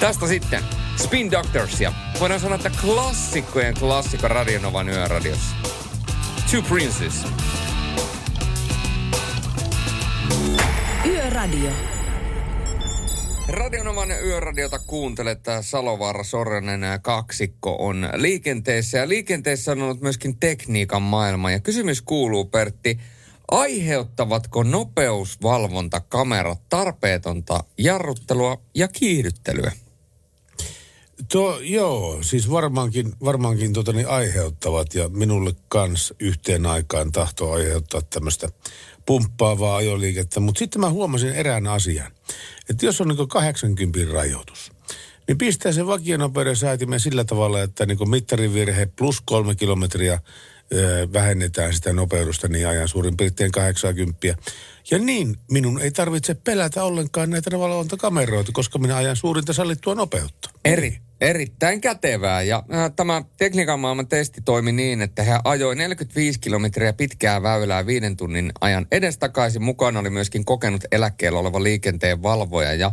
Tästä 0.01 0.27
sitten 0.27 0.65
Spin 0.97 1.31
Doctors 1.31 1.81
ja 1.81 1.93
voidaan 2.21 2.41
sanoa, 2.41 2.57
että 2.57 2.71
klassikkojen 2.81 3.75
klassikko 3.75 4.29
Radionovan 4.29 4.89
yöradiossa. 4.89 5.57
Two 6.51 6.63
Princes. 6.63 7.25
Yöradio. 11.07 11.71
Radionovan 13.55 14.11
yöradiota 14.11 14.79
kuuntelet. 14.79 15.41
Salovaara 15.61 16.25
Sorenen 16.25 16.81
kaksikko 17.03 17.77
on 17.79 18.09
liikenteessä. 18.15 18.99
Ja 18.99 19.09
liikenteessä 19.09 19.73
on 19.73 19.83
ollut 19.83 20.01
myöskin 20.01 20.37
tekniikan 20.41 21.03
maailma. 21.03 21.51
Ja 21.51 21.61
kysymys 21.61 22.03
kuuluu, 22.03 22.45
Pertti, 22.45 22.99
aiheuttavatko 23.51 24.63
nopeusvalvontakamerat 24.63 26.61
tarpeetonta 26.69 27.65
jarruttelua 27.79 28.61
ja 28.75 28.89
kiihdyttelyä? 28.89 29.73
Tuo, 31.33 31.59
joo, 31.61 32.19
siis 32.23 32.51
varmaankin, 32.51 33.13
varmaankin 33.25 33.73
tota, 33.73 33.93
niin 33.93 34.09
aiheuttavat 34.09 34.95
ja 34.95 35.09
minulle 35.09 35.53
kans 35.69 36.15
yhteen 36.21 36.67
aikaan 36.67 37.13
tahto 37.13 37.53
aiheuttaa 37.53 38.03
tämmöistä 38.03 38.49
pumppaavaa 39.07 39.77
ajoliikettä. 39.77 40.41
Mutta 40.41 40.59
sitten 40.59 40.81
mä 40.81 40.91
huomasin 40.91 41.33
erään 41.33 41.67
asian, 41.67 42.13
että 42.71 42.87
jos 42.87 43.01
on 43.01 43.09
niin 43.09 43.29
80 43.29 43.99
rajoitus, 44.13 44.73
niin 45.29 45.39
pistää 45.39 45.73
se 45.73 45.87
vakionopeuden 45.87 46.57
säätimen 46.57 47.01
sillä 47.01 47.25
tavalla, 47.25 47.63
että 47.63 47.87
niin 47.87 48.11
mittarivirhe 48.11 48.89
plus 48.99 49.21
kolme 49.21 49.55
kilometriä 49.55 50.21
vähennetään 51.13 51.75
sitä 51.75 51.93
nopeudusta 51.93 52.49
niin 52.49 52.69
ajan 52.69 52.89
suurin 52.89 53.17
piirtein 53.17 53.53
80. 53.53 54.27
Ja 54.91 54.99
niin 54.99 55.37
minun 55.51 55.81
ei 55.81 55.91
tarvitse 55.91 56.35
pelätä 56.35 56.85
ollenkaan 56.85 57.31
näitä 57.31 57.59
valvontakameroita, 57.59 58.53
koska 58.53 58.79
minä 58.79 58.97
ajan 58.97 59.17
suurinta 59.17 59.53
sallittua 59.53 59.95
nopeutta. 59.95 60.51
Eri, 60.65 60.99
erittäin 61.21 61.81
kätevää. 61.81 62.43
Ja 62.43 62.63
äh, 62.75 62.93
tämä 62.97 63.23
tekniikan 63.37 63.81
maailman 63.81 64.09
testi 64.09 64.41
toimi 64.45 64.73
niin, 64.73 65.03
että 65.03 65.23
he 65.23 65.39
ajoi 65.45 65.77
45 65.77 66.41
kilometriä 66.41 66.93
pitkää 66.93 67.43
väylää 67.43 67.87
viiden 67.87 68.17
tunnin 68.17 68.53
ajan 68.61 68.87
edestakaisin. 68.93 69.63
Mukana 69.63 70.01
oli 70.01 70.11
myöskin 70.11 70.45
kokenut 70.45 70.85
eläkkeellä 70.93 71.39
oleva 71.39 71.63
liikenteen 71.63 72.23
valvoja. 72.23 72.73
Ja 72.75 72.93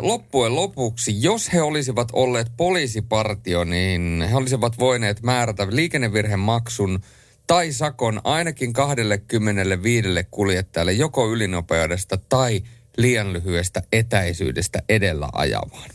loppujen 0.00 0.56
lopuksi, 0.56 1.22
jos 1.22 1.52
he 1.52 1.62
olisivat 1.62 2.08
olleet 2.12 2.52
poliisipartio, 2.56 3.64
niin 3.64 4.24
he 4.30 4.36
olisivat 4.36 4.78
voineet 4.78 5.22
määrätä 5.22 5.66
liikennevirhemaksun 5.70 7.00
tai 7.46 7.72
sakon 7.72 8.20
ainakin 8.24 8.72
25 8.72 10.08
kuljettajalle 10.30 10.92
joko 10.92 11.32
ylinopeudesta 11.32 12.18
tai 12.28 12.62
liian 12.96 13.32
lyhyestä 13.32 13.82
etäisyydestä 13.92 14.82
edellä 14.88 15.28
ajavaan. 15.32 15.90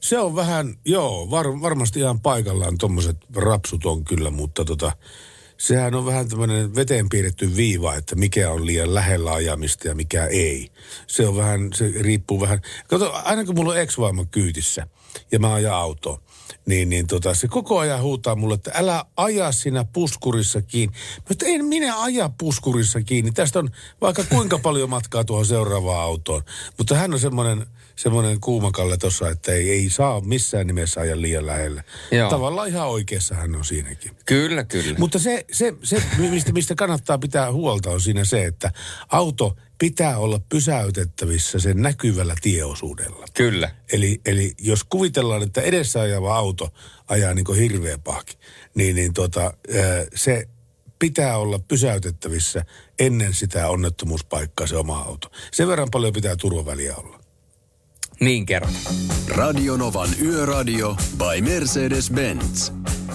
Se 0.00 0.18
on 0.18 0.36
vähän, 0.36 0.74
joo, 0.84 1.30
var, 1.30 1.46
varmasti 1.46 2.00
ihan 2.00 2.20
paikallaan 2.20 2.78
tuommoiset 2.78 3.16
rapsut 3.36 3.86
on 3.86 4.04
kyllä, 4.04 4.30
mutta 4.30 4.64
tota, 4.64 4.92
sehän 5.58 5.94
on 5.94 6.06
vähän 6.06 6.28
tämmöinen 6.28 6.74
veteen 6.74 7.08
piirretty 7.08 7.56
viiva, 7.56 7.94
että 7.94 8.16
mikä 8.16 8.50
on 8.50 8.66
liian 8.66 8.94
lähellä 8.94 9.32
ajamista 9.32 9.88
ja 9.88 9.94
mikä 9.94 10.26
ei. 10.26 10.70
Se 11.06 11.26
on 11.28 11.36
vähän, 11.36 11.70
se 11.74 11.92
riippuu 12.00 12.40
vähän. 12.40 12.60
Kato, 12.88 13.12
aina 13.24 13.44
kun 13.44 13.54
mulla 13.54 13.72
on 13.72 13.78
ex 13.78 13.96
kyytissä 14.30 14.86
ja 15.32 15.38
mä 15.38 15.54
ajan 15.54 15.74
autoa, 15.74 16.20
niin, 16.66 16.88
niin 16.88 17.06
tota, 17.06 17.34
se 17.34 17.48
koko 17.48 17.78
ajan 17.78 18.02
huutaa 18.02 18.36
mulle, 18.36 18.54
että 18.54 18.70
älä 18.74 19.04
aja 19.16 19.52
siinä 19.52 19.84
puskurissa 19.84 20.62
kiinni. 20.62 20.96
Mutta 21.28 21.46
en 21.46 21.64
minä 21.64 22.02
aja 22.02 22.30
puskurissa 22.38 23.00
kiinni. 23.00 23.32
Tästä 23.32 23.58
on 23.58 23.70
vaikka 24.00 24.24
kuinka 24.24 24.58
paljon 24.58 24.90
matkaa 24.90 25.24
tuohon 25.24 25.46
seuraavaan 25.46 26.02
autoon. 26.02 26.42
Mutta 26.78 26.94
hän 26.94 27.14
on 27.14 27.20
semmoinen 27.20 27.66
semmoinen 27.98 28.40
kuumakalle 28.40 28.96
tuossa, 28.96 29.30
että 29.30 29.52
ei, 29.52 29.70
ei 29.70 29.90
saa 29.90 30.20
missään 30.20 30.66
nimessä 30.66 31.00
ajaa 31.00 31.20
liian 31.20 31.46
lähellä. 31.46 31.82
Joo. 32.10 32.30
Tavallaan 32.30 32.68
ihan 32.68 32.88
oikeassa 32.88 33.34
hän 33.34 33.54
on 33.54 33.64
siinäkin. 33.64 34.12
Kyllä, 34.26 34.64
kyllä. 34.64 34.98
Mutta 34.98 35.18
se, 35.18 35.44
se, 35.52 35.74
se 35.82 36.02
mistä, 36.18 36.52
mistä 36.52 36.74
kannattaa 36.74 37.18
pitää 37.18 37.52
huolta 37.52 37.90
on 37.90 38.00
siinä 38.00 38.24
se, 38.24 38.44
että 38.44 38.72
auto 39.08 39.56
pitää 39.78 40.18
olla 40.18 40.40
pysäytettävissä 40.48 41.58
sen 41.58 41.82
näkyvällä 41.82 42.34
tieosuudella. 42.42 43.26
Kyllä. 43.34 43.70
Eli, 43.92 44.20
eli 44.26 44.54
jos 44.58 44.84
kuvitellaan, 44.84 45.42
että 45.42 45.60
edessä 45.60 46.00
ajava 46.00 46.36
auto 46.36 46.68
ajaa 47.08 47.34
niin 47.34 47.44
kuin 47.44 47.58
hirveä 47.58 47.98
pahki, 47.98 48.38
niin, 48.74 48.96
niin 48.96 49.12
tota, 49.12 49.54
se 50.14 50.48
pitää 50.98 51.38
olla 51.38 51.58
pysäytettävissä 51.58 52.64
ennen 52.98 53.34
sitä 53.34 53.68
onnettomuuspaikkaa 53.68 54.66
se 54.66 54.76
oma 54.76 54.98
auto. 54.98 55.30
Sen 55.52 55.68
verran 55.68 55.88
paljon 55.90 56.12
pitää 56.12 56.36
turvaväliä 56.36 56.96
olla. 56.96 57.17
Niin 58.20 58.46
kerron. 58.46 58.72
Radionovan 59.28 60.08
Yöradio 60.22 60.96
by 61.18 61.40
Mercedes-Benz. 61.40 62.72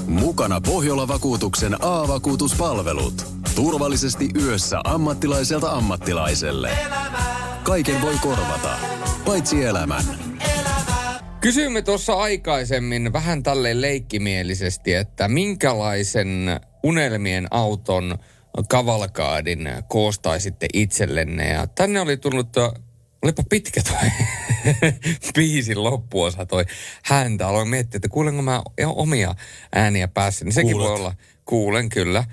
Mukana 0.07 0.61
Pohjola-vakuutuksen 0.61 1.77
A-vakuutuspalvelut. 1.81 3.25
Turvallisesti 3.55 4.29
yössä 4.41 4.79
ammattilaiselta 4.83 5.71
ammattilaiselle. 5.71 6.69
Kaiken 7.63 8.01
voi 8.01 8.15
korvata, 8.21 8.77
paitsi 9.25 9.63
elämän. 9.63 10.03
Kysyimme 11.41 11.81
tuossa 11.81 12.13
aikaisemmin 12.13 13.13
vähän 13.13 13.43
tälleen 13.43 13.81
leikkimielisesti, 13.81 14.93
että 14.93 15.27
minkälaisen 15.27 16.59
unelmien 16.83 17.47
auton 17.51 18.17
kavalkaadin 18.69 19.69
koostaisitte 19.87 20.67
itsellenne. 20.73 21.49
Ja 21.49 21.67
tänne 21.67 22.01
oli 22.01 22.17
tullut, 22.17 22.49
olipa 23.23 23.43
pitkä 23.49 23.81
toi 23.81 24.09
biisin 25.35 25.83
loppuosa 25.83 26.45
toi 26.45 26.65
häntä. 27.03 27.47
Aloin 27.47 27.67
miettiä, 27.67 27.97
että 27.97 28.09
kuulenko 28.09 28.41
mä 28.41 28.61
ihan 28.79 28.93
omia 28.95 29.35
ääniä 29.75 30.07
päässä. 30.07 30.45
Niin 30.45 30.53
sekin 30.53 30.71
Kuulet. 30.71 30.89
voi 30.89 30.99
olla, 30.99 31.15
kuulen 31.45 31.89
kyllä. 31.89 32.23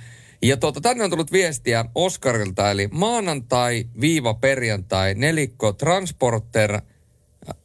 Ja 0.43 0.57
tuota, 0.57 0.81
tänne 0.81 1.05
on 1.05 1.11
tullut 1.11 1.33
viestiä 1.33 1.85
Oskarilta, 1.95 2.71
eli 2.71 2.89
maanantai 2.93 3.85
viiva 4.01 4.35
perjantai 4.35 5.15
nelikko 5.15 5.73
transporter, 5.73 6.81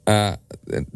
ää, 0.08 0.38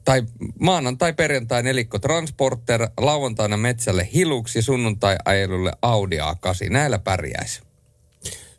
tai 0.06 0.24
maanantai, 0.60 1.14
perjantai, 1.14 1.64
nelikko 1.64 2.00
transporter, 2.00 2.90
lauantaina 2.98 3.58
metsälle 3.58 4.10
hiluksi, 4.14 4.62
sunnuntai 4.62 5.16
ajelulle 5.26 5.72
Audi 5.82 6.18
A8. 6.18 6.70
Näillä 6.70 7.00
pärjäisi. 7.00 7.69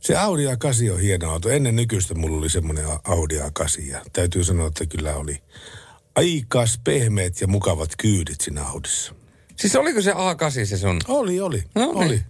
Se 0.00 0.16
Audi 0.16 0.46
A8 0.46 0.92
on 0.92 1.00
hieno 1.00 1.30
auto. 1.30 1.48
Ennen 1.48 1.76
nykyistä 1.76 2.14
mulla 2.14 2.38
oli 2.38 2.50
semmoinen 2.50 2.84
Audi 3.04 3.38
A8 3.38 3.82
ja 3.90 4.00
täytyy 4.12 4.44
sanoa, 4.44 4.66
että 4.66 4.86
kyllä 4.86 5.16
oli 5.16 5.42
aikas 6.14 6.80
pehmeät 6.84 7.40
ja 7.40 7.46
mukavat 7.46 7.90
kyydit 7.98 8.40
siinä 8.40 8.64
Audissa. 8.64 9.14
Siis 9.56 9.76
oliko 9.76 10.02
se 10.02 10.12
A8 10.12 10.66
se 10.66 10.78
sun? 10.78 11.00
Oli, 11.08 11.40
oli, 11.40 11.62
No 11.74 11.90
oli. 11.90 12.08
niin. 12.08 12.24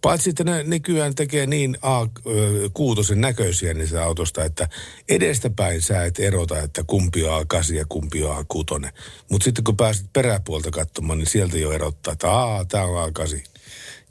Paitsi, 0.00 0.30
että 0.30 0.44
ne 0.44 0.62
nykyään 0.62 1.14
tekee 1.14 1.46
niin 1.46 1.76
A6 1.76 3.14
näköisiä 3.14 3.74
niistä 3.74 4.04
autosta, 4.04 4.44
että 4.44 4.68
edestäpäin 5.08 5.82
sä 5.82 6.04
et 6.04 6.18
erota, 6.18 6.58
että 6.60 6.84
kumpi 6.86 7.24
on 7.24 7.42
A8 7.42 7.74
ja 7.74 7.84
kumpi 7.88 8.22
on 8.24 8.44
A6. 8.44 8.88
Mutta 9.30 9.44
sitten 9.44 9.64
kun 9.64 9.76
pääset 9.76 10.06
peräpuolta 10.12 10.70
katsomaan, 10.70 11.18
niin 11.18 11.26
sieltä 11.26 11.58
jo 11.58 11.72
erottaa, 11.72 12.12
että 12.12 12.30
aa, 12.30 12.64
tää 12.64 12.84
on 12.84 13.12
A8. 13.12 13.53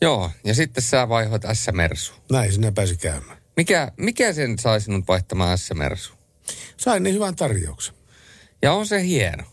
Joo, 0.03 0.31
ja 0.43 0.53
sitten 0.55 0.83
sä 0.83 1.09
vaihoit 1.09 1.43
S-Mersu. 1.53 2.13
Näin 2.31 2.53
sinä 2.53 2.71
pääsi 2.71 2.97
käymään. 2.97 3.37
Mikä, 3.57 3.91
mikä 3.97 4.33
sen 4.33 4.59
sai 4.59 4.81
sinut 4.81 5.07
vaihtamaan 5.07 5.57
S-Mersu? 5.57 6.13
Sain 6.77 7.03
niin 7.03 7.15
hyvän 7.15 7.35
tarjouksen. 7.35 7.95
Ja 8.61 8.73
on 8.73 8.87
se 8.87 9.03
hieno. 9.03 9.43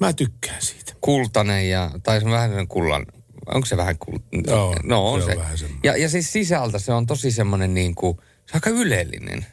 Mä 0.00 0.12
tykkään 0.12 0.62
siitä. 0.62 0.92
Kultainen 1.00 1.70
ja, 1.70 1.90
tai 2.02 2.20
se 2.20 2.26
on 2.26 2.32
vähän 2.32 2.48
sellainen 2.48 2.68
kullan, 2.68 3.06
onko 3.46 3.66
se 3.66 3.76
vähän 3.76 3.98
kultainen? 3.98 4.44
Joo, 4.46 4.76
no 4.82 5.12
on 5.12 5.20
se 5.20 5.26
se. 5.26 5.32
on 5.32 5.38
vähän 5.38 5.58
semmoinen. 5.58 5.80
ja, 5.84 5.96
ja 5.96 6.08
siis 6.08 6.32
sisältä 6.32 6.78
se 6.78 6.92
on 6.92 7.06
tosi 7.06 7.30
semmoinen 7.30 7.74
niin 7.74 7.94
kuin, 7.94 8.16
se 8.16 8.22
on 8.22 8.54
aika 8.54 8.70
ylellinen. 8.70 9.46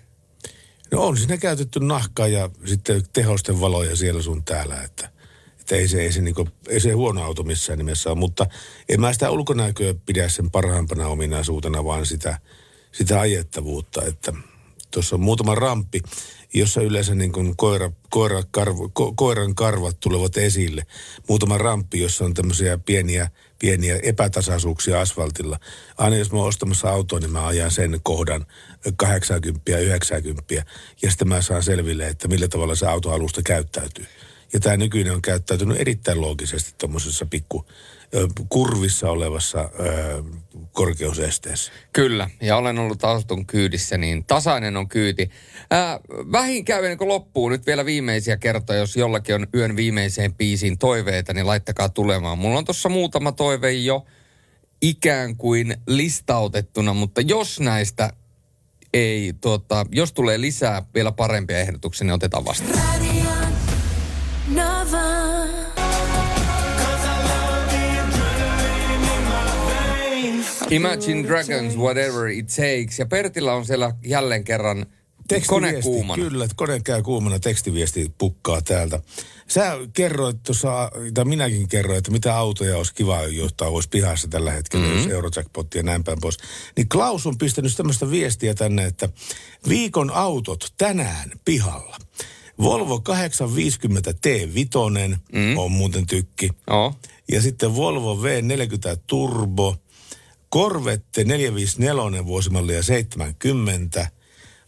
No 0.91 1.03
on 1.03 1.17
siinä 1.17 1.37
käytetty 1.37 1.79
nahkaa 1.79 2.27
ja 2.27 2.49
sitten 2.65 3.03
tehosten 3.13 3.61
valoja 3.61 3.95
siellä 3.95 4.21
sun 4.21 4.43
täällä, 4.43 4.83
että, 4.83 5.09
että 5.65 5.75
ei, 5.75 5.87
se, 5.87 6.01
ei, 6.01 6.11
se 6.11 6.21
niinku, 6.21 6.47
ei 6.67 6.79
se 6.79 6.91
huono 6.91 7.23
auto 7.23 7.43
missään 7.43 7.77
nimessä 7.77 8.09
ole. 8.09 8.17
Mutta 8.17 8.45
en 8.89 9.01
mä 9.01 9.13
sitä 9.13 9.31
ulkonäköä 9.31 9.93
pidä 10.05 10.29
sen 10.29 10.51
parhaimpana 10.51 11.07
ominaisuutena, 11.07 11.83
vaan 11.83 12.05
sitä, 12.05 12.39
sitä 12.91 13.19
ajettavuutta, 13.19 14.05
että 14.05 14.33
tuossa 14.91 15.15
on 15.15 15.21
muutama 15.21 15.55
ramppi, 15.55 16.01
jossa 16.53 16.81
yleensä 16.81 17.15
niin 17.15 17.31
kuin 17.31 17.57
koira, 17.57 17.91
koira 18.09 18.43
karvo, 18.51 18.89
ko, 18.93 19.13
koiran 19.15 19.55
karvat 19.55 19.99
tulevat 19.99 20.37
esille. 20.37 20.85
Muutama 21.29 21.57
ramppi, 21.57 22.01
jossa 22.01 22.25
on 22.25 22.33
tämmöisiä 22.33 22.77
pieniä, 22.77 23.29
pieniä 23.59 23.99
epätasaisuuksia 24.03 25.01
asfaltilla. 25.01 25.59
Aina 25.97 26.15
jos 26.15 26.31
mä 26.31 26.37
oon 26.37 26.47
ostamassa 26.47 26.89
autoa, 26.89 27.19
niin 27.19 27.31
mä 27.31 27.47
ajan 27.47 27.71
sen 27.71 27.99
kohdan 28.03 28.45
80 28.95 29.71
ja 29.71 29.79
90 29.79 30.53
ja 31.01 31.11
sitten 31.11 31.27
mä 31.27 31.41
saan 31.41 31.63
selville, 31.63 32.07
että 32.07 32.27
millä 32.27 32.47
tavalla 32.47 32.75
se 32.75 32.87
autoalusta 32.87 33.41
käyttäytyy. 33.43 34.05
Ja 34.55 34.59
tämä 34.59 34.77
nykyinen 34.77 35.13
on 35.13 35.21
käyttäytynyt 35.21 35.81
erittäin 35.81 36.21
loogisesti 36.21 36.73
tuommoisessa 36.77 37.25
pikku 37.25 37.65
kurvissa 38.49 39.11
olevassa 39.11 39.69
ö, 39.79 40.23
korkeusesteessä. 40.71 41.71
Kyllä, 41.93 42.29
ja 42.41 42.57
olen 42.57 42.79
ollut 42.79 43.03
auton 43.03 43.45
kyydissä, 43.45 43.97
niin 43.97 44.23
tasainen 44.23 44.77
on 44.77 44.87
kyyti. 44.87 45.29
Ää, 45.71 45.99
vähin 46.31 46.65
käy 46.65 46.83
ennen 46.83 46.97
kuin 46.97 47.07
loppuu 47.07 47.49
nyt 47.49 47.65
vielä 47.65 47.85
viimeisiä 47.85 48.37
kertoja, 48.37 48.79
jos 48.79 48.95
jollakin 48.95 49.35
on 49.35 49.47
yön 49.55 49.75
viimeiseen 49.75 50.35
biisiin 50.35 50.77
toiveita, 50.77 51.33
niin 51.33 51.47
laittakaa 51.47 51.89
tulemaan. 51.89 52.37
Mulla 52.37 52.57
on 52.57 52.65
tuossa 52.65 52.89
muutama 52.89 53.31
toive 53.31 53.71
jo 53.71 54.05
ikään 54.81 55.35
kuin 55.35 55.77
listautettuna, 55.87 56.93
mutta 56.93 57.21
jos 57.21 57.59
näistä 57.59 58.13
ei, 58.93 59.33
tuota, 59.41 59.85
jos 59.91 60.13
tulee 60.13 60.41
lisää 60.41 60.85
vielä 60.93 61.11
parempia 61.11 61.59
ehdotuksia, 61.59 62.05
niin 62.05 62.13
otetaan 62.13 62.45
vastaan. 62.45 63.14
Nova. 64.47 65.45
Imagine 70.69 71.27
Dragons, 71.27 71.75
whatever 71.77 72.27
it 72.27 72.47
takes. 72.47 72.99
Ja 72.99 73.05
Pertillä 73.05 73.53
on 73.53 73.65
siellä 73.65 73.91
jälleen 74.05 74.43
kerran 74.43 74.85
kone 75.47 75.81
kuumana. 75.81 76.23
Kyllä, 76.23 76.45
että 76.45 76.55
kone 76.55 76.79
käy 76.79 77.01
kuumana, 77.01 77.39
tekstiviesti 77.39 78.11
pukkaa 78.17 78.61
täältä. 78.61 78.99
Sä 79.47 79.77
kerroit 79.93 80.43
tuossa, 80.43 80.91
tai 81.13 81.25
minäkin 81.25 81.67
kerroin, 81.67 81.97
että 81.97 82.11
mitä 82.11 82.37
autoja 82.37 82.77
olisi 82.77 82.93
kiva, 82.93 83.23
jotta 83.23 83.65
olisi 83.65 83.89
pihassa 83.89 84.27
tällä 84.27 84.51
hetkellä, 84.51 84.85
mm-hmm. 84.85 85.01
jos 85.03 85.11
Eurojackpot 85.11 85.75
ja 85.75 85.83
näin 85.83 86.03
päin 86.03 86.17
pois. 86.21 86.37
Niin 86.77 86.89
Klaus 86.89 87.27
on 87.27 87.37
pistänyt 87.37 87.77
tämmöistä 87.77 88.11
viestiä 88.11 88.53
tänne, 88.53 88.85
että 88.85 89.09
viikon 89.69 90.11
autot 90.11 90.73
tänään 90.77 91.31
pihalla. 91.45 91.97
Volvo 92.57 92.99
850 92.99 94.11
T5 94.11 94.69
mm. 95.31 95.57
on 95.57 95.71
muuten 95.71 96.05
tykki. 96.05 96.49
Oh. 96.67 96.95
Ja 97.31 97.41
sitten 97.41 97.75
Volvo 97.75 98.15
V40 98.15 98.99
Turbo, 99.07 99.75
Corvette 100.53 101.23
454 101.23 102.25
vuosimallia 102.25 102.83
70, 102.83 104.07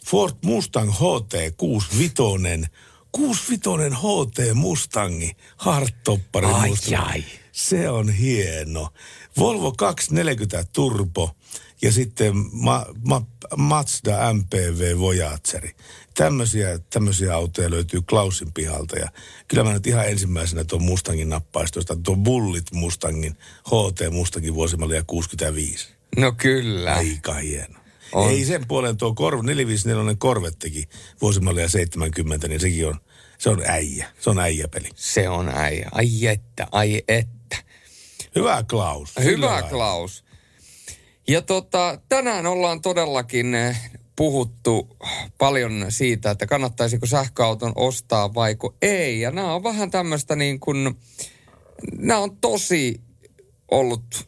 Ford 0.06 0.36
Mustang 0.46 0.92
HT 0.92 1.34
65, 1.58 2.68
65 3.12 3.96
HT 3.96 4.54
Mustangi, 4.54 5.36
hardtoppari 5.58 6.48
Ai, 6.48 6.70
Mustang. 6.70 7.08
ai. 7.10 7.24
Se 7.52 7.90
on 7.90 8.10
hieno. 8.10 8.90
Volvo 9.38 9.74
240 9.78 10.64
Turbo 10.74 11.36
ja 11.82 11.92
sitten 11.92 12.34
Ma- 12.52 12.86
Ma- 13.08 13.26
Mazda 13.58 14.34
MPV 14.34 14.98
Voyageri. 15.00 15.76
Tämmöisiä, 16.14 16.80
tämmöisiä 16.90 17.36
autoja 17.36 17.70
löytyy 17.70 18.02
Klausin 18.02 18.54
pihalta 18.54 18.98
ja 19.00 19.10
kyllä 19.48 19.64
mä 19.64 19.74
nyt 19.74 19.88
ihan 19.88 20.08
ensimmäisenä 20.08 20.64
tuon 20.64 20.84
Mustangin 20.84 21.30
nappaistosta, 21.30 21.96
tuon 22.04 22.24
Bullit 22.24 22.72
Mustangin, 22.72 23.38
HT 23.68 24.12
Mustangin 24.12 24.54
vuosimallia 24.54 25.04
65. 25.08 25.88
No 26.18 26.32
kyllä. 26.32 26.96
Aika 26.96 27.34
hieno. 27.34 27.80
On. 28.14 28.32
Ei 28.32 28.46
sen 28.46 28.68
puolen 28.68 28.98
tuo 28.98 29.16
Corv, 29.16 29.46
454 29.46 30.16
Corvettekin 30.16 30.90
vuosimallia 31.22 31.70
70, 31.70 32.48
niin 32.48 32.60
sekin 32.60 32.88
on, 32.88 32.96
se 33.38 33.50
on 33.50 33.62
äijä. 33.66 34.08
Se 34.20 34.30
on 34.30 34.40
äijäpeli. 34.40 34.90
Se 34.96 35.30
on 35.30 35.50
äijä. 35.50 35.90
Ai 35.92 36.28
että, 36.28 36.68
ai 36.72 37.04
että. 37.08 37.58
Hyvä 38.36 38.64
Klaus. 38.70 39.14
Hyvä. 39.24 39.62
Klaus. 39.70 40.27
Ja 41.28 41.42
tota, 41.42 42.00
tänään 42.10 42.46
ollaan 42.46 42.82
todellakin 42.82 43.56
eh, 43.56 43.92
puhuttu 44.16 44.98
paljon 45.38 45.86
siitä, 45.90 46.32
että 46.32 46.46
kannattaisiko 46.46 47.06
sähköauton 47.06 47.72
ostaa 47.76 48.34
vai 48.34 48.56
ei. 48.82 49.20
Ja 49.20 49.32
nämä 49.32 49.56
on 49.56 49.64
vähän 49.64 49.92
tämmöistä 49.92 50.36
niin 50.36 50.60
kuin, 50.60 50.98
nämä 51.98 52.20
on 52.20 52.38
tosi 52.38 53.02
ollut 53.72 54.28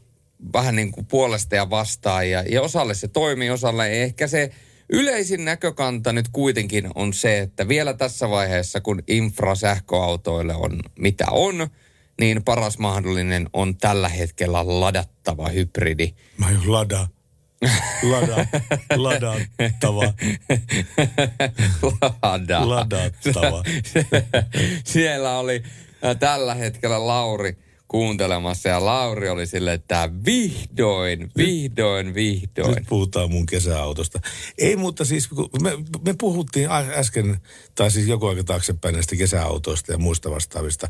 vähän 0.53 0.75
niin 0.75 0.91
kuin 0.91 1.05
puolesta 1.05 1.55
ja 1.55 1.69
vastaan. 1.69 2.29
Ja, 2.29 2.43
ja 2.49 2.61
osalle 2.61 2.93
se 2.93 3.07
toimii, 3.07 3.49
osalle 3.49 3.87
ei. 3.87 4.01
Ehkä 4.01 4.27
se 4.27 4.51
yleisin 4.89 5.45
näkökanta 5.45 6.13
nyt 6.13 6.29
kuitenkin 6.31 6.89
on 6.95 7.13
se, 7.13 7.39
että 7.39 7.67
vielä 7.67 7.93
tässä 7.93 8.29
vaiheessa, 8.29 8.81
kun 8.81 9.03
infra 9.07 9.55
sähköautoille 9.55 10.55
on 10.55 10.79
mitä 10.99 11.25
on, 11.31 11.69
niin 12.19 12.43
paras 12.43 12.77
mahdollinen 12.77 13.49
on 13.53 13.77
tällä 13.77 14.09
hetkellä 14.09 14.79
ladattava 14.79 15.49
hybridi. 15.49 16.13
Mä 16.37 16.51
jo 16.51 16.59
lada. 16.65 17.07
Lada. 18.03 18.45
Ladattava. 18.95 20.13
Lada. 22.21 22.69
Ladattava. 22.69 23.63
Siellä 24.85 25.37
oli 25.37 25.63
äh, 26.05 26.17
tällä 26.19 26.55
hetkellä 26.55 27.07
Lauri 27.07 27.57
kuuntelemassa 27.87 28.69
ja 28.69 28.85
Lauri 28.85 29.29
oli 29.29 29.47
silleen, 29.47 29.75
että 29.75 30.09
vihdoin, 30.25 31.31
vihdoin, 31.37 32.13
vihdoin. 32.13 32.75
Nyt 32.75 32.87
puhutaan 32.89 33.31
mun 33.31 33.45
kesäautosta. 33.45 34.19
Ei, 34.57 34.75
mutta 34.75 35.05
siis 35.05 35.27
kun 35.27 35.49
me, 35.61 35.71
me 36.05 36.15
puhuttiin 36.19 36.69
äsken, 36.71 37.37
tai 37.75 37.91
siis 37.91 38.07
joku 38.07 38.27
aika 38.27 38.43
taaksepäin 38.43 38.93
näistä 38.93 39.15
kesäautoista 39.15 39.91
ja 39.91 39.97
muista 39.97 40.31
vastaavista 40.31 40.87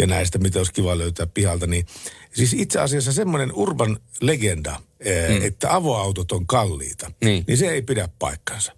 ja 0.00 0.06
näistä, 0.06 0.38
mitä 0.38 0.58
olisi 0.58 0.72
kiva 0.72 0.98
löytää 0.98 1.26
pihalta, 1.26 1.66
niin 1.66 1.86
siis 2.34 2.54
itse 2.54 2.80
asiassa 2.80 3.12
semmoinen 3.12 3.52
urban 3.54 3.98
legenda 4.20 4.80
mm. 5.04 5.46
että 5.46 5.74
avoautot 5.74 6.32
on 6.32 6.46
kalliita, 6.46 7.12
niin. 7.24 7.44
niin 7.46 7.58
se 7.58 7.68
ei 7.68 7.82
pidä 7.82 8.08
paikkansa. 8.18 8.72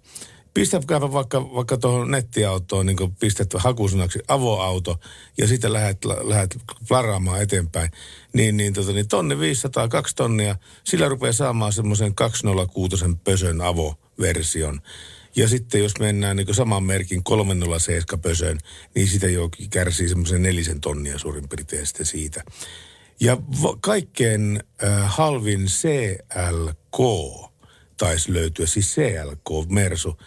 Pistäkääpä 0.53 1.11
vaikka, 1.11 1.53
vaikka 1.55 1.77
tuohon 1.77 2.11
nettiautoon 2.11 2.85
niin 2.85 3.15
pistät 3.19 3.53
hakusanaksi 3.57 4.19
avoauto 4.27 4.99
ja 5.37 5.47
sitten 5.47 5.73
lähdet, 5.73 6.05
lähdet 6.05 6.57
plaraamaan 6.87 7.41
eteenpäin. 7.41 7.91
Niin, 8.33 8.57
niin, 8.57 8.73
tota, 8.73 8.91
niin 8.91 9.07
tonni 9.07 9.39
500, 9.39 9.87
kaksi 9.87 10.15
tonnia, 10.15 10.55
sillä 10.83 11.09
rupeaa 11.09 11.33
saamaan 11.33 11.73
semmoisen 11.73 12.15
206 12.15 13.05
pösön 13.23 13.61
avoversion. 13.61 14.81
Ja 15.35 15.47
sitten 15.47 15.81
jos 15.81 15.99
mennään 15.99 16.37
niin 16.37 16.55
saman 16.55 16.83
merkin 16.83 17.23
307 17.23 18.21
pösön, 18.21 18.57
niin 18.95 19.07
sitä 19.07 19.27
jo 19.29 19.49
kärsii 19.69 20.09
semmoisen 20.09 20.43
nelisen 20.43 20.81
tonnia 20.81 21.19
suurin 21.19 21.49
piirtein 21.49 21.87
sitten 21.87 22.05
siitä. 22.05 22.43
Ja 23.19 23.37
va- 23.61 23.77
kaikkein 23.81 24.63
äh, 24.83 25.15
halvin 25.15 25.65
CLK 25.65 26.99
taisi 27.97 28.33
löytyä, 28.33 28.65
siis 28.65 28.95
CLK 28.95 29.69
Mersu, 29.69 30.17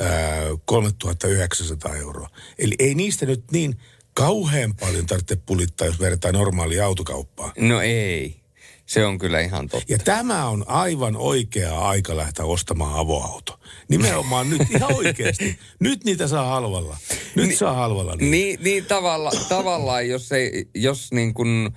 äh, 0.00 0.08
3900 0.64 1.96
euroa. 1.96 2.28
Eli 2.58 2.74
ei 2.78 2.94
niistä 2.94 3.26
nyt 3.26 3.44
niin 3.52 3.76
kauhean 4.14 4.74
paljon 4.76 5.06
tarvitse 5.06 5.36
pulittaa, 5.36 5.86
jos 5.86 6.00
vertaa 6.00 6.32
normaalia 6.32 6.86
autokauppaa. 6.86 7.52
No 7.58 7.80
ei. 7.80 8.45
Se 8.86 9.06
on 9.06 9.18
kyllä 9.18 9.40
ihan 9.40 9.68
totta. 9.68 9.92
Ja 9.92 9.98
tämä 9.98 10.48
on 10.48 10.64
aivan 10.68 11.16
oikea 11.16 11.78
aika 11.78 12.16
lähteä 12.16 12.44
ostamaan 12.44 12.98
avoauto. 12.98 13.60
Nimenomaan 13.88 14.50
nyt 14.50 14.70
ihan 14.70 14.94
oikeasti. 14.94 15.58
Nyt 15.80 16.04
niitä 16.04 16.28
saa 16.28 16.46
halvalla. 16.46 16.96
Nyt 17.34 17.48
Ni, 17.48 17.56
saa 17.56 17.74
halvalla. 17.74 18.16
Niitä. 18.16 18.30
Niin, 18.30 18.58
niin 18.62 18.84
tavalla, 18.84 19.30
tavallaan, 19.48 20.08
jos, 20.08 20.32
ei, 20.32 20.68
jos 20.74 21.12
niin 21.12 21.34
kuin 21.34 21.70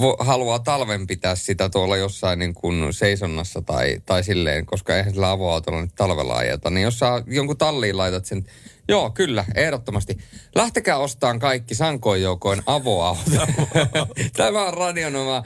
vo, 0.00 0.16
haluaa 0.20 0.58
talven 0.58 1.06
pitää 1.06 1.34
sitä 1.34 1.68
tuolla 1.68 1.96
jossain 1.96 2.38
niin 2.38 2.54
kuin 2.54 2.92
seisonnassa 2.92 3.62
tai, 3.62 4.00
tai 4.06 4.24
silleen, 4.24 4.66
koska 4.66 4.96
eihän 4.96 5.12
sillä 5.12 5.30
avoautolla 5.30 5.80
nyt 5.80 5.94
talvella 5.94 6.36
ajeta, 6.36 6.70
niin 6.70 6.84
jos 6.84 6.98
sä 6.98 7.22
jonkun 7.26 7.58
talliin 7.58 7.96
laitat 7.96 8.24
sen, 8.24 8.46
joo 8.88 9.10
kyllä, 9.10 9.44
ehdottomasti. 9.54 10.18
Lähtekää 10.54 10.98
ostamaan 10.98 11.38
kaikki 11.38 11.74
sankoin 11.74 12.22
joukoin 12.22 12.62
avoauto. 12.66 13.46
Tämä 14.36 14.66
on 14.66 14.74
radionoma 14.74 15.42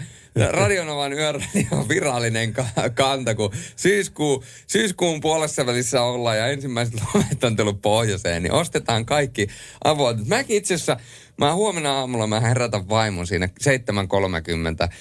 Radionovan 0.51 1.13
yöradio 1.13 1.89
virallinen 1.89 2.53
ka- 2.53 2.91
kanta, 2.95 3.35
kun 3.35 3.53
syyskuun, 3.77 4.45
syyskuun 4.67 5.21
puolessa 5.21 5.67
välissä 5.67 6.03
ollaan 6.03 6.39
ja 6.39 6.47
ensimmäiset 6.47 6.95
lomet 7.15 7.45
on 7.45 7.57
tullut 7.57 7.83
pohjoiseen, 7.83 8.43
niin 8.43 8.53
ostetaan 8.53 9.07
kaikki 9.07 9.47
avoautot. 9.85 10.27
Mäkin 10.27 10.57
itse 10.57 10.75
asiassa, 10.75 10.97
mä 11.39 11.55
huomenna 11.55 11.99
aamulla 11.99 12.27
mä 12.27 12.41
herätän 12.41 12.89
vaimon 12.89 13.27
siinä 13.27 13.49
7.30 13.65 14.93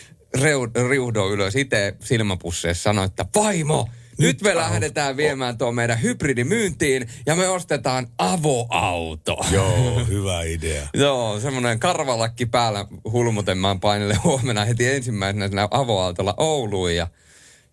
riuhdo 0.89 1.29
ylös 1.29 1.55
itse 1.55 1.95
silmäpusseessa 1.99 2.83
sanoi, 2.83 3.05
että 3.05 3.25
vaimo, 3.35 3.89
nyt 4.19 4.41
me 4.41 4.55
lähdetään 4.55 5.17
viemään 5.17 5.57
tuo 5.57 5.71
meidän 5.71 6.01
hybridimyyntiin 6.01 7.09
ja 7.25 7.35
me 7.35 7.47
ostetaan 7.47 8.07
avoauto. 8.17 9.45
Joo, 9.51 10.01
hyvä 10.09 10.43
idea. 10.43 10.87
Joo, 10.93 11.39
semmoinen 11.39 11.79
karvalakki 11.79 12.45
päällä 12.45 12.85
hulmuten 13.11 13.57
mä 13.57 13.77
painelle 13.81 14.15
huomenna 14.15 14.65
heti 14.65 14.87
ensimmäisenä 14.87 15.67
avoautolla 15.71 16.33
Ouluun 16.37 16.95
ja 16.95 17.07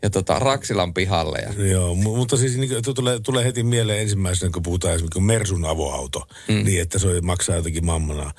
ja 0.03 0.11
tota, 0.11 0.39
Raksilan 0.39 0.95
pihalle. 0.95 1.39
Ja... 1.39 1.65
Joo, 1.71 1.95
mutta 1.95 2.37
siis 2.37 2.57
niin, 2.57 2.71
tulee, 2.95 3.21
tulee 3.21 3.45
heti 3.45 3.63
mieleen 3.63 4.01
ensimmäisenä, 4.01 4.51
kun 4.53 4.63
puhutaan 4.63 4.95
esimerkiksi 4.95 5.21
Mersun 5.21 5.65
avoauto, 5.65 6.27
mm. 6.49 6.65
niin 6.65 6.83
että 6.83 6.99
se 6.99 7.21
maksaa 7.21 7.57
jotenkin 7.57 7.87
mammana. 7.87 8.33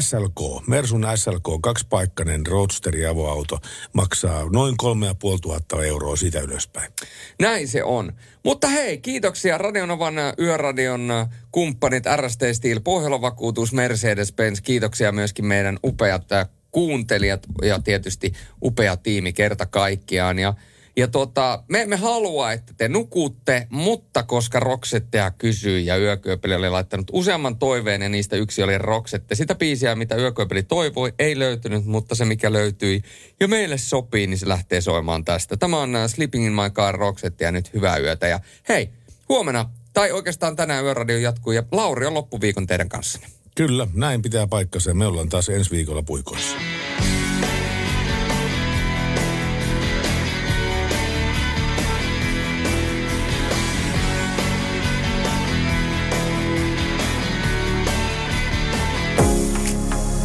SLK, 0.00 0.66
Mersun 0.66 1.06
SLK, 1.14 1.62
kaksipaikkainen 1.62 2.46
roadsteri 2.46 3.06
avoauto, 3.06 3.58
maksaa 3.92 4.48
noin 4.52 4.76
kolme 4.76 5.06
ja 5.06 5.14
puoli 5.14 5.38
tuhatta 5.40 5.84
euroa 5.84 6.16
siitä 6.16 6.40
ylöspäin. 6.40 6.92
Näin 7.40 7.68
se 7.68 7.84
on. 7.84 8.12
Mutta 8.44 8.68
hei, 8.68 8.98
kiitoksia 8.98 9.58
Radionovan 9.58 10.14
Yöradion 10.38 11.10
kumppanit 11.52 12.04
RST 12.16 12.42
Steel, 12.52 12.80
Pohjolan 12.80 13.20
vakuutus, 13.20 13.72
Mercedes-Benz. 13.72 14.60
Kiitoksia 14.62 15.12
myöskin 15.12 15.46
meidän 15.46 15.78
upeat 15.84 16.24
kuuntelijat 16.70 17.46
ja 17.62 17.78
tietysti 17.82 18.32
upea 18.62 18.96
tiimi 18.96 19.32
kerta 19.32 19.66
kaikkiaan. 19.66 20.38
Ja, 20.38 20.54
ja 20.96 21.08
tota, 21.08 21.64
me 21.68 21.82
emme 21.82 21.96
halua, 21.96 22.52
että 22.52 22.74
te 22.76 22.88
nukutte, 22.88 23.66
mutta 23.70 24.22
koska 24.22 24.60
Roksettea 24.60 25.30
kysyi 25.30 25.86
ja 25.86 25.96
Yökyöpeli 25.96 26.54
oli 26.54 26.70
laittanut 26.70 27.10
useamman 27.12 27.56
toiveen 27.56 28.02
ja 28.02 28.08
niistä 28.08 28.36
yksi 28.36 28.62
oli 28.62 28.78
Roksette. 28.78 29.34
Sitä 29.34 29.54
biisiä, 29.54 29.94
mitä 29.94 30.16
Yökyöpeli 30.16 30.62
toivoi, 30.62 31.12
ei 31.18 31.38
löytynyt, 31.38 31.84
mutta 31.84 32.14
se 32.14 32.24
mikä 32.24 32.52
löytyi 32.52 33.02
ja 33.40 33.48
meille 33.48 33.78
sopii, 33.78 34.26
niin 34.26 34.38
se 34.38 34.48
lähtee 34.48 34.80
soimaan 34.80 35.24
tästä. 35.24 35.56
Tämä 35.56 35.80
on 35.80 35.96
äh, 35.96 36.08
Sleeping 36.08 36.46
in 36.46 36.52
my 36.52 36.70
car 36.70 36.94
Roksette 36.94 37.44
ja 37.44 37.52
nyt 37.52 37.74
hyvää 37.74 37.98
yötä. 37.98 38.28
Ja 38.28 38.40
hei, 38.68 38.90
huomenna 39.28 39.70
tai 39.92 40.12
oikeastaan 40.12 40.56
tänään 40.56 40.84
Yöradio 40.84 41.18
jatkuu 41.18 41.52
ja 41.52 41.62
Lauri 41.72 42.06
on 42.06 42.14
loppuviikon 42.14 42.66
teidän 42.66 42.88
kanssanne. 42.88 43.37
Kyllä, 43.58 43.86
näin 43.94 44.22
pitää 44.22 44.46
paikkansa. 44.46 44.94
Me 44.94 45.06
ollaan 45.06 45.28
taas 45.28 45.48
ensi 45.48 45.70
viikolla 45.70 46.02
puikoissa. 46.02 46.56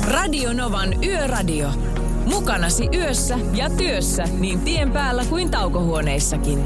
Radio 0.08 0.54
Novan 0.54 1.04
Yöradio. 1.04 1.70
Mukanasi 2.26 2.90
yössä 2.94 3.40
ja 3.54 3.70
työssä 3.70 4.24
niin 4.40 4.60
tien 4.60 4.92
päällä 4.92 5.26
kuin 5.26 5.52
taukohuoneissakin. 5.52 6.66